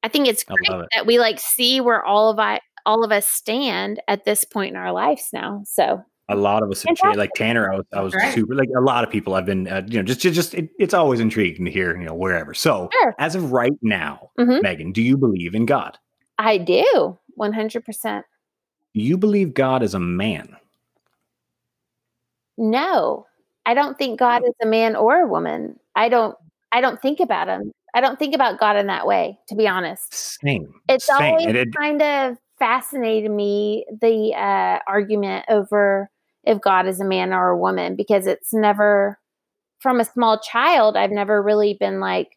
I 0.02 0.09
think 0.09 0.28
it's 0.28 0.44
great 0.44 0.59
it. 0.70 0.88
that 0.94 1.07
we 1.07 1.18
like 1.18 1.40
see 1.40 1.80
where 1.80 2.04
all 2.04 2.30
of 2.30 2.38
I 2.38 2.61
all 2.86 3.04
of 3.04 3.11
us 3.11 3.26
stand 3.26 4.00
at 4.07 4.24
this 4.24 4.44
point 4.44 4.70
in 4.70 4.76
our 4.76 4.92
lives 4.92 5.30
now. 5.32 5.62
So 5.64 6.02
A 6.28 6.36
lot 6.36 6.62
of 6.62 6.70
us. 6.70 6.84
Like 7.16 7.32
Tanner, 7.34 7.72
I 7.72 7.76
was, 7.76 7.86
I 7.92 8.00
was 8.00 8.14
Right. 8.14 8.32
super. 8.32 8.54
Like 8.54 8.68
a 8.76 8.80
lot 8.80 9.02
of 9.02 9.11
people, 9.11 9.34
I've 9.34 9.44
been, 9.46 9.66
uh, 9.66 9.82
you 9.88 9.98
know, 9.98 10.04
just, 10.04 10.20
just, 10.20 10.54
it, 10.54 10.70
it's 10.78 10.94
always 10.94 11.18
intriguing 11.18 11.64
to 11.64 11.70
hear, 11.70 11.96
you 11.98 12.04
know, 12.04 12.14
wherever. 12.14 12.54
So, 12.54 12.88
Sure. 12.92 13.14
as 13.18 13.34
of 13.34 13.50
right 13.50 13.72
now, 13.82 14.30
Mhm. 14.38 14.62
Megan, 14.62 14.92
do 14.92 15.02
you 15.02 15.16
believe 15.16 15.54
in 15.57 15.66
God? 15.66 15.98
I 16.38 16.59
do 16.59 17.18
one 17.34 17.52
hundred 17.52 17.84
percent. 17.84 18.24
Do 18.94 19.00
you 19.00 19.18
believe 19.18 19.52
God 19.52 19.82
is 19.82 19.94
a 19.94 20.00
man? 20.00 20.57
No, 22.57 23.26
I 23.67 23.75
don't 23.75 23.99
think 23.99 24.18
God 24.18 24.43
is 24.47 24.55
a 24.63 24.67
man 24.67 24.97
or 24.97 25.21
a 25.21 25.26
woman. 25.26 25.79
I 25.95 26.09
don't. 26.09 26.37
I 26.72 26.80
don't 26.80 27.01
think 27.03 27.21
about 27.21 27.49
him. 27.49 27.72
I 27.95 28.01
don't 28.01 28.18
think 28.18 28.34
about 28.34 28.59
God 28.59 28.76
in 28.76 28.87
that 28.87 29.07
way. 29.07 29.38
To 29.49 29.55
be 29.55 29.67
honest, 29.68 30.14
Same. 30.41 30.72
it's 30.88 31.07
same. 31.07 31.17
always 31.33 31.47
And 31.47 31.57
it- 31.57 31.68
kind 31.76 32.01
of 32.03 32.37
fascinated 32.59 33.30
me 33.30 33.84
the 34.01 34.33
uh, 34.34 34.79
argument 34.88 35.45
over 35.49 36.09
if 36.45 36.61
God 36.61 36.87
is 36.87 37.01
a 37.01 37.05
man 37.05 37.33
or 37.33 37.51
a 37.51 37.59
woman 37.59 37.97
because 37.97 38.26
it's 38.26 38.55
never 38.55 39.18
from 39.80 40.01
a 40.01 40.05
small 40.05 40.38
child. 40.41 40.97
I've 40.97 41.11
never 41.11 41.43
really 41.43 41.75
been 41.79 42.01
like, 42.01 42.29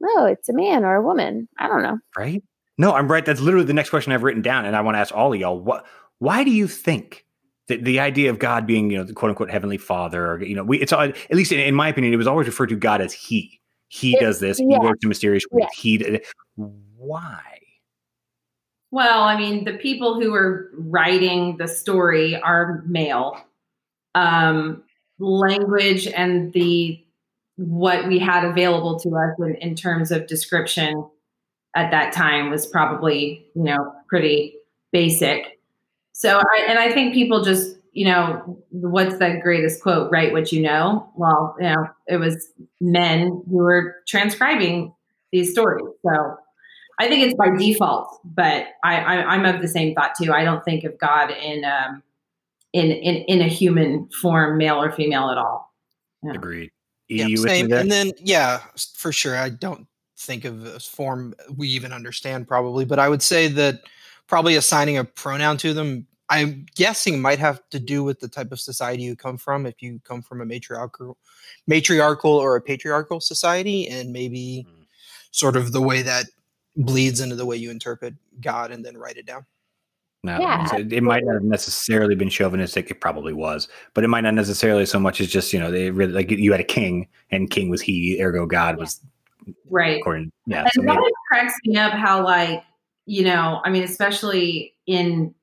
no, 0.00 0.24
it's 0.26 0.48
a 0.48 0.52
man 0.54 0.84
or 0.84 0.94
a 0.96 1.02
woman. 1.02 1.48
I 1.58 1.68
don't 1.68 1.82
know. 1.82 1.98
right? 2.16 2.42
No, 2.76 2.92
I'm 2.92 3.08
right. 3.10 3.24
That's 3.24 3.40
literally 3.40 3.66
the 3.66 3.72
next 3.72 3.90
question 3.90 4.12
I've 4.12 4.22
written 4.24 4.42
down, 4.42 4.64
and 4.64 4.74
I 4.74 4.80
want 4.80 4.96
to 4.96 4.98
ask 4.98 5.14
all 5.14 5.32
of 5.32 5.38
y'all: 5.38 5.58
what? 5.60 5.86
Why 6.18 6.44
do 6.44 6.50
you 6.50 6.66
think 6.66 7.23
that 7.68 7.84
the 7.84 7.98
idea 8.00 8.30
of 8.30 8.38
God 8.38 8.66
being, 8.66 8.90
you 8.90 8.98
know, 8.98 9.04
the 9.04 9.12
quote 9.14 9.30
unquote 9.30 9.50
heavenly 9.50 9.78
Father, 9.78 10.26
or 10.32 10.42
you 10.42 10.54
know, 10.54 10.64
we 10.64 10.78
it's 10.80 10.92
all, 10.92 11.02
at 11.02 11.30
least 11.30 11.52
in, 11.52 11.60
in 11.60 11.74
my 11.74 11.88
opinion, 11.88 12.12
it 12.12 12.16
was 12.18 12.26
always 12.26 12.46
referred 12.46 12.68
to 12.68 12.76
God 12.76 13.00
as 13.00 13.12
He. 13.12 13.60
He 13.88 14.14
It- 14.16 14.20
does 14.20 14.40
this. 14.40 14.58
yeah. 14.60 14.78
He 14.80 14.84
works 14.84 15.00
in 15.02 15.08
mysterious 15.08 15.44
ways. 15.50 15.66
Yeah. 15.72 15.80
He. 15.80 15.98
d- 15.98 16.20
Why? 16.56 17.40
Well, 18.90 19.22
I 19.24 19.36
mean, 19.36 19.64
the 19.64 19.74
people 19.74 20.20
who 20.20 20.32
are 20.34 20.70
writing 20.76 21.56
the 21.56 21.66
story 21.68 22.36
are 22.40 22.82
male. 22.86 23.36
Um, 24.14 24.84
language 25.18 26.06
and 26.06 26.52
the 26.52 27.00
what 27.56 28.06
we 28.08 28.18
had 28.18 28.44
available 28.44 28.98
to 29.00 29.08
us 29.16 29.30
in, 29.38 29.54
in 29.56 29.74
terms 29.76 30.10
of 30.10 30.26
description 30.26 31.08
at 31.76 31.90
that 31.92 32.12
time 32.12 32.50
was 32.50 32.66
probably, 32.66 33.46
you 33.54 33.62
know, 33.62 33.92
pretty 34.08 34.54
basic. 34.92 35.53
So, 36.14 36.38
I, 36.38 36.64
and 36.68 36.78
I 36.78 36.92
think 36.92 37.12
people 37.12 37.42
just, 37.42 37.76
you 37.92 38.06
know, 38.06 38.62
what's 38.70 39.18
the 39.18 39.40
greatest 39.42 39.82
quote? 39.82 40.10
Write 40.10 40.32
what 40.32 40.52
you 40.52 40.62
know. 40.62 41.10
Well, 41.16 41.56
you 41.58 41.66
know, 41.66 41.88
it 42.06 42.16
was 42.18 42.50
men 42.80 43.42
who 43.50 43.56
were 43.56 43.96
transcribing 44.06 44.94
these 45.32 45.50
stories. 45.50 45.84
So 46.06 46.36
I 47.00 47.08
think 47.08 47.24
it's 47.24 47.34
by 47.34 47.50
default, 47.56 48.20
but 48.24 48.66
I, 48.84 49.00
I 49.00 49.34
am 49.34 49.44
of 49.44 49.60
the 49.60 49.66
same 49.66 49.94
thought 49.94 50.12
too. 50.20 50.32
I 50.32 50.44
don't 50.44 50.64
think 50.64 50.84
of 50.84 50.96
God 50.98 51.32
in 51.32 51.64
um 51.64 52.02
in 52.72 52.92
in 52.92 53.16
in 53.24 53.40
a 53.40 53.48
human 53.48 54.08
form, 54.22 54.56
male 54.56 54.80
or 54.80 54.92
female 54.92 55.30
at 55.30 55.38
all. 55.38 55.74
Yeah. 56.22 56.34
Agreed. 56.34 56.70
Yeah, 57.08 57.26
same. 57.34 57.72
And 57.72 57.90
then 57.90 58.12
yeah, 58.18 58.60
for 58.94 59.10
sure. 59.10 59.36
I 59.36 59.48
don't 59.48 59.86
think 60.16 60.44
of 60.44 60.64
a 60.64 60.78
form 60.78 61.34
we 61.56 61.68
even 61.68 61.92
understand 61.92 62.46
probably, 62.46 62.84
but 62.84 63.00
I 63.00 63.08
would 63.08 63.22
say 63.22 63.48
that 63.48 63.82
probably 64.26 64.56
assigning 64.56 64.98
a 64.98 65.04
pronoun 65.04 65.56
to 65.58 65.74
them 65.74 66.06
I'm 66.30 66.66
guessing 66.74 67.20
might 67.20 67.38
have 67.38 67.60
to 67.70 67.78
do 67.78 68.02
with 68.02 68.20
the 68.20 68.28
type 68.28 68.50
of 68.50 68.60
society 68.60 69.02
you 69.02 69.16
come 69.16 69.36
from. 69.36 69.66
If 69.66 69.82
you 69.82 70.00
come 70.04 70.22
from 70.22 70.40
a 70.40 70.46
matriarchal, 70.46 71.18
matriarchal 71.66 72.30
or 72.30 72.56
a 72.56 72.60
patriarchal 72.60 73.20
society, 73.20 73.88
and 73.88 74.12
maybe 74.12 74.66
mm. 74.68 74.86
sort 75.30 75.56
of 75.56 75.72
the 75.72 75.82
way 75.82 76.02
that 76.02 76.26
bleeds 76.76 77.20
into 77.20 77.36
the 77.36 77.46
way 77.46 77.56
you 77.56 77.70
interpret 77.70 78.14
God 78.40 78.70
and 78.70 78.84
then 78.84 78.96
write 78.96 79.16
it 79.16 79.26
down. 79.26 79.44
No, 80.22 80.40
yeah. 80.40 80.64
so 80.64 80.78
it 80.78 81.02
might 81.02 81.22
not 81.24 81.34
have 81.34 81.42
necessarily 81.42 82.14
been 82.14 82.30
chauvinistic. 82.30 82.90
It 82.90 83.02
probably 83.02 83.34
was, 83.34 83.68
but 83.92 84.04
it 84.04 84.08
might 84.08 84.22
not 84.22 84.32
necessarily 84.32 84.86
so 84.86 84.98
much 84.98 85.20
as 85.20 85.28
just 85.28 85.52
you 85.52 85.60
know 85.60 85.70
they 85.70 85.90
really 85.90 86.14
like 86.14 86.30
you 86.30 86.50
had 86.50 86.62
a 86.62 86.64
king 86.64 87.06
and 87.30 87.50
king 87.50 87.68
was 87.68 87.82
he, 87.82 88.18
ergo 88.22 88.46
God 88.46 88.78
was 88.78 89.02
right. 89.68 90.00
According, 90.00 90.32
yeah, 90.46 90.62
and 90.62 90.70
so 90.72 90.80
that 90.80 90.94
maybe. 90.94 91.12
cracks 91.28 91.54
me 91.66 91.76
up 91.76 91.92
how 91.92 92.24
like 92.24 92.64
you 93.06 93.24
know 93.24 93.60
I 93.64 93.70
mean 93.70 93.82
especially 93.82 94.74
in 94.86 95.34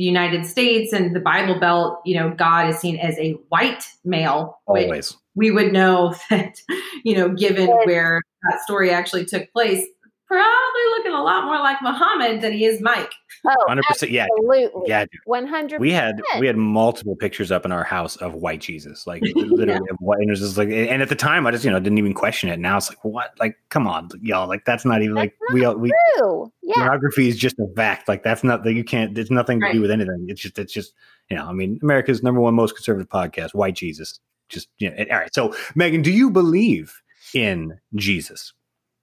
the 0.00 0.06
United 0.06 0.46
States 0.46 0.94
and 0.94 1.14
the 1.14 1.20
Bible 1.20 1.60
Belt, 1.60 2.00
you 2.06 2.16
know, 2.16 2.30
God 2.30 2.70
is 2.70 2.78
seen 2.78 2.96
as 2.96 3.18
a 3.18 3.32
white 3.50 3.84
male. 4.02 4.58
Always. 4.64 5.14
We 5.34 5.50
would 5.50 5.74
know 5.74 6.14
that, 6.30 6.56
you 7.04 7.14
know, 7.14 7.28
given 7.28 7.68
where 7.84 8.22
that 8.44 8.62
story 8.62 8.90
actually 8.90 9.26
took 9.26 9.52
place, 9.52 9.86
probably 10.30 10.82
looking 10.90 11.12
a 11.12 11.22
lot 11.22 11.44
more 11.44 11.58
like 11.58 11.82
Muhammad 11.82 12.40
than 12.40 12.52
he 12.52 12.64
is 12.64 12.80
Mike. 12.80 13.12
Oh, 13.44 13.66
100%. 13.68 14.10
Yeah. 14.10 14.26
Absolutely. 14.38 14.84
Yeah. 14.86 15.04
100 15.24 15.80
We 15.80 15.90
had 15.90 16.22
we 16.38 16.46
had 16.46 16.56
multiple 16.56 17.16
pictures 17.16 17.50
up 17.50 17.64
in 17.64 17.72
our 17.72 17.82
house 17.82 18.14
of 18.16 18.34
white 18.34 18.60
Jesus. 18.60 19.08
Like 19.08 19.22
literally 19.34 19.72
yeah. 19.72 19.92
of 19.92 19.96
white 19.98 20.20
and 20.20 20.28
it 20.28 20.32
was 20.32 20.40
just 20.40 20.56
like 20.56 20.68
and 20.68 21.02
at 21.02 21.08
the 21.08 21.16
time 21.16 21.46
I 21.46 21.50
just, 21.50 21.64
you 21.64 21.70
know, 21.70 21.80
didn't 21.80 21.98
even 21.98 22.14
question 22.14 22.48
it. 22.48 22.60
Now 22.60 22.76
it's 22.76 22.88
like 22.88 23.04
what? 23.04 23.32
Like 23.40 23.56
come 23.70 23.88
on, 23.88 24.08
y'all. 24.22 24.46
Like 24.46 24.64
that's 24.64 24.84
not 24.84 25.02
even 25.02 25.16
that's 25.16 25.32
like 25.40 25.62
not 25.62 25.80
we 25.80 25.88
we 25.88 25.92
true. 26.16 26.52
Yeah. 26.62 26.74
Pornography 26.76 27.28
is 27.28 27.36
just 27.36 27.58
a 27.58 27.66
fact. 27.74 28.06
Like 28.06 28.22
that's 28.22 28.44
not 28.44 28.62
that 28.62 28.74
you 28.74 28.84
can't 28.84 29.14
there's 29.14 29.32
nothing 29.32 29.60
to 29.60 29.72
do 29.72 29.80
with 29.80 29.90
anything. 29.90 30.26
It's 30.28 30.40
just 30.40 30.58
it's 30.58 30.72
just 30.72 30.94
you 31.28 31.36
know, 31.36 31.46
I 31.46 31.52
mean, 31.52 31.78
America's 31.82 32.22
number 32.22 32.40
one 32.40 32.54
most 32.54 32.76
conservative 32.76 33.08
podcast, 33.08 33.54
White 33.54 33.74
Jesus. 33.74 34.20
Just 34.48 34.68
you 34.78 34.90
know, 34.90 35.04
all 35.10 35.18
right. 35.18 35.34
So 35.34 35.54
Megan, 35.74 36.02
do 36.02 36.12
you 36.12 36.30
believe 36.30 36.94
in 37.34 37.78
Jesus? 37.96 38.52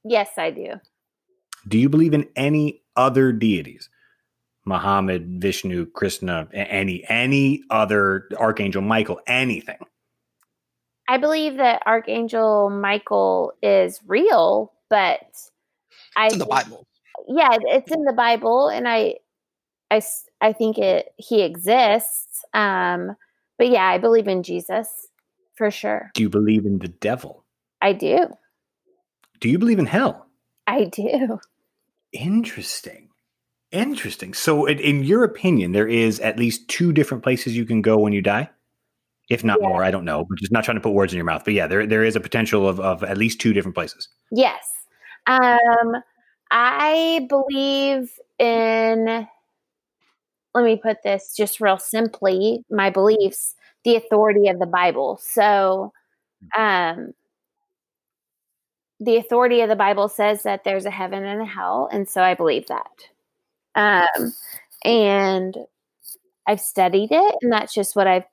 Yes, 0.05 0.29
I 0.37 0.51
do. 0.51 0.75
Do 1.67 1.77
you 1.77 1.89
believe 1.89 2.13
in 2.13 2.29
any 2.35 2.81
other 2.95 3.31
deities? 3.31 3.89
Muhammad, 4.65 5.41
Vishnu, 5.41 5.85
Krishna, 5.87 6.47
any 6.53 7.03
any 7.07 7.63
other 7.69 8.27
archangel 8.37 8.81
Michael, 8.81 9.19
anything. 9.25 9.77
I 11.07 11.17
believe 11.17 11.57
that 11.57 11.83
Archangel 11.85 12.69
Michael 12.69 13.53
is 13.61 14.01
real, 14.05 14.73
but 14.89 15.21
I 16.17 16.25
it's 16.25 16.33
in 16.33 16.39
the 16.39 16.45
Bible. 16.45 16.85
Yeah, 17.29 17.57
it's 17.61 17.91
in 17.91 18.03
the 18.03 18.13
Bible, 18.13 18.67
and 18.67 18.87
I, 18.87 19.15
I, 19.89 20.01
I 20.41 20.51
think 20.51 20.77
it 20.77 21.13
he 21.15 21.43
exists. 21.43 22.43
Um, 22.53 23.15
but 23.57 23.69
yeah, 23.69 23.85
I 23.85 23.97
believe 23.99 24.27
in 24.27 24.43
Jesus 24.43 25.07
for 25.55 25.71
sure. 25.71 26.11
Do 26.13 26.23
you 26.23 26.29
believe 26.29 26.65
in 26.65 26.79
the 26.79 26.89
devil? 26.89 27.45
I 27.81 27.93
do. 27.93 28.27
Do 29.39 29.49
you 29.49 29.59
believe 29.59 29.79
in 29.79 29.85
hell? 29.85 30.27
I 30.67 30.85
do. 30.85 31.39
Interesting. 32.17 33.09
Interesting. 33.71 34.33
So, 34.33 34.65
in, 34.65 34.79
in, 34.79 35.03
your 35.03 35.23
opinion, 35.23 35.73
there 35.73 35.87
is 35.87 36.19
at 36.21 36.39
least 36.39 36.67
two 36.67 36.91
different 36.91 37.23
places 37.23 37.55
you 37.55 37.65
can 37.65 37.81
go 37.81 37.97
when 37.97 38.13
you 38.13 38.21
die, 38.21 38.49
if 39.29 39.43
not 39.43 39.59
yeah. 39.61 39.67
more. 39.67 39.83
I 39.83 39.91
don't 39.91 40.05
know, 40.05 40.25
but 40.27 40.39
just 40.39 40.51
not 40.51 40.63
trying 40.63 40.77
to 40.77 40.81
put 40.81 40.93
words 40.93 41.13
in 41.13 41.17
your 41.17 41.25
mouth. 41.25 41.43
But 41.45 41.53
yeah, 41.53 41.67
there 41.67 41.85
there 41.85 42.03
is 42.03 42.15
a 42.15 42.19
potential 42.19 42.67
of 42.67 42.79
of 42.79 43.03
at 43.03 43.17
least 43.17 43.39
two 43.39 43.53
different 43.53 43.75
places. 43.75 44.07
Yes. 44.31 44.63
Um, 45.27 46.01
I 46.49 47.27
believe 47.29 48.11
in. 48.39 49.27
Let 50.55 50.63
me 50.63 50.79
put 50.81 51.03
this 51.03 51.35
just 51.37 51.61
real 51.61 51.77
simply. 51.77 52.63
My 52.71 52.89
beliefs, 52.89 53.53
the 53.83 53.95
authority 53.95 54.47
of 54.47 54.57
the 54.57 54.65
Bible. 54.65 55.19
So, 55.21 55.91
um, 56.57 57.13
the 58.99 59.17
authority 59.17 59.61
of 59.61 59.69
the 59.69 59.75
Bible 59.75 60.09
says 60.09 60.43
that 60.43 60.63
there's 60.63 60.85
a 60.85 60.91
heaven 60.91 61.23
and 61.23 61.41
a 61.41 61.45
hell, 61.45 61.89
and 61.91 62.07
so 62.09 62.21
I 62.21 62.33
believe 62.33 62.67
that. 62.67 62.85
Um, 63.75 64.33
and 64.83 65.55
I've 66.47 66.61
studied 66.61 67.11
it, 67.11 67.35
and 67.41 67.51
that's 67.51 67.73
just 67.73 67.95
what 67.95 68.07
I've 68.07 68.25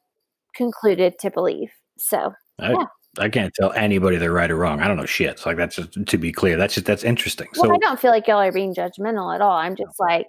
concluded 0.54 1.18
to 1.20 1.30
believe. 1.30 1.70
So, 1.98 2.32
I, 2.58 2.72
yeah. 2.72 2.86
I 3.18 3.28
can't 3.28 3.52
tell 3.54 3.72
anybody 3.72 4.16
they're 4.16 4.32
right 4.32 4.50
or 4.50 4.56
wrong. 4.56 4.80
I 4.80 4.88
don't 4.88 4.96
know 4.96 5.06
shit. 5.06 5.38
So 5.38 5.50
like 5.50 5.56
that's 5.56 5.76
just 5.76 6.06
to 6.06 6.18
be 6.18 6.32
clear. 6.32 6.56
That's 6.56 6.74
just 6.74 6.86
that's 6.86 7.04
interesting. 7.04 7.48
Well, 7.56 7.66
so 7.66 7.74
I 7.74 7.78
don't 7.78 8.00
feel 8.00 8.10
like 8.10 8.26
y'all 8.26 8.40
are 8.40 8.52
being 8.52 8.74
judgmental 8.74 9.34
at 9.34 9.40
all. 9.40 9.56
I'm 9.56 9.76
just 9.76 10.00
like 10.00 10.28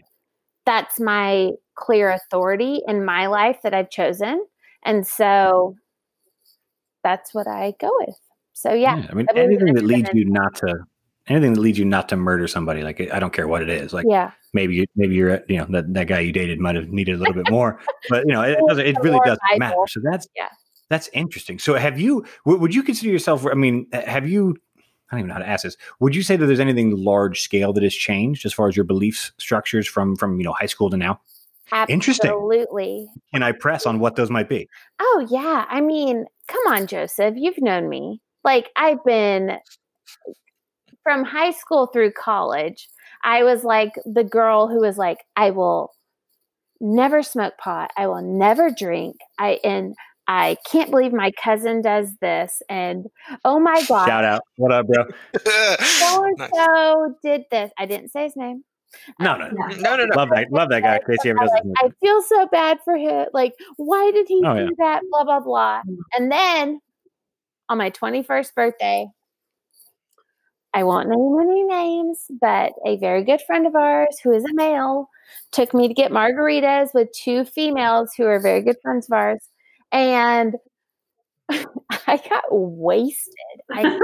that's 0.65 0.99
my 0.99 1.51
clear 1.75 2.09
authority 2.09 2.81
in 2.87 3.05
my 3.05 3.27
life 3.27 3.59
that 3.63 3.73
I've 3.73 3.89
chosen, 3.89 4.45
and 4.83 5.07
so 5.07 5.75
that's 7.03 7.33
what 7.33 7.47
I 7.47 7.73
go 7.79 7.91
with. 7.99 8.19
So 8.55 8.73
yeah, 8.73 8.97
yeah 8.97 9.07
I 9.09 9.13
mean, 9.13 9.27
anything 9.35 9.73
that 9.73 9.83
leads 9.83 10.09
you 10.13 10.25
not 10.25 10.55
to 10.55 10.79
anything 11.27 11.53
that 11.53 11.59
leads 11.59 11.77
you 11.77 11.85
not 11.85 12.07
to 12.09 12.15
murder 12.15 12.47
somebody, 12.47 12.83
like 12.83 13.01
I 13.11 13.19
don't 13.19 13.33
care 13.33 13.47
what 13.47 13.61
it 13.61 13.69
is. 13.69 13.93
Like 13.93 14.05
yeah, 14.07 14.31
maybe 14.53 14.75
you, 14.75 14.85
maybe 14.95 15.15
you're 15.15 15.31
uh, 15.31 15.39
you 15.47 15.57
know 15.57 15.67
that, 15.69 15.93
that 15.93 16.07
guy 16.07 16.21
you 16.21 16.31
dated 16.31 16.59
might 16.59 16.75
have 16.75 16.89
needed 16.89 17.15
a 17.15 17.17
little 17.17 17.33
bit 17.33 17.49
more, 17.51 17.79
but 18.09 18.25
you 18.25 18.33
know 18.33 18.41
it 18.41 18.57
doesn't. 18.67 18.85
It 18.85 18.95
really 19.01 19.19
doesn't 19.25 19.41
matter. 19.57 19.75
So 19.87 19.99
that's 20.03 20.27
yeah. 20.35 20.49
That's 20.89 21.09
interesting. 21.13 21.57
So, 21.57 21.73
have 21.73 21.99
you? 21.99 22.23
would 22.45 22.75
you 22.75 22.83
consider 22.83 23.11
yourself? 23.11 23.43
I 23.47 23.55
mean, 23.55 23.87
uh, 23.91 24.01
have 24.05 24.29
you? 24.29 24.55
I 24.77 25.15
don't 25.15 25.19
even 25.21 25.27
know 25.29 25.33
how 25.33 25.39
to 25.39 25.49
ask 25.49 25.63
this. 25.63 25.77
Would 25.99 26.15
you 26.15 26.21
say 26.21 26.35
that 26.35 26.45
there's 26.45 26.59
anything 26.59 26.95
large 26.95 27.41
scale 27.41 27.73
that 27.73 27.83
has 27.83 27.93
changed 27.93 28.45
as 28.45 28.53
far 28.53 28.67
as 28.67 28.75
your 28.75 28.85
belief 28.85 29.31
structures 29.39 29.87
from 29.87 30.15
from 30.15 30.37
you 30.37 30.45
know 30.45 30.53
high 30.53 30.67
school 30.67 30.91
to 30.91 30.97
now? 30.97 31.19
Absolutely. 31.71 31.93
Interesting. 31.93 32.31
Absolutely. 32.31 33.07
Can 33.33 33.41
I 33.41 33.51
press 33.51 33.87
on 33.87 33.99
what 33.99 34.15
those 34.15 34.29
might 34.29 34.47
be? 34.47 34.69
Oh 34.99 35.27
yeah. 35.29 35.65
I 35.67 35.81
mean, 35.81 36.25
come 36.47 36.61
on, 36.67 36.85
Joseph. 36.85 37.33
You've 37.35 37.61
known 37.61 37.89
me. 37.89 38.21
Like 38.45 38.69
I've 38.77 39.03
been 39.03 39.57
from 41.03 41.25
high 41.25 41.51
school 41.51 41.87
through 41.87 42.11
college. 42.11 42.87
I 43.23 43.43
was 43.43 43.63
like 43.63 43.93
the 44.05 44.23
girl 44.23 44.67
who 44.67 44.79
was 44.79 44.97
like, 44.97 45.17
I 45.35 45.49
will 45.49 45.91
never 46.79 47.23
smoke 47.23 47.57
pot. 47.57 47.91
I 47.97 48.07
will 48.07 48.21
never 48.21 48.69
drink. 48.69 49.17
I 49.39 49.59
and 49.63 49.95
I 50.27 50.57
can't 50.65 50.91
believe 50.91 51.11
my 51.11 51.31
cousin 51.43 51.81
does 51.81 52.09
this. 52.21 52.61
And 52.69 53.07
oh 53.43 53.59
my 53.59 53.83
god! 53.87 54.07
Shout 54.07 54.23
out! 54.23 54.41
What 54.57 54.71
up, 54.71 54.87
bro? 54.87 55.05
So 55.43 56.23
and 56.23 56.49
so 56.53 57.15
did 57.23 57.43
this. 57.51 57.71
I 57.77 57.85
didn't 57.85 58.09
say 58.09 58.23
his 58.23 58.35
name. 58.35 58.63
No, 59.19 59.35
no, 59.35 59.49
no, 59.49 59.67
no, 59.67 59.95
no. 59.97 60.15
Love 60.15 60.29
that, 60.29 60.47
love 60.51 60.69
that 60.69 60.81
guy. 60.83 60.99
Crazy 60.99 61.29
ever 61.29 61.39
does 61.39 61.49
like, 61.51 61.63
I 61.77 61.89
feel 61.99 62.21
so 62.21 62.47
bad 62.47 62.79
for 62.85 62.95
him. 62.95 63.27
Like, 63.33 63.53
why 63.75 64.11
did 64.11 64.27
he 64.27 64.41
oh, 64.45 64.53
do 64.53 64.61
yeah. 64.61 64.69
that? 64.77 65.01
Blah 65.11 65.23
blah 65.25 65.39
blah. 65.41 65.81
Mm. 65.81 65.97
And 66.15 66.31
then 66.31 66.79
on 67.69 67.77
my 67.77 67.89
21st 67.89 68.53
birthday. 68.55 69.07
I 70.73 70.83
won't 70.83 71.07
name 71.07 71.37
any 71.41 71.63
names, 71.63 72.25
but 72.41 72.73
a 72.85 72.97
very 72.97 73.23
good 73.23 73.41
friend 73.47 73.65
of 73.65 73.75
ours 73.75 74.17
who 74.21 74.33
is 74.33 74.43
a 74.43 74.53
male 74.53 75.09
took 75.51 75.73
me 75.73 75.87
to 75.87 75.93
get 75.93 76.11
margaritas 76.11 76.93
with 76.93 77.07
two 77.13 77.45
females 77.45 78.11
who 78.17 78.25
are 78.25 78.41
very 78.41 78.61
good 78.61 78.75
friends 78.81 79.07
of 79.09 79.15
ours. 79.15 79.39
And 79.93 80.55
I 81.49 82.17
got 82.29 82.43
wasted. 82.49 83.33
I 83.71 83.83
got 83.83 84.01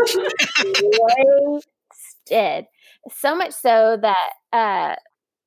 wasted. 2.29 2.65
So 3.09 3.35
much 3.35 3.51
so 3.51 3.97
that 4.01 4.31
uh, 4.53 4.95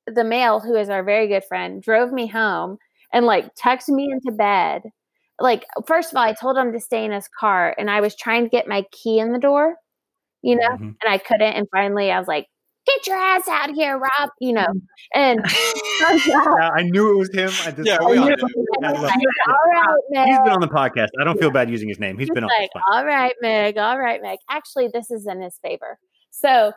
the 0.05 0.23
male, 0.23 0.59
who 0.59 0.75
is 0.75 0.89
our 0.89 1.03
very 1.03 1.27
good 1.27 1.43
friend, 1.45 1.81
drove 1.81 2.11
me 2.11 2.27
home 2.27 2.77
and 3.11 3.25
like 3.25 3.49
tucked 3.55 3.89
me 3.89 4.11
into 4.11 4.31
bed 4.31 4.83
like 5.39 5.65
first 5.85 6.11
of 6.11 6.17
all, 6.17 6.23
I 6.23 6.33
told 6.33 6.57
him 6.57 6.71
to 6.73 6.79
stay 6.79 7.03
in 7.03 7.11
his 7.11 7.27
car, 7.39 7.75
and 7.77 7.89
I 7.89 8.01
was 8.01 8.15
trying 8.15 8.43
to 8.43 8.49
get 8.49 8.67
my 8.67 8.83
key 8.91 9.19
in 9.19 9.33
the 9.33 9.39
door, 9.39 9.75
you 10.41 10.55
know, 10.55 10.69
mm-hmm. 10.69 10.83
and 10.83 11.07
I 11.07 11.17
couldn't. 11.17 11.53
And 11.53 11.67
finally, 11.71 12.11
I 12.11 12.19
was 12.19 12.27
like, 12.27 12.47
"Get 12.85 13.07
your 13.07 13.17
ass 13.17 13.47
out 13.47 13.69
of 13.69 13.75
here, 13.75 13.97
Rob!" 13.97 14.29
You 14.39 14.53
know, 14.53 14.67
and 15.13 15.41
yeah, 16.25 16.71
I 16.73 16.83
knew 16.83 17.13
it 17.13 17.17
was 17.17 17.29
him. 17.33 17.49
I 17.65 17.71
just, 17.71 17.85
yeah, 17.85 17.97
we 17.99 18.17
all, 18.17 18.25
like, 18.25 18.39
all 18.41 19.65
right, 19.71 19.97
Meg. 20.11 20.27
He's 20.27 20.37
been 20.39 20.53
on 20.53 20.61
the 20.61 20.67
podcast. 20.67 21.09
I 21.19 21.25
don't 21.25 21.39
feel 21.39 21.51
bad 21.51 21.69
using 21.69 21.89
his 21.89 21.99
name. 21.99 22.17
He's, 22.17 22.27
He's 22.27 22.35
been 22.35 22.45
like, 22.45 22.69
on. 22.75 22.81
All 22.93 23.05
right, 23.05 23.35
Meg. 23.41 23.77
All 23.77 23.99
right, 23.99 24.21
Meg. 24.21 24.39
Actually, 24.49 24.89
this 24.93 25.11
is 25.11 25.27
in 25.27 25.41
his 25.41 25.59
favor. 25.61 25.99
So 26.31 26.71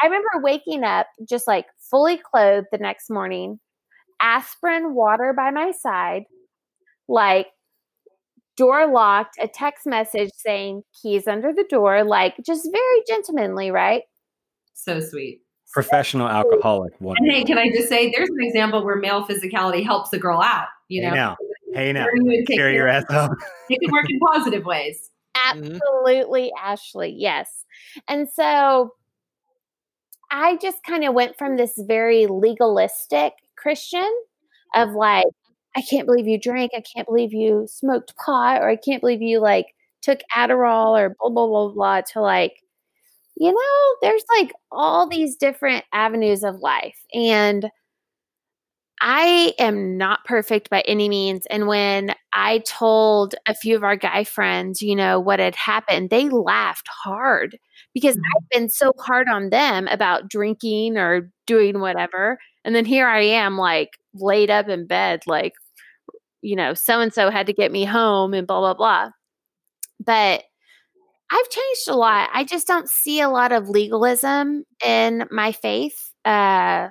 I 0.00 0.06
remember 0.06 0.28
waking 0.42 0.84
up 0.84 1.06
just 1.28 1.46
like 1.48 1.66
fully 1.90 2.18
clothed 2.18 2.68
the 2.70 2.78
next 2.78 3.10
morning, 3.10 3.58
aspirin 4.20 4.94
water 4.94 5.32
by 5.36 5.50
my 5.50 5.72
side 5.72 6.24
like 7.08 7.46
door 8.56 8.90
locked, 8.90 9.36
a 9.40 9.48
text 9.48 9.86
message 9.86 10.30
saying 10.36 10.82
keys 11.02 11.26
under 11.26 11.52
the 11.52 11.64
door, 11.68 12.04
like 12.04 12.34
just 12.44 12.68
very 12.72 13.02
gentlemanly, 13.06 13.70
right? 13.70 14.02
So 14.74 15.00
sweet. 15.00 15.40
Professional 15.72 16.28
alcoholic 16.28 16.92
one. 17.00 17.16
And 17.18 17.30
hey, 17.30 17.44
can 17.44 17.58
I 17.58 17.68
just 17.70 17.88
say 17.88 18.10
there's 18.10 18.28
an 18.30 18.38
example 18.40 18.84
where 18.84 18.96
male 18.96 19.26
physicality 19.26 19.84
helps 19.84 20.12
a 20.12 20.18
girl 20.18 20.40
out, 20.40 20.68
you 20.88 21.02
Hey 21.02 21.08
know? 21.08 21.14
now. 21.14 21.36
Hey 21.74 21.92
now. 21.92 22.04
Where 22.04 22.16
you 22.16 22.24
would 22.24 22.46
take 22.46 22.56
Carry 22.58 22.74
your 22.74 22.86
care- 22.86 22.96
ass 22.96 23.04
up. 23.10 23.30
It 23.68 23.80
can 23.80 23.92
work 23.92 24.06
in 24.08 24.18
positive 24.20 24.64
ways. 24.64 25.10
Mm-hmm. 25.36 25.74
Absolutely, 25.76 26.50
Ashley. 26.62 27.14
Yes. 27.16 27.64
And 28.08 28.28
so 28.32 28.92
I 30.30 30.56
just 30.62 30.82
kind 30.84 31.04
of 31.04 31.12
went 31.14 31.36
from 31.36 31.56
this 31.56 31.74
very 31.76 32.26
legalistic 32.26 33.34
Christian 33.58 34.10
of 34.74 34.92
like, 34.92 35.26
I 35.76 35.82
can't 35.82 36.06
believe 36.06 36.26
you 36.26 36.40
drank. 36.40 36.72
I 36.74 36.80
can't 36.80 37.06
believe 37.06 37.34
you 37.34 37.66
smoked 37.68 38.14
pot, 38.16 38.62
or 38.62 38.68
I 38.68 38.76
can't 38.76 39.02
believe 39.02 39.20
you 39.20 39.40
like 39.40 39.66
took 40.02 40.20
Adderall 40.34 40.98
or 40.98 41.14
blah, 41.20 41.28
blah, 41.28 41.46
blah, 41.46 41.68
blah, 41.68 42.00
to 42.12 42.20
like, 42.20 42.62
you 43.36 43.52
know, 43.52 43.96
there's 44.00 44.24
like 44.38 44.52
all 44.72 45.06
these 45.06 45.36
different 45.36 45.84
avenues 45.92 46.42
of 46.42 46.60
life. 46.60 46.98
And 47.12 47.70
I 49.02 49.52
am 49.58 49.98
not 49.98 50.24
perfect 50.24 50.70
by 50.70 50.80
any 50.82 51.10
means. 51.10 51.44
And 51.50 51.66
when 51.66 52.14
I 52.32 52.60
told 52.60 53.34
a 53.46 53.54
few 53.54 53.76
of 53.76 53.84
our 53.84 53.96
guy 53.96 54.24
friends, 54.24 54.80
you 54.80 54.96
know, 54.96 55.20
what 55.20 55.38
had 55.38 55.54
happened, 55.54 56.08
they 56.08 56.30
laughed 56.30 56.88
hard 56.88 57.58
because 57.92 58.16
mm-hmm. 58.16 58.22
I've 58.38 58.48
been 58.48 58.68
so 58.70 58.92
hard 58.98 59.28
on 59.28 59.50
them 59.50 59.86
about 59.88 60.30
drinking 60.30 60.96
or 60.96 61.30
doing 61.46 61.80
whatever. 61.80 62.38
And 62.64 62.74
then 62.74 62.86
here 62.86 63.06
I 63.06 63.20
am, 63.20 63.58
like 63.58 63.98
laid 64.14 64.50
up 64.50 64.68
in 64.68 64.86
bed, 64.86 65.20
like, 65.26 65.52
you 66.46 66.54
know, 66.54 66.74
so 66.74 67.00
and 67.00 67.12
so 67.12 67.30
had 67.30 67.46
to 67.46 67.52
get 67.52 67.72
me 67.72 67.84
home 67.84 68.32
and 68.32 68.46
blah, 68.46 68.60
blah, 68.60 68.74
blah. 68.74 69.10
But 69.98 70.44
I've 71.30 71.50
changed 71.50 71.88
a 71.88 71.96
lot. 71.96 72.30
I 72.32 72.44
just 72.44 72.68
don't 72.68 72.88
see 72.88 73.20
a 73.20 73.28
lot 73.28 73.50
of 73.50 73.68
legalism 73.68 74.64
in 74.84 75.26
my 75.30 75.50
faith. 75.50 76.12
Uh, 76.24 76.90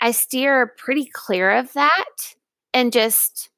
I 0.00 0.10
steer 0.10 0.74
pretty 0.78 1.04
clear 1.12 1.50
of 1.50 1.72
that 1.74 2.34
and 2.72 2.92
just 2.92 3.50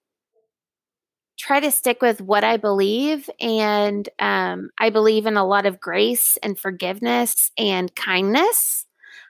try 1.39 1.61
to 1.61 1.71
stick 1.71 2.03
with 2.03 2.21
what 2.21 2.43
I 2.43 2.57
believe. 2.57 3.31
And 3.39 4.09
um, 4.19 4.71
I 4.81 4.91
believe 4.91 5.27
in 5.27 5.37
a 5.37 5.47
lot 5.47 5.65
of 5.65 5.79
grace 5.79 6.37
and 6.43 6.59
forgiveness 6.59 7.53
and 7.57 7.95
kindness 7.95 8.85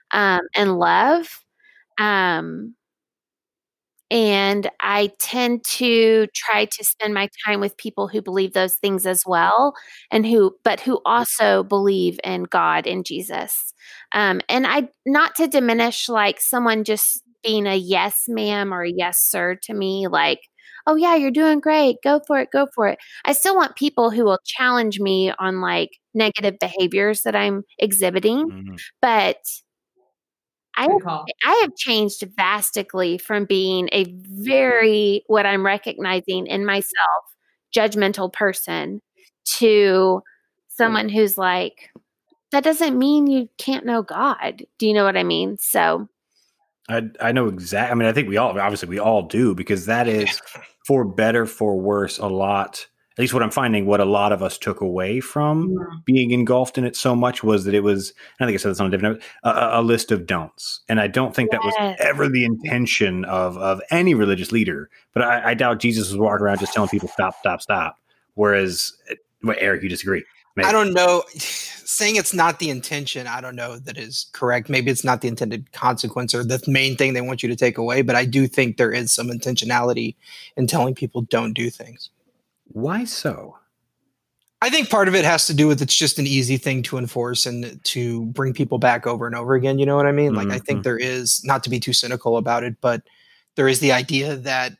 um, 0.09 0.41
and 0.55 0.79
love. 0.79 1.45
Um, 1.99 2.75
and 4.11 4.69
I 4.79 5.11
tend 5.19 5.63
to 5.65 6.27
try 6.33 6.65
to 6.65 6.83
spend 6.83 7.13
my 7.13 7.29
time 7.45 7.59
with 7.59 7.77
people 7.77 8.07
who 8.07 8.21
believe 8.21 8.53
those 8.53 8.75
things 8.75 9.05
as 9.05 9.23
well, 9.25 9.73
and 10.11 10.25
who, 10.25 10.55
but 10.63 10.79
who 10.79 10.99
also 11.05 11.63
believe 11.63 12.19
in 12.23 12.43
God 12.43 12.87
and 12.87 13.05
Jesus. 13.05 13.73
Um, 14.13 14.41
and 14.49 14.65
I, 14.67 14.89
not 15.05 15.35
to 15.35 15.47
diminish 15.47 16.09
like 16.09 16.39
someone 16.39 16.83
just 16.83 17.21
being 17.43 17.67
a 17.67 17.75
yes, 17.75 18.23
ma'am, 18.27 18.73
or 18.73 18.83
a 18.83 18.91
yes, 18.91 19.19
sir 19.21 19.55
to 19.63 19.73
me, 19.73 20.07
like, 20.07 20.39
oh, 20.87 20.95
yeah, 20.95 21.15
you're 21.15 21.31
doing 21.31 21.59
great. 21.59 21.97
Go 22.03 22.19
for 22.27 22.39
it. 22.39 22.49
Go 22.51 22.67
for 22.75 22.87
it. 22.87 22.99
I 23.25 23.33
still 23.33 23.55
want 23.55 23.75
people 23.75 24.09
who 24.11 24.23
will 24.25 24.39
challenge 24.45 24.99
me 24.99 25.31
on 25.39 25.61
like 25.61 25.89
negative 26.13 26.57
behaviors 26.59 27.21
that 27.23 27.35
I'm 27.35 27.63
exhibiting, 27.77 28.51
Mhm. 28.51 28.81
but 29.01 29.37
I 30.79 30.99
call. 30.99 31.25
I 31.45 31.59
have 31.61 31.75
changed 31.75 32.23
vastly 32.35 33.17
from 33.17 33.45
being 33.45 33.89
a 33.91 34.05
very, 34.07 35.23
what 35.27 35.45
I'm 35.45 35.65
recognizing 35.65 36.47
in 36.47 36.65
myself, 36.65 37.25
judgmental 37.75 38.31
person 38.31 39.01
to 39.57 40.21
someone 40.69 41.09
who's 41.09 41.37
like, 41.37 41.89
that 42.51 42.63
doesn't 42.63 42.97
mean 42.97 43.27
you 43.27 43.49
can't 43.57 43.85
know 43.85 44.01
God. 44.01 44.65
Do 44.77 44.87
you 44.87 44.93
know 44.93 45.03
what 45.03 45.17
I 45.17 45.23
mean? 45.23 45.57
So, 45.57 46.07
I 46.87 47.03
I 47.21 47.31
know 47.31 47.47
exactly. 47.47 47.91
I 47.91 47.95
mean, 47.95 48.07
I 48.07 48.13
think 48.13 48.29
we 48.29 48.37
all 48.37 48.57
obviously 48.59 48.89
we 48.89 48.99
all 48.99 49.23
do 49.23 49.53
because 49.53 49.85
that 49.85 50.07
is 50.07 50.41
for 50.87 51.05
better 51.05 51.45
for 51.45 51.79
worse 51.79 52.17
a 52.17 52.27
lot. 52.27 52.87
At 53.19 53.23
least 53.23 53.33
what 53.33 53.43
I'm 53.43 53.51
finding, 53.51 53.85
what 53.85 53.99
a 53.99 54.05
lot 54.05 54.31
of 54.31 54.41
us 54.41 54.57
took 54.57 54.79
away 54.79 55.19
from 55.19 55.71
Mhm. 55.71 56.05
being 56.05 56.31
engulfed 56.31 56.77
in 56.77 56.85
it 56.85 56.95
so 56.95 57.17
much 57.17 57.43
was 57.43 57.65
that 57.65 57.73
it 57.73 57.81
was. 57.83 58.13
I 58.39 58.45
think 58.45 58.55
I 58.55 58.57
said 58.57 58.71
this 58.71 58.79
on 58.79 58.87
a 58.87 58.89
different 58.89 59.15
note, 59.17 59.23
a, 59.43 59.49
a- 59.49 59.81
a 59.81 59.83
list 59.83 60.13
of 60.13 60.25
don'ts, 60.25 60.79
and 60.87 61.01
I 61.01 61.07
don't 61.07 61.35
think 61.35 61.51
that 61.51 61.61
was 61.61 61.75
ever 61.99 62.29
the 62.29 62.45
intention 62.45 63.25
of 63.25 63.57
of 63.57 63.81
any 63.91 64.13
religious 64.13 64.53
leader. 64.53 64.89
But 65.13 65.23
I, 65.23 65.49
I 65.49 65.53
doubt 65.53 65.79
Jesus 65.81 66.07
was 66.07 66.17
walking 66.17 66.43
around 66.45 66.59
just 66.61 66.71
telling 66.71 66.87
people 66.87 67.09
stop, 67.09 67.35
stop, 67.41 67.61
stop. 67.61 67.97
Whereas, 68.35 68.93
eh, 69.09 69.15
well, 69.43 69.57
Eric, 69.59 69.83
you 69.83 69.89
disagree? 69.89 70.23
I 70.57 70.71
don't 70.71 70.93
know. 70.93 71.23
Saying 71.89 72.15
it's 72.15 72.33
not 72.33 72.59
the 72.59 72.69
intention, 72.69 73.27
I 73.27 73.41
don't 73.41 73.55
know 73.57 73.79
that 73.79 73.97
is 73.97 74.27
correct. 74.31 74.69
Maybe 74.69 74.91
it's 74.91 75.03
not 75.03 75.19
the 75.19 75.27
intended 75.27 75.73
consequence 75.73 76.33
or 76.33 76.45
the 76.45 76.63
main 76.67 76.95
thing 76.95 77.11
they 77.13 77.19
want 77.19 77.43
you 77.43 77.49
to 77.49 77.55
take 77.57 77.77
away. 77.77 78.01
But 78.01 78.15
I 78.15 78.23
do 78.23 78.47
think 78.47 78.77
there 78.77 78.93
is 78.93 79.11
some 79.11 79.27
intentionality 79.27 80.15
in 80.55 80.67
telling 80.67 80.95
people 80.95 81.23
don't 81.23 81.51
do 81.51 81.69
things. 81.69 82.11
Why 82.69 83.03
so? 83.03 83.57
I 84.61 84.69
think 84.69 84.89
part 84.89 85.07
of 85.07 85.15
it 85.15 85.23
has 85.25 85.47
to 85.47 85.53
do 85.53 85.67
with 85.67 85.81
it's 85.81 85.95
just 85.95 86.19
an 86.19 86.27
easy 86.27 86.57
thing 86.57 86.83
to 86.83 86.97
enforce 86.97 87.45
and 87.45 87.81
to 87.85 88.25
bring 88.27 88.53
people 88.53 88.77
back 88.77 89.07
over 89.07 89.25
and 89.25 89.35
over 89.35 89.55
again. 89.55 89.79
You 89.79 89.85
know 89.85 89.95
what 89.95 90.05
I 90.05 90.11
mean? 90.11 90.33
Like, 90.33 90.49
I 90.49 90.59
Mhm. 90.59 90.65
think 90.65 90.83
there 90.83 90.97
is, 90.97 91.43
not 91.45 91.63
to 91.63 91.69
be 91.69 91.79
too 91.79 91.93
cynical 91.93 92.35
about 92.37 92.63
it, 92.63 92.75
but 92.81 93.03
there 93.55 93.69
is 93.69 93.79
the 93.79 93.93
idea 93.93 94.35
that 94.35 94.73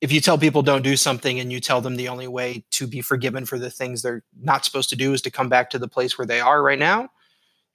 if 0.00 0.12
you 0.12 0.20
tell 0.20 0.36
people 0.38 0.62
don't 0.62 0.82
do 0.82 0.96
something 0.96 1.38
and 1.40 1.52
you 1.52 1.60
tell 1.60 1.80
them 1.80 1.96
the 1.96 2.08
only 2.08 2.26
way 2.28 2.64
to 2.72 2.86
be 2.86 3.00
forgiven 3.00 3.46
for 3.46 3.58
the 3.58 3.70
things 3.70 4.02
they're 4.02 4.24
not 4.40 4.64
supposed 4.64 4.90
to 4.90 4.96
do 4.96 5.12
is 5.14 5.22
to 5.22 5.30
come 5.30 5.48
back 5.48 5.70
to 5.70 5.78
the 5.78 5.88
place 5.88 6.18
where 6.18 6.26
they 6.26 6.40
are 6.40 6.62
right 6.62 6.78
now 6.78 7.08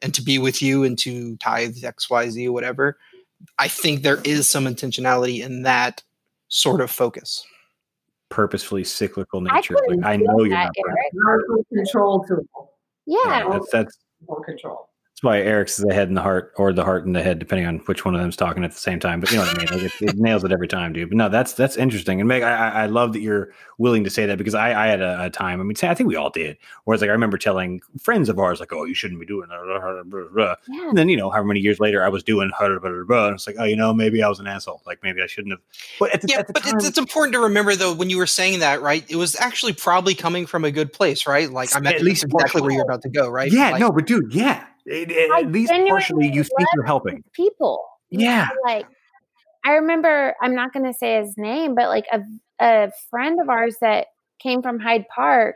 and 0.02 0.14
to 0.14 0.22
be 0.22 0.38
with 0.38 0.62
you 0.62 0.84
and 0.84 1.00
to 1.00 1.38
tithe 1.38 1.78
XYZ, 1.84 2.50
whatever, 2.50 3.00
I 3.58 3.70
think 3.70 4.04
there 4.04 4.22
is 4.24 4.50
some 4.50 4.66
intentionality 4.66 5.42
in 5.44 5.64
that 5.64 6.04
sort 6.50 6.82
of 6.82 6.92
focus. 6.92 7.44
Purposefully 8.32 8.84
cyclical 8.84 9.42
nature. 9.42 9.76
couldn't 9.76 10.02
Like, 10.02 10.14
I 10.14 10.16
know 10.16 10.40
you're 10.40 10.50
that, 10.50 10.72
not. 11.14 11.40
perfect. 11.48 11.70
Control 11.70 12.24
tool. 12.24 12.46
Yeah. 13.06 13.18
Yeah, 13.26 13.50
that's 13.50 13.70
that's 13.72 13.98
control. 14.46 14.90
That's 15.22 15.28
why 15.28 15.40
Eric's 15.40 15.78
the 15.78 15.94
head 15.94 16.08
and 16.08 16.18
the 16.18 16.22
heart, 16.22 16.52
or 16.58 16.74
the 16.74 16.84
heart 16.84 17.06
and 17.06 17.16
the 17.16 17.22
head, 17.22 17.38
depending 17.38 17.68
on 17.68 17.78
which 17.86 18.06
one 18.06 18.16
of 18.16 18.22
them's 18.22 18.36
talking 18.36 18.64
at 18.64 18.72
the 18.72 18.80
same 18.80 19.00
time. 19.00 19.20
But 19.20 19.32
you 19.32 19.38
know 19.38 19.44
what 19.44 19.56
I 19.56 19.60
mean? 19.60 19.84
Like 19.84 20.02
it, 20.02 20.10
it 20.10 20.18
nails 20.18 20.44
it 20.44 20.52
every 20.52 20.68
time, 20.68 20.94
dude. 20.94 21.10
But 21.10 21.18
no, 21.18 21.30
that's 21.30 21.54
that's 21.54 21.78
interesting. 21.78 22.20
And 22.20 22.28
Meg, 22.28 22.42
I, 22.42 22.70
I 22.70 22.86
love 22.88 23.14
that 23.14 23.22
you're 23.22 23.54
willing 23.78 24.04
to 24.04 24.10
say 24.10 24.26
that 24.26 24.40
because 24.40 24.56
I, 24.56 24.86
I 24.86 24.88
had 24.88 25.00
a, 25.02 25.26
a 25.26 25.30
time. 25.30 25.60
I 25.60 25.64
mean, 25.64 25.76
I 25.84 25.94
think 25.94 26.08
we 26.08 26.16
all 26.16 26.32
did. 26.32 26.58
Where 26.86 26.96
it's 26.96 27.02
like 27.02 27.10
I 27.10 27.14
remember 27.14 27.38
telling 27.38 27.82
friends 28.02 28.30
of 28.30 28.40
ours, 28.40 28.60
like, 28.60 28.74
"Oh, 28.74 28.84
you 28.86 28.96
shouldn't 28.96 29.20
be 29.20 29.28
doing 29.28 29.48
that." 29.50 30.58
Yeah. 30.68 30.90
And 30.90 30.98
then 30.98 31.08
you 31.08 31.18
know, 31.18 31.30
however 31.30 31.48
many 31.48 31.60
years 31.60 31.80
later, 31.80 32.04
I 32.04 32.10
was 32.10 32.24
doing 32.24 32.52
and 32.60 33.36
it's 33.36 33.48
like, 33.48 33.58
oh, 33.60 33.64
you 33.64 33.76
know, 33.76 33.94
maybe 33.94 34.24
I 34.24 34.30
was 34.30 34.40
an 34.40 34.48
asshole. 34.48 34.82
Like 34.86 35.04
maybe 35.04 35.22
I 35.22 35.28
shouldn't 35.28 35.54
have. 35.54 35.62
But 36.00 36.16
at 36.16 36.22
the, 36.22 36.28
Yeah, 36.30 36.44
but 36.48 36.64
time, 36.64 36.76
it's, 36.78 36.88
it's 36.88 36.98
important 36.98 37.34
to 37.34 37.40
remember 37.40 37.76
though 37.76 37.94
when 37.94 38.10
you 38.10 38.18
were 38.18 38.28
saying 38.28 38.60
that, 38.60 38.82
right? 38.82 39.06
It 39.10 39.16
was 39.18 39.36
actually 39.36 39.74
probably 39.74 40.16
coming 40.16 40.46
from 40.46 40.66
a 40.66 40.72
good 40.72 40.92
place, 40.92 41.28
right? 41.28 41.50
Like 41.52 41.76
I'm 41.76 41.86
At 41.86 41.96
at 41.96 42.02
least 42.02 42.24
least 42.24 42.34
exactly 42.34 42.62
where 42.62 42.72
you're 42.72 42.84
about 42.84 43.02
to 43.04 43.10
go, 43.10 43.30
right? 43.30 43.52
yeah, 43.52 43.72
Like, 43.72 43.82
no, 43.82 43.92
but 43.92 44.06
dude, 44.06 44.34
yeah, 44.34 44.66
It- 44.86 45.12
it- 45.12 45.32
at 45.32 45.52
least 45.52 45.72
partially, 45.72 46.28
you 46.32 46.44
think 46.44 46.68
you're 46.76 46.86
helping. 46.86 47.24
people. 47.34 47.84
you 48.10 48.26
Yeah. 48.26 48.46
know, 48.50 48.62
like 48.74 48.86
I 49.64 49.74
remember 49.74 50.36
I'm 50.42 50.56
not 50.56 50.74
going 50.74 50.86
to 50.86 50.94
say 50.98 51.20
his 51.22 51.38
name, 51.38 51.76
but 51.76 51.88
like 51.90 52.06
a 52.12 52.22
a 52.60 52.92
friend 53.10 53.40
of 53.42 53.50
ours 53.50 53.78
that 53.82 54.08
came 54.42 54.62
from 54.62 54.80
Hyde 54.80 55.06
Park, 55.16 55.56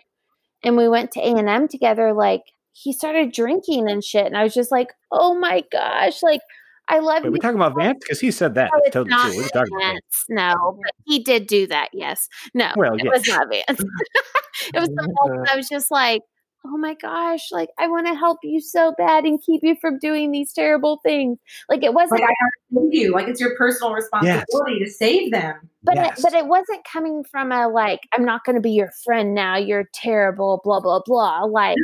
and 0.64 0.76
we 0.77 0.88
went 0.88 1.11
to 1.11 1.19
A 1.19 1.31
and 1.38 1.49
M 1.49 1.68
together. 1.68 2.14
Like 2.14 2.43
he 2.73 2.93
started 2.93 3.31
drinking 3.31 3.89
and 3.89 4.03
shit, 4.03 4.26
and 4.26 4.38
I 4.38 4.43
was 4.43 4.53
just 4.53 4.72
like, 4.72 4.89
oh 5.11 5.34
my 5.35 5.64
gosh, 5.72 6.22
like 6.23 6.41
I 6.88 6.99
love 6.99 7.23
Wait, 7.23 7.31
we 7.31 7.39
talking 7.39 7.56
about 7.56 7.76
Vance 7.76 7.97
because 8.02 8.19
he 8.19 8.30
said 8.31 8.53
that. 8.56 8.69
No, 8.73 8.80
totally 8.91 9.10
not 9.10 9.23
talking 9.34 9.49
about 9.53 9.68
Vance. 9.81 10.26
No, 10.30 10.77
but 10.84 10.91
he 11.06 11.19
did 11.23 11.47
do 11.47 11.65
that. 11.68 11.89
Yes. 11.93 12.27
No, 12.53 12.72
Well, 12.76 12.93
it 12.93 13.03
yeah. 13.06 13.10
was 13.11 13.27
not 13.27 13.47
Vance. 13.49 13.65
it 14.73 14.80
was 14.80 14.89
the 14.89 15.14
whole, 15.18 15.43
I 15.52 15.56
was 15.56 15.68
just 15.68 15.89
like, 15.89 16.22
oh 16.67 16.77
my 16.77 16.95
gosh, 16.95 17.51
like 17.51 17.69
I 17.77 17.87
want 17.87 18.07
to 18.07 18.15
help 18.15 18.39
you 18.43 18.61
so 18.61 18.93
bad 18.97 19.23
and 19.23 19.41
keep 19.41 19.61
you 19.63 19.75
from 19.79 19.99
doing 19.99 20.31
these 20.31 20.51
terrible 20.53 20.99
things. 21.03 21.37
Like 21.69 21.83
it 21.83 21.93
wasn't 21.93 22.21
Like 22.21 22.29
I 22.29 22.33
have 22.77 22.83
to 22.83 22.89
you. 22.91 23.11
Like 23.13 23.27
it's 23.27 23.39
your 23.39 23.55
personal 23.55 23.93
responsibility 23.93 24.79
to 24.79 24.89
save 24.89 25.31
them. 25.31 25.69
but 25.83 25.95
Yes. 25.95 26.19
it, 26.19 26.23
but 26.23 26.33
it 26.33 26.47
wasn't 26.47 26.85
coming 26.85 27.23
from 27.23 27.51
a 27.51 27.67
like 27.67 28.01
I'm 28.13 28.25
not 28.25 28.43
going 28.45 28.55
to 28.55 28.61
be 28.61 28.71
your 28.71 28.91
friend 29.03 29.33
now. 29.33 29.57
You're 29.57 29.89
terrible. 29.93 30.61
Blah 30.63 30.81
blah 30.81 31.01
blah. 31.05 31.43
Like 31.43 31.77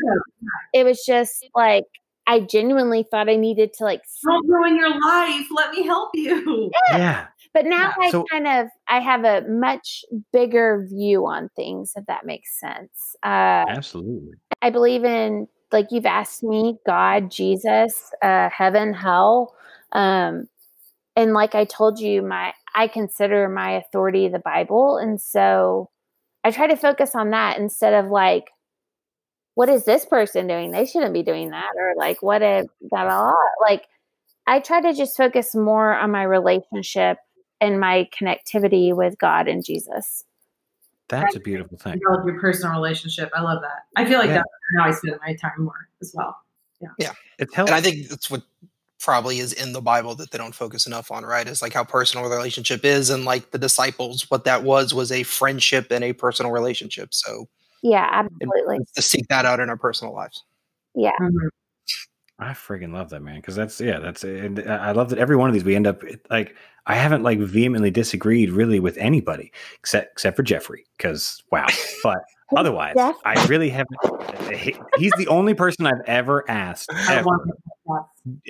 it 0.73 0.83
was 0.83 1.03
just 1.05 1.45
like 1.55 1.85
I 2.27 2.41
genuinely 2.41 3.05
thought 3.09 3.29
I 3.29 3.35
needed 3.35 3.73
to 3.73 3.83
like. 3.83 4.01
Don't 4.23 4.47
ruin 4.47 4.75
your 4.75 4.89
life. 4.89 5.47
Let 5.51 5.71
me 5.71 5.83
help 5.83 6.11
you. 6.13 6.71
yeah. 6.91 7.27
But 7.53 7.65
now 7.65 7.93
Yeah, 7.97 8.07
I 8.07 8.11
so- 8.11 8.25
kind 8.31 8.47
of 8.47 8.67
I 8.87 8.99
have 8.99 9.23
a 9.25 9.41
much 9.47 10.05
bigger 10.31 10.85
view 10.89 11.25
on 11.27 11.49
things. 11.55 11.93
If 11.95 12.05
that 12.05 12.25
makes 12.25 12.59
sense. 12.59 13.15
Uh, 13.23 13.65
Absolutely. 13.67 14.33
I 14.61 14.69
believe 14.69 15.03
in 15.03 15.47
like 15.71 15.87
you've 15.91 16.05
asked 16.05 16.43
me, 16.43 16.77
God, 16.85 17.31
Jesus, 17.31 18.11
uh, 18.21 18.49
heaven, 18.49 18.93
hell. 18.93 19.55
Um, 19.93 20.47
and 21.15 21.33
like 21.33 21.55
I 21.55 21.65
told 21.65 21.99
you, 21.99 22.21
my 22.21 22.53
I 22.75 22.87
consider 22.87 23.49
my 23.49 23.71
authority 23.71 24.27
the 24.29 24.39
Bible. 24.39 24.97
And 24.97 25.19
so 25.21 25.89
I 26.43 26.51
try 26.51 26.67
to 26.67 26.77
focus 26.77 27.15
on 27.15 27.31
that 27.31 27.57
instead 27.57 27.93
of 27.93 28.09
like, 28.11 28.45
what 29.55 29.67
is 29.69 29.83
this 29.83 30.05
person 30.05 30.47
doing? 30.47 30.71
They 30.71 30.85
shouldn't 30.85 31.13
be 31.13 31.23
doing 31.23 31.49
that. 31.51 31.71
Or 31.77 31.93
like, 31.97 32.21
what 32.23 32.41
if, 32.41 32.65
blah, 32.89 33.03
blah. 33.03 33.33
like, 33.61 33.85
I 34.47 34.59
try 34.59 34.81
to 34.81 34.93
just 34.93 35.17
focus 35.17 35.53
more 35.53 35.93
on 35.93 36.11
my 36.11 36.23
relationship 36.23 37.17
and 37.61 37.79
my 37.79 38.09
connectivity 38.19 38.93
with 38.93 39.17
God 39.17 39.47
and 39.47 39.63
Jesus. 39.63 40.25
That's 41.07 41.35
a 41.35 41.39
beautiful 41.39 41.77
thing. 41.77 41.99
Develop 41.99 42.25
your 42.25 42.39
personal 42.39 42.73
relationship. 42.73 43.29
I 43.35 43.41
love 43.41 43.61
that. 43.61 43.83
I 43.95 44.05
feel 44.05 44.19
like 44.19 44.29
Yeah. 44.29 44.35
that's 44.35 44.47
how 44.77 44.83
I 44.85 44.91
spend 44.91 45.19
my 45.25 45.35
time 45.35 45.63
more 45.63 45.89
as 46.01 46.13
well. 46.15 46.37
Yeah. 46.81 46.87
Yeah. 46.97 47.11
It's 47.37 47.53
helpful. 47.53 47.75
And 47.75 47.85
I 47.85 47.89
think 47.89 48.07
that's 48.07 48.31
what 48.31 48.43
probably 48.99 49.39
is 49.39 49.51
in 49.51 49.73
the 49.73 49.81
Bible 49.81 50.15
that 50.15 50.31
they 50.31 50.37
don't 50.37 50.55
focus 50.55 50.87
enough 50.87 51.11
on, 51.11 51.25
right? 51.25 51.47
Is 51.47 51.61
like 51.61 51.73
how 51.73 51.83
personal 51.83 52.29
the 52.29 52.35
relationship 52.35 52.85
is, 52.85 53.09
and 53.09 53.25
like 53.25 53.51
the 53.51 53.57
disciples, 53.57 54.29
what 54.31 54.45
that 54.45 54.63
was 54.63 54.93
was 54.93 55.11
a 55.11 55.23
friendship 55.23 55.91
and 55.91 56.03
a 56.03 56.13
personal 56.13 56.51
relationship. 56.51 57.13
So 57.13 57.49
Yeah, 57.81 58.07
absolutely. 58.09 58.79
to 58.95 59.01
seek 59.01 59.27
that 59.27 59.45
out 59.45 59.59
in 59.59 59.69
our 59.69 59.77
personal 59.77 60.13
lives. 60.13 60.43
Yeah. 60.95 61.11
Mm-hmm. 61.19 61.47
I 62.41 62.53
freaking 62.53 62.91
love 62.91 63.11
that 63.11 63.21
man 63.21 63.35
because 63.35 63.55
that's 63.55 63.79
yeah 63.79 63.99
that's 63.99 64.23
and 64.23 64.59
I 64.67 64.89
I 64.89 64.91
love 64.93 65.09
that 65.11 65.19
every 65.19 65.35
one 65.35 65.47
of 65.47 65.53
these 65.53 65.63
we 65.63 65.75
end 65.75 65.85
up 65.85 66.01
like 66.31 66.55
I 66.87 66.95
haven't 66.95 67.21
like 67.21 67.39
vehemently 67.39 67.91
disagreed 67.91 68.49
really 68.49 68.79
with 68.79 68.97
anybody 68.97 69.51
except 69.79 70.11
except 70.13 70.35
for 70.35 70.43
Jeffrey 70.43 70.85
because 70.97 71.43
wow 71.51 71.67
but 72.03 72.23
otherwise 72.55 72.93
Jeff? 72.95 73.15
I 73.25 73.45
really 73.47 73.69
haven't 73.69 73.97
eh, 74.51 74.71
he's 74.97 75.11
the 75.17 75.27
only 75.27 75.53
person 75.53 75.85
I've 75.85 76.01
ever 76.05 76.49
asked 76.49 76.89
ever. 77.09 77.29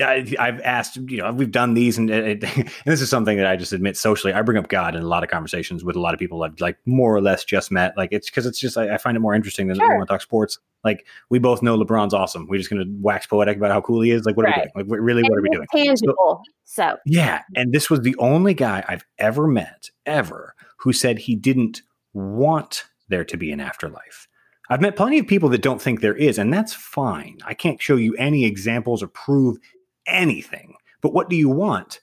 I, 0.02 0.36
i've 0.38 0.60
asked, 0.62 0.98
you 1.10 1.18
know, 1.18 1.32
we've 1.32 1.50
done 1.52 1.74
these, 1.74 1.98
and, 1.98 2.10
it, 2.10 2.44
eh, 2.44 2.48
eh, 2.48 2.52
and 2.62 2.70
this 2.86 3.02
is 3.02 3.10
something 3.10 3.38
that 3.38 3.48
I 3.48 3.56
just 3.56 3.74
admit 3.74 3.98
socially. 3.98 4.34
I 4.34 4.42
bring 4.42 4.58
up 4.58 4.68
God 4.68 4.96
in 4.96 5.02
a 5.02 5.08
lot 5.08 5.24
of 5.24 5.30
conversations 5.30 5.84
with 5.84 5.96
a 5.96 6.00
lot 6.00 6.14
of 6.14 6.20
people 6.20 6.44
I've 6.44 6.60
like 6.60 6.78
more 6.86 7.16
or 7.16 7.22
less 7.22 7.44
just 7.46 7.72
met. 7.72 7.96
Like 7.98 8.10
it's 8.12 8.30
because 8.30 8.46
it's 8.46 8.60
just 8.60 8.78
I, 8.78 8.94
I 8.94 8.98
find 8.98 9.16
it 9.18 9.22
more 9.22 9.34
interesting 9.34 9.68
than 9.68 9.78
Sure. 9.78 9.88
we 9.90 9.96
want 9.96 10.08
to 10.08 10.14
talk 10.14 10.22
sports. 10.22 10.60
Like 10.84 11.08
we 11.30 11.40
both 11.40 11.64
know 11.64 11.78
LeBron's 11.78 12.14
awesome. 12.14 12.48
We're 12.48 12.58
just 12.58 12.70
gonna 12.70 12.86
wax 13.00 13.26
poetic 13.26 13.58
about 13.58 13.72
how 13.72 13.82
cool 13.82 14.02
he 14.02 14.12
is. 14.12 14.26
Like 14.26 14.38
what 14.38 14.46
are 14.46 14.50
we 14.50 14.56
doing? 14.56 14.70
Like 14.76 14.86
what- 14.86 15.00
really, 15.00 15.24
what 15.24 15.38
are 15.38 15.42
we 15.42 15.50
doing? 15.50 15.68
tangible. 15.74 16.44
So, 16.66 16.98
Yeah, 17.06 17.42
and 17.56 17.74
this 17.74 17.90
was 17.90 18.02
the 18.02 18.16
only 18.20 18.54
guy 18.54 18.84
I've 18.88 19.06
ever 19.18 19.48
met 19.48 19.90
ever 20.06 20.56
who 20.78 20.94
said 20.94 21.18
he 21.20 21.36
didn't 21.36 21.82
want 22.14 22.86
there 23.12 23.26
to 23.26 23.38
be 23.38 23.52
an 23.52 23.60
afterlife. 23.60 24.28
I've 24.70 24.82
met 24.82 24.96
plenty 24.96 25.20
of 25.20 25.28
people 25.28 25.50
that 25.50 25.62
don't 25.62 25.82
think 25.82 26.00
there 26.00 26.16
is, 26.16 26.38
and 26.38 26.54
that's 26.54 26.74
fine. 26.74 27.38
I 27.46 27.54
can't 27.54 27.82
show 27.82 27.98
you 27.98 28.16
any 28.16 28.46
examples 28.46 29.04
or 29.04 29.08
prove 29.08 29.58
anything. 30.08 30.76
But 31.02 31.14
what 31.14 31.30
do 31.30 31.36
you 31.36 31.50
want? 31.50 32.00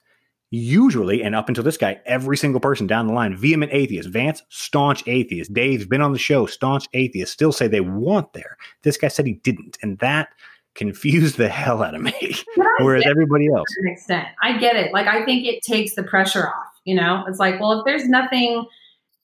Usually, 0.51 1.21
and 1.23 1.35
up 1.35 1.47
until 1.47 1.63
this 1.63 1.77
guy, 1.77 1.99
every 2.05 2.35
single 2.35 2.59
person 2.59 2.87
down 2.87 3.07
the 3.07 3.13
line, 3.13 3.35
vehement 3.35 3.71
atheist, 3.71 4.09
Vance, 4.09 4.43
staunch 4.49 5.03
atheist, 5.07 5.53
Dave's 5.53 5.85
been 5.85 6.01
on 6.01 6.11
the 6.11 6.19
show, 6.19 6.45
staunch 6.45 6.87
atheist, 6.93 7.33
still 7.33 7.51
say 7.51 7.67
they 7.67 7.81
want 7.81 8.33
there. 8.33 8.57
This 8.81 8.97
guy 8.97 9.09
said 9.09 9.27
he 9.27 9.33
didn't, 9.33 9.77
and 9.81 9.97
that 9.99 10.29
confused 10.75 11.37
the 11.37 11.49
hell 11.49 11.83
out 11.83 11.95
of 11.95 12.01
me. 12.01 12.13
Whereas 12.79 13.03
everybody 13.05 13.47
else, 13.47 13.67
to 13.67 13.81
an 13.81 13.91
extent. 13.91 14.27
I 14.41 14.57
get 14.57 14.75
it. 14.75 14.93
Like 14.93 15.07
I 15.07 15.25
think 15.25 15.45
it 15.45 15.61
takes 15.63 15.95
the 15.95 16.03
pressure 16.03 16.47
off. 16.47 16.79
You 16.85 16.95
know, 16.95 17.25
it's 17.27 17.39
like, 17.39 17.59
well, 17.59 17.79
if 17.79 17.85
there's 17.85 18.07
nothing 18.07 18.65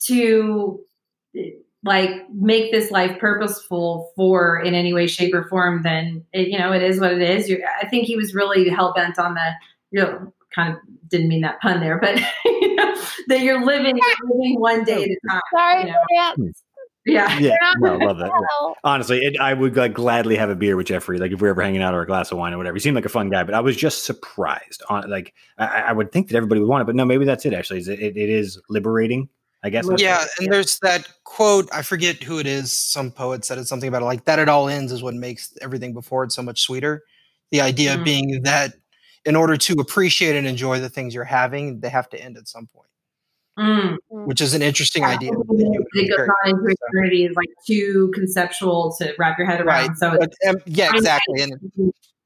to 0.05 0.79
like 1.85 2.27
make 2.33 2.71
this 2.71 2.89
life 2.89 3.17
purposeful 3.19 4.11
for 4.15 4.59
in 4.59 4.73
any 4.73 4.93
way, 4.93 5.05
shape, 5.07 5.33
or 5.33 5.47
form, 5.47 5.83
then 5.83 6.25
it, 6.33 6.47
you 6.47 6.57
know 6.57 6.73
it 6.73 6.83
is 6.83 6.99
what 6.99 7.13
it 7.13 7.21
is. 7.21 7.47
you 7.47 7.63
I 7.81 7.87
think 7.87 8.05
he 8.05 8.17
was 8.17 8.33
really 8.33 8.67
hell 8.67 8.91
bent 8.93 9.17
on 9.19 9.35
the 9.35 9.51
you 9.91 10.01
know 10.01 10.33
kind 10.53 10.73
of 10.73 10.79
didn't 11.09 11.27
mean 11.27 11.41
that 11.41 11.61
pun 11.61 11.79
there, 11.79 11.99
but 11.99 12.19
you 12.45 12.75
know, 12.75 12.95
that 13.27 13.41
you're 13.41 13.63
living 13.63 13.95
you're 13.95 14.29
living 14.35 14.59
one 14.59 14.83
day 14.83 15.03
at 15.03 15.09
a 15.09 15.17
time. 15.29 15.41
sorry, 15.53 15.81
You 15.81 15.87
know? 15.87 15.99
Vance. 16.15 16.35
Hmm. 16.37 16.49
Yeah. 17.07 17.37
yeah, 17.37 17.55
no, 17.77 17.97
love 17.97 18.17
that. 18.17 18.31
yeah. 18.33 18.73
Honestly, 18.83 19.19
it, 19.19 19.39
I 19.39 19.53
would 19.53 19.77
like 19.77 19.93
gladly 19.93 20.35
have 20.37 20.49
a 20.49 20.55
beer 20.55 20.75
with 20.75 20.87
Jeffrey, 20.87 21.19
like 21.19 21.31
if 21.31 21.39
we 21.39 21.47
are 21.47 21.51
ever 21.51 21.61
hanging 21.61 21.83
out 21.83 21.93
or 21.93 22.01
a 22.01 22.07
glass 22.07 22.31
of 22.31 22.39
wine 22.39 22.51
or 22.51 22.57
whatever. 22.57 22.75
He 22.75 22.79
seemed 22.79 22.95
like 22.95 23.05
a 23.05 23.09
fun 23.09 23.29
guy, 23.29 23.43
but 23.43 23.53
I 23.53 23.59
was 23.59 23.77
just 23.77 24.05
surprised. 24.05 24.81
On 24.89 25.07
like, 25.07 25.35
I, 25.59 25.81
I 25.81 25.91
would 25.91 26.11
think 26.11 26.29
that 26.29 26.35
everybody 26.35 26.61
would 26.61 26.67
want 26.67 26.81
it, 26.81 26.85
but 26.85 26.95
no, 26.95 27.05
maybe 27.05 27.23
that's 27.23 27.45
it. 27.45 27.53
Actually, 27.53 27.81
is 27.81 27.87
it, 27.87 27.99
it, 27.99 28.17
it 28.17 28.29
is 28.31 28.59
liberating. 28.69 29.29
I 29.63 29.69
guess. 29.69 29.87
that's 29.87 30.01
Yeah, 30.01 30.19
what- 30.19 30.29
and 30.39 30.53
there's 30.53 30.77
that 30.79 31.07
quote. 31.23 31.67
I 31.73 31.81
forget 31.81 32.21
who 32.21 32.37
it 32.39 32.45
is. 32.47 32.71
Some 32.71 33.11
poet 33.11 33.43
said 33.45 33.57
it 33.57 33.67
something 33.67 33.87
about 33.87 34.03
it, 34.03 34.05
like 34.05 34.25
that. 34.25 34.37
It 34.39 34.47
all 34.49 34.67
ends 34.69 34.91
is 34.91 35.01
what 35.01 35.15
makes 35.15 35.57
everything 35.61 35.93
before 35.93 36.23
it 36.23 36.31
so 36.31 36.43
much 36.43 36.61
sweeter. 36.61 37.03
The 37.51 37.61
idea 37.61 37.95
Mm. 37.97 38.03
being 38.05 38.41
that 38.43 38.73
in 39.25 39.35
order 39.35 39.57
to 39.57 39.73
appreciate 39.79 40.35
and 40.35 40.45
enjoy 40.45 40.79
the 40.79 40.89
things 40.89 41.15
you're 41.15 41.23
having, 41.23 41.79
they 41.79 41.89
have 41.89 42.07
to 42.09 42.19
end 42.21 42.37
at 42.37 42.47
some 42.47 42.67
point, 42.67 42.89
Mm. 43.57 43.97
which 44.09 44.39
is 44.39 44.53
an 44.53 44.61
interesting 44.61 45.01
Yeah, 45.01 45.09
idea. 45.09 45.31
It 45.31 45.37
with 45.39 45.47
the 45.57 45.63
human 45.93 46.09
goes 46.17 46.27
on 46.43 46.49
into 46.51 46.61
So- 46.69 46.75
eternity 46.91 47.25
is 47.25 47.35
like 47.35 47.49
too 47.65 48.11
conceptual 48.13 48.95
to 48.99 49.15
wrap 49.17 49.39
your 49.39 49.47
head 49.47 49.61
around. 49.61 49.87
Right. 49.87 49.97
So 49.97 50.11
it's, 50.13 50.35
But, 50.43 50.49
um, 50.49 50.61
yeah, 50.67 50.91
exactly. 50.93 51.41
And 51.41 51.53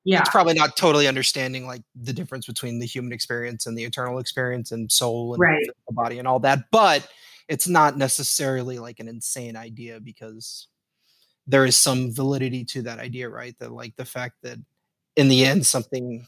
yeah, 0.04 0.20
it's 0.20 0.30
probably 0.30 0.54
not 0.54 0.78
totally 0.78 1.08
understanding 1.08 1.68
like 1.68 1.82
the 1.96 2.14
difference 2.14 2.46
between 2.46 2.80
the 2.80 2.86
human 2.86 3.12
experience 3.12 3.66
and 3.66 3.78
the 3.78 3.84
eternal 3.84 4.20
experience 4.20 4.72
and 4.72 4.92
soul 4.92 5.34
and 5.34 5.42
Right. 5.42 5.60
physical 5.60 5.94
body 5.94 6.20
and 6.20 6.28
all 6.28 6.40
that. 6.40 6.66
But 6.72 7.08
it's 7.48 7.68
not 7.68 7.98
necessarily 7.98 8.80
like 8.80 9.00
an 9.00 9.08
insane 9.08 9.56
idea 9.56 10.00
because 10.00 10.68
there 11.48 11.66
is 11.66 11.76
some 11.76 12.14
validity 12.14 12.64
to 12.64 12.84
that 12.84 13.00
idea, 13.00 13.28
right? 13.28 13.58
That 13.60 13.72
like 13.72 13.96
the 13.96 14.06
fact 14.06 14.36
that 14.44 14.58
in 15.16 15.28
the 15.28 15.46
end 15.46 15.66
something 15.66 16.28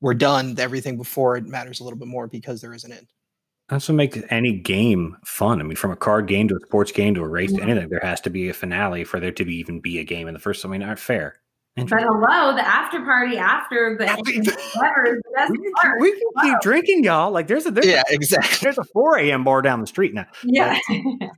we're 0.00 0.14
done, 0.14 0.54
everything 0.58 0.96
before 0.96 1.36
it 1.36 1.46
matters 1.46 1.80
a 1.80 1.84
little 1.84 1.98
bit 1.98 2.08
more 2.08 2.26
because 2.26 2.60
there 2.60 2.74
is 2.74 2.84
an 2.84 2.92
end. 2.92 3.06
That's 3.68 3.88
what 3.88 3.94
makes 3.94 4.18
any 4.28 4.52
game 4.52 5.16
fun. 5.24 5.60
I 5.60 5.62
mean, 5.62 5.76
from 5.76 5.92
a 5.92 5.96
card 5.96 6.26
game 6.26 6.48
to 6.48 6.56
a 6.56 6.60
sports 6.66 6.92
game 6.92 7.14
to 7.14 7.22
a 7.22 7.28
race 7.28 7.52
to 7.52 7.62
anything, 7.62 7.88
there 7.88 8.00
has 8.02 8.20
to 8.22 8.30
be 8.30 8.48
a 8.50 8.52
finale 8.52 9.04
for 9.04 9.18
there 9.18 9.32
to 9.32 9.44
be 9.44 9.56
even 9.56 9.80
be 9.80 9.98
a 9.98 10.04
game 10.04 10.28
in 10.28 10.34
the 10.34 10.40
first. 10.40 10.64
I 10.64 10.68
mean, 10.68 10.80
not 10.80 10.98
fair. 10.98 11.36
But 11.76 11.88
hello, 11.88 12.54
the 12.54 12.66
after 12.66 13.00
party 13.00 13.38
after 13.38 13.96
the 13.98 14.04
whatever 14.74 15.06
is 15.06 15.16
the 15.24 15.30
best 15.34 15.50
We 15.50 15.58
can, 15.58 15.72
part. 15.80 16.00
we 16.00 16.10
can 16.12 16.20
keep 16.42 16.60
drinking, 16.60 17.04
y'all. 17.04 17.30
Like 17.30 17.46
there's 17.46 17.64
a 17.66 17.70
there's, 17.70 17.86
Yeah, 17.86 18.02
a, 18.10 18.14
exactly. 18.14 18.58
there's 18.62 18.78
a 18.78 18.84
4 18.92 19.18
a.m. 19.18 19.44
bar 19.44 19.62
down 19.62 19.80
the 19.80 19.86
street 19.86 20.12
now. 20.14 20.26
Yeah. 20.44 20.78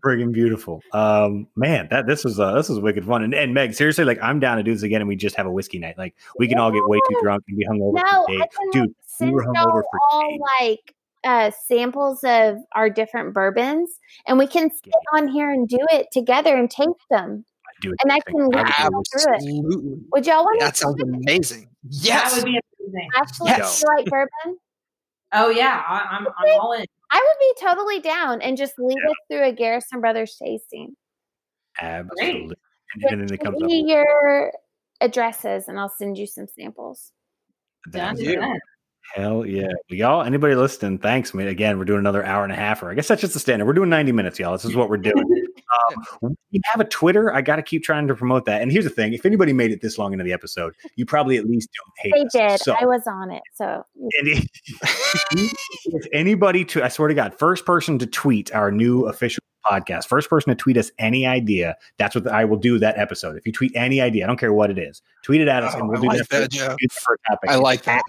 friggin' 0.05 0.33
beautiful. 0.33 0.83
Um, 0.93 1.47
man, 1.57 1.89
that 1.91 2.07
this 2.07 2.25
was 2.25 2.41
uh, 2.41 2.55
this 2.55 2.69
was 2.69 2.81
wicked 2.81 3.05
fun. 3.05 3.23
And, 3.23 3.33
and 3.35 3.55
Meg, 3.55 3.75
seriously, 3.75 4.05
like 4.05 4.19
I'm 4.23 4.41
down 4.41 4.57
to 4.57 4.63
do 4.63 4.73
this 4.73 4.83
again, 4.83 5.01
and 5.01 5.09
we 5.09 5.17
just 5.17 5.37
have 5.37 5.47
a 5.47 5.53
whiskey 5.53 5.79
night. 5.79 5.97
Like 5.99 6.15
we 6.39 6.49
can 6.49 6.59
all 6.59 6.73
get 6.73 6.83
way 6.89 6.99
too 7.09 7.19
drunk 7.23 7.45
and 7.49 7.57
be 7.57 7.65
hungover 7.67 7.95
no, 7.95 8.25
for 8.27 8.31
I 8.33 8.37
days. 8.39 8.43
can 8.59 8.71
Dude, 8.73 8.83
like, 8.83 8.91
send 9.07 9.33
were 9.33 9.45
y'all 9.45 9.55
hungover 9.55 9.83
for 9.91 10.01
all 10.11 10.29
days. 10.31 10.41
like 10.61 10.95
uh, 11.25 11.51
samples 11.67 12.23
of 12.25 12.59
our 12.73 12.91
different 12.91 13.33
bourbons, 13.35 13.99
and 14.27 14.39
we 14.39 14.47
can 14.47 14.69
sit 14.71 14.93
on 15.15 15.29
here 15.29 15.51
and 15.51 15.69
do 15.69 15.79
it 15.93 16.09
together 16.13 16.57
and 16.57 16.71
taste 16.71 16.91
them. 17.09 17.45
I 17.85 17.89
do 17.89 17.93
it. 17.93 17.99
And 18.03 18.13
I 18.13 18.21
can 18.21 18.41
I 18.41 18.47
walk 18.47 18.55
would 18.55 18.93
y'all 18.93 19.03
through 19.13 19.33
it. 19.33 19.37
Absolutely. 19.37 19.95
Would 20.13 20.27
y'all 20.27 20.45
want 20.45 20.61
That 20.61 20.75
to? 20.75 20.81
sounds 20.81 21.03
amazing. 21.03 21.69
That 21.85 21.91
Yes. 22.05 22.37
would 22.37 22.45
be 22.45 22.61
amazing. 22.81 23.09
Actually, 23.17 23.49
Yes. 23.51 23.81
do 23.81 23.87
you 23.91 23.97
like 23.97 24.07
bourbon? 24.07 24.59
Oh 25.33 25.49
yeah, 25.51 25.83
I, 25.89 26.17
I'm 26.17 26.27
I'm 26.27 26.61
all 26.61 26.73
in. 26.73 26.85
I 27.11 27.17
would 27.17 27.39
be 27.41 27.67
totally 27.67 28.01
down 28.01 28.41
and 28.43 28.57
just 28.57 28.75
lead 28.79 28.97
us 28.97 29.15
through 29.31 29.45
a 29.45 29.53
Garrison 29.53 30.01
Brothers 30.01 30.37
tasting. 30.43 30.95
Absolutely. 31.81 32.55
And, 32.95 33.05
and 33.11 33.21
then 33.29 33.33
it 33.35 33.41
comes 33.43 33.57
give 33.59 33.65
up. 33.85 33.89
your 33.89 34.53
addresses, 35.01 35.67
and 35.69 35.79
I'll 35.79 35.89
send 35.89 36.17
you 36.19 36.27
some 36.27 36.47
samples. 36.47 37.11
Done. 37.91 38.15
That's 38.17 38.21
Yeah. 38.23 38.55
Hell 39.15 39.45
yeah. 39.45 39.69
Y'all, 39.89 40.23
anybody 40.23 40.55
listening, 40.55 40.99
thanks. 40.99 41.35
man. 41.35 41.49
again, 41.49 41.79
we're 41.79 41.85
doing 41.85 41.99
another 41.99 42.25
hour 42.25 42.43
and 42.45 42.53
a 42.53 42.57
half, 42.57 42.83
or 42.83 42.91
I 42.91 42.95
guess 42.95 43.09
that's 43.09 43.21
just 43.21 43.35
the 43.35 43.41
standard. 43.41 43.67
We're 43.67 43.75
doing 43.75 43.91
90 43.91 44.13
minutes, 44.13 44.39
y'all. 44.39 44.53
This 44.53 44.65
is 44.65 44.75
what 44.77 44.89
we're 44.89 44.97
doing. 44.97 45.44
Um, 46.23 46.37
we 46.51 46.61
have 46.65 46.81
a 46.81 46.85
Twitter. 46.85 47.33
I 47.33 47.41
got 47.41 47.57
to 47.57 47.63
keep 47.63 47.83
trying 47.83 48.07
to 48.09 48.15
promote 48.15 48.45
that. 48.47 48.63
And 48.63 48.71
here's 48.73 48.85
the 48.85 48.91
thing 48.91 49.13
if 49.13 49.25
anybody 49.27 49.53
made 49.53 49.71
it 49.71 49.81
this 49.81 49.99
long 49.99 50.13
into 50.13 50.25
the 50.25 50.33
episode, 50.33 50.75
you 50.97 51.07
probably 51.07 51.37
at 51.37 51.47
least 51.47 51.69
don't 51.75 51.93
hate 51.99 52.15
They 52.33 52.39
us. 52.41 52.59
did. 52.59 52.61
So, 52.65 52.77
I 52.81 52.87
was 52.87 53.07
on 53.07 53.31
it. 53.31 53.43
So 53.55 53.85
and 53.97 54.29
if, 54.29 54.47
if 55.87 56.07
anybody 56.13 56.65
to, 56.67 56.83
I 56.83 56.89
swear 56.89 57.09
to 57.09 57.15
God, 57.15 57.35
first 57.35 57.65
person 57.65 57.99
to 57.99 58.07
tweet 58.07 58.55
our 58.55 58.71
new 58.71 59.07
official 59.07 59.43
podcast, 59.67 60.07
first 60.07 60.29
person 60.29 60.51
to 60.51 60.55
tweet 60.55 60.77
us 60.77 60.91
any 60.99 61.27
idea, 61.27 61.77
that's 61.99 62.15
what 62.15 62.27
I 62.27 62.45
will 62.45 62.59
do 62.59 62.79
that 62.79 62.99
episode. 62.99 63.37
If 63.37 63.47
you 63.47 63.53
tweet 63.53 63.73
any 63.75 64.01
idea, 64.01 64.25
I 64.25 64.27
don't 64.27 64.39
care 64.39 64.53
what 64.53 64.71
it 64.71 64.79
is, 64.79 65.03
tweet 65.23 65.41
it 65.41 65.49
at 65.49 65.63
us 65.63 65.73
Oh, 65.75 65.81
and 65.81 65.89
we'll 65.89 65.99
I 65.99 66.01
do 66.03 66.09
like 66.09 66.19
that, 66.29 66.29
that, 66.41 66.51
Joe. 66.51 66.77
do 66.79 66.87
that 66.89 66.93
for 66.93 67.15
a 67.15 67.31
topic. 67.31 67.51
I 67.51 67.57
like 67.57 67.83
that. 67.85 68.03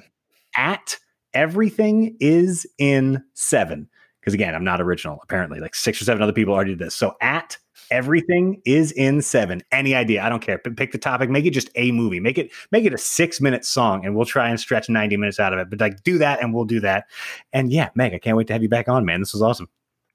At 0.58 0.98
everything 1.34 2.16
is 2.20 2.66
in 2.78 3.24
seven. 3.34 3.90
Because 4.26 4.34
again, 4.34 4.56
I'm 4.56 4.64
not 4.64 4.82
original. 4.82 5.20
Apparently, 5.22 5.60
like 5.60 5.76
six 5.76 6.02
or 6.02 6.06
seven 6.06 6.24
other 6.24 6.34
people 6.34 6.52
already 6.56 6.72
did 6.72 6.80
this. 6.80 6.96
So 6.96 7.16
at 7.22 7.58
everything 7.92 8.60
is 8.66 8.92
in 8.94 9.22
seven. 9.22 9.62
Any 9.72 9.94
idea? 9.94 10.24
I 10.24 10.30
don't 10.30 10.42
care. 10.42 10.58
P- 10.58 10.72
Pick 10.72 10.92
the 10.92 10.98
topic. 10.98 11.30
Make 11.30 11.46
it 11.46 11.52
just 11.52 11.70
a 11.76 11.92
movie. 11.92 12.20
Make 12.20 12.40
it 12.40 12.52
make 12.72 12.86
it 12.86 12.94
a 12.94 12.98
six 12.98 13.40
minute 13.40 13.64
song, 13.64 14.04
and 14.04 14.16
we'll 14.16 14.26
try 14.26 14.50
and 14.50 14.60
stretch 14.60 14.90
90 14.90 15.16
minutes 15.18 15.40
out 15.40 15.54
of 15.54 15.60
it. 15.60 15.70
But 15.70 15.80
like, 15.80 16.02
do 16.02 16.18
that, 16.18 16.42
and 16.42 16.56
we'll 16.56 16.66
do 16.66 16.80
that. 16.80 17.06
And 17.54 17.72
yeah, 17.72 17.90
Meg, 17.94 18.16
I 18.16 18.18
can't 18.18 18.36
wait 18.36 18.48
to 18.48 18.54
have 18.54 18.64
you 18.64 18.70
back 18.70 18.90
on, 18.90 19.06
man. 19.06 19.20
This 19.20 19.34
was 19.34 19.44
awesome. 19.44 19.70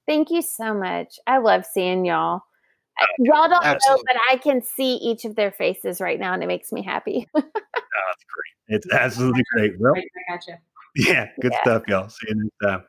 thank 0.09 0.29
you 0.31 0.43
so 0.43 0.75
much. 0.75 1.21
I 1.29 1.39
love 1.39 1.65
seeing 1.65 2.05
y'all. 2.05 2.43
I- 2.99 3.07
Y'all 3.21 3.49
don't 3.49 3.65
Absolutely. 3.65 4.03
know, 4.03 4.13
but 4.13 4.17
I 4.31 4.37
can 4.39 4.61
see 4.61 4.97
each 4.97 5.25
of 5.25 5.37
their 5.37 5.53
faces 5.53 6.01
right 6.01 6.19
now, 6.19 6.35
and 6.35 6.43
it 6.43 6.47
makes 6.49 6.73
me 6.73 6.83
happy. 6.83 7.29
Oh, 7.93 8.03
that's 8.09 8.25
great. 8.33 8.77
It's 8.77 8.93
absolutely 8.93 9.43
great. 9.55 9.73
Well, 9.81 9.93
Right, 9.93 10.05
I 10.29 10.33
gotcha. 10.37 10.59
yeah, 10.97 11.29
good 11.41 11.53
Yeah. 11.53 11.61
stuff, 11.63 11.83
y'all. 11.89 12.09
See 12.09 12.27
you 12.29 12.35
next 12.37 12.57
time. 12.63 12.85